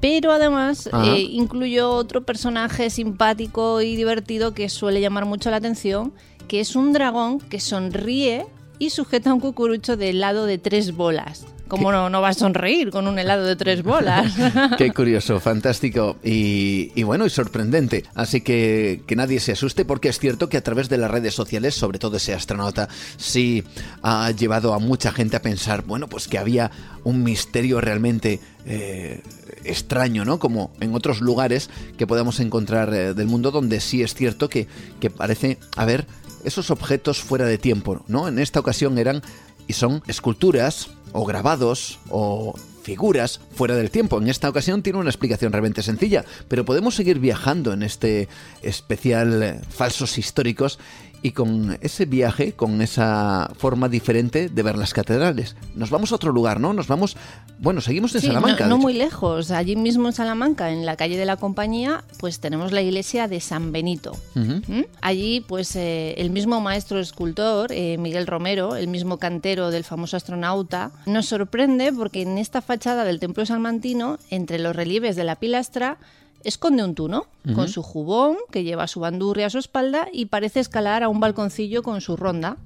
Pero 0.01 0.31
además 0.31 0.89
eh, 1.05 1.19
incluyó 1.21 1.91
otro 1.91 2.23
personaje 2.23 2.89
simpático 2.89 3.81
y 3.81 3.95
divertido 3.95 4.53
que 4.53 4.67
suele 4.67 4.99
llamar 4.99 5.25
mucho 5.25 5.49
la 5.49 5.57
atención, 5.57 6.13
que 6.49 6.59
es 6.59 6.75
un 6.75 6.91
dragón 6.91 7.39
que 7.39 7.61
sonríe 7.61 8.45
y 8.77 8.89
sujeta 8.89 9.33
un 9.33 9.39
cucurucho 9.39 9.95
de 9.95 10.09
helado 10.09 10.45
de 10.45 10.57
tres 10.57 10.95
bolas. 10.95 11.45
¿Cómo 11.67 11.91
no, 11.91 12.09
no 12.09 12.21
va 12.21 12.29
a 12.29 12.33
sonreír 12.33 12.89
con 12.91 13.07
un 13.07 13.19
helado 13.19 13.45
de 13.45 13.55
tres 13.55 13.83
bolas? 13.83 14.33
Qué 14.77 14.91
curioso, 14.91 15.39
fantástico 15.39 16.17
y, 16.23 17.03
bueno, 17.03 17.25
y 17.25 17.29
sorprendente. 17.29 18.05
Así 18.15 18.41
que 18.41 19.01
que 19.05 19.15
nadie 19.15 19.39
se 19.39 19.51
asuste 19.51 19.85
porque 19.85 20.09
es 20.09 20.19
cierto 20.19 20.49
que 20.49 20.57
a 20.57 20.63
través 20.63 20.89
de 20.89 20.97
las 20.97 21.11
redes 21.11 21.33
sociales, 21.33 21.75
sobre 21.75 21.99
todo 21.99 22.17
ese 22.17 22.33
astronauta, 22.33 22.87
sí 23.17 23.63
ha 24.01 24.31
llevado 24.31 24.73
a 24.73 24.79
mucha 24.79 25.11
gente 25.11 25.35
a 25.35 25.41
pensar, 25.41 25.83
bueno, 25.83 26.07
pues 26.07 26.27
que 26.27 26.37
había 26.37 26.71
un 27.03 27.23
misterio 27.23 27.81
realmente 27.81 28.39
eh, 28.65 29.21
extraño, 29.63 30.25
¿no? 30.25 30.39
Como 30.39 30.71
en 30.79 30.95
otros 30.95 31.21
lugares 31.21 31.69
que 31.97 32.07
podamos 32.07 32.39
encontrar 32.39 32.93
eh, 32.93 33.13
del 33.13 33.27
mundo 33.27 33.51
donde 33.51 33.79
sí 33.79 34.01
es 34.03 34.13
cierto 34.13 34.49
que, 34.49 34.67
que 34.99 35.09
parece 35.09 35.57
haber 35.75 36.05
esos 36.43 36.71
objetos 36.71 37.21
fuera 37.21 37.45
de 37.45 37.57
tiempo, 37.57 38.03
¿no? 38.07 38.27
En 38.27 38.39
esta 38.39 38.59
ocasión 38.59 38.97
eran 38.97 39.21
y 39.67 39.73
son 39.73 40.01
esculturas 40.07 40.89
o 41.17 41.25
grabados 41.25 41.97
o 42.09 42.53
figuras 42.83 43.41
fuera 43.51 43.75
del 43.75 43.89
tiempo. 43.89 44.21
En 44.21 44.29
esta 44.29 44.47
ocasión 44.47 44.83
tiene 44.83 44.99
una 44.99 45.09
explicación 45.09 45.51
realmente 45.51 45.81
sencilla, 45.81 46.23
pero 46.47 46.63
podemos 46.63 46.95
seguir 46.95 47.19
viajando 47.19 47.73
en 47.73 47.81
este 47.81 48.29
especial 48.61 49.43
eh, 49.43 49.59
falsos 49.67 50.17
históricos 50.19 50.79
y 51.21 51.31
con 51.31 51.77
ese 51.81 52.05
viaje, 52.05 52.53
con 52.53 52.81
esa 52.81 53.51
forma 53.57 53.89
diferente 53.89 54.49
de 54.49 54.63
ver 54.63 54.77
las 54.77 54.93
catedrales. 54.93 55.55
Nos 55.75 55.89
vamos 55.89 56.11
a 56.11 56.15
otro 56.15 56.31
lugar, 56.31 56.59
¿no? 56.59 56.73
Nos 56.73 56.87
vamos, 56.87 57.17
bueno, 57.59 57.81
seguimos 57.81 58.13
en 58.15 58.21
Salamanca. 58.21 58.67
No, 58.67 58.77
muy 58.77 58.93
lejos, 58.93 59.51
allí 59.51 59.75
mismo 59.75 60.07
en 60.07 60.13
Salamanca, 60.13 60.71
en 60.71 60.85
la 60.85 60.95
calle 60.95 61.17
de 61.17 61.25
la 61.25 61.37
Compañía, 61.37 62.03
pues 62.19 62.39
tenemos 62.39 62.71
la 62.71 62.81
iglesia 62.81 63.27
de 63.27 63.39
San 63.41 63.71
Benito. 63.71 64.15
¿Mm? 64.35 64.81
Allí, 65.01 65.41
pues 65.41 65.75
eh, 65.75 66.13
el 66.17 66.29
mismo 66.29 66.61
maestro 66.61 66.99
escultor, 66.99 67.71
eh, 67.71 67.97
Miguel 67.97 68.27
Romero, 68.27 68.75
el 68.75 68.87
mismo 68.87 69.17
cantero 69.17 69.71
del 69.71 69.83
famoso 69.83 70.17
astronauta, 70.17 70.91
nos 71.05 71.27
sorprende 71.27 71.91
porque 71.91 72.21
en 72.21 72.37
esta 72.37 72.61
fachada 72.61 73.03
del 73.03 73.19
templo 73.19 73.45
salmantino, 73.45 74.19
entre 74.29 74.59
los 74.59 74.75
relieves 74.75 75.15
de 75.15 75.23
la 75.23 75.35
pilastra, 75.35 75.97
esconde 76.43 76.83
un 76.83 76.95
tuno 76.95 77.27
con 77.55 77.69
su 77.69 77.81
jubón, 77.81 78.35
que 78.51 78.63
lleva 78.63 78.87
su 78.87 78.99
bandurria 78.99 79.47
a 79.47 79.49
su 79.49 79.57
espalda 79.57 80.07
y 80.11 80.25
parece 80.25 80.59
escalar 80.59 81.03
a 81.03 81.09
un 81.09 81.19
balconcillo 81.19 81.81
con 81.81 82.01
su 82.01 82.17
ronda. 82.17 82.57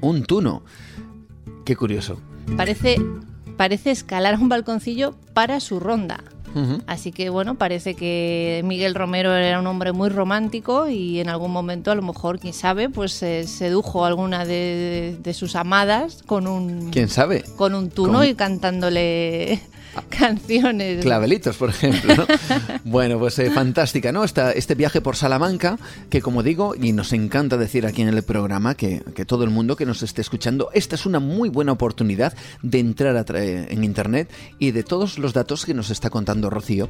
Un 0.00 0.24
tuno. 0.24 0.62
Qué 1.64 1.76
curioso. 1.76 2.18
Parece, 2.56 2.96
parece 3.56 3.90
escalar 3.90 4.34
a 4.34 4.38
un 4.38 4.48
balconcillo 4.48 5.14
para 5.34 5.60
su 5.60 5.78
ronda. 5.80 6.24
Así 6.86 7.12
que 7.12 7.30
bueno, 7.30 7.54
parece 7.56 7.94
que 7.94 8.62
Miguel 8.64 8.94
Romero 8.94 9.32
era 9.34 9.60
un 9.60 9.66
hombre 9.66 9.92
muy 9.92 10.08
romántico 10.08 10.88
y 10.88 11.20
en 11.20 11.28
algún 11.28 11.52
momento 11.52 11.90
a 11.90 11.94
lo 11.94 12.02
mejor, 12.02 12.40
quién 12.40 12.52
sabe, 12.52 12.88
pues 12.88 13.12
sedujo 13.12 14.04
a 14.04 14.08
alguna 14.08 14.44
de, 14.44 15.34
sus 15.34 15.54
amadas 15.54 16.22
con 16.26 16.46
un... 16.46 16.90
¿Quién 16.90 17.08
sabe? 17.08 17.44
Con 17.56 17.74
un 17.74 17.90
tuno 17.90 18.24
y 18.24 18.34
cantándole 18.34 19.60
canciones. 20.10 21.04
Clavelitos, 21.04 21.56
por 21.56 21.70
ejemplo. 21.70 22.16
¿no? 22.16 22.26
bueno, 22.84 23.18
pues 23.18 23.38
eh, 23.38 23.50
fantástica, 23.50 24.12
¿no? 24.12 24.24
Esta, 24.24 24.52
este 24.52 24.74
viaje 24.74 25.00
por 25.00 25.16
Salamanca, 25.16 25.78
que 26.10 26.20
como 26.20 26.42
digo, 26.42 26.74
y 26.74 26.92
nos 26.92 27.12
encanta 27.12 27.56
decir 27.56 27.86
aquí 27.86 28.02
en 28.02 28.08
el 28.08 28.22
programa 28.22 28.74
que, 28.74 29.02
que 29.14 29.24
todo 29.24 29.44
el 29.44 29.50
mundo 29.50 29.76
que 29.76 29.86
nos 29.86 30.02
esté 30.02 30.22
escuchando, 30.22 30.70
esta 30.72 30.96
es 30.96 31.06
una 31.06 31.20
muy 31.20 31.48
buena 31.48 31.72
oportunidad 31.72 32.34
de 32.62 32.80
entrar 32.80 33.16
a 33.16 33.24
en 33.36 33.84
Internet 33.84 34.30
y 34.58 34.70
de 34.70 34.82
todos 34.82 35.18
los 35.18 35.32
datos 35.32 35.66
que 35.66 35.74
nos 35.74 35.90
está 35.90 36.10
contando 36.10 36.50
Rocío, 36.50 36.88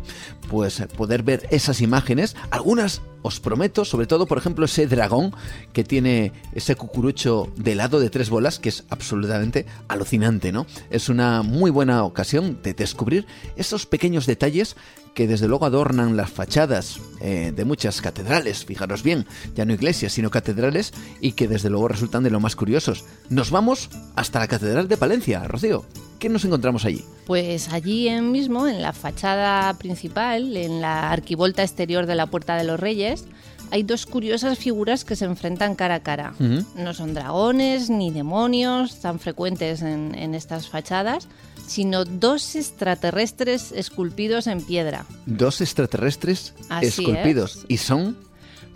pues 0.48 0.82
poder 0.96 1.22
ver 1.22 1.46
esas 1.50 1.80
imágenes, 1.80 2.36
algunas 2.50 3.02
os 3.22 3.40
prometo, 3.40 3.84
sobre 3.84 4.06
todo, 4.06 4.26
por 4.26 4.38
ejemplo, 4.38 4.64
ese 4.64 4.86
dragón 4.86 5.34
que 5.72 5.84
tiene 5.84 6.32
ese 6.54 6.76
cucurucho 6.76 7.52
de 7.56 7.74
lado 7.74 7.98
de 7.98 8.10
tres 8.10 8.30
bolas, 8.30 8.58
que 8.58 8.68
es 8.68 8.84
absolutamente 8.90 9.66
alucinante, 9.88 10.52
¿no? 10.52 10.66
Es 10.90 11.08
una 11.08 11.42
muy 11.42 11.70
buena 11.70 12.04
ocasión 12.04 12.60
de 12.62 12.74
descubrir 12.88 13.26
esos 13.56 13.86
pequeños 13.86 14.26
detalles 14.26 14.76
que 15.14 15.26
desde 15.26 15.48
luego 15.48 15.66
adornan 15.66 16.16
las 16.16 16.30
fachadas 16.30 17.00
eh, 17.20 17.52
de 17.54 17.64
muchas 17.64 18.00
catedrales, 18.00 18.64
fijaros 18.64 19.02
bien, 19.02 19.26
ya 19.54 19.64
no 19.64 19.72
iglesias, 19.72 20.12
sino 20.12 20.30
catedrales, 20.30 20.92
y 21.20 21.32
que 21.32 21.48
desde 21.48 21.70
luego 21.70 21.88
resultan 21.88 22.22
de 22.22 22.30
lo 22.30 22.40
más 22.40 22.54
curiosos. 22.54 23.04
Nos 23.28 23.50
vamos 23.50 23.90
hasta 24.14 24.38
la 24.38 24.46
Catedral 24.46 24.86
de 24.86 24.96
Palencia, 24.96 25.42
Rocío. 25.44 25.84
¿Qué 26.18 26.28
nos 26.28 26.44
encontramos 26.44 26.84
allí? 26.84 27.04
Pues 27.26 27.68
allí 27.68 28.10
mismo, 28.20 28.66
en 28.68 28.80
la 28.80 28.92
fachada 28.92 29.72
principal, 29.74 30.56
en 30.56 30.80
la 30.80 31.10
arquivolta 31.10 31.62
exterior 31.62 32.06
de 32.06 32.14
la 32.14 32.26
Puerta 32.26 32.56
de 32.56 32.64
los 32.64 32.78
Reyes, 32.78 33.24
hay 33.70 33.82
dos 33.82 34.06
curiosas 34.06 34.58
figuras 34.58 35.04
que 35.04 35.16
se 35.16 35.24
enfrentan 35.24 35.74
cara 35.74 35.96
a 35.96 36.00
cara. 36.00 36.34
No 36.74 36.94
son 36.94 37.14
dragones 37.14 37.90
ni 37.90 38.10
demonios 38.10 39.00
tan 39.00 39.18
frecuentes 39.18 39.82
en, 39.82 40.34
estas 40.34 40.68
fachadas, 40.68 41.28
sino 41.68 42.04
dos 42.04 42.56
extraterrestres 42.56 43.72
esculpidos 43.72 44.46
en 44.46 44.62
piedra. 44.62 45.04
Dos 45.26 45.60
extraterrestres 45.60 46.54
esculpidos. 46.80 47.64
¿Y 47.68 47.76
son? 47.76 48.16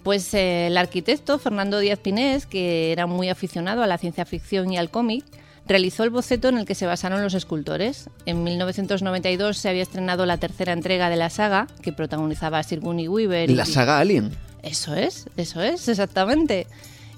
Pues 0.02 0.34
eh, 0.34 0.66
el 0.66 0.76
arquitecto 0.76 1.38
Fernando 1.38 1.78
Díaz 1.78 1.98
Pinés, 1.98 2.46
que 2.46 2.92
era 2.92 3.06
muy 3.06 3.28
aficionado 3.28 3.82
a 3.82 3.86
la 3.86 3.98
ciencia 3.98 4.24
ficción 4.24 4.72
y 4.72 4.76
al 4.76 4.90
cómic, 4.90 5.24
realizó 5.66 6.04
el 6.04 6.10
boceto 6.10 6.48
en 6.48 6.58
el 6.58 6.66
que 6.66 6.74
se 6.74 6.86
basaron 6.86 7.22
los 7.22 7.34
escultores. 7.34 8.10
En 8.26 8.42
1992 8.42 9.56
se 9.56 9.68
había 9.68 9.82
estrenado 9.82 10.26
la 10.26 10.38
tercera 10.38 10.72
entrega 10.72 11.08
de 11.08 11.16
la 11.16 11.30
saga, 11.30 11.68
que 11.82 11.92
protagonizaba 11.92 12.58
a 12.58 12.62
Sigourney 12.62 13.08
Weaver. 13.08 13.50
¿La 13.50 13.64
saga 13.64 14.00
Alien? 14.00 14.32
Eso 14.62 14.94
es, 14.94 15.26
eso 15.36 15.62
es, 15.62 15.88
exactamente. 15.88 16.66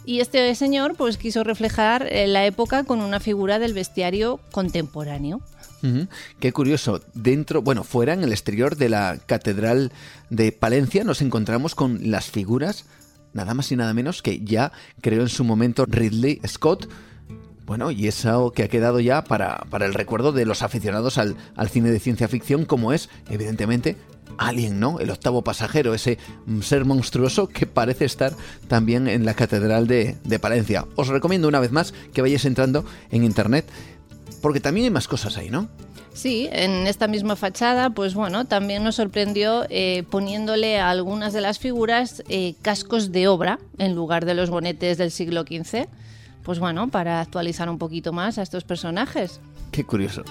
Y 0.07 0.21
este 0.21 0.55
señor 0.55 0.97
pues 0.97 1.17
quiso 1.17 1.45
reflejar 1.45 2.07
eh, 2.11 2.27
la 2.27 2.45
época 2.45 2.85
con 2.85 3.01
una 3.01 3.21
figura 3.21 3.59
del 3.59 3.73
bestiario 3.73 4.39
contemporáneo. 4.53 5.41
Qué 6.41 6.53
curioso. 6.53 7.01
Dentro, 7.15 7.63
bueno, 7.63 7.85
fuera 7.85 8.15
en 8.15 8.25
el 8.25 8.33
exterior 8.33 8.77
de 8.77 8.89
la 8.89 9.19
Catedral 9.27 9.93
de 10.31 10.53
Palencia 10.53 11.05
nos 11.05 11.21
encontramos 11.21 11.75
con 11.75 12.11
las 12.11 12.31
figuras, 12.31 12.87
nada 13.33 13.55
más 13.55 13.71
y 13.71 13.77
nada 13.77 13.93
menos 13.93 14.23
que 14.23 14.41
ya 14.45 14.73
creó 15.01 15.23
en 15.23 15.29
su 15.29 15.45
momento 15.45 15.85
Ridley 15.87 16.41
Scott. 16.47 16.89
Bueno, 17.67 17.91
y 17.91 18.09
eso 18.09 18.53
que 18.53 18.63
ha 18.63 18.69
quedado 18.69 19.01
ya 19.01 19.25
para, 19.25 19.65
para 19.71 19.87
el 19.87 19.95
recuerdo 19.95 20.33
de 20.33 20.45
los 20.45 20.63
aficionados 20.63 21.17
al, 21.19 21.37
al 21.57 21.71
cine 21.71 21.91
de 21.91 22.01
ciencia 22.01 22.29
ficción, 22.29 22.67
como 22.67 22.93
es, 22.93 23.09
evidentemente, 23.31 23.97
Alien, 24.39 24.81
¿no? 24.81 25.01
El 25.01 25.11
octavo 25.11 25.43
pasajero, 25.43 25.95
ese 25.95 26.19
ser 26.63 26.85
monstruoso 26.85 27.49
que 27.49 27.67
parece 27.67 28.05
estar 28.05 28.33
también 28.69 29.09
en 29.09 29.25
la 29.25 29.35
Catedral 29.35 29.87
de, 29.87 30.39
Palencia. 30.41 30.87
Os 30.97 31.09
recomiendo 31.09 31.49
una 31.49 31.61
vez 31.61 31.73
más 31.73 31.95
que 32.13 32.23
vayáis 32.23 32.45
entrando 32.45 32.85
en 33.11 33.25
internet, 33.25 33.67
porque 34.45 34.61
también 34.61 34.85
hay 34.85 34.91
más 34.91 35.09
cosas 35.09 35.39
ahí, 35.39 35.49
¿no? 35.49 35.71
Sí, 36.13 36.51
en 36.53 36.87
esta 36.87 37.09
misma 37.09 37.35
fachada, 37.35 37.89
pues 37.89 38.13
bueno, 38.13 38.45
también 38.45 38.85
nos 38.85 38.97
sorprendió 38.97 39.65
eh, 39.71 40.05
poniéndole 40.11 40.79
a 40.79 40.91
algunas 40.91 41.33
de 41.33 41.41
las 41.41 41.59
figuras 41.59 42.23
eh, 42.29 42.55
cascos 42.61 43.11
de 43.11 43.27
obra 43.27 43.59
en 43.79 43.95
lugar 43.95 44.27
de 44.27 44.35
los 44.35 44.51
bonetes 44.51 44.99
del 44.99 45.13
siglo 45.13 45.45
XV. 45.45 45.89
Pues 46.43 46.59
bueno, 46.59 46.89
para 46.89 47.23
actualizar 47.23 47.71
un 47.71 47.79
poquito 47.79 48.13
más 48.13 48.37
a 48.37 48.43
estos 48.43 48.65
personajes. 48.65 49.41
Qué 49.73 49.83
curioso. 49.85 50.23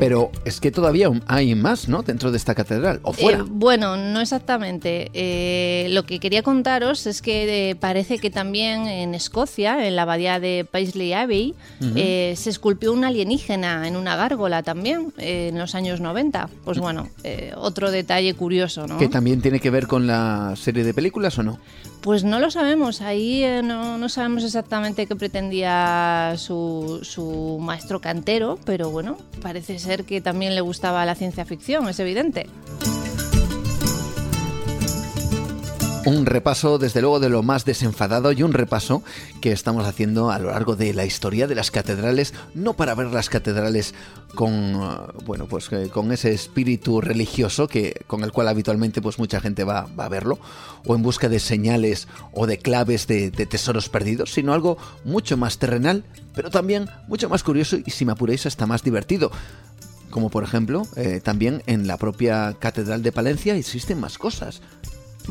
Pero 0.00 0.32
es 0.46 0.60
que 0.60 0.70
todavía 0.70 1.10
hay 1.26 1.54
más, 1.54 1.86
¿no? 1.86 2.02
Dentro 2.02 2.30
de 2.30 2.38
esta 2.38 2.54
catedral, 2.54 3.00
o 3.02 3.12
fuera. 3.12 3.40
Eh, 3.40 3.44
bueno, 3.46 3.98
no 3.98 4.22
exactamente. 4.22 5.10
Eh, 5.12 5.88
lo 5.90 6.04
que 6.04 6.18
quería 6.18 6.42
contaros 6.42 7.06
es 7.06 7.20
que 7.20 7.70
eh, 7.70 7.74
parece 7.74 8.18
que 8.18 8.30
también 8.30 8.86
en 8.86 9.14
Escocia, 9.14 9.86
en 9.86 9.96
la 9.96 10.02
abadía 10.02 10.40
de 10.40 10.66
Paisley 10.68 11.12
Abbey, 11.12 11.54
se 11.78 12.48
esculpió 12.48 12.94
un 12.94 13.04
alienígena 13.04 13.86
en 13.86 13.94
una 13.94 14.16
gárgola 14.16 14.62
también, 14.62 15.12
en 15.18 15.58
los 15.58 15.74
años 15.74 16.00
90. 16.00 16.48
Pues 16.64 16.78
bueno, 16.78 17.10
otro 17.56 17.90
detalle 17.90 18.32
curioso, 18.32 18.86
¿no? 18.86 18.96
¿Que 18.96 19.08
también 19.08 19.42
tiene 19.42 19.60
que 19.60 19.68
ver 19.68 19.86
con 19.86 20.06
la 20.06 20.54
serie 20.56 20.82
de 20.82 20.94
películas 20.94 21.38
o 21.38 21.42
no? 21.42 21.58
Pues 22.00 22.24
no 22.24 22.40
lo 22.40 22.50
sabemos, 22.50 23.02
ahí 23.02 23.44
no, 23.62 23.98
no, 23.98 24.08
sabemos 24.08 24.42
exactamente 24.42 25.06
qué 25.06 25.14
pretendía 25.16 26.32
su, 26.38 27.00
su 27.02 27.58
maestro 27.60 28.00
cantero, 28.00 28.58
pero 28.64 28.88
bueno, 28.88 29.18
parece 29.42 29.78
ser 29.78 29.89
que 29.98 30.20
también 30.20 30.54
le 30.54 30.60
gustaba 30.60 31.04
la 31.04 31.14
ciencia 31.14 31.44
ficción, 31.44 31.88
es 31.88 31.98
evidente. 32.00 32.46
Un 36.06 36.24
repaso, 36.24 36.78
desde 36.78 37.02
luego, 37.02 37.20
de 37.20 37.28
lo 37.28 37.42
más 37.42 37.66
desenfadado 37.66 38.32
y 38.32 38.42
un 38.42 38.54
repaso 38.54 39.02
que 39.42 39.52
estamos 39.52 39.86
haciendo 39.86 40.30
a 40.30 40.38
lo 40.38 40.50
largo 40.50 40.74
de 40.74 40.94
la 40.94 41.04
historia 41.04 41.46
de 41.46 41.54
las 41.54 41.70
catedrales, 41.70 42.32
no 42.54 42.72
para 42.72 42.94
ver 42.94 43.08
las 43.08 43.28
catedrales 43.28 43.94
con, 44.34 44.76
uh, 44.76 45.12
bueno, 45.26 45.46
pues 45.46 45.70
eh, 45.72 45.90
con 45.92 46.10
ese 46.10 46.32
espíritu 46.32 47.02
religioso 47.02 47.68
que, 47.68 48.02
con 48.06 48.24
el 48.24 48.32
cual 48.32 48.48
habitualmente 48.48 49.02
pues 49.02 49.18
mucha 49.18 49.42
gente 49.42 49.62
va, 49.62 49.88
a 49.94 50.08
verlo, 50.08 50.38
o 50.86 50.94
en 50.94 51.02
busca 51.02 51.28
de 51.28 51.38
señales 51.38 52.08
o 52.32 52.46
de 52.46 52.56
claves 52.56 53.06
de, 53.06 53.30
tesoros 53.30 53.90
perdidos, 53.90 54.32
sino 54.32 54.54
algo 54.54 54.78
mucho 55.04 55.36
más 55.36 55.58
terrenal, 55.58 56.04
pero 56.34 56.50
también 56.50 56.88
mucho 57.08 57.28
más 57.28 57.42
curioso 57.42 57.76
y, 57.76 57.90
si 57.90 58.06
me 58.06 58.12
apuréis, 58.12 58.46
hasta 58.46 58.66
más 58.66 58.82
divertido 58.82 59.30
como 60.10 60.30
por 60.30 60.44
ejemplo 60.44 60.82
eh, 60.96 61.20
también 61.22 61.62
en 61.66 61.86
la 61.86 61.96
propia 61.96 62.56
Catedral 62.58 63.02
de 63.02 63.12
Palencia 63.12 63.54
existen 63.54 64.00
más 64.00 64.18
cosas. 64.18 64.60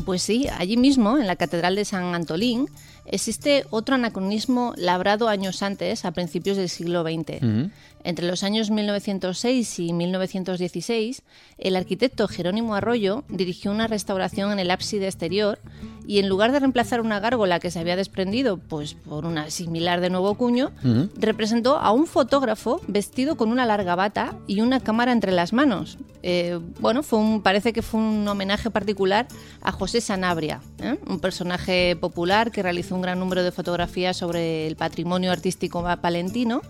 Pues 0.04 0.22
sí, 0.22 0.48
allí 0.58 0.76
mismo, 0.76 1.18
en 1.18 1.26
la 1.26 1.36
Catedral 1.36 1.74
de 1.74 1.84
San 1.84 2.14
Antolín, 2.14 2.68
existe 3.04 3.66
otro 3.70 3.96
anacronismo 3.96 4.72
labrado 4.76 5.28
años 5.28 5.62
antes, 5.62 6.04
a 6.04 6.12
principios 6.12 6.56
del 6.56 6.68
siglo 6.68 7.02
XX. 7.02 7.70
Entre 8.02 8.26
los 8.26 8.42
años 8.42 8.70
1906 8.70 9.78
y 9.78 9.92
1916, 9.92 11.22
el 11.58 11.76
arquitecto 11.76 12.28
Jerónimo 12.28 12.74
Arroyo 12.74 13.24
dirigió 13.28 13.70
una 13.70 13.86
restauración 13.86 14.52
en 14.52 14.58
el 14.58 14.70
ábside 14.70 15.04
exterior 15.04 15.58
y 16.06 16.18
en 16.18 16.28
lugar 16.28 16.50
de 16.50 16.60
reemplazar 16.60 17.00
una 17.00 17.20
gárgola 17.20 17.60
que 17.60 17.70
se 17.70 17.78
había 17.78 17.96
desprendido 17.96 18.56
pues, 18.56 18.94
por 18.94 19.26
una 19.26 19.50
similar 19.50 20.00
de 20.00 20.10
nuevo 20.10 20.34
cuño, 20.34 20.72
representó 21.16 21.78
a 21.78 21.92
un 21.92 22.06
fotógrafo 22.06 22.80
vestido 22.88 23.36
con 23.36 23.50
una 23.50 23.66
larga 23.66 23.94
bata 23.94 24.34
y 24.46 24.60
una 24.60 24.80
cámara 24.80 25.12
entre 25.12 25.32
las 25.32 25.52
manos. 25.52 25.98
Eh, 26.22 26.58
bueno, 26.80 27.02
fue 27.02 27.18
un, 27.18 27.42
parece 27.42 27.72
que 27.72 27.82
fue 27.82 28.00
un 28.00 28.26
homenaje 28.26 28.70
particular 28.70 29.26
a 29.62 29.72
José 29.72 30.00
Sanabria, 30.00 30.60
¿eh? 30.82 30.98
un 31.06 31.20
personaje 31.20 31.96
popular 31.96 32.50
que 32.50 32.62
realizó 32.62 32.94
un 32.94 33.02
gran 33.02 33.18
número 33.18 33.42
de 33.42 33.52
fotografías 33.52 34.16
sobre 34.16 34.66
el 34.66 34.76
patrimonio 34.76 35.32
artístico 35.32 35.84
palentino 36.00 36.62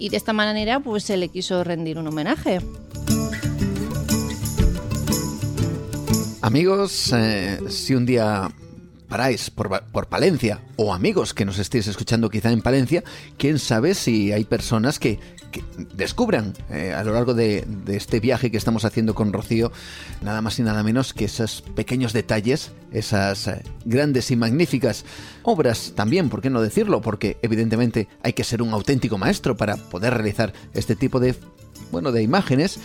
y 0.00 0.08
de 0.08 0.16
esta 0.16 0.32
manera 0.32 0.80
pues 0.80 1.04
se 1.04 1.16
le 1.16 1.28
quiso 1.28 1.62
rendir 1.62 1.98
un 1.98 2.08
homenaje. 2.08 2.60
Amigos, 6.40 7.12
eh, 7.14 7.60
si 7.68 7.94
un 7.94 8.06
día 8.06 8.50
paráis 9.10 9.50
por, 9.50 9.82
por, 9.92 10.06
Palencia 10.06 10.60
o 10.76 10.94
amigos 10.94 11.34
que 11.34 11.44
nos 11.44 11.58
estéis 11.58 11.88
escuchando 11.88 12.30
quizá 12.30 12.52
en 12.52 12.62
Palencia, 12.62 13.02
quién 13.36 13.58
sabe 13.58 13.94
si 13.94 14.32
hay 14.32 14.44
personas 14.44 14.98
que, 14.98 15.18
descubran 15.96 16.54
eh, 16.70 16.94
a 16.94 17.02
lo 17.02 17.12
largo 17.12 17.34
de, 17.34 17.66
este 17.88 18.20
viaje 18.20 18.52
que 18.52 18.56
estamos 18.56 18.84
haciendo 18.84 19.16
con 19.16 19.32
Rocío, 19.32 19.72
nada 20.22 20.40
más 20.42 20.58
y 20.60 20.62
nada 20.62 20.84
menos 20.84 21.12
que 21.12 21.24
esos 21.24 21.62
pequeños 21.74 22.12
detalles, 22.12 22.70
esas 22.92 23.48
eh, 23.48 23.62
grandes 23.84 24.30
y 24.30 24.36
magníficas 24.36 25.04
obras 25.42 25.92
también, 25.96 26.28
¿por 26.28 26.40
qué 26.40 26.50
no 26.50 26.62
decirlo? 26.62 27.00
Porque 27.00 27.36
evidentemente 27.42 28.06
hay 28.22 28.32
que 28.32 28.44
ser 28.44 28.62
un 28.62 28.72
auténtico 28.72 29.18
maestro 29.18 29.56
para 29.56 29.76
poder 29.76 30.14
realizar 30.14 30.52
este 30.72 30.94
tipo 30.94 31.18
de, 31.18 31.34
bueno, 31.90 32.12
de 32.12 32.22
imágenes 32.22 32.78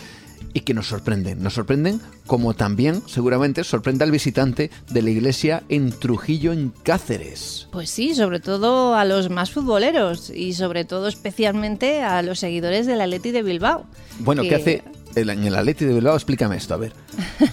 y 0.52 0.60
que 0.60 0.74
nos 0.74 0.86
sorprenden. 0.86 1.42
Nos 1.42 1.54
sorprenden 1.54 2.00
como 2.26 2.54
también 2.54 3.02
seguramente 3.06 3.62
sorprende 3.64 4.04
al 4.04 4.10
visitante 4.10 4.70
de 4.90 5.02
la 5.02 5.10
iglesia 5.10 5.62
en 5.68 5.90
Trujillo, 5.90 6.52
en 6.52 6.72
Cáceres. 6.82 7.68
Pues 7.72 7.90
sí, 7.90 8.14
sobre 8.14 8.40
todo 8.40 8.94
a 8.94 9.04
los 9.04 9.30
más 9.30 9.50
futboleros 9.50 10.30
y 10.30 10.54
sobre 10.54 10.84
todo 10.84 11.08
especialmente 11.08 12.02
a 12.02 12.22
los 12.22 12.38
seguidores 12.38 12.86
del 12.86 13.00
Atleti 13.00 13.30
de 13.30 13.42
Bilbao. 13.42 13.86
Bueno, 14.20 14.42
¿qué 14.42 14.54
hace 14.54 14.82
en 15.14 15.44
el 15.44 15.54
Atleti 15.54 15.84
de 15.84 15.94
Bilbao? 15.94 16.14
Explícame 16.14 16.56
esto, 16.56 16.74
a 16.74 16.78
ver. 16.78 16.92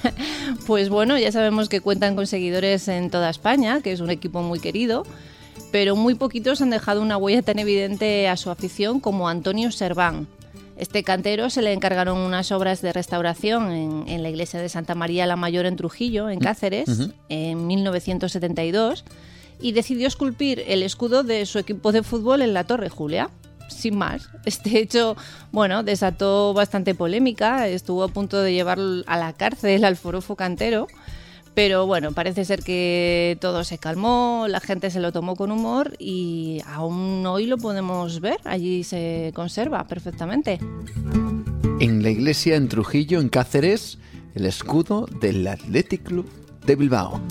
pues 0.67 0.89
bueno, 0.89 1.17
ya 1.17 1.31
sabemos 1.31 1.69
que 1.69 1.81
cuentan 1.81 2.15
con 2.15 2.27
seguidores 2.27 2.87
en 2.87 3.09
toda 3.09 3.29
España, 3.29 3.81
que 3.81 3.91
es 3.91 3.99
un 3.99 4.09
equipo 4.09 4.41
muy 4.41 4.59
querido 4.59 5.03
pero 5.73 5.95
muy 5.95 6.13
poquitos 6.13 6.61
han 6.61 6.69
dejado 6.69 7.01
una 7.01 7.17
huella 7.17 7.41
tan 7.41 7.57
evidente 7.57 8.27
a 8.27 8.37
su 8.37 8.51
afición 8.51 8.99
como 8.99 9.27
Antonio 9.27 9.71
Serván. 9.71 10.27
Este 10.77 11.03
cantero 11.03 11.49
se 11.49 11.61
le 11.61 11.73
encargaron 11.73 12.17
unas 12.17 12.51
obras 12.51 12.81
de 12.81 12.93
restauración 12.93 13.71
en, 14.07 14.23
la 14.23 14.29
iglesia 14.29 14.59
de 14.59 14.69
Santa 14.69 14.95
María 14.95 15.25
la 15.25 15.35
Mayor 15.35 15.65
en 15.65 15.75
Trujillo, 15.75 16.29
en 16.29 16.39
Cáceres, 16.39 17.09
en 17.29 17.67
1972, 17.67 19.05
y 19.61 19.71
decidió 19.73 20.07
esculpir 20.07 20.63
el 20.67 20.83
escudo 20.83 21.23
de 21.23 21.45
su 21.45 21.59
equipo 21.59 21.91
de 21.91 22.03
fútbol 22.03 22.41
en 22.41 22.53
la 22.53 22.63
Torre 22.63 22.89
Julia 22.89 23.29
sin 23.69 23.97
más. 23.97 24.29
Este 24.45 24.79
hecho, 24.79 25.15
bueno, 25.51 25.83
desató 25.83 26.53
bastante 26.53 26.95
polémica, 26.95 27.67
estuvo 27.67 28.03
a 28.03 28.07
punto 28.07 28.41
de 28.41 28.53
llevar 28.53 28.79
a 29.05 29.17
la 29.17 29.33
cárcel 29.33 29.83
al 29.83 29.95
forofo 29.95 30.35
cantero, 30.35 30.87
pero 31.53 31.85
bueno, 31.85 32.11
parece 32.11 32.45
ser 32.45 32.63
que 32.63 33.37
todo 33.39 33.63
se 33.63 33.77
calmó, 33.77 34.45
la 34.49 34.59
gente 34.59 34.89
se 34.89 34.99
lo 34.99 35.11
tomó 35.11 35.35
con 35.35 35.51
humor 35.51 35.95
y 35.99 36.61
aún 36.65 37.25
hoy 37.25 37.45
lo 37.45 37.57
podemos 37.57 38.19
ver, 38.19 38.37
allí 38.43 38.83
se 38.83 39.31
conserva 39.35 39.87
perfectamente. 39.87 40.59
En 41.79 42.01
la 42.01 42.09
iglesia 42.09 42.55
en 42.55 42.69
Trujillo, 42.69 43.19
en 43.19 43.29
Cáceres, 43.29 43.99
el 44.35 44.45
escudo 44.45 45.07
del 45.21 45.47
Athletic 45.47 46.03
Club 46.03 46.29
de 46.65 46.75
Bilbao. 46.75 47.21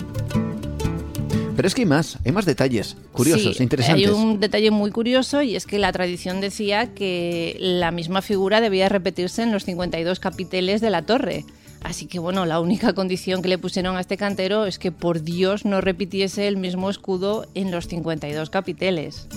Pero 1.55 1.67
es 1.67 1.75
que 1.75 1.81
hay 1.81 1.87
más, 1.87 2.17
hay 2.25 2.31
más 2.31 2.45
detalles 2.45 2.97
curiosos, 3.11 3.61
interesantes. 3.61 4.07
Hay 4.07 4.13
un 4.13 4.39
detalle 4.39 4.71
muy 4.71 4.91
curioso 4.91 5.41
y 5.41 5.55
es 5.55 5.67
que 5.67 5.77
la 5.77 5.91
tradición 5.91 6.41
decía 6.41 6.93
que 6.93 7.57
la 7.59 7.91
misma 7.91 8.21
figura 8.21 8.59
debía 8.59 8.89
repetirse 8.89 9.43
en 9.43 9.51
los 9.51 9.65
52 9.65 10.19
capiteles 10.19 10.81
de 10.81 10.89
la 10.89 11.03
torre. 11.03 11.45
Así 11.83 12.07
que 12.07 12.19
bueno, 12.19 12.45
la 12.45 12.59
única 12.59 12.93
condición 12.95 13.41
que 13.41 13.49
le 13.49 13.57
pusieron 13.57 13.95
a 13.97 14.01
este 14.01 14.17
cantero 14.17 14.65
es 14.65 14.79
que 14.79 14.91
por 14.91 15.21
Dios 15.21 15.65
no 15.65 15.81
repitiese 15.81 16.47
el 16.47 16.57
mismo 16.57 16.89
escudo 16.89 17.45
en 17.53 17.71
los 17.71 17.87
52 17.87 18.49
capiteles. 18.49 19.27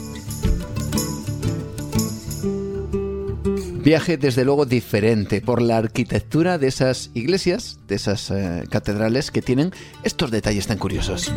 Viaje 3.86 4.16
desde 4.16 4.44
luego 4.44 4.66
diferente 4.66 5.40
por 5.40 5.62
la 5.62 5.76
arquitectura 5.76 6.58
de 6.58 6.66
esas 6.66 7.12
iglesias, 7.14 7.78
de 7.86 7.94
esas 7.94 8.32
eh, 8.32 8.64
catedrales 8.68 9.30
que 9.30 9.42
tienen 9.42 9.70
estos 10.02 10.32
detalles 10.32 10.66
tan 10.66 10.78
curiosos. 10.78 11.32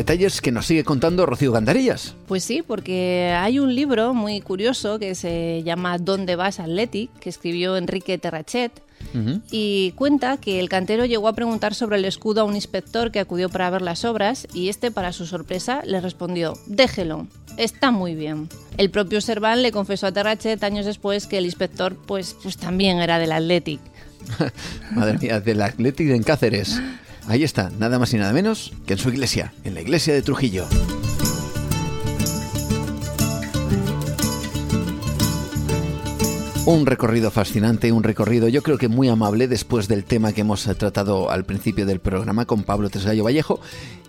Detalles 0.00 0.40
que 0.40 0.50
nos 0.50 0.64
sigue 0.64 0.82
contando 0.82 1.26
Rocío 1.26 1.52
Gandarillas. 1.52 2.14
Pues 2.26 2.42
sí, 2.42 2.62
porque 2.66 3.36
hay 3.38 3.58
un 3.58 3.74
libro 3.74 4.14
muy 4.14 4.40
curioso 4.40 4.98
que 4.98 5.14
se 5.14 5.62
llama 5.62 5.98
¿Dónde 5.98 6.36
vas, 6.36 6.58
Athletic? 6.58 7.12
que 7.18 7.28
escribió 7.28 7.76
Enrique 7.76 8.16
Terrachet. 8.16 8.72
Y 9.50 9.92
cuenta 9.96 10.38
que 10.38 10.58
el 10.58 10.70
cantero 10.70 11.04
llegó 11.04 11.28
a 11.28 11.34
preguntar 11.34 11.74
sobre 11.74 11.98
el 11.98 12.06
escudo 12.06 12.40
a 12.40 12.44
un 12.44 12.54
inspector 12.54 13.10
que 13.10 13.20
acudió 13.20 13.50
para 13.50 13.68
ver 13.68 13.82
las 13.82 14.06
obras 14.06 14.48
y 14.54 14.70
este, 14.70 14.90
para 14.90 15.12
su 15.12 15.26
sorpresa, 15.26 15.82
le 15.84 16.00
respondió, 16.00 16.54
déjelo, 16.64 17.26
está 17.58 17.90
muy 17.90 18.14
bien. 18.14 18.48
El 18.78 18.88
propio 18.88 19.20
Serván 19.20 19.60
le 19.60 19.70
confesó 19.70 20.06
a 20.06 20.12
Terrachet 20.12 20.64
años 20.64 20.86
después 20.86 21.26
que 21.26 21.36
el 21.36 21.44
inspector 21.44 21.94
pues, 22.06 22.34
pues 22.42 22.56
también 22.56 23.00
era 23.00 23.18
del 23.18 23.32
Athletic. 23.32 23.80
Madre 24.92 25.18
mía, 25.18 25.40
del 25.40 25.60
Athletic 25.60 26.08
en 26.08 26.22
Cáceres. 26.22 26.80
Ahí 27.28 27.44
está, 27.44 27.70
nada 27.78 27.98
más 27.98 28.12
y 28.14 28.16
nada 28.16 28.32
menos 28.32 28.72
que 28.86 28.94
en 28.94 28.98
su 28.98 29.08
iglesia, 29.10 29.52
en 29.64 29.74
la 29.74 29.80
iglesia 29.80 30.14
de 30.14 30.22
Trujillo. 30.22 30.66
Un 36.66 36.86
recorrido 36.86 37.30
fascinante, 37.30 37.90
un 37.90 38.02
recorrido 38.02 38.46
yo 38.46 38.62
creo 38.62 38.78
que 38.78 38.88
muy 38.88 39.08
amable 39.08 39.48
después 39.48 39.88
del 39.88 40.04
tema 40.04 40.32
que 40.32 40.42
hemos 40.42 40.62
tratado 40.62 41.30
al 41.30 41.44
principio 41.44 41.86
del 41.86 42.00
programa 42.00 42.44
con 42.44 42.62
Pablo 42.62 42.90
Tesayo 42.90 43.24
Vallejo 43.24 43.60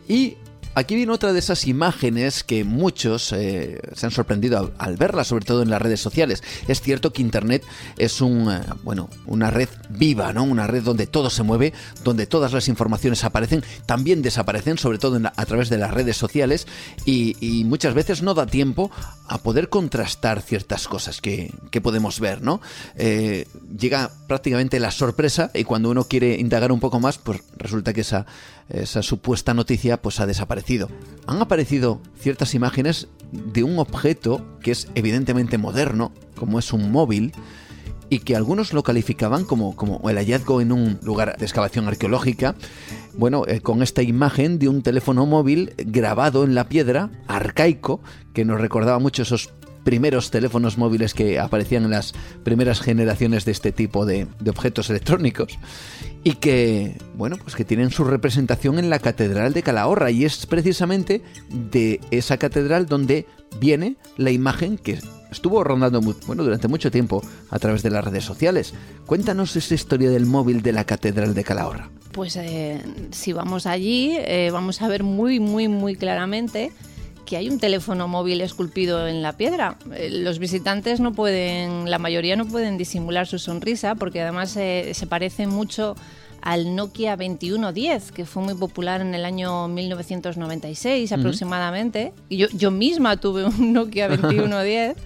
y 0.08 0.38
Aquí 0.74 0.96
viene 0.96 1.12
otra 1.12 1.34
de 1.34 1.40
esas 1.40 1.68
imágenes 1.68 2.46
que 2.46 2.64
muchos 2.64 3.34
eh, 3.34 3.82
se 3.94 4.06
han 4.06 4.12
sorprendido 4.12 4.72
al, 4.78 4.96
verla, 4.96 5.26
sobre 5.26 5.44
todo 5.44 5.64
en 5.64 5.70
las 5.70 5.82
redes 5.82 6.00
sociales. 6.00 6.44
Es 6.70 6.82
cierto 6.82 7.12
que 7.12 7.22
Internet 7.22 7.64
es 7.98 8.22
un, 8.22 8.50
eh, 8.50 8.62
bueno, 8.84 9.10
una 9.26 9.52
red 9.52 9.68
viva, 9.90 10.32
¿no? 10.32 10.44
Una 10.44 10.68
red 10.68 10.82
donde 10.82 11.08
todo 11.08 11.30
se 11.30 11.44
mueve, 11.44 11.74
donde 12.06 12.26
todas 12.26 12.54
las 12.54 12.70
informaciones 12.70 13.26
aparecen, 13.26 13.66
también 13.86 14.22
desaparecen, 14.22 14.78
sobre 14.78 14.98
todo 14.98 15.20
a 15.36 15.46
través 15.46 15.70
de 15.70 15.78
las 15.78 15.92
redes 15.92 16.16
sociales, 16.16 16.68
y, 17.06 17.36
muchas 17.66 17.94
veces 17.94 18.22
no 18.22 18.34
da 18.34 18.46
tiempo 18.46 18.92
a 19.28 19.38
poder 19.38 19.70
contrastar 19.70 20.42
ciertas 20.42 20.88
cosas 20.88 21.22
que, 21.22 21.54
podemos 21.82 22.20
ver, 22.20 22.42
¿no? 22.42 22.62
Eh, 22.96 23.48
llega 23.78 24.12
prácticamente 24.28 24.80
la 24.80 24.92
sorpresa 24.92 25.52
y 25.54 25.64
cuando 25.64 25.90
uno 25.90 26.06
quiere 26.06 26.36
indagar 26.36 26.72
un 26.72 26.80
poco 26.80 27.00
más, 27.00 27.18
pues 27.18 27.42
resulta 27.58 27.94
que 27.94 28.02
esa 28.02 28.26
esa 28.74 29.02
supuesta 29.02 29.54
noticia 29.54 30.02
pues 30.02 30.20
ha 30.20 30.26
desaparecido. 30.26 30.90
Han 31.28 31.42
aparecido 31.42 32.02
ciertas 32.20 32.56
imágenes 32.56 33.08
de 33.32 33.64
un 33.64 33.80
objeto 33.80 34.46
que 34.62 34.72
es 34.72 34.88
evidentemente 34.96 35.58
moderno, 35.58 36.12
como 36.36 36.60
es 36.60 36.74
un 36.74 36.92
móvil, 36.92 37.34
y 38.10 38.20
que 38.20 38.36
algunos 38.36 38.74
lo 38.74 38.84
calificaban 38.84 39.46
como, 39.46 39.76
como 39.76 40.10
el 40.10 40.18
hallazgo 40.18 40.60
en 40.60 40.74
un 40.74 41.00
lugar 41.02 41.38
de 41.38 41.46
excavación 41.46 41.88
arqueológica, 41.88 42.56
bueno, 43.14 43.44
eh, 43.48 43.62
con 43.62 43.82
esta 43.82 44.02
imagen 44.02 44.60
de 44.60 44.68
un 44.68 44.82
teléfono 44.82 45.26
móvil 45.26 45.74
grabado 45.78 46.44
en 46.44 46.54
la 46.54 46.68
piedra, 46.68 47.10
arcaico, 47.28 48.02
que 48.34 48.44
nos 48.44 48.60
recordaba 48.60 49.00
mucho 49.00 49.22
esos 49.22 49.52
primeros 49.86 50.30
teléfonos 50.30 50.78
móviles 50.78 51.14
que 51.14 51.40
aparecían 51.40 51.86
en 51.86 51.92
las 51.92 52.14
primeras 52.44 52.82
generaciones 52.82 53.46
de 53.46 53.54
este 53.54 53.72
tipo 53.72 54.06
de, 54.06 54.28
de 54.40 54.50
objetos 54.50 54.90
electrónicos 54.90 55.58
y 56.24 56.34
que, 56.34 56.98
bueno, 57.16 57.38
pues 57.38 57.56
que 57.56 57.66
tienen 57.66 57.90
su 57.90 58.04
representación 58.04 58.78
en 58.78 58.90
la 58.90 59.00
Catedral 59.00 59.54
de 59.54 59.64
Calahorra 59.64 60.12
y 60.12 60.26
es 60.26 60.46
precisamente 60.46 61.22
de 61.50 62.00
esa 62.12 62.38
catedral 62.38 62.86
donde 62.86 63.26
viene 63.60 63.96
la 64.18 64.32
imagen 64.32 64.78
que 64.78 65.00
estuvo 65.32 65.64
rondando 65.64 66.02
bueno, 66.28 66.44
durante 66.44 66.68
mucho 66.68 66.92
tiempo 66.92 67.22
a 67.50 67.60
través 67.60 67.82
de 67.82 67.90
las 67.90 68.06
redes 68.06 68.24
sociales. 68.24 68.74
Cuéntanos 69.06 69.56
esa 69.56 69.74
historia 69.74 70.10
del 70.10 70.26
móvil 70.26 70.62
de 70.62 70.74
la 70.74 70.84
Catedral 70.84 71.34
de 71.34 71.44
Calahorra. 71.44 71.90
Pues 72.12 72.36
eh, 72.36 72.82
si 73.12 73.34
vamos 73.34 73.66
allí, 73.66 74.16
eh, 74.18 74.50
vamos 74.52 74.82
a 74.82 74.88
ver 74.90 75.04
muy, 75.04 75.40
muy, 75.40 75.70
muy 75.70 75.96
claramente 75.96 76.72
que 77.32 77.38
hay 77.38 77.48
un 77.48 77.60
teléfono 77.60 78.10
móvil 78.10 78.42
esculpido 78.42 79.08
en 79.08 79.22
la 79.22 79.38
piedra. 79.38 79.78
Eh, 79.96 80.10
los 80.12 80.38
visitantes 80.38 81.00
no 81.00 81.14
pueden, 81.14 81.90
la 81.90 81.98
mayoría 81.98 82.36
no 82.36 82.46
pueden 82.46 82.78
disimular 82.78 83.26
su 83.26 83.40
sonrisa 83.40 83.96
porque 83.96 84.20
además 84.20 84.52
se 84.52 85.08
parece 85.08 85.48
mucho 85.48 85.96
al 86.42 86.76
Nokia 86.76 87.16
2110, 87.16 88.12
que 88.12 88.26
fue 88.26 88.44
muy 88.44 88.56
popular 88.56 89.00
en 89.00 89.16
el 89.16 89.24
año 89.24 89.70
1996 89.70 91.10
aproximadamente. 91.14 92.12
Y 92.28 92.36
yo, 92.36 92.48
yo 92.50 92.70
misma 92.70 93.16
tuve 93.16 93.46
un 93.46 93.72
Nokia 93.72 94.10
2110. 94.10 94.98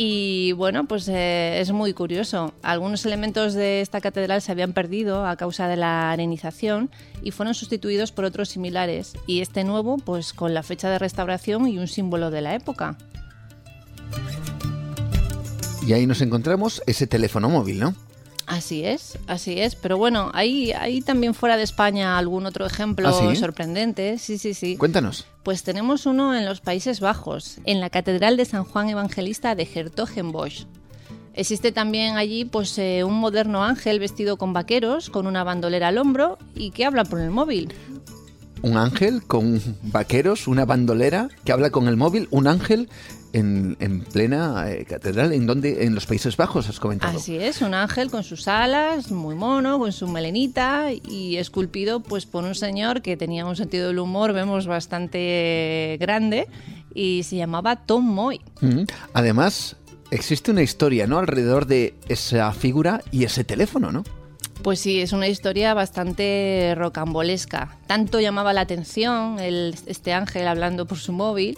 Y 0.00 0.52
bueno, 0.52 0.86
pues 0.86 1.08
eh, 1.08 1.58
es 1.58 1.72
muy 1.72 1.92
curioso. 1.92 2.54
Algunos 2.62 3.04
elementos 3.04 3.54
de 3.54 3.80
esta 3.80 4.00
catedral 4.00 4.40
se 4.40 4.52
habían 4.52 4.72
perdido 4.72 5.26
a 5.26 5.34
causa 5.34 5.66
de 5.66 5.74
la 5.74 6.12
arenización 6.12 6.88
y 7.20 7.32
fueron 7.32 7.52
sustituidos 7.52 8.12
por 8.12 8.24
otros 8.24 8.48
similares. 8.48 9.14
Y 9.26 9.40
este 9.40 9.64
nuevo, 9.64 9.98
pues 9.98 10.32
con 10.32 10.54
la 10.54 10.62
fecha 10.62 10.88
de 10.88 11.00
restauración 11.00 11.66
y 11.66 11.78
un 11.78 11.88
símbolo 11.88 12.30
de 12.30 12.42
la 12.42 12.54
época. 12.54 12.96
Y 15.84 15.94
ahí 15.94 16.06
nos 16.06 16.20
encontramos 16.20 16.80
ese 16.86 17.08
teléfono 17.08 17.48
móvil, 17.48 17.80
¿no? 17.80 17.96
Así 18.48 18.82
es, 18.84 19.18
así 19.26 19.60
es. 19.60 19.74
Pero 19.76 19.98
bueno, 19.98 20.30
hay, 20.32 20.72
hay 20.72 21.02
también 21.02 21.34
fuera 21.34 21.58
de 21.58 21.62
España 21.62 22.16
algún 22.16 22.46
otro 22.46 22.64
ejemplo 22.64 23.08
¿Ah, 23.08 23.34
sorprendente. 23.36 24.18
Sí, 24.18 24.38
sí, 24.38 24.54
sí. 24.54 24.76
Cuéntanos. 24.78 25.26
Pues 25.42 25.62
tenemos 25.62 26.06
uno 26.06 26.34
en 26.34 26.46
los 26.46 26.60
Países 26.60 27.00
Bajos, 27.00 27.58
en 27.64 27.80
la 27.80 27.90
Catedral 27.90 28.38
de 28.38 28.46
San 28.46 28.64
Juan 28.64 28.88
Evangelista 28.88 29.54
de 29.54 29.68
Hertogenbosch. 29.72 30.64
Existe 31.34 31.72
también 31.72 32.16
allí 32.16 32.46
pues, 32.46 32.76
eh, 32.78 33.04
un 33.04 33.14
moderno 33.14 33.62
ángel 33.62 34.00
vestido 34.00 34.38
con 34.38 34.52
vaqueros, 34.54 35.10
con 35.10 35.26
una 35.26 35.44
bandolera 35.44 35.88
al 35.88 35.98
hombro 35.98 36.38
y 36.54 36.70
que 36.70 36.84
habla 36.84 37.04
por 37.04 37.20
el 37.20 37.30
móvil 37.30 37.72
un 38.62 38.76
ángel 38.76 39.22
con 39.24 39.60
vaqueros, 39.82 40.48
una 40.48 40.64
bandolera 40.64 41.28
que 41.44 41.52
habla 41.52 41.70
con 41.70 41.88
el 41.88 41.96
móvil, 41.96 42.28
un 42.30 42.46
ángel 42.46 42.88
en, 43.32 44.04
plena 44.12 44.70
eh, 44.70 44.84
catedral, 44.84 45.32
en 45.32 45.46
donde 45.46 45.84
en 45.84 45.94
los 45.94 46.06
Países 46.06 46.36
Bajos 46.36 46.68
has 46.68 46.80
comentado. 46.80 47.18
Así 47.18 47.36
es, 47.36 47.62
un 47.62 47.74
ángel 47.74 48.10
con 48.10 48.24
sus 48.24 48.48
alas, 48.48 49.10
muy 49.10 49.34
mono, 49.34 49.78
con 49.78 49.92
su 49.92 50.08
melenita 50.08 50.92
y 50.92 51.36
esculpido 51.36 52.00
pues 52.00 52.26
por 52.26 52.44
un 52.44 52.54
señor 52.54 53.02
que 53.02 53.16
tenía 53.16 53.44
un 53.44 53.56
sentido 53.56 53.88
del 53.88 53.98
humor, 53.98 54.32
vemos 54.32 54.66
bastante 54.66 55.96
grande 56.00 56.48
y 56.94 57.22
se 57.24 57.36
llamaba 57.36 57.76
Tom 57.76 58.04
Moy. 58.04 58.40
Además, 59.12 59.76
existe 60.10 60.50
una 60.50 60.62
historia, 60.62 61.06
¿no? 61.06 61.18
Alrededor 61.18 61.66
de 61.66 61.94
esa 62.08 62.52
figura 62.52 63.02
y 63.12 63.24
ese 63.24 63.44
teléfono, 63.44 63.92
¿no? 63.92 64.04
Pues 64.62 64.80
sí, 64.80 65.00
es 65.00 65.12
una 65.12 65.28
historia 65.28 65.72
bastante 65.72 66.74
rocambolesca. 66.76 67.78
Tanto 67.86 68.20
llamaba 68.20 68.52
la 68.52 68.62
atención 68.62 69.38
este 69.38 70.12
ángel 70.12 70.48
hablando 70.48 70.86
por 70.86 70.98
su 70.98 71.12
móvil 71.12 71.56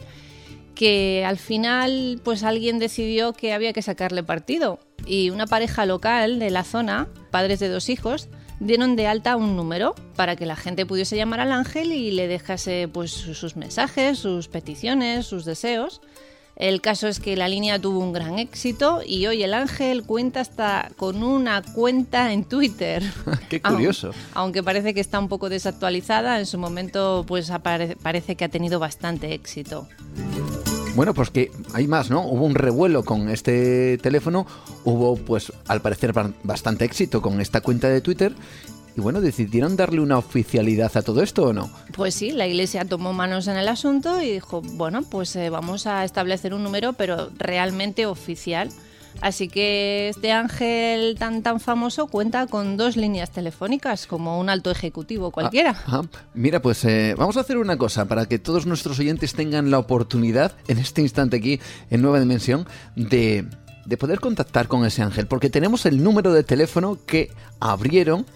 que 0.75 1.25
al 1.27 1.37
final 1.37 2.21
pues 2.25 2.43
alguien 2.43 2.79
decidió 2.79 3.35
que 3.35 3.53
había 3.53 3.75
que 3.75 3.83
sacarle 3.83 4.23
partido 4.23 4.79
y 5.07 5.29
una 5.29 5.47
pareja 5.47 5.85
local 5.85 6.39
de 6.39 6.49
la 6.49 6.65
zona, 6.65 7.09
padres 7.31 7.61
de 7.61 7.69
dos 7.69 7.91
hijos, 7.91 8.29
dieron 8.61 8.97
de 8.97 9.07
alta 9.07 9.37
un 9.37 9.57
número 9.57 9.95
para 10.17 10.37
que 10.37 10.47
la 10.47 10.57
gente 10.57 10.87
pudiese 10.87 11.17
llamar 11.17 11.41
al 11.41 11.53
ángel 11.53 11.93
y 11.93 12.13
le 12.13 12.29
dejase 12.29 12.89
pues 12.91 13.11
sus 13.11 13.57
mensajes, 13.57 14.19
sus 14.19 14.49
peticiones, 14.49 15.27
sus 15.27 15.45
deseos. 15.45 16.01
El 16.61 16.83
caso 16.83 17.09
es 17.09 17.21
que 17.21 17.37
la 17.37 17.49
línea 17.49 17.79
tuvo 17.79 18.01
un 18.01 18.13
gran 18.13 18.39
éxito 18.39 19.01
y 19.07 19.27
hoy 19.27 19.43
el 19.43 19.55
ángel 19.55 20.03
cuenta 20.03 20.41
hasta 20.41 20.91
con 20.99 21.23
una 21.23 21.63
cuenta 21.63 22.35
en 22.35 22.45
Twitter. 22.45 23.03
Qué 23.49 23.63
curioso. 23.63 24.11
Aunque 24.35 24.63
parece 24.63 24.93
que 24.93 25.01
está 25.01 25.19
un 25.19 25.29
poco 25.29 25.49
desactualizada, 25.49 26.39
en 26.39 26.45
su 26.45 26.59
momento 26.59 27.25
pues 27.27 27.51
parece 28.03 28.37
que 28.37 28.45
ha 28.45 28.51
tenido 28.51 28.79
bastante 28.79 29.33
éxito. 29.33 29.89
Bueno, 30.95 31.15
pues 31.15 31.31
que 31.31 31.51
hay 31.73 31.87
más, 31.87 32.11
¿no? 32.11 32.27
Hubo 32.27 32.45
un 32.45 32.55
revuelo 32.55 33.05
con 33.05 33.31
este 33.31 33.97
teléfono, 33.97 34.47
hubo 34.85 35.17
pues 35.17 35.55
al 35.67 35.81
parecer 35.81 36.13
bastante 36.43 36.85
éxito 36.85 37.23
con 37.23 37.41
esta 37.41 37.63
cuenta 37.63 37.89
de 37.89 38.03
Twitter 38.03 38.35
y 38.97 39.01
bueno, 39.01 39.21
¿decidieron 39.21 39.77
darle 39.77 40.01
una 40.01 40.19
oficialidad 40.19 40.97
a 40.97 41.03
todo 41.03 41.23
esto 41.23 41.45
o 41.45 41.53
no? 41.53 41.71
Pues 41.95 42.15
sí, 42.15 42.31
la 42.31 42.47
iglesia 42.47 42.85
tomó 42.85 43.13
manos 43.13 43.47
en 43.47 43.57
el 43.57 43.69
asunto 43.69 44.21
y 44.21 44.33
dijo, 44.33 44.63
bueno, 44.63 45.03
pues 45.03 45.35
eh, 45.37 45.51
vamos 45.51 45.87
a 45.87 46.05
establecer 46.05 46.55
un 46.55 46.63
número, 46.63 46.93
pero 46.95 47.31
realmente 47.39 48.07
oficial. 48.07 48.71
Así 49.21 49.49
que 49.49 50.09
este 50.09 50.33
ángel 50.33 51.17
tan 51.19 51.43
tan 51.43 51.61
famoso 51.61 52.07
cuenta 52.07 52.47
con 52.47 52.77
dos 52.77 52.97
líneas 52.97 53.31
telefónicas, 53.31 54.07
como 54.07 54.39
un 54.39 54.49
alto 54.49 54.71
ejecutivo 54.71 55.31
cualquiera. 55.31 55.77
Ah, 55.87 56.03
ah. 56.05 56.19
Mira, 56.35 56.63
pues 56.63 56.85
eh, 56.85 57.15
vamos 57.19 57.37
a 57.37 57.41
hacer 57.41 57.59
una 57.59 57.77
cosa 57.77 58.07
para 58.07 58.27
que 58.27 58.39
todos 58.39 58.67
nuestros 58.67 58.99
oyentes 58.99 59.35
tengan 59.35 59.71
la 59.71 59.79
oportunidad 59.79 60.53
en 60.69 60.79
este 60.79 61.03
instante 61.03 61.37
aquí 61.37 61.61
en 61.91 62.03
Nueva 62.03 62.21
Dimensión 62.21 62.67
de, 62.95 63.47
de 63.85 63.97
poder 63.97 64.21
contactar 64.21 64.69
con 64.69 64.85
ese 64.85 65.03
ángel, 65.03 65.27
porque 65.27 65.51
tenemos 65.51 65.87
el 65.87 66.03
número 66.03 66.33
de 66.33 66.45
teléfono 66.45 66.99
que 67.05 67.31
abrieron 67.59 68.27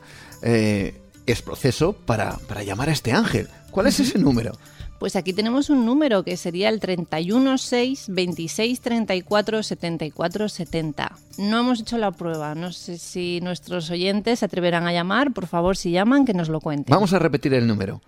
eh, 0.44 1.00
es 1.26 1.42
proceso 1.42 1.94
para, 1.94 2.36
para, 2.46 2.62
llamar 2.62 2.90
a 2.90 2.92
este 2.92 3.12
ángel. 3.12 3.48
¿Cuál 3.70 3.86
es 3.86 3.98
ese 3.98 4.18
número? 4.18 4.52
Pues 4.98 5.16
aquí 5.16 5.32
tenemos 5.32 5.70
un 5.70 5.84
número 5.84 6.22
que 6.22 6.36
sería 6.36 6.68
el 6.68 6.80
316 6.80 8.06
26 8.08 8.80
34 8.80 9.62
74 9.62 10.48
70. 10.48 11.18
No 11.38 11.60
hemos 11.60 11.80
hecho 11.80 11.98
la 11.98 12.12
prueba, 12.12 12.54
no 12.54 12.72
sé 12.72 12.98
si 12.98 13.40
nuestros 13.40 13.90
oyentes 13.90 14.38
se 14.38 14.44
atreverán 14.44 14.86
a 14.86 14.92
llamar, 14.92 15.32
por 15.32 15.46
favor 15.46 15.76
si 15.76 15.90
llaman 15.90 16.24
que 16.24 16.34
nos 16.34 16.48
lo 16.48 16.60
cuenten. 16.60 16.92
Vamos 16.92 17.12
a 17.12 17.18
repetir 17.18 17.54
el 17.54 17.66
número. 17.66 18.02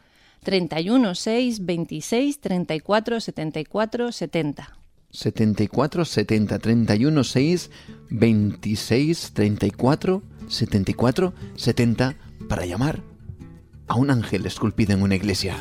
316 0.45 1.65
26 1.65 2.41
34 2.41 3.21
74 3.21 4.13
70. 4.13 4.79
74 5.11 6.05
70 6.05 6.59
31 6.59 7.25
6 7.25 7.71
26 8.11 9.33
34 9.33 10.23
74 10.49 11.35
70 11.57 12.17
para 12.49 12.67
llamar 12.67 13.03
a 13.89 13.95
un 13.95 14.11
ángel 14.11 14.47
esculpido 14.47 14.93
en 14.95 15.03
una 15.03 15.15
iglesia. 15.15 15.57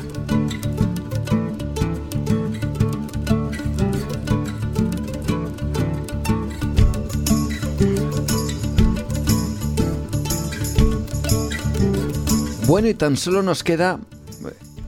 Bueno, 12.66 12.88
y 12.88 12.94
tan 12.94 13.16
solo 13.16 13.42
nos 13.42 13.62
queda 13.62 14.00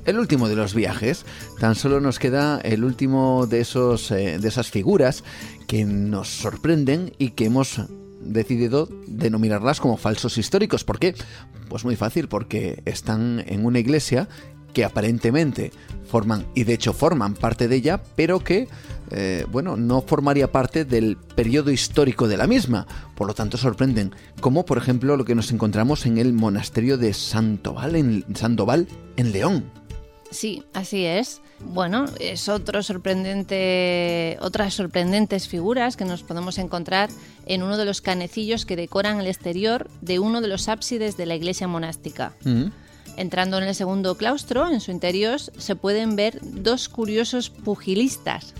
el 0.05 0.19
último 0.19 0.49
de 0.49 0.57
los 0.57 0.75
viajes. 0.75 1.25
Tan 1.61 1.75
solo 1.75 2.01
nos 2.01 2.19
queda 2.19 2.59
el 2.61 2.83
último 2.83 3.47
de 3.47 3.61
esos 3.61 4.11
eh, 4.11 4.39
de 4.39 4.49
esas 4.49 4.71
figuras 4.71 5.23
que 5.67 5.85
nos 5.85 6.29
sorprenden 6.29 7.13
y 7.19 7.31
que 7.31 7.45
hemos 7.45 7.81
decidido 8.29 8.89
denominarlas 9.07 9.81
como 9.81 9.97
falsos 9.97 10.39
históricos. 10.39 10.85
¿Por 10.85 10.99
qué? 10.99 11.15
Pues 11.69 11.85
muy 11.85 11.97
fácil, 11.97 12.29
porque 12.29 12.83
están 12.85 13.45
en 13.47 13.67
una 13.67 13.79
iglesia 13.79 14.29
que 14.73 14.85
aparentemente 14.85 15.73
forman, 16.05 16.47
y 16.55 16.65
de 16.65 16.75
hecho 16.75 16.93
forman 16.93 17.35
parte 17.35 17.69
de 17.69 17.77
ella, 17.77 18.03
pero 18.17 18.41
que, 18.41 18.69
eh, 19.11 19.45
bueno, 19.51 19.77
no 19.77 20.03
formaría 20.03 20.53
parte 20.53 20.85
del 20.85 21.17
periodo 21.17 21.71
histórico 21.71 22.29
de 22.29 22.37
la 22.37 22.47
misma. 22.47 22.87
Por 23.15 23.27
lo 23.27 23.35
tanto, 23.35 23.57
sorprenden, 23.57 24.15
como 24.41 24.65
por 24.65 24.79
ejemplo 24.79 25.17
lo 25.17 25.25
que 25.25 25.35
nos 25.35 25.51
encontramos 25.53 26.07
en 26.07 26.19
el 26.19 26.33
monasterio 26.33 26.97
de 26.99 27.13
Sandoval 27.13 27.97
en, 27.97 28.25
Sandoval, 28.35 28.89
en 29.17 29.33
León. 29.33 29.65
Sí, 30.31 30.63
así 30.75 31.05
es. 31.05 31.41
Bueno, 31.61 32.05
es 32.21 32.49
otro 32.49 32.83
sorprendente, 32.83 34.37
otras 34.41 34.75
sorprendentes 34.75 35.49
figuras 35.49 35.97
que 35.97 36.05
nos 36.05 36.23
podemos 36.23 36.59
encontrar 36.59 37.11
en 37.47 37.63
uno 37.63 37.77
de 37.77 37.85
los 37.85 38.01
canecillos 38.01 38.65
que 38.65 38.77
decoran 38.77 39.21
el 39.21 39.27
exterior 39.27 39.89
de 40.01 40.19
uno 40.19 40.41
de 40.41 40.49
los 40.49 40.69
ábsides 40.69 41.17
de 41.17 41.27
la 41.27 41.35
iglesia 41.35 41.67
monástica. 41.67 42.33
Mm. 42.45 42.67
Entrando 43.17 43.59
en 43.59 43.65
el 43.65 43.75
segundo 43.75 44.17
claustro, 44.17 44.71
en 44.71 44.81
su 44.81 44.93
interior 44.93 45.41
se 45.41 45.75
pueden 45.75 46.15
ver 46.15 46.39
dos 46.43 46.89
curiosos 46.89 47.51
pugilistas. 47.51 48.55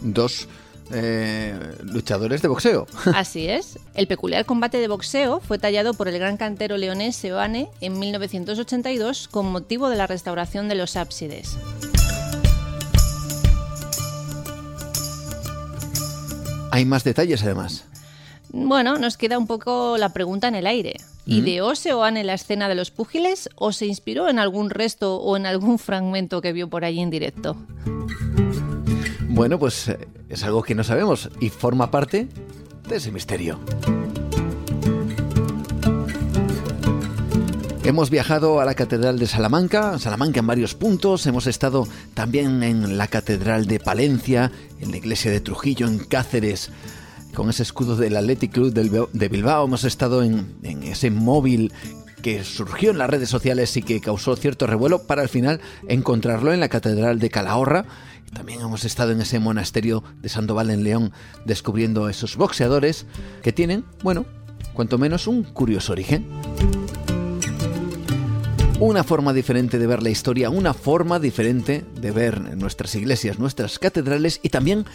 Dos 0.00 0.48
eh, 0.90 1.58
luchadores 1.84 2.42
de 2.42 2.48
boxeo. 2.48 2.86
Así 3.14 3.48
es. 3.48 3.78
El 3.94 4.06
peculiar 4.06 4.44
combate 4.44 4.78
de 4.78 4.88
boxeo 4.88 5.40
fue 5.40 5.58
tallado 5.58 5.94
por 5.94 6.08
el 6.08 6.18
gran 6.18 6.36
cantero 6.36 6.76
leonés 6.76 7.16
Seoane 7.16 7.68
en 7.80 7.98
1982 7.98 9.28
con 9.28 9.46
motivo 9.52 9.88
de 9.88 9.96
la 9.96 10.06
restauración 10.06 10.68
de 10.68 10.74
los 10.74 10.96
ábsides. 10.96 11.56
Hay 16.70 16.86
más 16.86 17.04
detalles 17.04 17.42
además. 17.42 17.84
Bueno, 18.50 18.98
nos 18.98 19.16
queda 19.16 19.38
un 19.38 19.46
poco 19.46 19.96
la 19.98 20.12
pregunta 20.12 20.48
en 20.48 20.54
el 20.54 20.66
aire. 20.66 20.96
¿Ideó 21.24 21.74
Seoane 21.74 22.24
la 22.24 22.34
escena 22.34 22.68
de 22.68 22.74
los 22.74 22.90
púgiles 22.90 23.48
o 23.54 23.72
se 23.72 23.86
inspiró 23.86 24.28
en 24.28 24.38
algún 24.38 24.70
resto 24.70 25.16
o 25.16 25.36
en 25.36 25.46
algún 25.46 25.78
fragmento 25.78 26.40
que 26.40 26.52
vio 26.52 26.68
por 26.68 26.84
allí 26.84 27.00
en 27.00 27.10
directo? 27.10 27.56
Bueno, 29.32 29.58
pues 29.58 29.88
eh, 29.88 29.98
es 30.28 30.44
algo 30.44 30.62
que 30.62 30.74
no 30.74 30.84
sabemos 30.84 31.30
y 31.40 31.48
forma 31.48 31.90
parte 31.90 32.28
de 32.86 32.96
ese 32.96 33.10
misterio. 33.10 33.58
Hemos 37.82 38.10
viajado 38.10 38.60
a 38.60 38.66
la 38.66 38.74
Catedral 38.74 39.18
de 39.18 39.26
Salamanca, 39.26 39.98
Salamanca 39.98 40.40
en 40.40 40.46
varios 40.46 40.74
puntos, 40.74 41.26
hemos 41.26 41.46
estado 41.46 41.88
también 42.12 42.62
en 42.62 42.98
la 42.98 43.06
Catedral 43.06 43.66
de 43.66 43.80
Palencia, 43.80 44.52
en 44.80 44.90
la 44.90 44.98
iglesia 44.98 45.30
de 45.30 45.40
Trujillo, 45.40 45.86
en 45.86 45.98
Cáceres, 45.98 46.70
con 47.34 47.48
ese 47.48 47.62
escudo 47.62 47.96
del 47.96 48.18
Athletic 48.18 48.52
Club 48.52 48.74
de 48.74 49.28
Bilbao, 49.28 49.64
hemos 49.64 49.84
estado 49.84 50.22
en, 50.22 50.54
en 50.62 50.82
ese 50.82 51.10
móvil 51.10 51.72
que 52.20 52.44
surgió 52.44 52.90
en 52.90 52.98
las 52.98 53.10
redes 53.10 53.30
sociales 53.30 53.76
y 53.76 53.82
que 53.82 54.00
causó 54.00 54.36
cierto 54.36 54.66
revuelo 54.66 55.02
para 55.02 55.22
al 55.22 55.28
final 55.28 55.60
encontrarlo 55.88 56.52
en 56.52 56.60
la 56.60 56.68
Catedral 56.68 57.18
de 57.18 57.30
Calahorra 57.30 57.86
también 58.32 58.60
hemos 58.60 58.84
estado 58.84 59.12
en 59.12 59.20
ese 59.20 59.38
monasterio 59.38 60.02
de 60.20 60.28
Sandoval 60.28 60.70
en 60.70 60.84
León 60.84 61.12
descubriendo 61.44 62.08
esos 62.08 62.36
boxeadores 62.36 63.06
que 63.42 63.52
tienen, 63.52 63.84
bueno, 64.02 64.24
cuanto 64.74 64.98
menos 64.98 65.26
un 65.26 65.42
curioso 65.42 65.92
origen. 65.92 66.26
Una 68.80 69.04
forma 69.04 69.32
diferente 69.32 69.78
de 69.78 69.86
ver 69.86 70.02
la 70.02 70.10
historia, 70.10 70.50
una 70.50 70.74
forma 70.74 71.20
diferente 71.20 71.84
de 72.00 72.10
ver 72.10 72.56
nuestras 72.56 72.94
iglesias, 72.96 73.38
nuestras 73.38 73.78
catedrales 73.78 74.40
y 74.42 74.48
también 74.48 74.86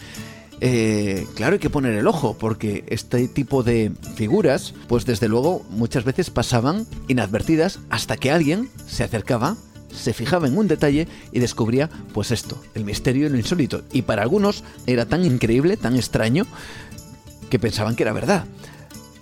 eh, 0.60 1.26
claro, 1.36 1.54
hay 1.54 1.58
que 1.60 1.70
poner 1.70 1.94
el 1.94 2.06
ojo, 2.06 2.36
porque 2.36 2.84
este 2.88 3.28
tipo 3.28 3.62
de 3.62 3.92
figuras, 4.16 4.74
pues 4.88 5.06
desde 5.06 5.28
luego 5.28 5.64
muchas 5.70 6.04
veces 6.04 6.30
pasaban 6.30 6.86
inadvertidas 7.06 7.78
hasta 7.90 8.16
que 8.16 8.32
alguien 8.32 8.68
se 8.86 9.04
acercaba 9.04 9.56
se 9.92 10.12
fijaba 10.12 10.46
en 10.46 10.56
un 10.56 10.68
detalle 10.68 11.08
y 11.32 11.40
descubría, 11.40 11.88
pues 12.12 12.30
esto, 12.30 12.60
el 12.74 12.84
misterio 12.84 13.26
y 13.26 13.30
lo 13.30 13.36
insólito. 13.36 13.82
Y 13.92 14.02
para 14.02 14.22
algunos 14.22 14.64
era 14.86 15.06
tan 15.06 15.24
increíble, 15.24 15.76
tan 15.76 15.96
extraño, 15.96 16.46
que 17.50 17.58
pensaban 17.58 17.96
que 17.96 18.02
era 18.02 18.12
verdad. 18.12 18.44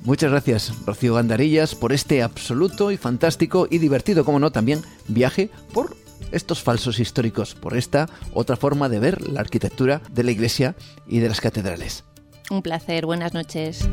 Muchas 0.05 0.31
gracias, 0.31 0.73
Rocío 0.87 1.15
Gandarillas, 1.15 1.75
por 1.75 1.93
este 1.93 2.23
absoluto 2.23 2.93
y 2.93 2.97
fantástico 2.97 3.67
y 3.69 3.79
divertido, 3.79 4.25
como 4.25 4.39
no, 4.39 4.53
también 4.53 4.83
viaje 5.09 5.51
por 5.73 5.97
estos 6.33 6.63
falsos 6.63 7.01
históricos, 7.01 7.55
por 7.55 7.77
esta 7.77 8.09
otra 8.33 8.57
forma 8.57 8.89
de 8.89 9.01
ver 9.01 9.29
la 9.29 9.41
arquitectura 9.41 10.03
de 10.13 10.25
la 10.25 10.31
iglesia 10.31 10.77
y 11.09 11.19
de 11.19 11.29
las 11.29 11.41
catedrales. 11.41 12.05
Un 12.51 12.63
placer, 12.63 13.07
buenas 13.07 13.35
noches. 13.35 13.89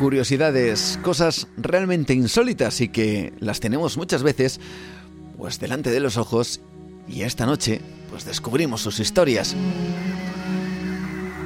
Curiosidades, 0.00 0.98
cosas 1.02 1.46
realmente 1.58 2.14
insólitas 2.14 2.80
y 2.80 2.88
que 2.88 3.34
las 3.38 3.60
tenemos 3.60 3.98
muchas 3.98 4.22
veces 4.22 4.58
pues 5.36 5.60
delante 5.60 5.90
de 5.90 6.00
los 6.00 6.16
ojos 6.16 6.62
y 7.06 7.20
esta 7.20 7.44
noche 7.44 7.82
pues 8.08 8.24
descubrimos 8.24 8.80
sus 8.80 8.98
historias. 8.98 9.54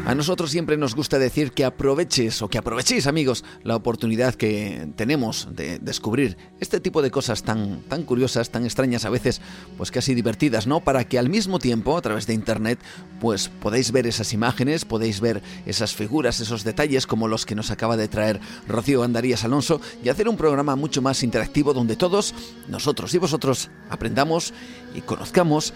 A 0.06 0.14
nosotros 0.14 0.50
siempre 0.50 0.76
nos 0.76 0.94
gusta 0.94 1.18
decir 1.18 1.52
que 1.52 1.64
aproveches 1.64 2.42
o 2.42 2.48
que 2.48 2.58
aprovechéis, 2.58 3.06
amigos, 3.06 3.42
la 3.62 3.74
oportunidad 3.74 4.34
que 4.34 4.86
tenemos 4.96 5.48
de 5.52 5.78
descubrir 5.78 6.36
este 6.60 6.78
tipo 6.78 7.00
de 7.00 7.10
cosas 7.10 7.42
tan, 7.42 7.80
tan 7.88 8.02
curiosas, 8.02 8.50
tan 8.50 8.66
extrañas 8.66 9.06
a 9.06 9.10
veces, 9.10 9.40
pues 9.78 9.90
casi 9.90 10.14
divertidas, 10.14 10.66
¿no? 10.66 10.80
Para 10.80 11.04
que 11.04 11.18
al 11.18 11.30
mismo 11.30 11.58
tiempo, 11.58 11.96
a 11.96 12.02
través 12.02 12.26
de 12.26 12.34
internet, 12.34 12.78
pues 13.18 13.48
podáis 13.48 13.92
ver 13.92 14.06
esas 14.06 14.34
imágenes, 14.34 14.84
podéis 14.84 15.20
ver 15.20 15.42
esas 15.64 15.94
figuras, 15.94 16.38
esos 16.38 16.64
detalles 16.64 17.06
como 17.06 17.26
los 17.26 17.46
que 17.46 17.54
nos 17.54 17.70
acaba 17.70 17.96
de 17.96 18.08
traer 18.08 18.40
Rocío 18.68 19.04
Andarías 19.04 19.44
Alonso 19.44 19.80
y 20.04 20.10
hacer 20.10 20.28
un 20.28 20.36
programa 20.36 20.76
mucho 20.76 21.00
más 21.00 21.22
interactivo 21.22 21.72
donde 21.72 21.96
todos, 21.96 22.34
nosotros 22.68 23.14
y 23.14 23.18
vosotros, 23.18 23.70
aprendamos 23.88 24.52
y 24.94 25.00
conozcamos 25.00 25.72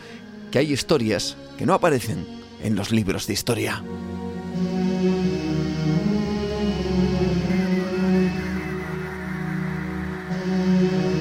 que 0.51 0.59
hay 0.59 0.71
historias 0.71 1.35
que 1.57 1.65
no 1.65 1.73
aparecen 1.73 2.48
en 2.63 2.77
los 2.77 2.91
libros 2.91 3.27
de 3.27 3.33
historia. 3.33 3.83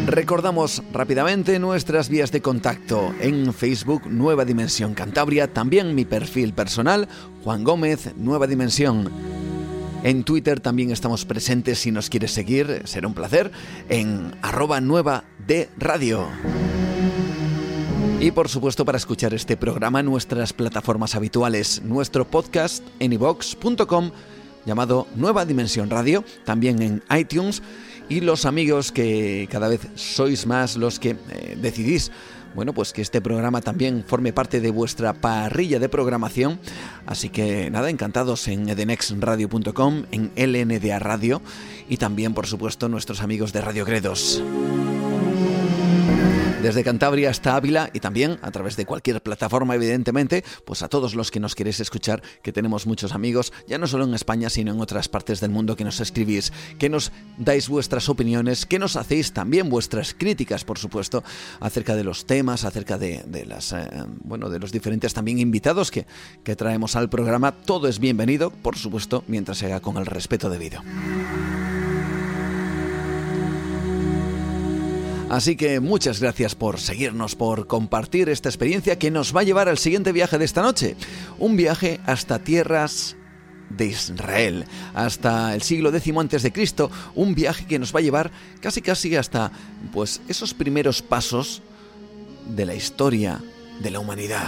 Recordamos 0.07 0.84
rápidamente 0.93 1.59
nuestras 1.59 2.07
vías 2.07 2.31
de 2.31 2.41
contacto 2.41 3.14
en 3.19 3.53
Facebook 3.53 4.03
Nueva 4.07 4.45
Dimensión 4.45 4.93
Cantabria, 4.93 5.53
también 5.53 5.95
mi 5.95 6.05
perfil 6.05 6.53
personal 6.53 7.09
Juan 7.43 7.65
Gómez 7.65 8.14
Nueva 8.15 8.47
Dimensión. 8.47 9.11
En 10.03 10.23
Twitter 10.23 10.61
también 10.61 10.91
estamos 10.91 11.26
presentes 11.26 11.80
si 11.80 11.91
nos 11.91 12.09
quieres 12.09 12.31
seguir, 12.31 12.84
será 12.85 13.07
un 13.07 13.14
placer, 13.14 13.51
en 13.89 14.34
arroba 14.41 14.80
nueva 14.80 15.26
de 15.45 15.69
radio. 15.77 16.30
Y 18.19 18.31
por 18.31 18.49
supuesto 18.49 18.84
para 18.84 18.98
escuchar 18.98 19.35
este 19.35 19.57
programa 19.57 19.99
en 19.99 20.07
nuestras 20.07 20.52
plataformas 20.52 21.14
habituales, 21.14 21.84
nuestro 21.84 22.26
podcast 22.26 22.84
en 22.99 23.14
ivox.com 23.14 24.11
llamado 24.65 25.07
Nueva 25.15 25.45
Dimensión 25.45 25.91
Radio, 25.91 26.23
también 26.44 26.81
en 26.81 27.03
iTunes. 27.15 27.61
Y 28.10 28.22
los 28.22 28.45
amigos 28.45 28.91
que 28.91 29.48
cada 29.52 29.68
vez 29.68 29.81
sois 29.95 30.48
más 30.48 30.77
los 30.77 30.99
que 30.99 31.11
eh, 31.11 31.57
decidís 31.61 32.11
bueno, 32.56 32.73
pues 32.73 32.91
que 32.91 33.03
este 33.03 33.22
programa 33.22 33.61
también 33.61 34.03
forme 34.07 34.34
parte 34.34 34.61
de 34.61 34.72
vuestra 34.72 35.14
parrilla 35.14 35.77
de 35.77 35.89
programación. 35.89 36.60
Así 37.06 37.30
que 37.30 37.69
nada, 37.69 37.91
encantados 37.91 38.48
en 38.48 38.68
edenexradio.com, 38.68 40.06
en 40.11 40.31
LNDA 40.35 40.98
Radio. 40.98 41.44
Y 41.88 41.98
también, 41.98 42.34
por 42.34 42.48
supuesto, 42.48 42.89
nuestros 42.89 43.22
amigos 43.22 43.53
de 43.53 43.61
Radio 43.61 43.85
Gredos 43.85 44.41
desde 46.68 46.84
Cantabria 46.84 47.30
hasta 47.30 47.56
Ávila 47.56 47.89
y 47.94 48.02
también 48.02 48.39
a 48.41 48.52
través 48.52 48.76
de 48.76 48.85
cualquier 48.85 49.23
plataforma, 49.23 49.76
evidentemente, 49.76 50.44
pues 50.65 50.81
a 50.81 50.89
todos 50.89 51.15
los 51.15 51.31
que 51.31 51.39
nos 51.39 51.56
queréis 51.56 51.80
escuchar, 51.80 52.22
que 52.41 52.52
tenemos 52.52 52.85
muchos 52.85 53.14
amigos, 53.14 53.53
ya 53.69 53.77
no 53.77 53.88
solo 53.88 54.03
en 54.03 54.14
España, 54.14 54.49
sino 54.49 54.73
en 54.73 54.81
otras 54.81 55.07
partes 55.07 55.39
del 55.39 55.49
mundo 55.49 55.77
que 55.77 55.85
nos 55.85 56.02
escribís, 56.02 56.52
que 56.77 56.89
nos 56.89 57.14
dais 57.38 57.69
vuestras 57.69 58.10
opiniones, 58.10 58.65
que 58.65 58.80
nos 58.80 58.98
hacéis 58.98 59.31
también 59.31 59.69
vuestras 59.69 60.14
críticas, 60.14 60.65
por 60.65 60.77
supuesto, 60.77 61.23
acerca 61.61 61.95
de 61.95 62.03
los 62.03 62.26
temas, 62.26 62.65
acerca 62.65 62.98
de, 62.98 63.23
las, 63.48 63.72
eh, 63.72 63.88
bueno, 64.26 64.49
de 64.49 64.60
los 64.60 64.73
diferentes 64.73 65.14
también 65.14 65.39
invitados 65.39 65.89
que, 65.89 66.06
que 66.44 66.57
traemos 66.57 66.98
al 66.98 67.10
programa. 67.10 67.53
Todo 67.53 67.88
es 67.88 67.99
bienvenido, 67.99 68.52
por 68.52 68.76
supuesto, 68.76 69.23
mientras 69.30 69.60
se 69.60 69.68
haga 69.68 69.80
con 69.80 69.95
el 69.95 70.06
respeto 70.06 70.49
debido. 70.49 70.81
Así 75.30 75.58
que 75.58 75.82
muchas 75.82 76.22
gracias 76.22 76.56
por 76.56 76.80
seguirnos, 76.80 77.36
por 77.36 77.68
compartir 77.68 78.30
esta 78.30 78.48
experiencia 78.48 78.98
que 78.98 79.12
nos 79.12 79.36
va 79.36 79.41
a 79.41 79.44
llevar 79.44 79.68
al 79.68 79.78
siguiente 79.78 80.14
viaje 80.14 80.38
de 80.38 80.45
esta 80.45 80.62
noche. 80.62 80.95
Un 81.38 81.58
viaje 81.58 81.99
hasta 82.06 82.40
tierras 82.40 83.18
de 83.70 83.88
Israel, 83.88 84.66
hasta 84.94 85.54
el 85.54 85.62
siglo 85.64 85.94
X 85.94 86.16
antes 86.18 86.44
de 86.44 86.54
Cristo, 86.54 86.90
un 87.14 87.36
viaje 87.36 87.66
que 87.66 87.78
nos 87.78 87.94
va 87.94 87.99
a 87.99 88.04
llevar 88.04 88.32
casi 88.62 88.82
casi 88.82 89.18
hasta 89.18 89.52
pues 89.91 90.22
esos 90.30 90.54
primeros 90.54 91.02
pasos 91.02 91.62
de 92.56 92.66
la 92.66 92.76
historia 92.76 93.41
de 93.82 93.91
la 93.91 93.99
humanidad. 93.99 94.48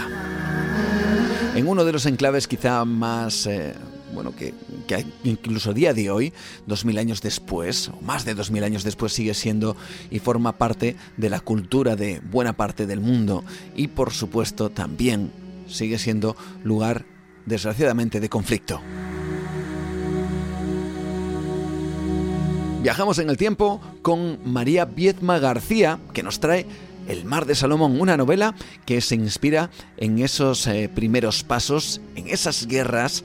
En 1.54 1.68
uno 1.68 1.84
de 1.84 1.92
los 1.92 2.06
enclaves 2.06 2.48
quizá 2.48 2.86
más 2.86 3.46
eh, 3.46 3.74
bueno, 4.14 4.34
que, 4.34 4.54
incluso 5.24 5.70
a 5.70 5.74
día 5.74 5.94
de 5.94 6.10
hoy, 6.10 6.32
dos 6.66 6.84
mil 6.84 6.98
años 6.98 7.22
después, 7.22 7.88
o 7.88 8.00
más 8.02 8.24
de 8.24 8.34
dos 8.34 8.50
mil 8.50 8.64
años 8.64 8.84
después, 8.84 9.12
sigue 9.12 9.34
siendo 9.34 9.76
y 10.10 10.18
forma 10.18 10.58
parte 10.58 10.96
de 11.16 11.30
la 11.30 11.40
cultura 11.40 11.96
de 11.96 12.20
buena 12.20 12.52
parte 12.52 12.86
del 12.86 13.00
mundo. 13.00 13.44
Y 13.76 13.88
por 13.88 14.12
supuesto 14.12 14.70
también 14.70 15.30
sigue 15.68 15.98
siendo 15.98 16.36
lugar, 16.64 17.04
desgraciadamente, 17.46 18.20
de 18.20 18.28
conflicto. 18.28 18.80
Viajamos 22.82 23.18
en 23.18 23.28
el 23.28 23.36
tiempo 23.36 23.80
con 24.00 24.38
María 24.50 24.86
Viedma 24.86 25.38
García, 25.38 25.98
que 26.14 26.22
nos 26.22 26.40
trae 26.40 26.66
el 27.08 27.24
mar 27.24 27.44
de 27.44 27.54
Salomón, 27.54 28.00
una 28.00 28.16
novela 28.16 28.54
que 28.86 29.00
se 29.00 29.16
inspira 29.16 29.70
en 29.96 30.18
esos 30.18 30.66
eh, 30.66 30.88
primeros 30.92 31.44
pasos, 31.44 32.00
en 32.14 32.28
esas 32.28 32.66
guerras 32.66 33.24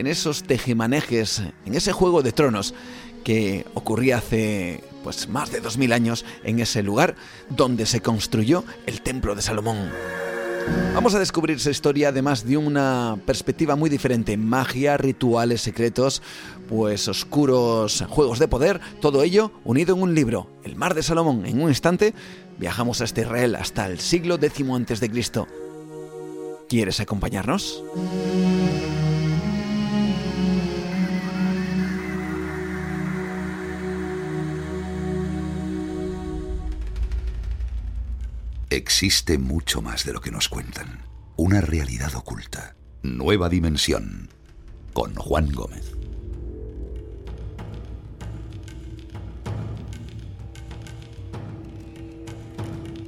en 0.00 0.06
esos 0.06 0.44
tejimanejes, 0.44 1.42
en 1.66 1.74
ese 1.74 1.92
juego 1.92 2.22
de 2.22 2.32
tronos 2.32 2.74
que 3.22 3.66
ocurría 3.74 4.16
hace 4.16 4.82
pues 5.04 5.28
más 5.28 5.52
de 5.52 5.60
2000 5.60 5.92
años 5.92 6.24
en 6.42 6.58
ese 6.58 6.82
lugar 6.82 7.16
donde 7.50 7.84
se 7.84 8.00
construyó 8.00 8.64
el 8.86 9.02
templo 9.02 9.34
de 9.34 9.42
Salomón. 9.42 9.90
Vamos 10.94 11.14
a 11.14 11.18
descubrir 11.18 11.58
esa 11.58 11.70
historia 11.70 12.08
además 12.08 12.46
de 12.46 12.56
una 12.56 13.18
perspectiva 13.26 13.76
muy 13.76 13.90
diferente, 13.90 14.38
magia, 14.38 14.96
rituales 14.96 15.60
secretos, 15.60 16.22
pues 16.66 17.06
oscuros 17.06 18.02
juegos 18.08 18.38
de 18.38 18.48
poder, 18.48 18.80
todo 19.02 19.22
ello 19.22 19.52
unido 19.64 19.94
en 19.94 20.02
un 20.02 20.14
libro, 20.14 20.48
El 20.64 20.76
Mar 20.76 20.94
de 20.94 21.02
Salomón. 21.02 21.44
En 21.44 21.60
un 21.60 21.68
instante 21.68 22.14
viajamos 22.58 23.02
hasta 23.02 23.20
Israel 23.20 23.54
hasta 23.54 23.86
el 23.86 24.00
siglo 24.00 24.36
X 24.36 24.66
antes 24.70 24.98
de 25.00 25.10
Cristo. 25.10 25.46
¿Quieres 26.70 27.00
acompañarnos? 27.00 27.84
Existe 38.72 39.36
mucho 39.36 39.82
más 39.82 40.04
de 40.04 40.12
lo 40.12 40.20
que 40.20 40.30
nos 40.30 40.48
cuentan. 40.48 41.04
Una 41.36 41.60
realidad 41.60 42.14
oculta. 42.14 42.76
Nueva 43.02 43.48
dimensión. 43.48 44.28
Con 44.92 45.12
Juan 45.16 45.50
Gómez. 45.50 45.90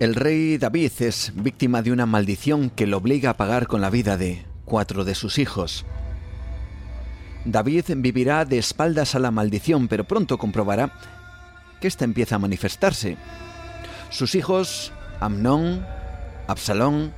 El 0.01 0.17
rey 0.17 0.59
David 0.59 0.91
es 0.99 1.33
víctima 1.37 1.81
de 1.83 1.93
una 1.93 2.07
maldición 2.07 2.69
que 2.69 2.89
lo 2.89 2.97
obliga 2.97 3.31
a 3.31 3.37
pagar 3.37 3.69
con 3.69 3.81
la 3.81 3.91
vida 3.91 4.17
de 4.17 4.45
cuatro 4.65 5.05
de 5.05 5.15
sus 5.15 5.39
hijos. 5.39 5.87
David 7.45 7.85
vivirá 7.99 8.45
de 8.45 8.59
espaldas 8.59 9.15
a 9.15 9.21
la 9.21 9.31
maldición, 9.31 9.87
pero 9.87 10.03
pronto 10.03 10.39
comprobará 10.39 10.93
que 11.81 11.87
ésta 11.87 12.05
empieza 12.05 12.35
a 12.35 12.41
manifestarse. 12.41 13.17
Sus 14.11 14.35
hijos 14.35 14.93
Amnón, 15.25 15.87
Absalón, 16.49 17.13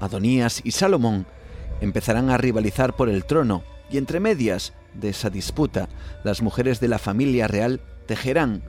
Adonías 0.00 0.60
y 0.64 0.70
Salomón 0.72 1.26
empezarán 1.80 2.30
a 2.30 2.36
rivalizar 2.36 2.94
por 2.94 3.08
el 3.08 3.24
trono 3.24 3.64
y 3.90 3.98
entre 3.98 4.20
medias 4.20 4.72
de 4.94 5.08
esa 5.08 5.30
disputa 5.30 5.88
las 6.24 6.42
mujeres 6.42 6.80
de 6.80 6.88
la 6.88 6.98
familia 6.98 7.48
real 7.48 7.80
tejerán, 8.06 8.62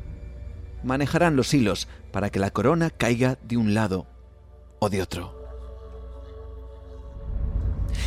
manejarán 0.84 1.36
los 1.36 1.54
hilos 1.54 1.88
para 2.12 2.30
que 2.30 2.40
la 2.40 2.52
corona 2.52 2.90
caiga 2.90 3.38
de 3.44 3.58
un 3.58 3.74
lado 3.74 4.08
o 4.80 4.90
de 4.90 5.02
otro. 5.02 5.44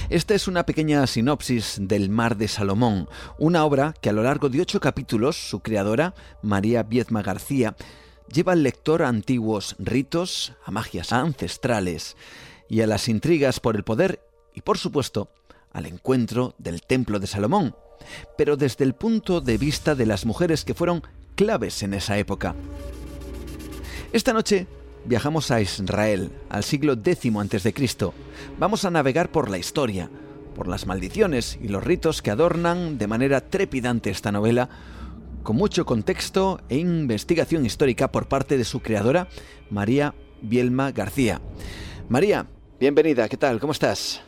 Esta 0.09 0.34
es 0.34 0.47
una 0.47 0.66
pequeña 0.66 1.06
sinopsis 1.06 1.78
del 1.80 2.10
Mar 2.10 2.36
de 2.36 2.48
Salomón, 2.48 3.09
una 3.38 3.64
obra 3.64 3.94
que 4.01 4.10
a 4.10 4.12
lo 4.12 4.22
largo 4.22 4.48
de 4.48 4.60
ocho 4.60 4.80
capítulos 4.80 5.36
su 5.36 5.60
creadora, 5.60 6.14
María 6.43 6.82
Viezma 6.82 7.22
García, 7.22 7.76
lleva 8.32 8.53
al 8.53 8.62
lector 8.62 9.03
a 9.03 9.09
antiguos 9.09 9.77
ritos, 9.78 10.53
a 10.65 10.70
magias 10.70 11.12
ancestrales 11.12 12.16
y 12.69 12.81
a 12.81 12.86
las 12.86 13.09
intrigas 13.09 13.61
por 13.61 13.77
el 13.77 13.85
poder 13.85 14.20
y, 14.55 14.62
por 14.62 14.78
supuesto, 14.78 15.31
al 15.73 15.86
encuentro 15.86 16.55
del 16.59 16.82
Templo 16.82 17.19
de 17.19 17.27
Salomón, 17.27 17.77
pero 18.36 18.57
desde 18.57 18.85
el 18.85 18.94
punto 18.94 19.40
de 19.40 19.59
vista 19.59 19.94
de 19.94 20.07
las 20.07 20.24
mujeres 20.24 20.65
que 20.65 20.74
fueron 20.74 21.03
claves 21.35 21.82
en 21.82 21.94
esa 21.94 22.19
época. 22.19 22.55
Esta 24.12 24.32
noche 24.32 24.66
viajamos 25.05 25.51
a 25.51 25.61
Israel, 25.61 26.32
al 26.48 26.65
siglo 26.65 26.94
X 26.94 27.31
a.C. 27.36 28.12
Vamos 28.59 28.85
a 28.85 28.90
navegar 28.90 29.31
por 29.31 29.51
la 29.51 29.59
historia, 29.59 30.11
por 30.55 30.69
las 30.69 30.86
maldiciones 30.86 31.59
y 31.61 31.69
los 31.69 31.85
ritos 31.85 32.23
que 32.23 32.31
adornan 32.31 32.97
de 32.97 33.07
manera 33.07 33.43
trepidante 33.43 34.11
esta 34.11 34.32
novela, 34.32 34.70
con 35.47 35.55
mucho 35.55 35.86
contexto 35.86 36.60
e 36.68 36.77
investigación 36.77 37.64
histórica 37.64 38.10
por 38.10 38.27
parte 38.27 38.59
de 38.59 38.64
su 38.64 38.82
creadora, 38.82 39.28
María 39.70 40.12
Bielma 40.43 40.90
García. 40.90 41.40
María, 42.09 42.47
bienvenida, 42.81 43.28
¿qué 43.28 43.36
tal? 43.36 43.60
¿Cómo 43.60 43.70
estás? 43.70 44.24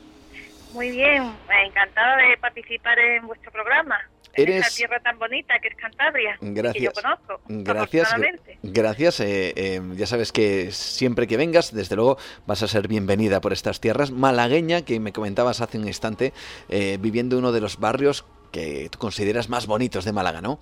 Muy 0.72 0.92
bien, 0.92 1.24
encantada 1.66 2.18
de 2.18 2.36
participar 2.38 2.96
en 3.00 3.26
vuestro 3.26 3.50
programa. 3.50 3.98
En 4.34 4.48
esta 4.48 4.72
tierra 4.72 5.00
tan 5.00 5.18
bonita 5.18 5.58
que 5.58 5.66
es 5.66 5.74
Cantabria. 5.74 6.38
Gracias. 6.40 6.74
Que 6.74 6.84
yo 6.84 6.92
conozco. 6.92 7.40
Gracias. 7.48 8.14
Gracias. 8.62 9.18
Eh, 9.18 9.52
eh, 9.56 9.80
ya 9.96 10.06
sabes 10.06 10.30
que 10.30 10.70
siempre 10.70 11.26
que 11.26 11.36
vengas, 11.36 11.74
desde 11.74 11.96
luego, 11.96 12.16
vas 12.46 12.62
a 12.62 12.68
ser 12.68 12.86
bienvenida 12.86 13.40
por 13.40 13.52
estas 13.52 13.80
tierras. 13.80 14.12
Malagueña, 14.12 14.82
que 14.82 15.00
me 15.00 15.12
comentabas 15.12 15.60
hace 15.60 15.78
un 15.78 15.88
instante, 15.88 16.32
eh, 16.68 16.96
viviendo 17.00 17.36
uno 17.38 17.50
de 17.50 17.60
los 17.60 17.80
barrios 17.80 18.24
que 18.52 18.88
tú 18.88 19.00
consideras 19.00 19.48
más 19.48 19.66
bonitos 19.66 20.04
de 20.04 20.12
Málaga, 20.12 20.40
¿no? 20.40 20.60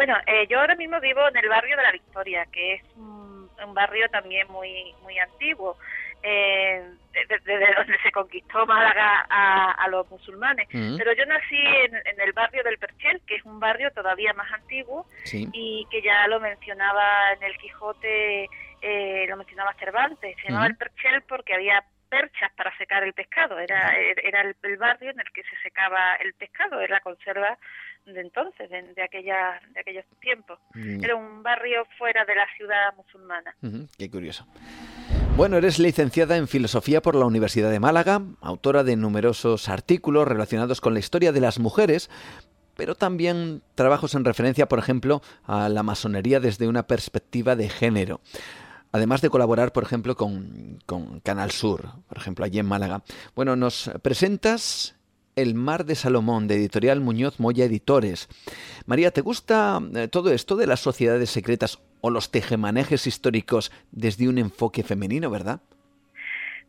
Bueno, 0.00 0.16
yo 0.48 0.58
ahora 0.58 0.76
mismo 0.76 0.98
vivo 0.98 1.20
en 1.28 1.36
el 1.36 1.46
barrio 1.50 1.76
de 1.76 1.82
la 1.82 1.92
Victoria, 1.92 2.46
que 2.46 2.72
es 2.76 2.82
un, 2.96 3.50
un 3.62 3.74
barrio 3.74 4.08
también 4.08 4.48
muy 4.48 4.94
muy 5.02 5.18
antiguo 5.18 5.76
eh, 6.22 6.82
desde 7.12 7.74
donde 7.74 7.98
se 8.02 8.10
conquistó 8.10 8.64
Málaga 8.64 9.26
a, 9.28 9.86
los 9.90 10.10
musulmanes. 10.10 10.68
Mm. 10.72 10.96
Pero 10.96 11.12
yo 11.12 11.26
nací 11.26 11.54
en, 11.54 12.18
el 12.18 12.32
barrio 12.32 12.62
del 12.62 12.78
Perchel, 12.78 13.20
que 13.26 13.34
es 13.34 13.44
un 13.44 13.60
barrio 13.60 13.90
todavía 13.90 14.32
más 14.32 14.50
antiguo 14.54 15.04
y 15.30 15.86
que 15.90 16.00
ya 16.00 16.26
lo 16.28 16.40
mencionaba 16.40 17.34
en 17.34 17.42
el 17.42 17.58
Quijote, 17.58 18.48
eh, 18.80 19.26
lo 19.28 19.36
mencionaba 19.36 19.74
Cervantes. 19.74 20.34
Se 20.40 20.48
llamaba 20.48 20.68
el 20.68 20.76
Perchel 20.76 21.20
porque 21.28 21.52
había 21.52 21.84
perchas 22.08 22.50
para 22.56 22.76
secar 22.76 23.02
el 23.04 23.12
pescado. 23.12 23.58
Era, 23.58 23.94
era 23.96 24.40
el, 24.42 24.76
barrio 24.78 25.10
en 25.10 25.20
el 25.20 25.30
que 25.32 25.42
se 25.44 25.56
secaba 25.62 26.16
el 26.16 26.32
pescado, 26.34 26.80
era 26.80 26.94
la 26.94 27.00
conserva 27.00 27.58
de 28.06 28.20
entonces, 28.20 28.70
de, 28.70 29.02
aquella, 29.02 29.60
de 29.72 29.80
aquellos 29.80 30.04
tiempos. 30.20 30.58
Mm. 30.74 31.04
Era 31.04 31.16
un 31.16 31.42
barrio 31.42 31.84
fuera 31.98 32.24
de 32.24 32.34
la 32.34 32.46
ciudad 32.56 32.94
musulmana. 32.96 33.54
Qué 33.96 34.10
curioso. 34.10 34.46
Bueno, 35.36 35.56
eres 35.56 35.78
licenciada 35.78 36.36
en 36.36 36.48
Filosofía 36.48 37.00
por 37.00 37.14
la 37.14 37.24
Universidad 37.24 37.70
de 37.70 37.80
Málaga, 37.80 38.22
autora 38.40 38.84
de 38.84 38.96
numerosos 38.96 39.68
artículos 39.68 40.28
relacionados 40.28 40.80
con 40.80 40.92
la 40.92 41.00
historia 41.00 41.32
de 41.32 41.40
las 41.40 41.58
mujeres, 41.58 42.10
pero 42.76 42.94
también 42.94 43.62
trabajos 43.74 44.14
en 44.14 44.24
referencia, 44.24 44.68
por 44.68 44.78
ejemplo, 44.78 45.22
a 45.44 45.68
la 45.68 45.82
masonería 45.82 46.40
desde 46.40 46.68
una 46.68 46.86
perspectiva 46.86 47.56
de 47.56 47.68
género. 47.68 48.20
Además 48.92 49.20
de 49.20 49.30
colaborar, 49.30 49.72
por 49.72 49.84
ejemplo, 49.84 50.16
con, 50.16 50.78
con 50.84 51.20
Canal 51.20 51.52
Sur, 51.52 51.88
por 52.08 52.18
ejemplo, 52.18 52.44
allí 52.44 52.58
en 52.58 52.66
Málaga. 52.66 53.02
Bueno, 53.36 53.54
nos 53.54 53.90
presentas 54.02 54.96
el 55.36 55.54
mar 55.54 55.84
de 55.84 55.94
Salomón, 55.94 56.48
de 56.48 56.56
Editorial 56.56 57.00
Muñoz 57.00 57.40
Moya 57.40 57.64
Editores. 57.64 58.28
María, 58.86 59.10
¿te 59.10 59.20
gusta 59.20 59.78
eh, 59.94 60.08
todo 60.08 60.32
esto 60.32 60.56
de 60.56 60.66
las 60.66 60.80
sociedades 60.80 61.30
secretas 61.30 61.78
o 62.00 62.10
los 62.10 62.30
tejemanejes 62.30 63.06
históricos 63.06 63.72
desde 63.92 64.28
un 64.28 64.38
enfoque 64.38 64.82
femenino, 64.82 65.30
verdad? 65.30 65.60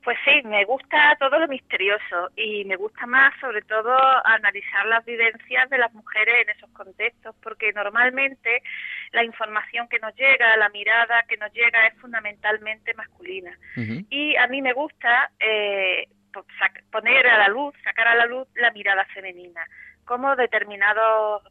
Pues 0.03 0.17
sí, 0.25 0.41
me 0.47 0.65
gusta 0.65 1.15
todo 1.19 1.37
lo 1.37 1.47
misterioso 1.47 2.31
y 2.35 2.65
me 2.65 2.75
gusta 2.75 3.05
más 3.05 3.33
sobre 3.39 3.61
todo 3.61 3.95
analizar 4.25 4.87
las 4.87 5.05
vivencias 5.05 5.69
de 5.69 5.77
las 5.77 5.93
mujeres 5.93 6.43
en 6.43 6.49
esos 6.57 6.71
contextos, 6.71 7.35
porque 7.43 7.71
normalmente 7.71 8.63
la 9.11 9.23
información 9.23 9.87
que 9.89 9.99
nos 9.99 10.15
llega, 10.15 10.57
la 10.57 10.69
mirada 10.69 11.23
que 11.29 11.37
nos 11.37 11.53
llega 11.53 11.85
es 11.85 11.95
fundamentalmente 11.99 12.95
masculina. 12.95 13.55
Y 14.09 14.35
a 14.37 14.47
mí 14.47 14.61
me 14.63 14.73
gusta 14.73 15.31
eh, 15.39 16.07
poner 16.91 17.27
a 17.27 17.37
la 17.37 17.47
luz, 17.47 17.73
sacar 17.83 18.07
a 18.07 18.15
la 18.15 18.25
luz 18.25 18.47
la 18.55 18.71
mirada 18.71 19.05
femenina, 19.13 19.65
cómo 20.05 20.35
determinados, 20.35 21.43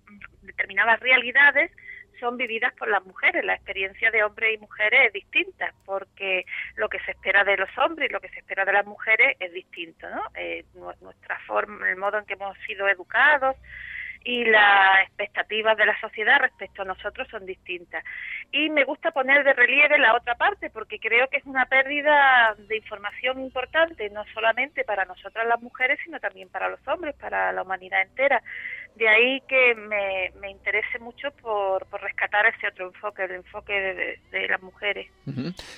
determinadas 0.43 1.01
realidades 1.01 1.71
son 2.21 2.37
vividas 2.37 2.73
por 2.75 2.89
las 2.89 3.05
mujeres. 3.05 3.45
La 3.45 3.55
experiencia 3.55 4.11
de 4.11 4.23
hombres 4.23 4.55
y 4.55 4.59
mujeres 4.59 5.07
es 5.07 5.13
distinta, 5.15 5.73
porque 5.87 6.45
lo 6.77 6.89
que 6.89 7.01
se 7.01 7.13
espera 7.13 7.43
de 7.43 7.57
los 7.57 7.71
hombres 7.79 8.11
y 8.11 8.13
lo 8.13 8.21
que 8.21 8.29
se 8.29 8.41
espera 8.41 8.65
de 8.65 8.75
las 8.75 8.87
mujeres 8.87 9.37
es 9.41 9.53
distinto, 9.53 10.09
¿no? 10.11 10.23
Eh, 10.35 10.65
nuestra 11.01 11.39
forma, 11.47 11.89
el 11.89 11.97
modo 11.97 12.19
en 12.19 12.27
que 12.27 12.35
hemos 12.35 12.57
sido 12.67 12.87
educados, 12.89 13.57
y 14.23 14.45
las 14.45 15.07
expectativas 15.07 15.77
de 15.77 15.87
la 15.87 15.99
sociedad 16.01 16.41
respecto 16.41 16.83
a 16.83 16.85
nosotros 16.85 17.27
son 17.31 17.47
distintas. 17.47 18.05
Y 18.53 18.69
me 18.69 18.85
gusta 18.85 19.13
poner 19.13 19.45
de 19.45 19.55
relieve 19.55 19.99
la 19.99 20.15
otra 20.15 20.35
parte 20.35 20.71
porque 20.71 20.99
creo 20.99 21.29
que 21.29 21.39
es 21.39 21.47
una 21.47 21.67
pérdida 21.67 22.55
de 22.59 22.77
información 22.77 23.41
importante, 23.41 24.11
no 24.11 24.25
solamente 24.35 24.85
para 24.85 25.05
nosotras 25.05 25.47
las 25.47 25.61
mujeres, 25.63 25.99
sino 26.05 26.21
también 26.21 26.49
para 26.49 26.69
los 26.69 26.81
hombres, 26.87 27.15
para 27.17 27.53
la 27.53 27.63
humanidad 27.63 28.03
entera. 28.03 28.43
De 28.97 29.09
ahí 29.09 29.41
que 29.49 29.75
me, 29.77 30.33
me 30.41 30.51
interese 30.51 30.99
mucho 30.99 31.31
por, 31.41 31.87
por, 31.87 32.03
rescatar 32.03 32.45
ese 32.47 32.67
otro 32.67 32.89
enfoque, 32.89 33.25
el 33.25 33.31
enfoque 33.31 34.19
de, 34.33 34.49
las 34.49 34.61
mujeres. 34.63 35.07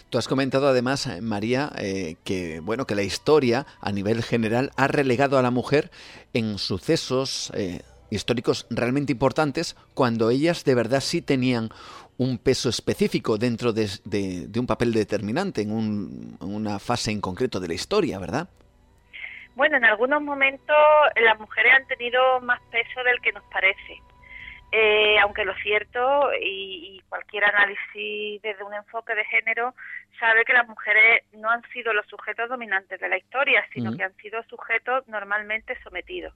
Tú 0.09 0.19
has 0.19 0.27
comentado 0.27 0.66
además, 0.66 1.06
eh, 1.06 1.20
María, 1.20 1.70
eh, 1.78 2.16
que 2.24 2.60
bueno 2.60 2.86
que 2.86 2.94
la 2.94 3.02
historia 3.02 3.66
a 3.81 3.93
nivel 3.93 4.23
general 4.23 4.70
ha 4.77 4.89
relegado 4.89 5.39
a 5.39 5.43
la 5.43 5.51
mujer 5.51 5.90
en 6.32 6.59
sucesos 6.59 7.52
eh, 7.55 7.82
históricos 8.14 8.66
realmente 8.70 9.12
importantes 9.12 9.76
cuando 9.94 10.30
ellas 10.30 10.64
de 10.64 10.74
verdad 10.74 11.01
sí 11.01 11.22
tenían 11.22 11.70
un 12.18 12.39
peso 12.39 12.68
específico 12.68 13.39
dentro 13.39 13.72
de, 13.72 13.89
un 14.56 14.66
papel 14.66 14.93
determinante 14.93 15.62
en, 15.62 15.70
en, 15.70 16.36
una 16.40 16.78
fase 16.78 17.10
en 17.10 17.20
concreto 17.20 17.59
de 17.59 17.68
la 17.68 17.74
historia, 17.74 18.18
¿verdad? 18.18 18.48
Bueno, 19.55 19.76
en 19.76 19.84
algunos 19.84 20.22
momentos 20.22 20.76
las 21.16 21.39
mujeres 21.39 21.72
han 21.74 21.86
tenido 21.86 22.40
más 22.40 22.60
peso 22.70 23.02
del 23.05 23.20
que 23.20 23.32
nos 23.32 23.44
parece. 23.44 24.01
Eh, 24.74 25.18
aunque 25.18 25.44
lo 25.44 25.54
cierto, 25.56 26.30
y, 26.40 27.02
cualquier 27.10 27.44
análisis 27.44 28.40
desde 28.40 28.64
un 28.64 28.72
enfoque 28.72 29.14
de 29.14 29.24
género 29.26 29.74
sabe 30.18 30.46
que 30.46 30.54
las 30.54 30.66
mujeres 30.66 31.22
no 31.34 31.50
han 31.50 31.62
sido 31.72 31.92
los 31.92 32.06
sujetos 32.06 32.48
dominantes 32.48 32.98
de 32.98 33.08
la 33.10 33.18
historia, 33.18 33.62
sino 33.74 33.94
que 33.94 34.02
han 34.02 34.16
sido 34.16 34.42
sujetos 34.44 35.06
normalmente 35.08 35.78
sometidos. 35.82 36.32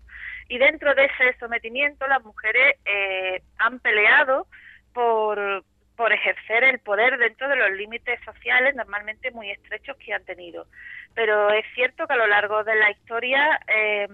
Y 0.50 0.58
dentro 0.58 0.94
de 0.94 1.06
ese 1.06 1.38
sometimiento, 1.38 2.06
las 2.06 2.22
mujeres 2.24 2.76
eh, 2.84 3.40
han 3.56 3.80
peleado 3.80 4.46
por, 4.92 5.64
por 5.96 6.12
ejercer 6.12 6.64
el 6.64 6.78
poder 6.80 7.16
dentro 7.16 7.48
de 7.48 7.56
los 7.56 7.70
límites 7.70 8.20
sociales 8.22 8.74
normalmente 8.76 9.30
muy 9.30 9.50
estrechos 9.50 9.96
que 9.96 10.12
han 10.12 10.24
tenido. 10.26 10.66
Pero 11.14 11.48
es 11.50 11.64
cierto 11.74 12.06
que 12.06 12.12
a 12.12 12.18
lo 12.18 12.26
largo 12.26 12.64
de 12.64 12.74
la 12.74 12.90
historia 12.90 13.60
eh, 13.66 14.08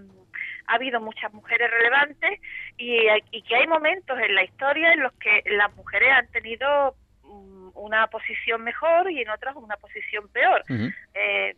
ha 0.73 0.77
habido 0.77 1.01
muchas 1.01 1.33
mujeres 1.35 1.71
relevantes 1.71 2.41
y, 2.79 3.43
que 3.43 3.57
hay 3.57 3.67
momentos 3.67 4.19
en 4.19 4.35
la 4.35 4.45
historia 4.45 4.93
en 4.93 5.03
los 5.03 5.13
que 5.15 5.43
las 5.47 5.75
mujeres 5.77 6.11
han 6.13 6.29
tenido 6.29 6.95
mm, 7.25 7.71
una 7.75 8.07
posición 8.07 8.65
mejor 8.65 9.11
y 9.11 9.21
en 9.21 9.29
otras 9.29 9.55
una 9.57 9.77
posición 9.77 10.29
peor. 10.29 10.65
Eh, 11.15 11.55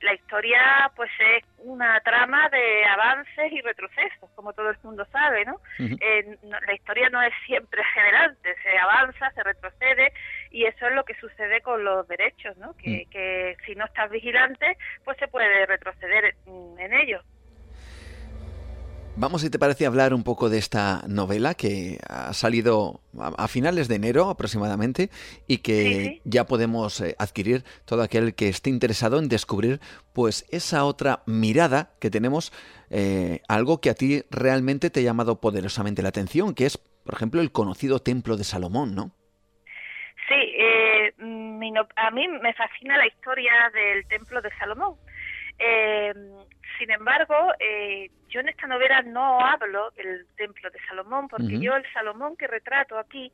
la 0.00 0.14
historia 0.14 0.90
pues 0.96 1.10
es 1.20 1.44
una 1.58 2.00
trama 2.00 2.48
de 2.48 2.84
avances 2.84 3.52
y 3.52 3.60
retrocesos, 3.60 4.28
como 4.34 4.52
todo 4.52 4.70
el 4.70 4.76
mundo 4.82 5.06
sabe, 5.12 5.44
¿no? 5.44 5.60
Eh, 5.78 6.36
la 6.42 6.74
historia 6.74 7.08
no 7.10 7.22
es 7.22 7.32
siempre 7.46 7.82
generante, 7.94 8.56
se 8.62 8.76
avanza, 8.76 9.30
se 9.30 9.42
retrocede 9.44 10.12
y 10.50 10.64
eso 10.64 10.88
es 10.88 10.94
lo 10.94 11.04
que 11.04 11.14
sucede 11.14 11.60
con 11.60 11.84
los 11.84 12.08
derechos, 12.08 12.56
¿no? 12.56 12.76
Que, 12.76 13.06
mm. 13.06 13.10
que 13.10 13.56
si 13.64 13.76
no 13.76 13.84
estás 13.84 14.10
vigilante, 14.10 14.76
pues 15.04 15.16
se 15.18 15.28
puede 15.28 15.64
retroceder 15.66 16.34
mm, 16.46 16.80
en 16.80 16.94
ellos. 16.94 17.24
Vamos, 19.14 19.42
si 19.42 19.50
te 19.50 19.58
parece, 19.58 19.84
hablar 19.84 20.14
un 20.14 20.24
poco 20.24 20.48
de 20.48 20.56
esta 20.56 21.02
novela 21.06 21.54
que 21.54 21.98
ha 22.08 22.32
salido 22.32 23.02
a, 23.20 23.46
finales 23.46 23.86
de 23.86 23.96
enero 23.96 24.30
aproximadamente 24.30 25.10
y 25.46 25.58
que 25.58 26.22
ya 26.24 26.46
podemos 26.46 26.98
eh, 27.02 27.14
adquirir 27.18 27.62
todo 27.84 28.02
aquel 28.02 28.34
que 28.34 28.48
esté 28.48 28.70
interesado 28.70 29.18
en 29.18 29.28
descubrir 29.28 29.80
pues 30.14 30.46
esa 30.50 30.86
otra 30.86 31.22
mirada 31.26 31.90
que 32.00 32.08
tenemos, 32.08 32.52
eh, 32.90 33.40
algo 33.48 33.82
que 33.82 33.90
a 33.90 33.94
ti 33.94 34.22
realmente 34.30 34.88
te 34.88 35.00
ha 35.00 35.04
llamado 35.04 35.42
poderosamente 35.42 36.02
la 36.02 36.08
atención, 36.08 36.54
que 36.54 36.64
es, 36.64 36.78
por 36.78 37.14
ejemplo, 37.14 37.42
el 37.42 37.52
conocido 37.52 38.00
Templo 38.00 38.38
de 38.38 38.44
Salomón, 38.44 38.94
¿no? 38.94 39.12
Sí, 40.26 40.54
eh, 40.58 41.12
a 41.96 42.10
mí 42.10 42.28
me 42.28 42.54
fascina 42.54 42.96
la 42.96 43.06
historia 43.06 43.52
del 43.74 44.06
Templo 44.08 44.40
de 44.40 44.50
Salomón. 44.58 44.96
Sin 46.82 46.90
embargo, 46.90 47.36
yo 48.28 48.40
en 48.40 48.48
esta 48.48 48.66
novela 48.66 49.02
no 49.02 49.38
hablo 49.38 49.92
del 49.92 50.26
templo 50.36 50.68
de 50.68 50.80
Salomón, 50.88 51.28
porque 51.28 51.60
yo 51.60 51.76
el 51.76 51.84
Salomón 51.92 52.36
que 52.36 52.48
retrato 52.48 52.98
aquí 52.98 53.30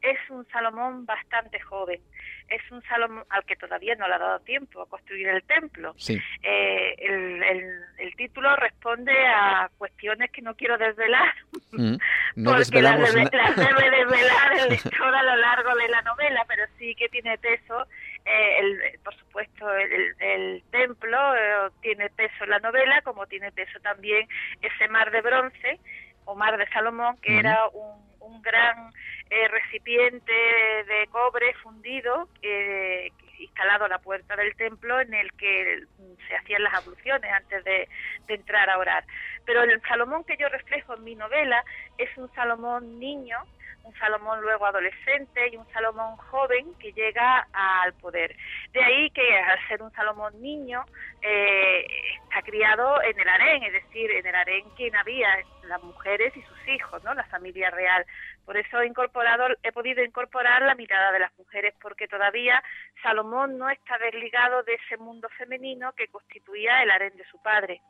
es 0.00 0.18
un 0.30 0.46
Salomón 0.52 1.04
bastante 1.04 1.58
joven. 1.58 2.00
Es 2.48 2.62
un 2.70 2.80
Salomón 2.84 3.24
al 3.30 3.44
que 3.44 3.56
todavía 3.56 3.96
no 3.96 4.06
le 4.06 4.14
ha 4.14 4.18
dado 4.18 4.38
tiempo 4.40 4.82
a 4.82 4.88
construir 4.88 5.26
el 5.26 5.42
templo. 5.42 5.96
Eh, 6.42 6.94
el, 6.98 8.14
título 8.16 8.54
responde 8.54 9.12
a 9.26 9.68
cuestiones 9.78 10.30
que 10.30 10.42
no 10.42 10.54
quiero 10.54 10.78
desvelar, 10.78 11.34
mm. 11.72 11.96
porque 12.44 12.82
las, 12.82 13.00
debe 13.00 13.90
desvelar 13.90 14.52
el 14.60 14.68
lector 14.70 15.12
a 15.12 15.22
lo 15.24 15.36
largo 15.38 15.74
de 15.74 15.88
la 15.88 16.02
novela, 16.02 16.44
pero 16.46 16.62
sí 16.78 16.94
que 16.94 17.08
tiene 17.08 17.36
peso 17.38 17.88
eh, 18.24 18.58
el, 18.60 19.00
por 19.00 19.14
supuesto, 19.16 19.70
el, 19.72 20.62
templo 20.70 21.34
eh, 21.34 21.70
tiene 21.80 22.08
peso 22.10 22.44
en 22.44 22.50
la 22.50 22.58
novela, 22.60 23.02
como 23.02 23.26
tiene 23.26 23.50
peso 23.52 23.80
también 23.80 24.28
ese 24.60 24.88
mar 24.88 25.10
de 25.10 25.20
bronce 25.20 25.80
o 26.24 26.34
mar 26.34 26.56
de 26.56 26.68
Salomón, 26.68 27.16
que 27.20 27.38
era 27.38 27.68
un, 27.68 28.12
gran 28.42 28.90
eh, 29.30 29.46
recipiente 29.48 30.32
de 30.32 31.06
cobre 31.10 31.54
fundido 31.62 32.28
y 32.42 33.12
instalado 33.42 33.84
a 33.84 33.88
la 33.88 33.98
puerta 33.98 34.34
del 34.36 34.54
templo 34.56 35.00
en 35.00 35.14
el 35.14 35.32
que 35.34 35.84
se 36.28 36.36
hacían 36.36 36.62
las 36.62 36.74
abluciones 36.74 37.30
antes 37.32 37.64
de, 37.64 37.88
entrar 38.28 38.70
a 38.70 38.78
orar. 38.78 39.04
Pero 39.44 39.62
el 39.62 39.80
Salomón 39.82 40.24
que 40.24 40.36
yo 40.38 40.48
reflejo 40.48 40.94
en 40.94 41.04
mi 41.04 41.14
novela 41.14 41.62
es 41.98 42.08
un 42.16 42.32
Salomón 42.34 42.98
niño, 42.98 43.38
un 43.84 43.94
Salomón 43.98 44.40
luego 44.40 44.66
adolescente 44.66 45.48
y 45.48 45.56
un 45.56 45.66
Salomón 45.72 46.16
joven 46.16 46.74
que 46.78 46.92
llega 46.92 47.46
al 47.52 47.92
poder. 47.94 48.36
De 48.72 48.82
ahí 48.82 49.10
que 49.10 49.38
al 49.38 49.68
ser 49.68 49.82
un 49.82 49.92
Salomón 49.92 50.40
niño 50.40 50.84
eh, 51.20 51.86
está 52.24 52.42
criado 52.42 53.02
en 53.02 53.18
el 53.18 53.28
harén, 53.28 53.62
es 53.64 53.72
decir, 53.72 54.10
en 54.10 54.26
el 54.26 54.34
harén 54.34 54.68
quien 54.76 54.94
había 54.96 55.28
las 55.64 55.82
mujeres 55.82 56.36
y 56.36 56.42
sus 56.42 56.68
hijos, 56.68 57.02
¿no? 57.04 57.14
La 57.14 57.24
familia 57.24 57.70
real. 57.70 58.04
Por 58.44 58.56
eso 58.56 58.80
he 58.80 58.86
incorporado, 58.86 59.46
he 59.62 59.72
podido 59.72 60.02
incorporar 60.02 60.62
la 60.62 60.74
mirada 60.74 61.12
de 61.12 61.20
las 61.20 61.36
mujeres, 61.38 61.74
porque 61.80 62.08
todavía 62.08 62.62
Salomón 63.02 63.58
no 63.58 63.68
está 63.70 63.98
desligado 63.98 64.62
de 64.62 64.74
ese 64.74 64.96
mundo 64.96 65.28
femenino 65.36 65.92
que 65.92 66.08
constituía 66.08 66.82
el 66.82 66.90
harén 66.90 67.16
de 67.16 67.24
su 67.24 67.40
padre. 67.42 67.80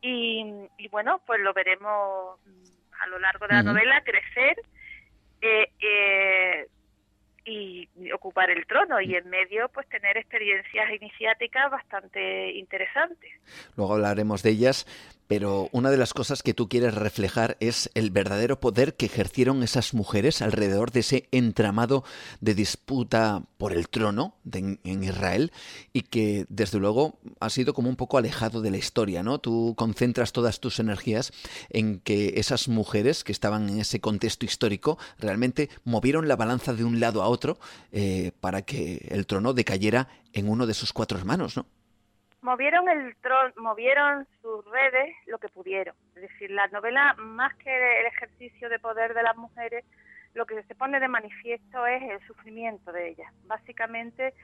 Y, 0.00 0.68
bueno, 0.90 1.20
pues 1.26 1.40
lo 1.40 1.52
veremos 1.52 2.38
a 3.00 3.06
lo 3.08 3.18
largo 3.18 3.46
de 3.46 3.54
la 3.54 3.62
novela 3.62 4.00
crecer 4.02 4.56
eh, 5.40 5.70
eh, 5.80 6.66
y 7.44 7.88
ocupar 8.12 8.50
el 8.50 8.66
trono 8.66 9.00
y 9.00 9.14
en 9.14 9.28
medio 9.28 9.68
pues 9.70 9.88
tener 9.88 10.16
experiencias 10.16 10.90
iniciáticas 11.00 11.70
bastante 11.70 12.52
interesantes. 12.52 13.30
Luego 13.76 13.94
hablaremos 13.94 14.42
de 14.42 14.50
ellas, 14.50 14.86
pero 15.28 15.68
una 15.72 15.90
de 15.90 15.98
las 15.98 16.14
cosas 16.14 16.42
que 16.42 16.54
tú 16.54 16.68
quieres 16.68 16.94
reflejar 16.94 17.56
es 17.60 17.90
el 17.94 18.10
verdadero 18.10 18.58
poder 18.58 18.96
que 18.96 19.06
ejercieron 19.06 19.62
esas 19.62 19.94
mujeres 19.94 20.42
alrededor 20.42 20.90
de 20.90 21.00
ese 21.00 21.28
entramado 21.30 22.02
de 22.40 22.54
disputa 22.54 23.44
por 23.58 23.72
el 23.72 23.88
trono 23.88 24.34
en 24.52 25.04
Israel 25.04 25.52
y 25.92 26.02
que 26.02 26.46
desde 26.48 26.78
luego 26.78 27.18
ha 27.40 27.50
sido 27.50 27.74
como 27.74 27.90
un 27.90 27.96
poco 27.96 28.18
alejado 28.18 28.62
de 28.62 28.70
la 28.70 28.78
historia, 28.78 29.22
¿no? 29.22 29.38
Tú 29.38 29.74
concentras 29.76 30.32
todas 30.32 30.60
tus 30.60 30.80
energías 30.80 31.32
en 31.68 32.00
que 32.00 32.34
esas 32.36 32.68
mujeres 32.68 33.22
que 33.22 33.32
estaban 33.32 33.68
en 33.68 33.80
ese 33.80 34.00
contexto 34.00 34.46
histórico 34.46 34.98
realmente 35.18 35.68
movieron 35.84 36.26
la 36.26 36.36
balanza 36.36 36.72
de 36.72 36.84
un 36.84 37.00
lado 37.00 37.22
a 37.22 37.28
otro 37.28 37.58
eh, 37.92 38.32
para 38.40 38.62
que 38.62 39.06
el 39.10 39.26
trono 39.26 39.52
decayera 39.52 40.08
en 40.32 40.48
uno 40.48 40.66
de 40.66 40.74
sus 40.74 40.92
cuatro 40.92 41.18
hermanos, 41.18 41.56
¿no? 41.56 41.66
Movieron 42.40 42.88
el 42.88 43.16
tron, 43.16 43.52
movieron 43.56 44.26
sus 44.40 44.64
redes 44.66 45.14
lo 45.26 45.38
que 45.38 45.48
pudieron. 45.48 45.94
Es 46.14 46.22
decir, 46.22 46.50
la 46.50 46.66
novela, 46.68 47.14
más 47.18 47.54
que 47.56 48.00
el 48.00 48.06
ejercicio 48.06 48.68
de 48.68 48.78
poder 48.78 49.14
de 49.14 49.22
las 49.22 49.36
mujeres, 49.36 49.84
lo 50.34 50.46
que 50.46 50.62
se 50.64 50.74
pone 50.74 51.00
de 51.00 51.08
manifiesto 51.08 51.86
es 51.86 52.02
el 52.02 52.20
sufrimiento 52.26 52.92
de 52.92 53.10
ellas. 53.10 53.32
Básicamente 53.46 54.34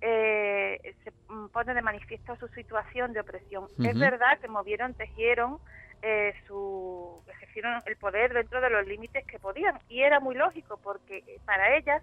eh, 0.00 0.94
se 1.04 1.12
pone 1.52 1.74
de 1.74 1.82
manifiesto 1.82 2.36
su 2.36 2.48
situación 2.48 3.12
de 3.12 3.20
opresión. 3.20 3.68
Es 3.84 3.98
verdad 3.98 4.38
que 4.40 4.48
movieron, 4.48 4.94
tejieron, 4.94 5.58
eh, 6.02 6.34
su, 6.46 7.22
ejercieron 7.28 7.82
el 7.86 7.96
poder 7.96 8.32
dentro 8.32 8.60
de 8.60 8.70
los 8.70 8.86
límites 8.86 9.24
que 9.26 9.38
podían 9.38 9.78
y 9.88 10.00
era 10.00 10.18
muy 10.18 10.34
lógico 10.34 10.80
porque 10.82 11.22
para 11.44 11.76
ellas 11.76 12.02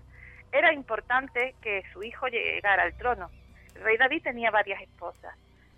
era 0.53 0.73
importante 0.73 1.55
que 1.61 1.83
su 1.91 2.01
hijo 2.03 2.27
llegara 2.27 2.83
al 2.83 2.95
trono 2.97 3.29
rey 3.79 3.97
David 3.97 4.23
tenía 4.23 4.51
varias 4.51 4.81
esposas 4.81 5.35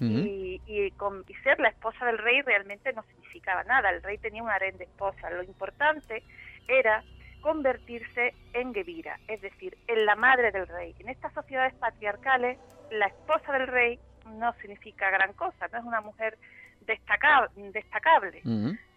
y, 0.10 0.91
con, 0.91 1.23
ser 1.44 1.60
la 1.60 1.69
esposa 1.69 2.06
del 2.06 2.18
rey 2.18 2.41
realmente 2.41 2.91
no 2.94 3.03
significaba 3.03 3.64
nada. 3.64 3.90
El 3.91 4.02
rey 4.02 4.18
tenía 4.18 4.41
un 4.41 4.49
harén 4.49 4.78
de 4.78 4.86
esposas. 4.86 5.32
Lo 5.32 5.44
importante 5.44 6.23
era 6.68 7.03
convertirse 7.41 8.34
en 8.53 8.73
Gebira, 8.73 9.19
es 9.28 9.41
decir, 9.41 9.78
en 9.88 10.06
la 10.06 10.15
madre 10.15 10.52
del 10.52 10.68
rey. 10.68 10.95
En 10.99 11.10
estas 11.10 11.34
sociedades 11.34 11.73
patriarcales, 11.76 12.57
la 12.91 13.07
esposa 13.07 13.53
del 13.53 13.68
rey 13.68 13.99
no 14.26 14.53
significa 14.53 15.10
gran 15.10 15.34
cosa, 15.34 15.68
no 15.72 15.80
es 15.80 15.84
una 15.84 16.02
mujer 16.02 16.38
destacable, 16.86 18.41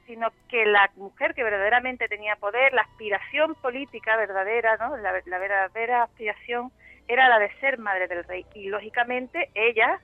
sino 0.06 0.28
que 0.48 0.66
la 0.66 0.90
mujer 0.96 1.34
que 1.34 1.44
verdaderamente 1.44 2.08
tenía 2.08 2.36
poder, 2.36 2.72
la 2.74 2.82
aspiración 2.82 3.54
política 3.56 4.16
verdadera, 4.16 4.76
¿no? 4.76 4.96
la 4.96 5.12
verdadera 5.12 6.02
aspiración 6.02 6.70
era 7.08 7.28
la 7.28 7.38
de 7.38 7.52
ser 7.60 7.78
madre 7.78 8.08
del 8.08 8.24
rey. 8.24 8.46
Y 8.54 8.68
lógicamente 8.68 9.50
ellas 9.54 10.00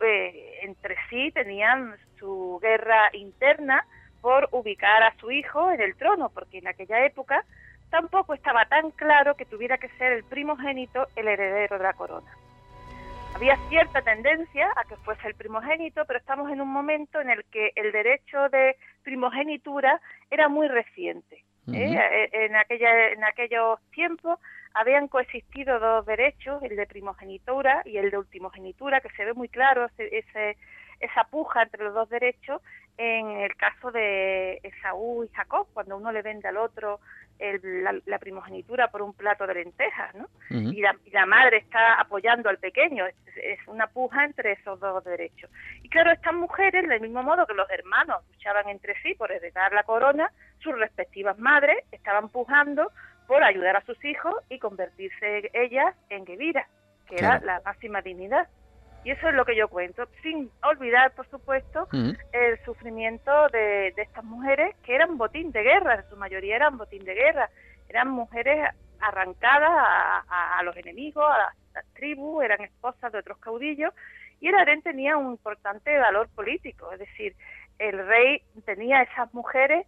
eh, 0.00 0.58
entre 0.62 0.96
sí 1.08 1.30
tenían 1.32 1.96
su 2.18 2.58
guerra 2.62 3.10
interna 3.12 3.86
por 4.20 4.48
ubicar 4.52 5.02
a 5.02 5.14
su 5.16 5.30
hijo 5.30 5.70
en 5.70 5.80
el 5.80 5.96
trono, 5.96 6.30
porque 6.30 6.58
en 6.58 6.68
aquella 6.68 7.04
época 7.04 7.44
tampoco 7.90 8.34
estaba 8.34 8.64
tan 8.66 8.90
claro 8.92 9.34
que 9.34 9.44
tuviera 9.44 9.78
que 9.78 9.88
ser 9.98 10.12
el 10.12 10.24
primogénito 10.24 11.06
el 11.16 11.28
heredero 11.28 11.76
de 11.76 11.84
la 11.84 11.92
corona. 11.92 12.30
Había 13.34 13.56
cierta 13.68 14.02
tendencia 14.02 14.68
a 14.76 14.84
que 14.84 14.96
fuese 14.96 15.26
el 15.26 15.34
primogénito, 15.34 16.04
pero 16.06 16.18
estamos 16.18 16.50
en 16.50 16.60
un 16.60 16.68
momento 16.68 17.20
en 17.20 17.30
el 17.30 17.44
que 17.44 17.72
el 17.76 17.90
derecho 17.90 18.48
de 18.50 18.76
primogenitura 19.02 20.00
era 20.30 20.48
muy 20.48 20.68
reciente. 20.68 21.44
¿eh? 21.72 21.96
Eh, 21.96 22.30
en, 22.32 22.56
aquella, 22.56 23.08
en 23.08 23.24
aquellos 23.24 23.80
tiempos 23.92 24.38
habían 24.74 25.08
coexistido 25.08 25.78
dos 25.78 26.06
derechos, 26.06 26.62
el 26.62 26.76
de 26.76 26.86
primogenitura 26.86 27.82
y 27.84 27.96
el 27.98 28.10
de 28.10 28.18
ultimogenitura, 28.18 29.00
que 29.00 29.10
se 29.10 29.24
ve 29.24 29.34
muy 29.34 29.48
claro 29.48 29.88
ese, 29.98 30.56
esa 31.00 31.24
puja 31.24 31.62
entre 31.62 31.84
los 31.84 31.94
dos 31.94 32.08
derechos 32.08 32.62
en 32.98 33.30
el 33.30 33.56
caso 33.56 33.90
de 33.90 34.60
Esaú 34.62 35.24
y 35.24 35.28
Jacob, 35.28 35.66
cuando 35.72 35.96
uno 35.96 36.12
le 36.12 36.22
vende 36.22 36.48
al 36.48 36.58
otro 36.58 37.00
la, 38.06 38.18
primogenitura 38.18 38.88
por 38.88 39.02
un 39.02 39.14
plato 39.14 39.46
de 39.46 39.54
lentejas, 39.54 40.14
¿no? 40.14 40.28
y, 40.50 40.80
la, 40.80 41.26
madre 41.26 41.56
está 41.56 42.00
apoyando 42.00 42.48
al 42.48 42.58
pequeño, 42.58 43.06
es, 43.06 43.16
es, 43.36 43.58
una 43.66 43.88
puja 43.88 44.24
entre 44.24 44.52
esos 44.52 44.78
dos 44.78 45.02
derechos. 45.02 45.50
Y 45.82 45.88
claro, 45.88 46.12
estas 46.12 46.34
mujeres, 46.34 46.88
del 46.88 47.00
mismo 47.00 47.22
modo 47.22 47.46
que 47.46 47.54
los 47.54 47.68
hermanos 47.70 48.22
luchaban 48.30 48.68
entre 48.68 48.94
sí 49.02 49.14
por 49.14 49.32
heredar 49.32 49.72
la 49.72 49.82
corona, 49.82 50.30
sus 50.60 50.78
respectivas 50.78 51.36
madres 51.38 51.78
estaban 51.90 52.28
pujando 52.28 52.92
por 53.32 53.42
ayudar 53.42 53.76
a 53.76 53.84
sus 53.86 54.04
hijos 54.04 54.34
y 54.50 54.58
convertirse 54.58 55.50
ellas 55.54 55.96
en 56.10 56.26
Gevira, 56.26 56.68
que 57.08 57.14
era 57.14 57.40
la 57.40 57.62
máxima 57.64 58.02
dignidad. 58.02 58.46
Y 59.06 59.10
eso 59.10 59.26
es 59.26 59.34
lo 59.34 59.46
que 59.46 59.56
yo 59.56 59.68
cuento, 59.68 60.06
sin 60.22 60.50
olvidar, 60.62 61.12
por 61.12 61.26
supuesto, 61.30 61.88
el 62.32 62.62
sufrimiento 62.66 63.48
de, 63.48 63.94
estas 63.96 64.22
mujeres 64.24 64.76
que 64.84 64.94
eran 64.94 65.16
botín 65.16 65.50
de 65.50 65.62
guerra, 65.62 65.94
en 65.94 66.10
su 66.10 66.16
mayoría 66.18 66.56
eran 66.56 66.76
botín 66.76 67.04
de 67.04 67.14
guerra, 67.14 67.48
eran 67.88 68.10
mujeres 68.10 68.68
arrancadas 69.00 69.70
a, 70.28 70.60
los 70.62 70.76
enemigos, 70.76 71.24
a 71.24 71.54
las, 71.72 71.86
tribus, 71.94 72.44
eran 72.44 72.60
esposas 72.60 73.12
de 73.12 73.18
otros 73.20 73.38
caudillos, 73.38 73.94
y 74.40 74.48
el 74.48 74.56
harén 74.56 74.82
tenía 74.82 75.16
un 75.16 75.30
importante 75.30 75.98
valor 75.98 76.28
político, 76.34 76.92
es 76.92 76.98
decir, 76.98 77.34
el 77.78 78.06
rey 78.06 78.42
tenía 78.66 79.00
esas 79.00 79.32
mujeres 79.32 79.86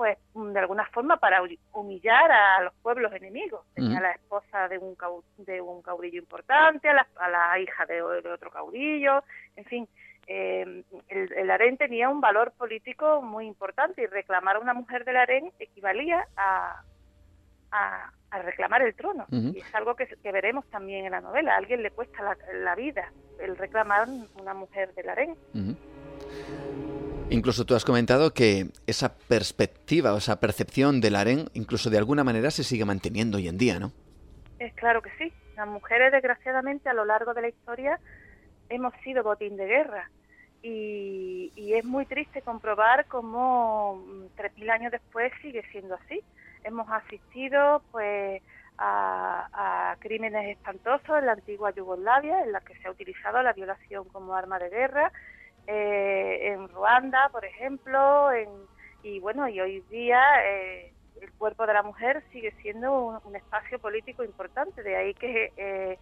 pues 0.00 0.16
de 0.34 0.58
alguna 0.58 0.86
forma 0.86 1.18
para 1.18 1.42
humillar 1.74 2.32
a 2.32 2.62
los 2.62 2.72
pueblos 2.76 3.12
enemigos. 3.12 3.66
Tenía 3.74 4.00
la 4.00 4.12
esposa 4.12 4.66
de 4.66 4.78
un, 4.78 4.96
de 5.36 5.60
un 5.60 5.82
caudillo 5.82 6.18
importante, 6.18 6.88
a 6.88 7.28
la, 7.28 7.58
hija 7.58 7.84
de, 7.84 8.00
otro 8.00 8.50
caudillo, 8.50 9.22
en 9.56 9.64
fin, 9.66 9.88
eh, 10.26 10.84
el, 11.10 11.32
el, 11.34 11.50
harén 11.50 11.76
tenía 11.76 12.08
un 12.08 12.22
valor 12.22 12.52
político 12.52 13.20
muy 13.20 13.46
importante 13.46 14.00
y 14.00 14.06
reclamar 14.06 14.56
a 14.56 14.60
una 14.60 14.72
mujer 14.72 15.04
del 15.04 15.18
harén 15.18 15.52
equivalía 15.58 16.26
a, 16.34 16.82
a, 17.70 18.10
reclamar 18.42 18.80
el 18.80 18.94
trono. 18.94 19.26
Y 19.30 19.58
es 19.58 19.74
algo 19.74 19.96
que, 19.96 20.08
veremos 20.32 20.64
también 20.70 21.04
en 21.04 21.10
la 21.10 21.20
novela. 21.20 21.52
A 21.52 21.58
alguien 21.58 21.82
le 21.82 21.90
cuesta 21.90 22.38
la, 22.54 22.74
vida 22.74 23.12
el 23.38 23.54
reclamar 23.54 24.08
una 24.40 24.54
mujer 24.54 24.94
del 24.94 25.10
harén. 25.10 25.36
Incluso 27.30 27.64
tú 27.64 27.76
has 27.76 27.84
comentado 27.84 28.34
que 28.34 28.66
esa 28.88 29.16
perspectiva 29.16 30.12
o 30.12 30.18
esa 30.18 30.40
percepción 30.40 31.00
del 31.00 31.14
harén, 31.14 31.48
incluso 31.54 31.88
de 31.88 31.96
alguna 31.96 32.24
manera, 32.24 32.50
se 32.50 32.64
sigue 32.64 32.84
manteniendo 32.84 33.38
hoy 33.38 33.46
en 33.46 33.56
día, 33.56 33.78
¿no? 33.78 33.92
Es 34.58 34.74
claro 34.74 35.00
que 35.00 35.10
sí. 35.16 35.32
Las 35.56 35.68
mujeres, 35.68 36.10
desgraciadamente, 36.10 36.88
a 36.88 36.92
lo 36.92 37.04
largo 37.04 37.32
de 37.32 37.42
la 37.42 37.48
historia 37.48 38.00
hemos 38.68 38.92
sido 39.04 39.22
botín 39.22 39.56
de 39.56 39.66
guerra. 39.66 40.10
Y, 40.60 41.72
es 41.72 41.84
muy 41.84 42.04
triste 42.04 42.42
comprobar 42.42 43.06
cómo 43.06 44.04
3.000 44.36 44.66
mm, 44.66 44.70
años 44.70 44.92
después 44.92 45.32
sigue 45.40 45.62
siendo 45.70 45.94
así. 45.94 46.20
Hemos 46.64 46.90
asistido, 46.90 47.80
pues, 47.92 48.42
a, 48.76 49.92
a, 49.92 49.96
crímenes 50.00 50.56
espantosos 50.56 51.16
en 51.16 51.26
la 51.26 51.32
antigua 51.32 51.70
Yugoslavia, 51.70 52.42
en 52.42 52.50
la 52.50 52.60
que 52.60 52.74
se 52.74 52.88
ha 52.88 52.90
utilizado 52.90 53.40
la 53.40 53.52
violación 53.52 54.04
como 54.08 54.34
arma 54.34 54.58
de 54.58 54.68
guerra, 54.68 55.12
eh, 55.66 56.52
en 56.52 56.68
Ruanda, 56.68 57.28
por 57.30 57.44
ejemplo, 57.44 58.32
en, 58.32 58.48
y 59.02 59.20
bueno, 59.20 59.48
y 59.48 59.60
hoy 59.60 59.80
día 59.90 60.20
eh, 60.44 60.92
el 61.20 61.32
cuerpo 61.32 61.66
de 61.66 61.74
la 61.74 61.82
mujer 61.82 62.22
sigue 62.32 62.52
siendo 62.62 63.20
un, 63.24 63.36
espacio 63.36 63.78
político 63.78 64.24
importante, 64.24 64.82
de 64.82 64.96
ahí 64.96 65.14
que 65.14 65.52
eh, 65.56 65.98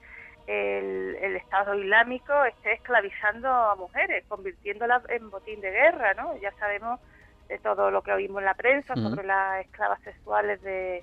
el, 0.46 1.36
Estado 1.36 1.74
Islámico 1.74 2.32
esté 2.44 2.72
esclavizando 2.72 3.48
a 3.48 3.74
mujeres, 3.76 4.24
convirtiéndolas 4.28 5.02
en 5.08 5.30
botín 5.30 5.60
de 5.60 5.70
guerra, 5.70 6.14
¿no? 6.14 6.36
Ya 6.38 6.52
sabemos 6.52 7.00
de 7.48 7.58
todo 7.58 7.90
lo 7.90 8.02
que 8.02 8.12
oímos 8.12 8.40
en 8.40 8.46
la 8.46 8.54
prensa 8.54 8.94
sobre 8.94 9.26
las 9.26 9.64
esclavas 9.64 10.00
sexuales 10.02 10.60
de, 10.62 11.02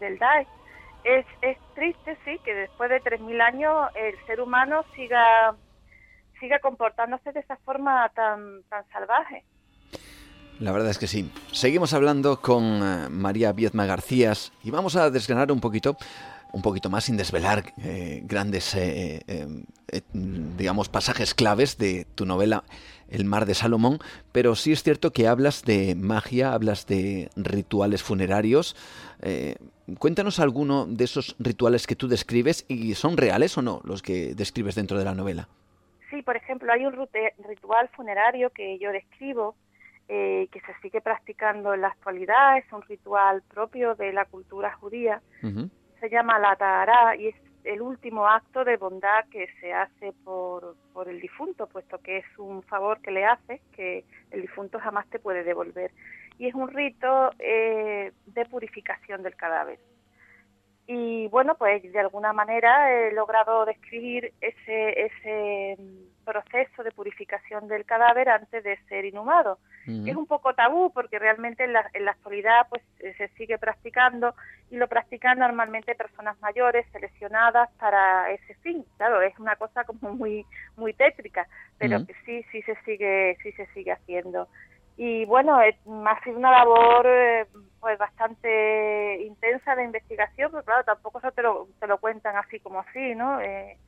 del 0.00 0.18
Daesh. 0.18 0.48
Es, 1.04 1.26
es 1.42 1.56
triste, 1.74 2.18
sí, 2.24 2.38
que 2.44 2.54
después 2.54 2.90
de 2.90 3.00
3.000 3.00 3.40
años 3.40 3.88
el 3.94 4.14
ser 4.26 4.40
humano 4.40 4.84
siga, 4.94 5.54
siga 6.38 6.58
comportándose 6.60 7.32
de 7.32 7.40
esa 7.40 7.56
forma 7.58 8.08
tan, 8.14 8.62
tan 8.68 8.86
salvaje. 8.88 9.44
La 10.60 10.72
verdad 10.72 10.90
es 10.90 10.98
que 10.98 11.06
sí. 11.06 11.30
Seguimos 11.52 11.92
hablando 11.92 12.40
con 12.40 12.64
eh, 12.82 13.08
María 13.10 13.52
Viezma 13.52 13.86
García 13.86 14.32
y 14.64 14.70
vamos 14.72 14.96
a 14.96 15.08
desgranar 15.10 15.52
un 15.52 15.60
poquito 15.60 15.96
un 16.50 16.62
poquito 16.62 16.88
más 16.88 17.04
sin 17.04 17.18
desvelar 17.18 17.74
eh, 17.76 18.22
grandes, 18.24 18.74
eh, 18.74 19.22
digamos, 20.14 20.88
pasajes 20.88 21.34
claves 21.34 21.76
de 21.76 22.06
tu 22.14 22.24
novela 22.24 22.64
El 23.10 23.26
mar 23.26 23.44
de 23.44 23.52
Salomón, 23.52 23.98
pero 24.32 24.56
sí 24.56 24.72
es 24.72 24.82
cierto 24.82 25.12
que 25.12 25.28
hablas 25.28 25.62
de 25.64 25.94
magia, 25.94 26.54
hablas 26.54 26.86
de 26.86 27.28
rituales 27.36 28.02
funerarios. 28.02 28.76
cuéntanos 29.98 30.40
alguno 30.40 30.86
de 30.86 31.04
esos 31.04 31.36
rituales 31.38 31.86
que 31.86 31.96
tú 31.96 32.08
describes 32.08 32.64
y 32.66 32.94
son 32.94 33.18
reales 33.18 33.58
o 33.58 33.62
no 33.62 33.82
los 33.84 34.00
que 34.00 34.34
describes 34.34 34.74
dentro 34.74 34.98
de 34.98 35.04
la 35.04 35.14
novela. 35.14 35.48
Sí, 36.10 36.22
por 36.22 36.36
ejemplo, 36.36 36.72
hay 36.72 36.86
un 36.86 36.94
ritual 37.46 37.88
funerario 37.88 38.50
que 38.50 38.78
yo 38.78 38.90
describo 38.92 39.56
eh, 40.10 40.48
que 40.50 40.60
se 40.60 40.72
sigue 40.80 41.02
practicando 41.02 41.74
en 41.74 41.82
la 41.82 41.88
actualidad, 41.88 42.56
es 42.56 42.72
un 42.72 42.80
ritual 42.80 43.42
propio 43.42 43.94
de 43.94 44.14
la 44.14 44.24
cultura 44.24 44.72
judía, 44.72 45.20
se 46.00 46.08
llama 46.08 46.38
la 46.38 46.56
Tahara 46.56 47.14
y 47.14 47.28
es 47.28 47.36
el 47.64 47.82
último 47.82 48.26
acto 48.26 48.64
de 48.64 48.78
bondad 48.78 49.26
que 49.30 49.48
se 49.60 49.74
hace 49.74 50.14
por, 50.24 50.76
por 50.94 51.10
el 51.10 51.20
difunto, 51.20 51.66
puesto 51.66 51.98
que 51.98 52.18
es 52.18 52.38
un 52.38 52.62
favor 52.62 53.02
que 53.02 53.10
le 53.10 53.26
hace 53.26 53.60
que 53.72 54.06
el 54.30 54.40
difunto 54.40 54.78
jamás 54.78 55.06
te 55.10 55.18
puede 55.18 55.44
devolver. 55.44 55.90
Y 56.38 56.46
es 56.46 56.54
un 56.54 56.68
rito 56.68 57.30
eh, 57.38 58.12
de 58.24 58.46
purificación 58.46 59.22
del 59.22 59.36
cadáver. 59.36 59.78
Y 60.90 61.28
bueno, 61.28 61.54
pues 61.58 61.82
de 61.82 62.00
alguna 62.00 62.32
manera 62.32 62.90
he 62.90 63.12
logrado 63.12 63.66
describir 63.66 64.32
ese, 64.40 65.04
ese 65.04 65.76
proceso 66.24 66.82
de 66.82 66.92
purificación 66.92 67.68
del 67.68 67.84
cadáver 67.84 68.30
antes 68.30 68.64
de 68.64 68.78
ser 68.88 69.04
inhumado. 69.04 69.58
Es 69.86 70.16
un 70.16 70.26
poco 70.26 70.54
tabú 70.54 70.90
porque 70.92 71.18
realmente 71.18 71.64
en 71.64 71.72
la, 71.74 71.90
en 71.94 72.04
la 72.06 72.10
actualidad 72.12 72.66
pues 72.70 72.82
eh, 73.00 73.14
se 73.16 73.28
sigue 73.36 73.58
practicando 73.58 74.34
y 74.70 74.76
lo 74.76 74.86
practican 74.86 75.38
normalmente 75.38 75.94
personas 75.94 76.38
mayores 76.40 76.86
seleccionadas 76.92 77.70
para 77.78 78.30
ese 78.32 78.54
fin. 78.56 78.84
Claro, 78.98 79.22
es 79.22 79.38
una 79.38 79.56
cosa 79.56 79.84
como 79.84 80.14
muy 80.14 80.44
muy 80.76 80.92
tétrica, 80.92 81.48
pero 81.78 82.04
que 82.06 82.14
sí 82.26 82.44
sí 82.52 82.60
se 82.62 82.76
sigue 82.84 83.36
sí 83.42 83.52
se 83.52 83.66
sigue 83.72 83.92
haciendo. 83.92 84.48
Y 85.00 85.24
bueno, 85.26 85.56
ha 85.58 86.24
sido 86.24 86.38
una 86.38 86.50
labor 86.50 87.06
eh, 87.06 87.46
pues 87.78 87.96
bastante 87.98 89.22
intensa 89.22 89.76
de 89.76 89.84
investigación, 89.84 90.50
pero 90.50 90.64
claro, 90.64 90.82
tampoco 90.82 91.20
eso 91.20 91.30
te 91.30 91.40
lo, 91.40 91.68
te 91.78 91.86
lo 91.86 91.98
cuentan 91.98 92.36
así 92.36 92.58
como 92.58 92.80
así, 92.80 93.14
¿no? 93.14 93.40
Eh, 93.40 93.78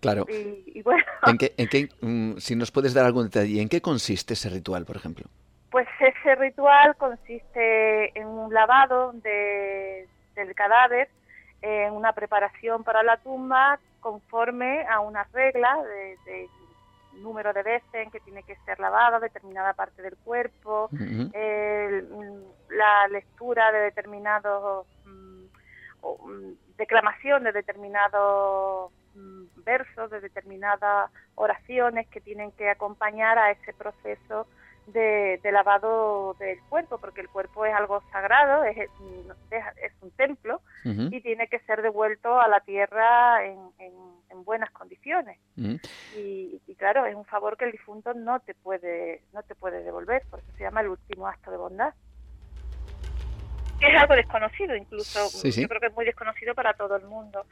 claro. 0.00 0.26
Y, 0.28 0.82
bueno. 0.82 1.04
¿En 1.24 1.38
qué, 1.38 1.54
en 1.56 1.68
qué, 1.68 1.88
mm, 2.00 2.38
si 2.38 2.56
nos 2.56 2.72
puedes 2.72 2.94
dar 2.94 3.06
algún 3.06 3.26
detalle, 3.26 3.62
¿en 3.62 3.68
qué 3.68 3.80
consiste 3.80 4.34
ese 4.34 4.50
ritual, 4.50 4.84
por 4.84 4.96
ejemplo? 4.96 5.26
Pues 5.70 5.86
ese 6.00 6.34
ritual 6.34 6.96
consiste 6.96 8.18
en 8.18 8.26
un 8.26 8.52
lavado 8.52 9.12
de, 9.12 10.08
del 10.34 10.52
cadáver, 10.56 11.08
en 11.62 11.92
una 11.92 12.12
preparación 12.12 12.82
para 12.82 13.04
la 13.04 13.18
tumba 13.18 13.78
conforme 14.00 14.84
a 14.88 14.98
una 14.98 15.28
regla 15.32 15.78
de, 16.24 16.48
número 17.22 17.52
de 17.52 17.62
veces 17.62 17.94
en 17.94 18.10
que 18.10 18.20
tiene 18.20 18.42
que 18.42 18.56
ser 18.64 18.78
lavada 18.80 19.20
determinada 19.20 19.74
parte 19.74 20.02
del 20.02 20.16
cuerpo, 20.16 20.88
la 22.70 23.08
lectura 23.08 23.72
de 23.72 23.78
determinados, 23.80 24.86
mm, 25.04 25.44
mm, 26.02 26.54
declamación 26.76 27.44
de 27.44 27.52
determinados 27.52 28.92
versos, 29.64 30.10
de 30.10 30.20
determinadas 30.20 31.10
oraciones 31.34 32.06
que 32.08 32.20
tienen 32.20 32.52
que 32.52 32.70
acompañar 32.70 33.38
a 33.38 33.50
ese 33.50 33.72
proceso 33.72 34.46
de, 34.86 35.40
lavado 35.52 36.34
del 36.38 36.60
cuerpo, 36.68 36.98
porque 36.98 37.20
el 37.20 37.28
cuerpo 37.28 37.66
es 37.66 37.74
algo 37.74 38.02
sagrado, 38.12 38.64
es, 38.64 38.76
es, 38.76 38.88
un 40.00 40.10
templo 40.12 40.60
y 40.84 41.20
tiene 41.20 41.48
que 41.48 41.58
ser 41.60 41.82
devuelto 41.82 42.40
a 42.40 42.48
la 42.48 42.60
tierra 42.60 43.44
en, 43.44 43.58
en, 43.78 43.92
buenas 44.44 44.70
condiciones. 44.70 45.38
y, 45.56 46.60
y, 46.66 46.74
claro, 46.76 47.06
es 47.06 47.16
un 47.16 47.24
favor 47.24 47.56
que 47.56 47.64
el 47.64 47.72
difunto 47.72 48.12
no 48.14 48.38
te 48.40 48.54
puede 48.54 49.22
no 49.32 49.42
te 49.42 49.54
puede 49.54 49.82
devolver, 49.82 50.22
por 50.30 50.38
eso 50.40 50.52
se 50.56 50.62
llama 50.62 50.82
el 50.82 50.88
último 50.88 51.26
acto 51.26 51.50
de 51.50 51.56
bondad. 51.56 51.94
Es 53.80 54.00
algo 54.00 54.14
desconocido, 54.14 54.76
incluso 54.76 55.28
yo 55.42 55.68
creo 55.68 55.80
que 55.80 55.86
es 55.86 55.94
muy 55.94 56.04
desconocido 56.04 56.54
para 56.54 56.74
todo 56.74 56.96
el 56.96 57.06
mundo. 57.06 57.44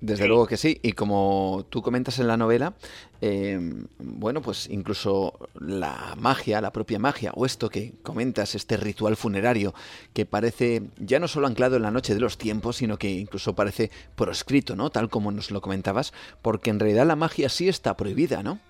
Desde 0.00 0.28
luego 0.28 0.46
que 0.46 0.56
sí, 0.56 0.78
y 0.82 0.92
como 0.92 1.66
tú 1.70 1.82
comentas 1.82 2.20
en 2.20 2.28
la 2.28 2.36
novela, 2.36 2.74
em, 3.20 3.86
bueno, 3.98 4.40
pues 4.40 4.68
incluso 4.70 5.48
la 5.58 6.14
magia, 6.16 6.60
la 6.60 6.72
propia 6.72 7.00
magia, 7.00 7.32
o 7.34 7.44
esto 7.44 7.68
que 7.68 7.94
comentas, 8.04 8.54
este 8.54 8.76
ritual 8.76 9.16
funerario, 9.16 9.74
que 10.14 10.24
parece 10.24 10.82
ya 10.98 11.18
no 11.18 11.26
solo 11.26 11.48
anclado 11.48 11.76
en 11.76 11.82
la 11.82 11.90
noche 11.90 12.14
de 12.14 12.20
los 12.20 12.38
tiempos, 12.38 12.76
sino 12.76 12.96
que 12.96 13.10
incluso 13.10 13.56
parece 13.56 13.90
proscrito, 14.14 14.76
¿no? 14.76 14.90
Tal 14.90 15.08
como 15.08 15.32
nos 15.32 15.50
lo 15.50 15.60
comentabas, 15.60 16.12
porque 16.42 16.70
en 16.70 16.78
realidad 16.78 17.04
la 17.04 17.16
magia 17.16 17.48
sí 17.48 17.68
está 17.68 17.96
prohibida, 17.96 18.44
¿no? 18.44 18.60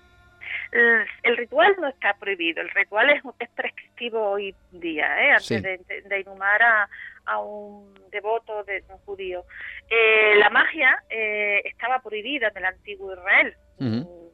El, 0.71 1.37
ritual 1.37 1.75
no 1.79 1.87
está 1.87 2.13
prohibido, 2.19 2.61
el 2.61 2.69
ritual 2.69 3.09
es, 3.09 3.21
es 3.39 3.49
prescriptivo 3.49 4.31
hoy 4.31 4.53
día, 4.71 5.07
¿eh? 5.23 5.31
antes 5.31 5.61
de, 5.61 6.19
inhumar 6.19 6.61
a, 6.61 6.89
a 7.29 7.39
un 7.39 7.93
devoto 8.09 8.63
de 8.63 8.83
un 8.89 8.97
judío. 8.99 9.45
Eh, 9.89 10.35
la 10.37 10.49
magia 10.49 11.03
eh, 11.09 11.61
estaba 11.63 11.99
prohibida 11.99 12.47
en 12.47 12.57
el 12.57 12.65
antiguo 12.65 13.13
Israel. 13.13 13.55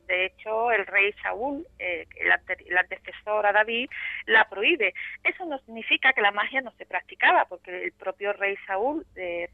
De 0.08 0.26
hecho, 0.26 0.72
el 0.72 0.86
rey 0.86 1.14
Saúl, 1.22 1.68
eh, 1.80 2.06
el, 2.18 2.32
antecesor 2.78 3.46
a 3.46 3.52
David, 3.52 3.90
la 4.28 4.48
prohíbe. 4.48 4.94
Eso 5.24 5.46
no 5.46 5.58
significa 5.60 6.14
que 6.14 6.22
la 6.22 6.32
magia 6.32 6.62
no 6.62 6.72
se 6.78 6.86
practicaba, 6.86 7.46
porque 7.46 7.86
el 7.86 7.92
propio 7.92 8.34
rey 8.34 8.56
Saúl 8.68 9.06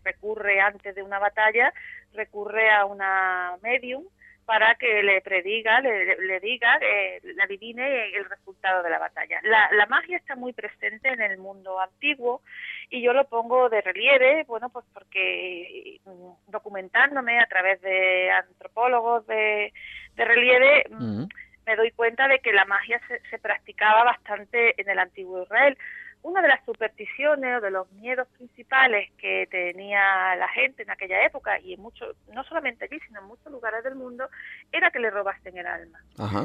recurre 0.04 0.60
antes 0.60 0.94
de 0.94 1.04
una 1.04 1.20
batalla, 1.20 1.74
recurre 2.14 2.70
a 2.70 2.86
una 2.86 3.58
medium 3.62 4.04
para 4.46 4.76
que 4.76 5.04
le 5.04 5.22
prediga, 5.22 5.80
le, 5.82 6.40
diga, 6.40 6.78
eh, 6.82 7.20
le 7.24 7.44
adivine 7.44 8.16
el 8.16 8.26
resultado 8.26 8.84
de 8.84 8.90
la 8.90 9.00
batalla. 9.00 9.40
La, 9.44 9.86
magia 9.88 10.18
está 10.18 10.36
muy 10.36 10.54
presente 10.54 11.10
en 11.10 11.22
el 11.22 11.38
mundo 11.38 11.80
antiguo 11.80 12.42
y 12.90 13.02
yo 13.02 13.14
lo 13.14 13.28
pongo 13.28 13.70
de 13.70 13.82
relieve, 13.82 14.44
bueno, 14.48 14.70
pues 14.70 14.86
porque 14.94 16.00
mm, 16.06 16.52
documentándome 16.52 17.40
a 17.40 17.48
través 17.48 17.82
de 17.82 18.32
antropólogos 18.32 19.26
de, 19.28 19.72
relieve, 20.16 20.86
mm, 20.90 21.26
me 21.66 21.76
doy 21.76 21.92
cuenta 21.92 22.28
de 22.28 22.40
que 22.40 22.54
la 22.54 22.66
magia 22.66 23.00
se, 23.08 23.20
se 23.30 23.40
practicaba 23.40 24.04
bastante 24.04 24.80
en 24.82 24.90
el 24.90 25.00
antiguo 25.00 25.44
Israel 25.44 25.78
una 26.24 26.42
de 26.42 26.48
las 26.48 26.64
supersticiones 26.66 27.58
o 27.58 27.62
de 27.62 27.72
los 27.72 27.92
miedos 27.94 28.28
principales 28.38 29.12
que 29.18 29.48
tenía 29.50 30.36
la 30.36 30.48
gente 30.50 30.84
en 30.84 30.92
aquella 30.92 31.26
época 31.26 31.60
y 31.60 31.74
en 31.74 31.82
muchos, 31.82 32.16
no 32.32 32.44
solamente 32.44 32.86
allí, 32.86 33.00
sino 33.08 33.22
en 33.22 33.28
muchos 33.28 33.52
lugares 33.52 33.84
del 33.84 33.96
mundo, 33.96 34.30
era 34.72 34.92
que 34.92 35.00
le 35.00 35.10
robasen 35.10 35.58
el 35.58 35.66
alma. 35.66 36.00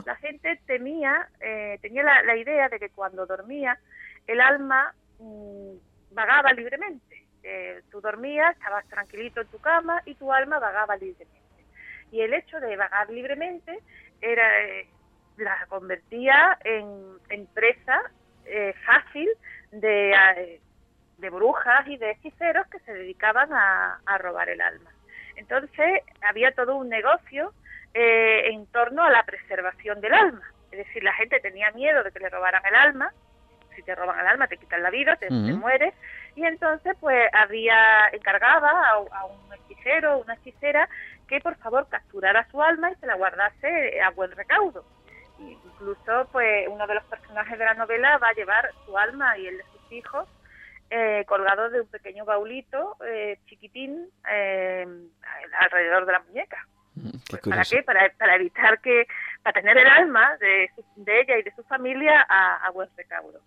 La 0.06 0.16
gente 0.16 0.60
temía, 0.66 1.28
eh, 1.40 1.78
tenía 1.82 2.02
la, 2.02 2.36
idea 2.36 2.68
de 2.68 2.78
que 2.78 2.88
cuando 2.88 3.26
dormía 3.26 3.78
el 4.26 4.40
alma 4.40 4.94
mm, 5.18 5.74
vagaba 6.12 6.52
libremente. 6.52 7.26
Eh, 7.42 7.82
tú 7.90 8.00
dormías, 8.00 8.56
estabas 8.56 8.86
tranquilito 8.88 9.42
en 9.42 9.48
tu 9.48 9.58
cama 9.58 10.02
y 10.06 10.14
tu 10.14 10.32
alma 10.32 10.58
vagaba 10.58 10.96
libremente. 10.96 11.36
Y 12.10 12.22
el 12.22 12.32
hecho 12.32 12.60
de 12.60 12.76
vagar 12.76 13.10
libremente 13.10 13.78
era 14.22 14.64
eh, 14.64 14.88
la 15.36 15.66
convertía 15.68 16.58
en, 16.64 17.18
en 17.28 17.46
presa 17.48 18.10
fácil 18.86 19.28
de, 19.80 20.60
de 21.18 21.30
brujas 21.30 21.86
y 21.86 21.96
de 21.96 22.12
hechiceros 22.12 22.66
que 22.68 22.78
se 22.80 22.92
dedicaban 22.92 23.52
a, 23.52 24.18
robar 24.18 24.48
el 24.48 24.60
alma. 24.60 24.90
Entonces 25.36 26.02
había 26.22 26.52
todo 26.52 26.76
un 26.76 26.88
negocio 26.88 27.52
eh, 27.94 28.50
en 28.50 28.66
torno 28.66 29.04
a 29.04 29.10
la 29.10 29.24
preservación 29.24 30.00
del 30.00 30.14
alma. 30.14 30.42
Es 30.70 30.78
decir, 30.78 31.02
la 31.02 31.12
gente 31.14 31.40
tenía 31.40 31.70
miedo 31.72 32.02
de 32.02 32.10
que 32.10 32.20
le 32.20 32.28
robaran 32.28 32.64
el 32.66 32.74
alma. 32.74 33.12
Si 33.74 33.82
te 33.82 33.94
roban 33.94 34.18
el 34.18 34.26
alma, 34.26 34.46
te 34.46 34.56
quitan 34.56 34.82
la 34.82 34.90
vida, 34.90 35.16
te, 35.16 35.30
mueres. 35.30 35.94
Y 36.34 36.44
entonces, 36.44 36.96
pues, 36.98 37.28
había 37.32 38.08
encargaba 38.12 38.70
a, 38.90 39.26
un 39.26 39.52
hechicero 39.52 40.16
o 40.16 40.22
una 40.22 40.34
hechicera 40.34 40.88
que, 41.28 41.40
por 41.40 41.56
favor, 41.56 41.86
capturara 41.88 42.48
su 42.50 42.62
alma 42.62 42.90
y 42.90 42.94
se 42.96 43.06
la 43.06 43.16
guardase 43.16 44.00
a 44.00 44.10
buen 44.10 44.30
recaudo 44.30 44.84
incluso 45.38 46.28
pues 46.32 46.68
uno 46.68 46.86
de 46.86 46.94
los 46.94 47.04
personajes 47.04 47.58
de 47.58 47.64
la 47.64 47.74
novela 47.74 48.18
va 48.18 48.28
a 48.28 48.34
llevar 48.34 48.70
su 48.84 48.96
alma 48.96 49.36
y 49.38 49.46
el 49.46 49.58
de 49.58 49.64
sus 49.64 49.92
hijos 49.92 50.28
eh, 50.90 51.24
colgados 51.26 51.72
de 51.72 51.80
un 51.80 51.88
pequeño 51.88 52.24
baulito 52.24 52.96
eh, 53.04 53.38
chiquitín 53.46 54.08
eh, 54.30 54.86
alrededor 55.58 56.06
de 56.06 56.12
la 56.12 56.20
muñeca. 56.20 56.66
Mm, 56.94 57.10
pues, 57.28 57.42
¿Para 57.42 57.62
qué? 57.64 57.82
Para, 57.82 58.10
para, 58.16 58.36
evitar 58.36 58.80
que, 58.80 59.06
para 59.42 59.60
tener 59.60 59.76
el 59.78 59.86
alma 59.86 60.36
de, 60.38 60.70
ella 61.06 61.38
y 61.38 61.42
de 61.42 61.54
su 61.54 61.62
familia 61.64 62.24
a, 62.28 62.70
buen 62.70 62.88
recaudo. 62.96 63.40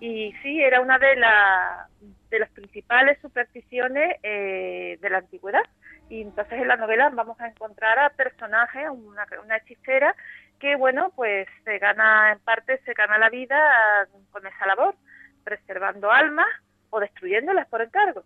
Y 0.00 0.32
sí, 0.42 0.62
era 0.62 0.80
una 0.80 0.98
de 0.98 1.16
las 1.16 1.90
de 2.30 2.38
las 2.38 2.50
principales 2.50 3.18
supersticiones 3.20 4.16
eh, 4.22 4.98
de 5.00 5.10
la 5.10 5.18
antigüedad. 5.18 5.62
Y 6.08 6.22
entonces 6.22 6.60
en 6.60 6.68
la 6.68 6.76
novela 6.76 7.10
vamos 7.10 7.38
a 7.40 7.48
encontrar 7.48 7.98
a 7.98 8.10
personajes, 8.10 8.88
una, 8.90 9.26
una 9.44 9.56
hechicera 9.56 10.14
que, 10.60 10.76
bueno, 10.76 11.10
pues 11.16 11.48
se 11.64 11.78
gana, 11.78 12.32
en 12.32 12.38
parte 12.40 12.80
se 12.84 12.92
gana 12.92 13.18
la 13.18 13.30
vida 13.30 13.58
con 14.30 14.46
esa 14.46 14.66
labor, 14.66 14.94
preservando 15.42 16.10
almas 16.10 16.46
o 16.90 17.00
destruyéndolas 17.00 17.66
por 17.68 17.82
encargo. 17.82 18.24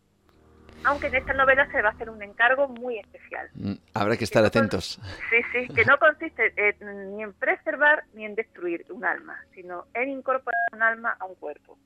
Aunque 0.86 1.06
en 1.06 1.14
esta 1.14 1.32
novela 1.32 1.66
se 1.70 1.80
va 1.80 1.90
a 1.90 1.92
hacer 1.92 2.10
un 2.10 2.22
encargo 2.22 2.68
muy 2.68 2.98
especial. 2.98 3.48
Mm, 3.54 3.74
habrá 3.94 4.18
que 4.18 4.24
estar 4.24 4.44
atentos. 4.44 5.00
Sí, 5.30 5.36
sí, 5.50 5.74
que 5.74 5.84
no 5.86 5.96
consiste 5.98 6.52
ni 6.80 7.22
en 7.22 7.32
preservar 7.32 8.04
ni 8.12 8.26
en 8.26 8.34
destruir 8.34 8.84
un 8.90 9.02
alma, 9.04 9.38
sino 9.54 9.86
en 9.94 10.10
incorporar 10.10 10.60
un 10.72 10.82
alma 10.82 11.16
a 11.18 11.24
un 11.24 11.36
cuerpo. 11.36 11.78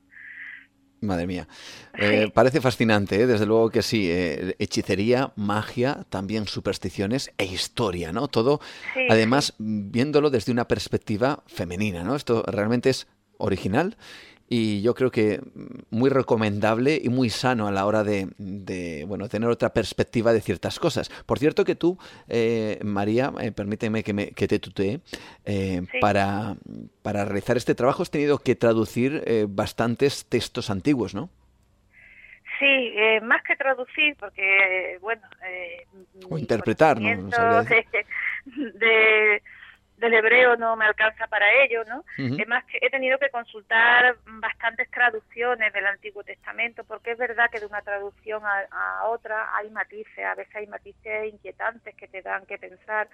Madre 1.00 1.26
mía. 1.26 1.48
Eh, 2.00 2.30
parece 2.32 2.60
fascinante, 2.60 3.20
¿eh? 3.20 3.26
desde 3.26 3.44
luego 3.44 3.70
que 3.70 3.82
sí. 3.82 4.08
Eh, 4.08 4.54
hechicería, 4.60 5.32
magia, 5.34 6.06
también 6.10 6.46
supersticiones 6.46 7.32
e 7.38 7.44
historia, 7.44 8.12
¿no? 8.12 8.28
Todo, 8.28 8.60
además, 9.08 9.54
viéndolo 9.58 10.30
desde 10.30 10.52
una 10.52 10.68
perspectiva 10.68 11.42
femenina, 11.48 12.04
¿no? 12.04 12.14
Esto 12.14 12.44
realmente 12.46 12.90
es 12.90 13.08
original 13.38 13.96
y 14.48 14.80
yo 14.82 14.94
creo 14.94 15.10
que 15.10 15.40
muy 15.90 16.10
recomendable 16.10 16.98
y 17.02 17.08
muy 17.08 17.28
sano 17.28 17.66
a 17.66 17.72
la 17.72 17.84
hora 17.86 18.02
de, 18.02 19.04
bueno 19.06 19.28
tener 19.28 19.48
otra 19.48 19.72
perspectiva 19.72 20.32
de 20.32 20.40
ciertas 20.40 20.78
cosas. 20.78 21.10
Por 21.26 21.38
cierto 21.38 21.64
que 21.64 21.74
tú, 21.74 21.98
eh, 22.28 22.78
María, 22.82 23.32
eh, 23.40 23.52
permíteme 23.52 24.02
que, 24.02 24.12
me, 24.14 24.30
que 24.30 24.48
te 24.48 24.58
tutee, 24.58 25.00
eh, 25.44 25.82
para, 26.00 26.56
para 27.02 27.24
realizar 27.24 27.56
este 27.56 27.74
trabajo 27.74 28.02
has 28.02 28.10
tenido 28.10 28.38
que 28.38 28.54
traducir 28.54 29.22
bastantes 29.48 30.26
textos 30.26 30.70
antiguos, 30.70 31.14
¿no? 31.14 31.30
Sí, 32.58 32.92
más 33.22 33.42
que 33.44 33.54
traducir, 33.54 34.16
porque, 34.18 34.98
bueno... 35.00 35.22
o 36.28 36.38
interpretar, 36.38 37.00
¿no? 37.00 37.30
de 38.44 39.42
del 39.98 40.14
hebreo 40.14 40.56
no 40.56 40.76
me 40.76 40.84
alcanza 40.84 41.26
para 41.26 41.46
ello, 41.64 41.84
¿no? 41.84 42.04
Es 42.16 42.46
más 42.46 42.64
que 42.66 42.78
he 42.80 42.90
tenido 42.90 43.18
que 43.18 43.30
consultar 43.30 44.16
bastantes 44.24 44.88
traducciones 44.90 45.72
del 45.72 45.86
Antiguo 45.86 46.22
Testamento, 46.22 46.84
porque 46.84 47.12
es 47.12 47.18
verdad 47.18 47.50
que 47.50 47.60
de 47.60 47.66
una 47.66 47.82
traducción 47.82 48.42
a, 48.44 49.04
otra 49.06 49.56
hay 49.56 49.70
matices, 49.70 50.24
a 50.24 50.34
veces 50.34 50.54
hay 50.54 50.66
matices 50.68 51.32
inquietantes 51.32 51.94
que 51.96 52.06
te 52.08 52.22
dan 52.22 52.46
que 52.46 52.58
pensar. 52.58 53.08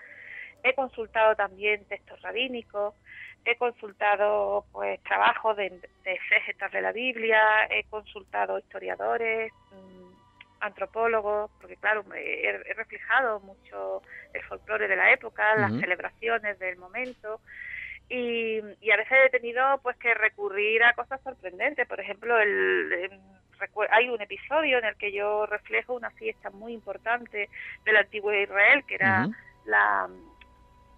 He 0.62 0.74
consultado 0.74 1.34
también 1.34 1.84
textos 1.86 2.20
rabínicos, 2.20 2.94
he 3.44 3.56
consultado 3.56 4.66
pues 4.72 5.02
trabajos 5.02 5.56
de, 5.56 5.70
de 5.70 6.18
de 6.72 6.82
la 6.82 6.92
Biblia, 6.92 7.40
he 7.70 7.84
consultado 7.84 8.58
historiadores, 8.58 9.52
mm, 9.72 10.23
antropólogos, 10.64 11.50
porque 11.60 11.76
claro, 11.76 12.04
he, 12.14 12.74
reflejado 12.74 13.40
mucho 13.40 14.02
el 14.32 14.42
folclore 14.44 14.88
de 14.88 14.96
la 14.96 15.12
época, 15.12 15.56
las 15.56 15.72
celebraciones 15.78 16.58
del 16.58 16.76
momento, 16.76 17.40
y, 18.08 18.60
a 18.60 18.96
veces 18.96 19.18
he 19.26 19.30
tenido 19.30 19.78
pues 19.82 19.96
que 19.96 20.12
recurrir 20.14 20.82
a 20.84 20.92
cosas 20.94 21.20
sorprendentes. 21.22 21.86
Por 21.88 22.00
ejemplo, 22.00 22.38
el, 22.38 23.10
hay 23.90 24.08
un 24.08 24.20
episodio 24.20 24.78
en 24.78 24.84
el 24.84 24.96
que 24.96 25.12
yo 25.12 25.46
reflejo 25.46 25.94
una 25.94 26.10
fiesta 26.10 26.50
muy 26.50 26.72
importante 26.72 27.48
del 27.84 27.96
antiguo 27.96 28.32
Israel, 28.32 28.84
que 28.86 28.96
era 28.96 29.28
la, 29.66 30.08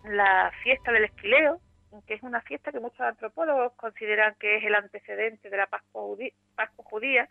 la 0.05 0.53
fiesta 0.63 0.93
del 0.93 1.05
esquileo, 1.05 1.61
que 2.07 2.15
es 2.15 2.23
una 2.23 2.41
fiesta 2.43 2.73
que 2.73 2.81
muchos 2.81 3.01
antropólogos 3.01 3.73
consideran 3.75 4.35
que 4.39 4.57
es 4.57 4.65
el 4.65 4.75
antecedente 4.75 5.49
de 5.49 5.57
la 5.57 5.67
Pascua, 5.67 6.17
Pascua 6.55 6.85
judía, 6.85 7.29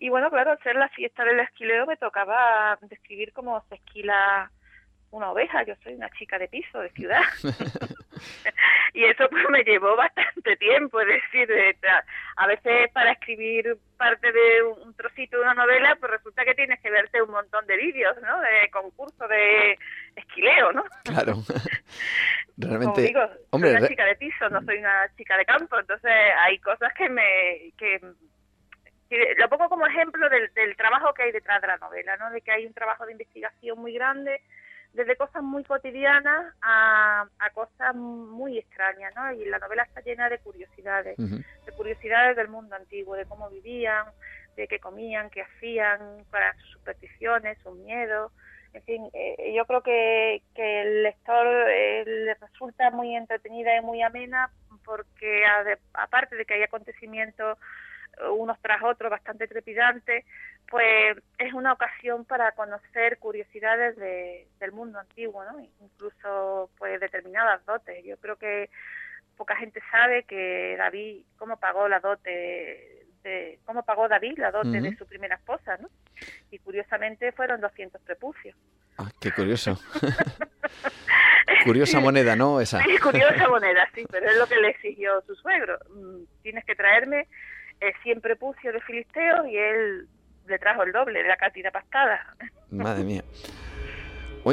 y 0.00 0.08
bueno, 0.08 0.30
claro, 0.30 0.52
al 0.52 0.62
ser 0.62 0.76
la 0.76 0.88
fiesta 0.88 1.24
del 1.24 1.40
esquileo 1.40 1.84
me 1.86 1.98
tocaba 1.98 2.78
describir 2.82 3.32
cómo 3.34 3.62
se 3.68 3.74
esquila 3.74 4.50
una 5.10 5.30
oveja. 5.30 5.62
Yo 5.64 5.74
soy 5.82 5.92
una 5.92 6.08
chica 6.10 6.38
de 6.38 6.48
piso, 6.48 6.80
de 6.80 6.88
ciudad. 6.90 7.20
y 8.94 9.04
eso 9.04 9.28
pues 9.28 9.44
me 9.50 9.62
llevó 9.62 9.94
bastante 9.96 10.56
tiempo. 10.56 11.02
Es 11.02 11.08
decir, 11.08 11.48
a 12.36 12.46
veces 12.46 12.90
para 12.92 13.12
escribir 13.12 13.76
parte 13.98 14.32
de 14.32 14.62
un 14.62 14.94
trocito 14.94 15.36
de 15.36 15.42
una 15.42 15.54
novela, 15.54 15.94
pues 16.00 16.12
resulta 16.12 16.46
que 16.46 16.54
tienes 16.54 16.80
que 16.80 16.90
verte 16.90 17.20
un 17.20 17.30
montón 17.30 17.66
de 17.66 17.76
vídeos, 17.76 18.16
¿no? 18.22 18.40
De 18.40 18.70
concurso 18.70 19.28
de 19.28 19.76
esquileo, 20.16 20.72
¿no? 20.72 20.84
Claro. 21.04 21.34
Realmente, 22.56 23.12
Como 23.50 23.64
digo, 23.66 23.70
soy 23.70 23.76
una 23.76 23.88
chica 23.88 24.04
de 24.06 24.16
piso, 24.16 24.48
no 24.48 24.62
soy 24.62 24.78
una 24.78 25.14
chica 25.16 25.36
de 25.36 25.44
campo, 25.44 25.78
entonces 25.78 26.12
hay 26.38 26.58
cosas 26.58 26.92
que 26.94 27.08
me 27.08 27.72
que 27.76 28.00
lo 29.38 29.48
pongo 29.48 29.68
como 29.68 29.86
ejemplo 29.86 30.28
del, 30.28 30.76
trabajo 30.76 31.12
que 31.14 31.24
hay 31.24 31.32
detrás 31.32 31.60
de 31.60 31.68
la 31.68 31.78
novela, 31.78 32.16
¿no? 32.16 32.30
De 32.30 32.40
que 32.40 32.52
hay 32.52 32.66
un 32.66 32.74
trabajo 32.74 33.04
de 33.06 33.12
investigación 33.12 33.78
muy 33.78 33.92
grande, 33.92 34.40
desde 34.92 35.16
cosas 35.16 35.42
muy 35.42 35.64
cotidianas 35.64 36.54
a, 36.62 37.26
cosas 37.54 37.94
muy 37.94 38.58
extrañas, 38.58 39.12
¿no? 39.14 39.32
Y 39.32 39.44
la 39.46 39.58
novela 39.58 39.82
está 39.82 40.00
llena 40.00 40.28
de 40.28 40.38
curiosidades, 40.38 41.16
de 41.16 41.72
curiosidades 41.76 42.36
del 42.36 42.48
mundo 42.48 42.76
antiguo, 42.76 43.16
de 43.16 43.26
cómo 43.26 43.50
vivían, 43.50 44.06
de 44.56 44.68
qué 44.68 44.78
comían, 44.78 45.30
qué 45.30 45.42
hacían, 45.42 46.24
para 46.30 46.54
sus 46.54 46.70
supersticiones, 46.70 47.58
sus 47.62 47.76
miedos. 47.78 48.32
En 48.72 48.82
fin, 48.84 49.10
eh, 49.12 49.52
yo 49.56 49.64
creo 49.66 49.82
que, 49.82 50.42
que 50.54 50.82
el 50.82 51.02
lector 51.02 51.46
eh, 51.68 52.04
le 52.06 52.34
resulta 52.34 52.90
muy 52.90 53.16
entretenida 53.16 53.76
y 53.76 53.80
muy 53.80 54.02
amena 54.02 54.50
porque 54.84 55.42
aparte 55.92 56.36
de 56.36 56.44
que 56.44 56.54
hay 56.54 56.62
acontecimientos 56.62 57.58
unos 58.28 58.60
tras 58.60 58.82
otros 58.82 59.10
bastante 59.10 59.48
trepidantes, 59.48 60.24
pues 60.68 61.16
es 61.38 61.52
una 61.52 61.72
ocasión 61.72 62.24
para 62.24 62.52
conocer 62.52 63.18
curiosidades 63.18 63.96
del 63.96 64.72
mundo 64.72 64.98
antiguo, 64.98 65.44
¿no? 65.44 65.60
Incluso 65.80 66.70
pues 66.78 67.00
determinadas 67.00 67.64
dotes. 67.66 68.04
Yo 68.04 68.16
creo 68.18 68.36
que 68.36 68.70
poca 69.36 69.56
gente 69.56 69.80
sabe 69.90 70.24
que 70.24 70.76
David 70.76 71.24
cómo 71.36 71.56
pagó 71.56 71.88
la 71.88 72.00
dote 72.00 73.06
de 73.22 73.58
cómo 73.64 73.82
pagó 73.84 74.08
David 74.08 74.38
la 74.38 74.50
dote 74.50 74.80
de 74.80 74.96
su 74.96 75.06
primera 75.06 75.36
esposa, 75.36 75.76
¿no? 75.78 75.88
Y 76.50 76.58
curiosamente 76.58 77.32
fueron 77.32 77.60
200 77.60 78.00
prepucios. 78.02 78.56
Ah, 78.98 79.10
qué 79.20 79.32
curioso. 79.32 79.78
curiosa 81.64 82.00
moneda, 82.00 82.36
¿no? 82.36 82.60
Esa. 82.60 82.82
Sí, 82.82 82.98
curiosa 82.98 83.48
moneda, 83.48 83.88
sí, 83.94 84.04
pero 84.10 84.28
es 84.28 84.36
lo 84.36 84.46
que 84.46 84.56
le 84.56 84.68
exigió 84.68 85.22
su 85.26 85.34
suegro. 85.34 85.78
Mm, 85.90 86.24
tienes 86.42 86.64
que 86.64 86.74
traerme 86.74 87.26
siempre 88.02 88.36
pucio 88.36 88.72
de 88.72 88.80
Filisteo 88.80 89.46
y 89.46 89.56
él 89.56 90.08
le 90.46 90.58
trajo 90.58 90.82
el 90.82 90.92
doble 90.92 91.22
de 91.22 91.28
la 91.28 91.36
cantidad 91.36 91.72
pastada. 91.72 92.34
Madre 92.70 93.04
mía. 93.04 93.24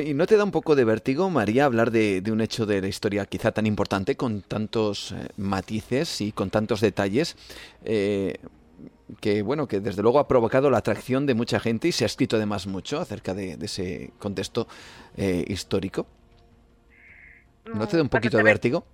¿y 0.03 0.13
no 0.13 0.27
te 0.27 0.37
da 0.37 0.43
un 0.43 0.51
poco 0.51 0.75
de 0.75 0.83
vértigo, 0.83 1.29
María, 1.29 1.65
hablar 1.65 1.91
de, 1.91 2.21
un 2.31 2.41
hecho 2.41 2.65
de 2.65 2.81
la 2.81 2.87
historia 2.87 3.25
quizá 3.25 3.51
tan 3.51 3.65
importante, 3.65 4.15
con 4.15 4.41
tantos 4.41 5.13
eh, 5.13 5.29
matices 5.37 6.21
y 6.21 6.31
con 6.31 6.49
tantos 6.49 6.81
detalles, 6.81 7.35
eh, 7.85 8.35
que 9.21 9.41
bueno, 9.41 9.67
que 9.67 9.79
desde 9.79 10.01
luego 10.01 10.19
ha 10.19 10.27
provocado 10.27 10.69
la 10.69 10.79
atracción 10.79 11.25
de 11.25 11.33
mucha 11.33 11.59
gente 11.59 11.87
y 11.87 11.91
se 11.93 12.03
ha 12.03 12.07
escrito 12.07 12.35
además 12.35 12.67
mucho 12.67 12.99
acerca 12.99 13.33
de, 13.33 13.57
ese 13.61 14.11
contexto 14.19 14.67
eh, 15.15 15.45
histórico? 15.47 16.05
¿No 17.65 17.87
te 17.87 17.97
da 17.97 18.03
un 18.03 18.07
mm, 18.07 18.09
poquito 18.09 18.37
de 18.37 18.43
vértigo? 18.43 18.85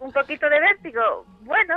Un 0.00 0.12
poquito 0.12 0.48
de 0.48 0.60
vértigo. 0.60 1.26
Bueno, 1.42 1.74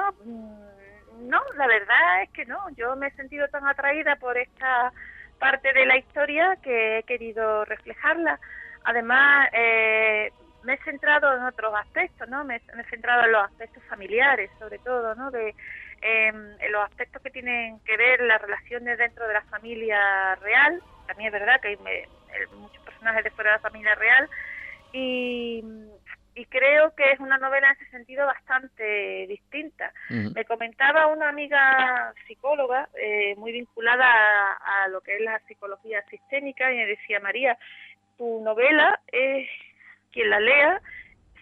no, 1.23 1.41
la 1.57 1.67
verdad 1.67 2.23
es 2.23 2.29
que 2.31 2.45
no. 2.45 2.69
Yo 2.75 2.95
me 2.95 3.07
he 3.07 3.11
sentido 3.11 3.47
tan 3.47 3.65
atraída 3.67 4.15
por 4.17 4.37
esta 4.37 4.91
parte 5.39 5.73
de 5.73 5.85
la 5.85 5.97
historia 5.97 6.57
que 6.61 6.99
he 6.99 7.03
querido 7.03 7.65
reflejarla. 7.65 8.39
Además, 8.85 9.49
eh, 9.53 10.31
me 10.63 10.73
he 10.73 10.77
centrado 10.83 11.35
en 11.35 11.43
otros 11.43 11.73
aspectos, 11.75 12.27
¿no? 12.29 12.43
Me, 12.43 12.57
he 12.57 12.89
centrado 12.89 13.25
en 13.25 13.31
los 13.31 13.43
aspectos 13.45 13.83
familiares, 13.89 14.49
sobre 14.59 14.79
todo, 14.79 15.15
¿no? 15.15 15.31
De, 15.31 15.55
em, 16.01 16.61
en 16.61 16.71
los 16.71 16.83
aspectos 16.85 17.21
que 17.21 17.29
tienen 17.29 17.79
que 17.81 17.97
ver 17.97 18.21
las 18.21 18.41
relaciones 18.41 18.97
dentro 18.97 19.27
de 19.27 19.33
la 19.33 19.41
familia 19.43 20.35
real. 20.35 20.81
También 21.07 21.33
es 21.33 21.39
verdad 21.39 21.59
que 21.61 21.69
hay 21.69 21.77
muchos 22.57 22.83
personajes 22.83 23.23
de 23.23 23.31
fuera 23.31 23.51
de 23.51 23.57
la 23.57 23.61
familia 23.61 23.95
real. 23.95 24.29
Y 26.35 26.45
creo 26.45 26.95
que 26.95 27.11
es 27.11 27.19
una 27.19 27.38
novela 27.38 27.69
en 27.69 27.76
ese 27.76 27.91
sentido 27.91 28.26
bastante 28.26 29.27
distinta. 29.27 29.93
Me 30.10 30.45
comentaba 30.45 31.07
una 31.07 31.30
amiga 31.30 32.14
psicóloga 32.27 32.89
eh, 32.99 33.35
muy 33.38 33.51
vinculada 33.51 34.05
a, 34.53 34.88
lo 34.88 35.01
que 35.01 35.15
es 35.15 35.22
la 35.22 35.39
psicología 35.47 36.03
sistémica 36.10 36.72
y 36.72 36.77
me 36.77 36.88
decía, 36.88 37.19
María, 37.19 37.57
tu 38.18 38.41
novela 38.41 38.99
es, 39.11 39.47
quien 40.11 40.30
la 40.30 40.39
lea, 40.39 40.81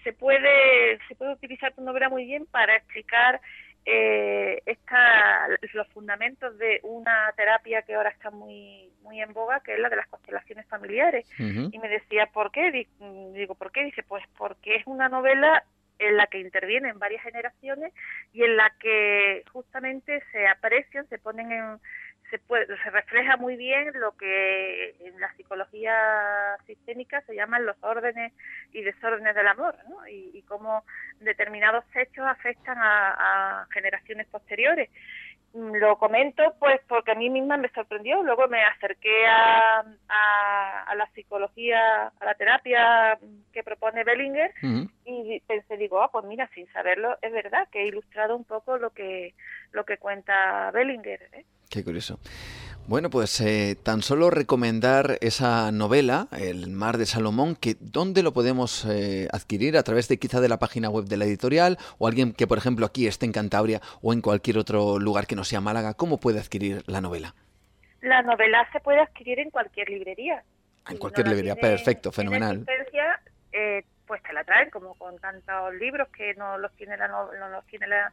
se 0.03 0.13
puede, 0.13 0.99
se 1.07 1.15
puede 1.15 1.33
utilizar 1.33 1.73
tu 1.73 1.81
novela 1.81 2.09
muy 2.09 2.25
bien 2.25 2.45
para 2.45 2.75
explicar 2.75 3.39
eh, 3.85 4.61
esta, 4.65 5.47
los 5.73 5.87
fundamentos 5.89 6.57
de 6.57 6.79
una 6.83 7.31
terapia 7.35 7.81
que 7.81 7.95
ahora 7.95 8.09
está 8.09 8.29
muy 8.29 8.91
muy 9.01 9.21
en 9.21 9.33
boga, 9.33 9.59
que 9.61 9.73
es 9.73 9.79
la 9.79 9.89
de 9.89 9.95
las 9.95 10.07
constelaciones 10.07 10.67
familiares. 10.67 11.27
Y 11.39 11.79
me 11.79 11.89
decía, 11.89 12.27
¿por 12.27 12.51
qué? 12.51 12.87
Digo, 13.33 13.55
¿por 13.55 13.71
qué? 13.71 13.83
Dice, 13.83 14.03
pues 14.03 14.23
porque 14.37 14.75
es 14.75 14.83
una 14.85 15.09
novela 15.09 15.63
en 15.99 16.17
la 16.17 16.27
que 16.27 16.39
intervienen 16.39 16.97
varias 16.97 17.23
generaciones 17.23 17.93
y 18.33 18.43
en 18.43 18.57
la 18.57 18.71
que 18.79 19.43
justamente 19.51 20.23
se 20.31 20.47
aprecian, 20.47 21.07
se 21.09 21.19
ponen 21.19 21.51
en, 21.51 21.79
se, 22.31 22.39
puede, 22.39 22.65
se 22.65 22.89
refleja 22.89 23.37
muy 23.37 23.57
bien 23.57 23.91
lo 23.99 24.15
que 24.17 24.95
en 25.01 25.19
la 25.19 25.31
psicología 25.35 25.93
sistémica 26.65 27.21
se 27.21 27.35
llaman 27.35 27.65
los 27.65 27.75
órdenes 27.81 28.33
y 28.71 28.81
desórdenes 28.81 29.35
del 29.35 29.47
amor, 29.47 29.75
¿no? 29.89 30.07
y, 30.07 30.41
cómo 30.47 30.83
determinados 31.19 31.85
hechos 31.95 32.25
afectan 32.25 32.77
a, 32.79 33.67
generaciones 33.71 34.27
posteriores. 34.27 34.89
Lo 35.53 35.97
comento 35.97 36.55
pues 36.59 36.79
porque 36.87 37.11
a 37.11 37.15
mí 37.15 37.29
misma 37.29 37.57
me 37.57 37.69
sorprendió, 37.69 38.23
luego 38.23 38.47
me 38.47 38.63
acerqué 38.63 39.27
a, 39.27 39.79
a, 39.79 40.95
la 40.95 41.09
psicología, 41.13 42.07
a 42.07 42.25
la 42.25 42.35
terapia 42.35 43.19
que 43.51 43.63
propone 43.63 44.05
Bellinger 44.05 44.53
y 45.05 45.41
pensé, 45.41 45.75
digo, 45.75 46.01
ah, 46.01 46.09
pues 46.09 46.25
mira, 46.25 46.49
sin 46.53 46.71
saberlo, 46.71 47.17
es 47.21 47.33
verdad 47.33 47.67
que 47.69 47.81
he 47.81 47.87
ilustrado 47.87 48.35
un 48.35 48.45
poco 48.45 48.77
lo 48.77 48.91
que, 48.91 49.33
lo 49.73 49.83
que 49.83 49.97
cuenta 49.97 50.71
Bellinger. 50.71 51.29
¿eh? 51.33 51.45
Qué 51.69 51.83
curioso. 51.83 52.19
Bueno, 52.91 53.09
pues 53.09 53.39
eh, 53.39 53.77
tan 53.81 54.01
solo 54.01 54.29
recomendar 54.29 55.17
esa 55.21 55.71
novela, 55.71 56.27
El 56.37 56.69
mar 56.71 56.97
de 56.97 57.05
Salomón, 57.05 57.55
que 57.55 57.77
¿dónde 57.79 58.21
lo 58.21 58.33
podemos 58.33 58.83
eh, 58.83 59.29
adquirir? 59.31 59.77
¿A 59.77 59.83
través 59.83 60.09
de 60.09 60.19
quizá 60.19 60.41
de 60.41 60.49
la 60.49 60.59
página 60.59 60.89
web 60.89 61.05
de 61.05 61.15
la 61.15 61.23
editorial? 61.23 61.77
¿O 61.99 62.07
alguien 62.09 62.33
que, 62.33 62.47
por 62.47 62.57
ejemplo, 62.57 62.85
aquí 62.85 63.07
esté 63.07 63.25
en 63.25 63.31
Cantabria 63.31 63.79
o 64.01 64.11
en 64.11 64.19
cualquier 64.19 64.57
otro 64.57 64.99
lugar 64.99 65.25
que 65.25 65.37
no 65.37 65.45
sea 65.45 65.61
Málaga, 65.61 65.93
cómo 65.93 66.19
puede 66.19 66.41
adquirir 66.41 66.83
la 66.85 66.99
novela? 66.99 67.33
La 68.01 68.23
novela 68.23 68.67
se 68.73 68.81
puede 68.81 68.99
adquirir 68.99 69.39
en 69.39 69.51
cualquier 69.51 69.89
librería. 69.89 70.43
En 70.89 70.97
cualquier 70.97 71.29
librería, 71.29 71.55
perfecto, 71.55 72.11
fenomenal. 72.11 72.65
Eh, 73.53 73.85
pues 74.05 74.21
te 74.21 74.33
la 74.33 74.43
traen, 74.43 74.69
como 74.69 74.95
con 74.95 75.17
tantos 75.19 75.75
libros 75.75 76.09
que 76.09 76.33
no 76.33 76.57
los 76.57 76.73
tiene 76.73 76.97
la, 76.97 77.07
no 77.07 77.49
los 77.53 77.65
tiene 77.67 77.87
la 77.87 78.11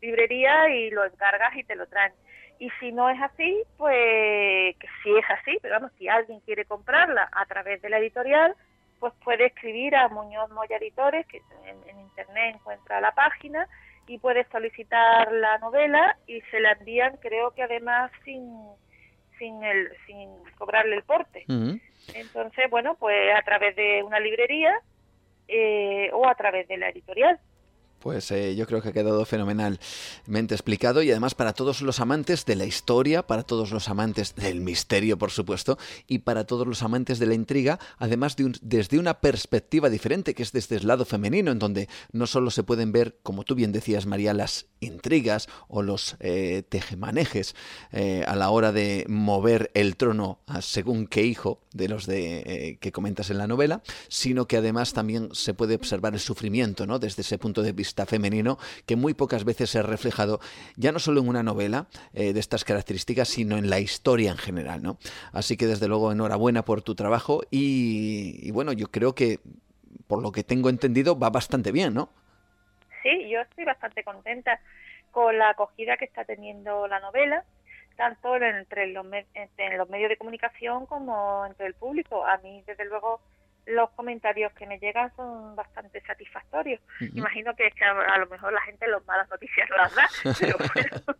librería 0.00 0.68
y 0.68 0.90
lo 0.90 1.04
encargas 1.04 1.56
y 1.56 1.64
te 1.64 1.74
lo 1.74 1.88
traen. 1.88 2.12
Y 2.60 2.70
si 2.78 2.92
no 2.92 3.08
es 3.08 3.20
así, 3.20 3.62
pues 3.76 4.76
que 4.76 4.86
sí 5.02 5.10
es 5.16 5.24
así, 5.30 5.58
pero 5.62 5.74
vamos, 5.76 5.92
si 5.98 6.08
alguien 6.08 6.40
quiere 6.40 6.66
comprarla 6.66 7.28
a 7.32 7.46
través 7.46 7.80
de 7.80 7.88
la 7.88 7.98
editorial, 7.98 8.54
pues 9.00 9.14
puede 9.24 9.46
escribir 9.46 9.96
a 9.96 10.08
Muñoz 10.08 10.50
Moya 10.50 10.76
Editores, 10.76 11.26
que 11.26 11.42
en, 11.66 11.98
internet 11.98 12.56
encuentra 12.56 13.00
la 13.00 13.12
página, 13.12 13.66
y 14.06 14.18
puede 14.18 14.44
solicitar 14.52 15.32
la 15.32 15.56
novela 15.58 16.18
y 16.26 16.42
se 16.50 16.60
la 16.60 16.72
envían, 16.72 17.16
creo 17.16 17.52
que 17.52 17.62
además 17.62 18.10
sin 18.24 18.46
sin 19.38 19.64
el 19.64 19.88
sin 20.06 20.28
cobrarle 20.58 20.96
el 20.96 21.02
porte. 21.02 21.46
Entonces, 22.14 22.68
bueno, 22.68 22.94
pues 22.96 23.34
a 23.34 23.42
través 23.42 23.74
de 23.74 24.02
una 24.02 24.20
librería 24.20 24.78
eh, 25.48 26.10
o 26.12 26.28
a 26.28 26.34
través 26.34 26.68
de 26.68 26.76
la 26.76 26.90
editorial. 26.90 27.40
Pues 28.00 28.30
eh, 28.30 28.56
yo 28.56 28.66
creo 28.66 28.80
que 28.80 28.88
ha 28.88 28.92
quedado 28.92 29.22
fenomenalmente 29.26 30.54
explicado 30.54 31.02
y 31.02 31.10
además 31.10 31.34
para 31.34 31.52
todos 31.52 31.82
los 31.82 32.00
amantes 32.00 32.46
de 32.46 32.56
la 32.56 32.64
historia, 32.64 33.26
para 33.26 33.42
todos 33.42 33.72
los 33.72 33.90
amantes 33.90 34.34
del 34.34 34.62
misterio, 34.62 35.18
por 35.18 35.30
supuesto, 35.30 35.76
y 36.06 36.20
para 36.20 36.44
todos 36.44 36.66
los 36.66 36.82
amantes 36.82 37.18
de 37.18 37.26
la 37.26 37.34
intriga, 37.34 37.78
además 37.98 38.36
de 38.36 38.52
desde 38.62 38.98
una 38.98 39.20
perspectiva 39.20 39.90
diferente, 39.90 40.34
que 40.34 40.42
es 40.42 40.52
desde 40.52 40.76
el 40.76 40.86
lado 40.86 41.04
femenino, 41.04 41.52
en 41.52 41.58
donde 41.58 41.90
no 42.10 42.26
solo 42.26 42.50
se 42.50 42.62
pueden 42.62 42.90
ver, 42.90 43.18
como 43.22 43.44
tú 43.44 43.54
bien 43.54 43.70
decías, 43.70 44.06
María, 44.06 44.32
las 44.32 44.64
intrigas 44.80 45.46
o 45.68 45.82
los 45.82 46.16
eh, 46.20 46.62
tejemanejes 46.66 47.54
eh, 47.92 48.24
a 48.26 48.34
la 48.34 48.48
hora 48.48 48.72
de 48.72 49.04
mover 49.08 49.70
el 49.74 49.96
trono 49.96 50.40
a 50.46 50.62
según 50.62 51.06
qué 51.06 51.24
hijo 51.24 51.60
de 51.74 51.88
los 51.88 52.06
de 52.06 52.78
que 52.80 52.92
comentas 52.92 53.28
en 53.28 53.36
la 53.36 53.46
novela, 53.46 53.82
sino 54.08 54.48
que 54.48 54.56
además 54.56 54.94
también 54.94 55.28
se 55.32 55.52
puede 55.52 55.74
observar 55.74 56.14
el 56.14 56.20
sufrimiento, 56.20 56.86
¿no? 56.86 56.98
Desde 56.98 57.20
ese 57.20 57.36
punto 57.36 57.62
de 57.62 57.72
vista 57.72 57.89
femenino 58.06 58.58
que 58.86 58.96
muy 58.96 59.14
pocas 59.14 59.44
veces 59.44 59.70
se 59.70 59.78
ha 59.78 59.82
reflejado 59.82 60.40
ya 60.76 60.92
no 60.92 60.98
solo 60.98 61.20
en 61.20 61.28
una 61.28 61.42
novela 61.42 61.86
eh, 62.14 62.32
de 62.32 62.40
estas 62.40 62.64
características, 62.64 63.28
sino 63.28 63.56
en 63.56 63.70
la 63.70 63.80
historia 63.80 64.30
en 64.30 64.38
general, 64.38 64.82
¿no? 64.82 64.98
Así 65.32 65.56
que 65.56 65.66
desde 65.66 65.88
luego 65.88 66.12
enhorabuena 66.12 66.64
por 66.64 66.82
tu 66.82 66.94
trabajo 66.94 67.42
y, 67.50 68.50
bueno, 68.52 68.72
yo 68.72 68.90
creo 68.90 69.14
que 69.14 69.40
por 70.06 70.22
lo 70.22 70.32
que 70.32 70.44
tengo 70.44 70.68
entendido 70.68 71.18
va 71.18 71.30
bastante 71.30 71.72
bien, 71.72 71.94
¿no? 71.94 72.08
Sí, 73.02 73.28
yo 73.28 73.40
estoy 73.40 73.64
bastante 73.64 74.04
contenta 74.04 74.60
con 75.10 75.38
la 75.38 75.50
acogida 75.50 75.96
que 75.96 76.04
está 76.04 76.24
teniendo 76.24 76.86
la 76.86 77.00
novela, 77.00 77.44
tanto 77.96 78.36
entre 78.36 78.88
los, 78.88 79.06
entre 79.34 79.76
los 79.76 79.88
medios 79.88 80.08
de 80.08 80.16
comunicación 80.16 80.86
como 80.86 81.46
entre 81.46 81.66
el 81.66 81.74
público. 81.74 82.24
A 82.24 82.38
mí, 82.38 82.62
desde 82.66 82.84
luego, 82.84 83.20
los 83.66 83.90
comentarios 83.90 84.52
que 84.52 84.66
me 84.66 84.78
llegan 84.78 85.14
son 85.16 85.54
bastante 85.54 86.00
satisfactorios. 86.02 86.80
Imagino 87.14 87.54
que, 87.54 87.66
es 87.66 87.74
que 87.74 87.84
a, 87.84 88.18
lo 88.18 88.26
mejor 88.26 88.52
la 88.52 88.62
gente 88.62 88.88
los 88.88 89.04
malas 89.06 89.28
noticias 89.28 89.68
las 89.70 89.94
da, 89.94 90.08
pero 90.40 90.56
bueno, 90.58 91.18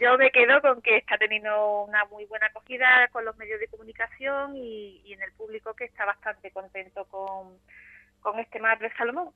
yo 0.00 0.18
me 0.18 0.30
quedo 0.30 0.60
con 0.60 0.82
que 0.82 0.96
está 0.96 1.18
teniendo 1.18 1.82
una 1.82 2.04
muy 2.06 2.24
buena 2.26 2.46
acogida 2.46 3.08
con 3.12 3.24
los 3.24 3.36
medios 3.36 3.60
de 3.60 3.68
comunicación 3.68 4.56
y, 4.56 5.12
en 5.12 5.22
el 5.22 5.32
público 5.32 5.74
que 5.74 5.84
está 5.84 6.04
bastante 6.04 6.50
contento 6.50 7.04
con, 7.06 7.58
con 8.20 8.38
este 8.38 8.58
mar 8.60 8.78
de 8.78 8.92
Salomón. 8.94 9.32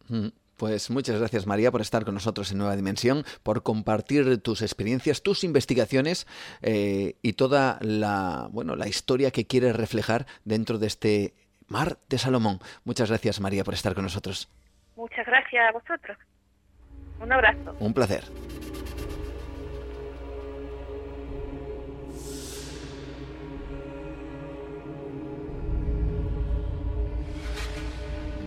Pues 0.61 0.91
muchas 0.91 1.19
gracias 1.19 1.47
María 1.47 1.71
por 1.71 1.81
estar 1.81 2.05
con 2.05 2.13
nosotros 2.13 2.53
en 2.53 2.59
Nueva 2.59 2.77
Dimensión, 2.77 3.25
por 3.43 3.63
compartir 3.63 4.43
tus 4.43 4.61
experiencias, 4.61 5.23
tus 5.23 5.43
investigaciones 5.43 6.27
eh, 6.61 7.15
y 7.23 7.33
toda 7.33 7.79
la 7.81 8.47
bueno 8.53 8.77
la 8.77 8.87
historia 8.87 9.31
que 9.31 9.47
quieres 9.47 9.75
reflejar 9.75 10.27
dentro 10.45 10.77
de 10.77 10.87
este 10.87 11.35
Mar 11.71 11.99
de 12.09 12.19
Salomón. 12.19 12.59
Muchas 12.85 13.09
gracias, 13.09 13.41
María, 13.41 13.65
por 13.65 13.75
estar 13.75 13.95
con 13.95 14.05
nosotros. 14.05 14.51
Muchas 14.97 15.25
gracias 15.25 15.69
a 15.69 15.73
vosotros. 15.73 16.19
Un 17.21 17.33
abrazo. 17.33 17.77
Un 17.79 17.95
placer. 17.95 18.25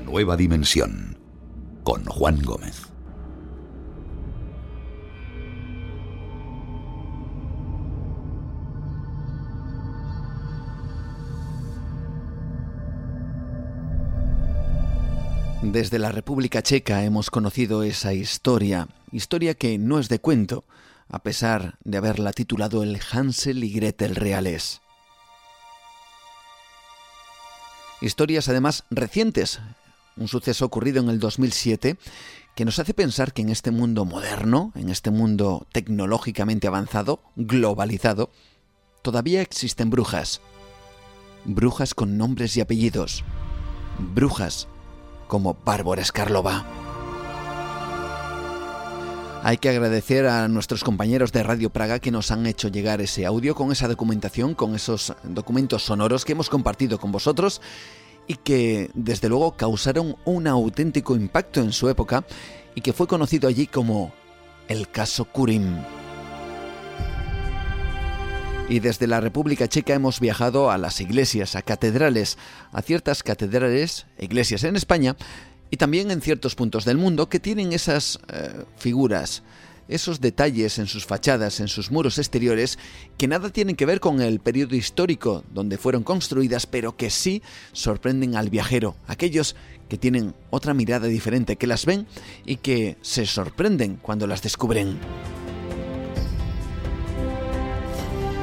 Nueva 0.06 0.36
Dimensión 0.36 1.18
con 1.84 2.04
Juan 2.06 2.42
Gómez. 2.44 2.93
Desde 15.64 15.98
la 15.98 16.12
República 16.12 16.62
Checa 16.62 17.06
hemos 17.06 17.32
conocido 17.32 17.84
esa 17.84 18.14
historia, 18.14 18.90
historia 19.14 19.54
que 19.54 19.78
no 19.78 19.98
es 19.98 20.10
de 20.10 20.20
cuento, 20.20 20.66
a 21.08 21.20
pesar 21.20 21.78
de 21.86 21.98
haberla 21.98 22.34
titulado 22.34 22.84
el 22.84 23.00
Hansel 23.10 23.64
y 23.64 23.72
Gretel 23.72 24.16
reales. 24.16 24.82
Historias 28.02 28.50
además 28.50 28.84
recientes, 28.92 29.62
un 30.18 30.28
suceso 30.28 30.66
ocurrido 30.66 31.02
en 31.02 31.10
el 31.10 31.20
2007 31.20 31.98
que 32.56 32.66
nos 32.66 32.78
hace 32.80 32.94
pensar 32.94 33.32
que 33.32 33.42
en 33.42 33.50
este 33.50 33.72
mundo 33.72 34.04
moderno, 34.04 34.74
en 34.76 34.90
este 34.90 35.12
mundo 35.12 35.66
tecnológicamente 35.72 36.68
avanzado, 36.68 37.22
globalizado, 37.38 38.32
todavía 39.02 39.42
existen 39.42 39.90
brujas. 39.90 40.42
Brujas 41.46 41.94
con 41.94 42.18
nombres 42.18 42.58
y 42.58 42.62
apellidos. 42.62 43.24
Brujas 44.14 44.68
como 45.34 45.58
Bárbara 45.66 46.04
Escarlova. 46.04 46.64
Hay 49.42 49.58
que 49.58 49.70
agradecer 49.70 50.28
a 50.28 50.48
nuestros 50.48 50.84
compañeros 50.84 51.32
de 51.32 51.42
Radio 51.42 51.72
Praga 51.72 51.98
que 51.98 52.12
nos 52.12 52.30
han 52.30 52.46
hecho 52.46 52.68
llegar 52.68 53.02
ese 53.02 53.26
audio 53.26 53.56
con 53.56 53.72
esa 53.72 53.88
documentación, 53.88 54.54
con 54.54 54.76
esos 54.76 55.12
documentos 55.24 55.86
sonoros 55.86 56.24
que 56.24 56.34
hemos 56.34 56.52
compartido 56.52 57.00
con 57.00 57.12
vosotros 57.12 57.62
y 58.28 58.36
que 58.36 58.92
desde 58.94 59.28
luego 59.28 59.54
causaron 59.54 60.18
un 60.24 60.46
auténtico 60.46 61.16
impacto 61.16 61.62
en 61.62 61.74
su 61.74 61.90
época 61.90 62.24
y 62.76 62.82
que 62.82 62.94
fue 62.94 63.08
conocido 63.08 63.50
allí 63.50 63.66
como 63.66 64.14
el 64.68 64.88
caso 64.88 65.26
Kurim. 65.26 65.78
Y 68.70 68.80
desde 68.80 69.08
la 69.08 69.20
República 69.20 69.68
Checa 69.68 69.94
hemos 69.94 70.20
viajado 70.20 70.72
a 70.72 70.78
las 70.78 71.02
iglesias, 71.02 71.56
a 71.56 71.62
catedrales, 71.62 72.38
a 72.72 72.82
ciertas 72.82 73.22
catedrales, 73.22 74.08
iglesias 74.18 74.64
en 74.64 74.76
España 74.76 75.16
y 75.70 75.78
también 75.78 76.12
en 76.12 76.22
ciertos 76.22 76.56
puntos 76.56 76.86
del 76.86 76.98
mundo 76.98 77.30
que 77.30 77.40
tienen 77.40 77.74
esas 77.74 78.20
eh, 78.32 78.64
figuras, 78.78 79.44
esos 79.88 80.22
detalles 80.22 80.80
en 80.80 80.88
sus 80.88 81.06
fachadas, 81.06 81.60
en 81.60 81.68
sus 81.68 81.92
muros 81.92 82.18
exteriores, 82.18 82.80
que 83.18 83.28
nada 83.28 83.50
tienen 83.50 83.76
que 83.76 83.86
ver 83.86 84.00
con 84.00 84.22
el 84.22 84.40
periodo 84.40 84.76
histórico 84.76 85.44
donde 85.54 85.78
fueron 85.78 86.04
construidas, 86.04 86.66
pero 86.66 86.96
que 86.96 87.10
sí 87.10 87.44
sorprenden 87.74 88.36
al 88.36 88.50
viajero, 88.50 88.96
aquellos 89.08 89.56
que 89.90 89.98
tienen 89.98 90.34
otra 90.50 90.74
mirada 90.74 91.08
diferente, 91.08 91.58
que 91.58 91.68
las 91.68 91.86
ven 91.86 92.08
y 92.46 92.56
que 92.56 92.98
se 93.02 93.26
sorprenden 93.26 93.98
cuando 94.02 94.26
las 94.26 94.42
descubren. 94.42 94.98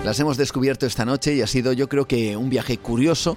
Las 0.04 0.18
hemos 0.18 0.38
descubierto 0.38 0.86
esta 0.86 1.04
noche 1.04 1.34
y 1.34 1.42
ha 1.42 1.46
sido 1.46 1.74
yo 1.74 1.88
creo 1.88 2.06
que 2.06 2.34
un 2.36 2.48
viaje 2.48 2.78
curioso 2.78 3.36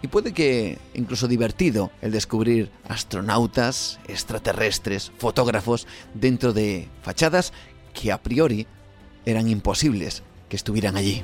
y 0.00 0.08
puede 0.08 0.32
que 0.32 0.78
incluso 0.94 1.28
divertido 1.28 1.90
el 2.00 2.10
descubrir 2.10 2.70
astronautas, 2.88 4.00
extraterrestres, 4.08 5.12
fotógrafos 5.18 5.86
dentro 6.14 6.54
de 6.54 6.88
fachadas 7.02 7.52
que 7.92 8.12
a 8.12 8.22
priori 8.22 8.66
eran 9.26 9.46
imposibles 9.48 10.22
que 10.48 10.56
estuvieran 10.56 10.96
allí. 10.96 11.22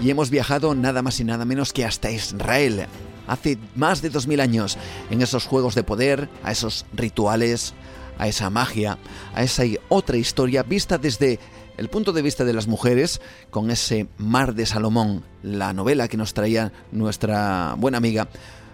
Y 0.00 0.10
hemos 0.10 0.30
viajado 0.30 0.76
nada 0.76 1.02
más 1.02 1.18
y 1.18 1.24
nada 1.24 1.44
menos 1.44 1.72
que 1.72 1.84
hasta 1.84 2.12
Israel, 2.12 2.86
hace 3.26 3.58
más 3.74 4.02
de 4.02 4.10
2000 4.10 4.40
años, 4.40 4.78
en 5.10 5.20
esos 5.20 5.46
juegos 5.46 5.74
de 5.74 5.82
poder, 5.82 6.28
a 6.44 6.52
esos 6.52 6.86
rituales, 6.94 7.74
a 8.20 8.28
esa 8.28 8.50
magia, 8.50 8.98
a 9.34 9.42
esa 9.42 9.62
otra 9.88 10.18
historia 10.18 10.62
vista 10.62 10.98
desde 10.98 11.40
el 11.78 11.88
punto 11.88 12.12
de 12.12 12.20
vista 12.20 12.44
de 12.44 12.52
las 12.52 12.68
mujeres, 12.68 13.22
con 13.48 13.70
ese 13.70 14.06
Mar 14.18 14.54
de 14.54 14.66
Salomón, 14.66 15.24
la 15.42 15.72
novela 15.72 16.06
que 16.08 16.18
nos 16.18 16.34
traía 16.34 16.72
nuestra 16.92 17.74
buena 17.78 17.96
amiga 17.96 18.28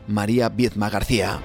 María 0.08 0.48
Viezma 0.48 0.90
García. 0.90 1.40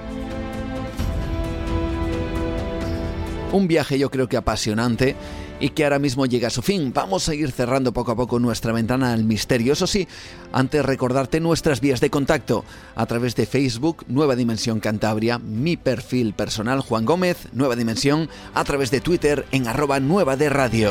Un 3.52 3.68
viaje 3.68 3.98
yo 3.98 4.10
creo 4.10 4.28
que 4.28 4.36
apasionante 4.36 5.14
y 5.62 5.70
que 5.70 5.84
ahora 5.84 6.00
mismo 6.00 6.26
llega 6.26 6.48
a 6.48 6.50
su 6.50 6.60
fin. 6.60 6.92
Vamos 6.92 7.28
a 7.28 7.34
ir 7.36 7.52
cerrando 7.52 7.92
poco 7.92 8.10
a 8.10 8.16
poco 8.16 8.40
nuestra 8.40 8.72
ventana 8.72 9.12
al 9.12 9.22
misterio. 9.22 9.72
Eso 9.72 9.86
sí, 9.86 10.08
antes 10.52 10.84
recordarte 10.84 11.38
nuestras 11.38 11.80
vías 11.80 12.00
de 12.00 12.10
contacto 12.10 12.64
a 12.96 13.06
través 13.06 13.36
de 13.36 13.46
Facebook, 13.46 14.04
Nueva 14.08 14.34
Dimensión 14.34 14.80
Cantabria, 14.80 15.38
mi 15.38 15.76
perfil 15.76 16.34
personal 16.34 16.80
Juan 16.80 17.04
Gómez, 17.04 17.48
Nueva 17.52 17.76
Dimensión, 17.76 18.28
a 18.54 18.64
través 18.64 18.90
de 18.90 19.00
Twitter 19.00 19.46
en 19.52 19.68
arroba 19.68 20.00
nueva 20.00 20.36
de 20.36 20.50
radio 20.50 20.90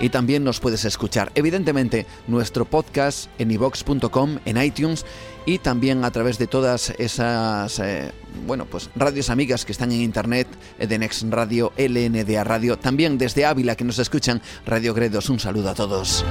y 0.00 0.08
también 0.08 0.42
nos 0.42 0.60
puedes 0.60 0.84
escuchar, 0.84 1.30
evidentemente, 1.34 2.06
nuestro 2.26 2.64
podcast 2.64 3.28
en 3.38 3.50
ivox.com, 3.50 4.38
en 4.44 4.62
iTunes 4.62 5.04
y 5.46 5.58
también 5.58 6.04
a 6.04 6.10
través 6.10 6.38
de 6.38 6.46
todas 6.46 6.90
esas, 6.98 7.78
eh, 7.78 8.10
bueno, 8.46 8.64
pues 8.64 8.90
radios 8.96 9.30
amigas 9.30 9.64
que 9.64 9.72
están 9.72 9.92
en 9.92 10.00
internet, 10.00 10.48
Edenex 10.78 11.24
Radio, 11.28 11.72
LNDA 11.76 12.44
Radio, 12.44 12.78
también 12.78 13.18
desde 13.18 13.44
Ávila 13.44 13.76
que 13.76 13.84
nos 13.84 13.98
escuchan, 13.98 14.40
Radio 14.66 14.94
Gredos, 14.94 15.28
un 15.28 15.38
saludo 15.38 15.70
a 15.70 15.74
todos. 15.74 16.24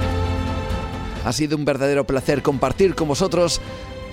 Ha 1.24 1.32
sido 1.32 1.56
un 1.56 1.64
verdadero 1.64 2.06
placer 2.06 2.42
compartir 2.42 2.94
con 2.94 3.08
vosotros 3.08 3.60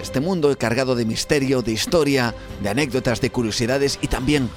este 0.02 0.20
mundo 0.20 0.56
cargado 0.58 0.96
de 0.96 1.06
misterio, 1.06 1.62
de 1.62 1.72
historia, 1.72 2.36
de 2.62 2.70
anécdotas, 2.70 3.22
de 3.22 3.32
curiosidades 3.32 3.98
y 4.02 4.08
también 4.08 4.50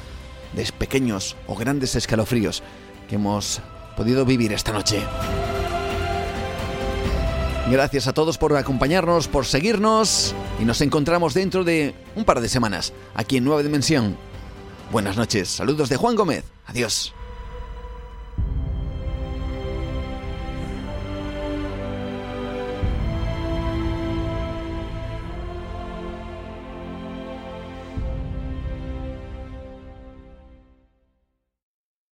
de 0.55 0.71
pequeños 0.77 1.37
o 1.47 1.55
grandes 1.55 1.95
escalofríos 1.95 2.63
que 3.09 3.15
hemos 3.15 3.63
podido 4.01 4.25
vivir 4.25 4.51
esta 4.55 4.73
noche. 4.73 5.03
Gracias 7.71 8.07
a 8.07 8.15
todos 8.15 8.39
por 8.39 8.57
acompañarnos, 8.57 9.29
por 9.29 9.45
seguirnos 9.45 10.35
y 10.59 10.65
nos 10.65 10.81
encontramos 10.81 11.35
dentro 11.35 11.65
de 11.65 11.95
un 12.17 12.25
par 12.25 12.41
de 12.41 12.49
semanas 12.49 12.95
aquí 13.15 13.37
en 13.37 13.45
Nueva 13.45 13.63
Dimensión. 13.63 14.17
Buenas 14.91 15.19
noches, 15.19 15.51
saludos 15.51 15.91
de 15.91 15.99
Juan 15.99 16.17
Gómez, 16.17 16.45
adiós. 16.65 17.13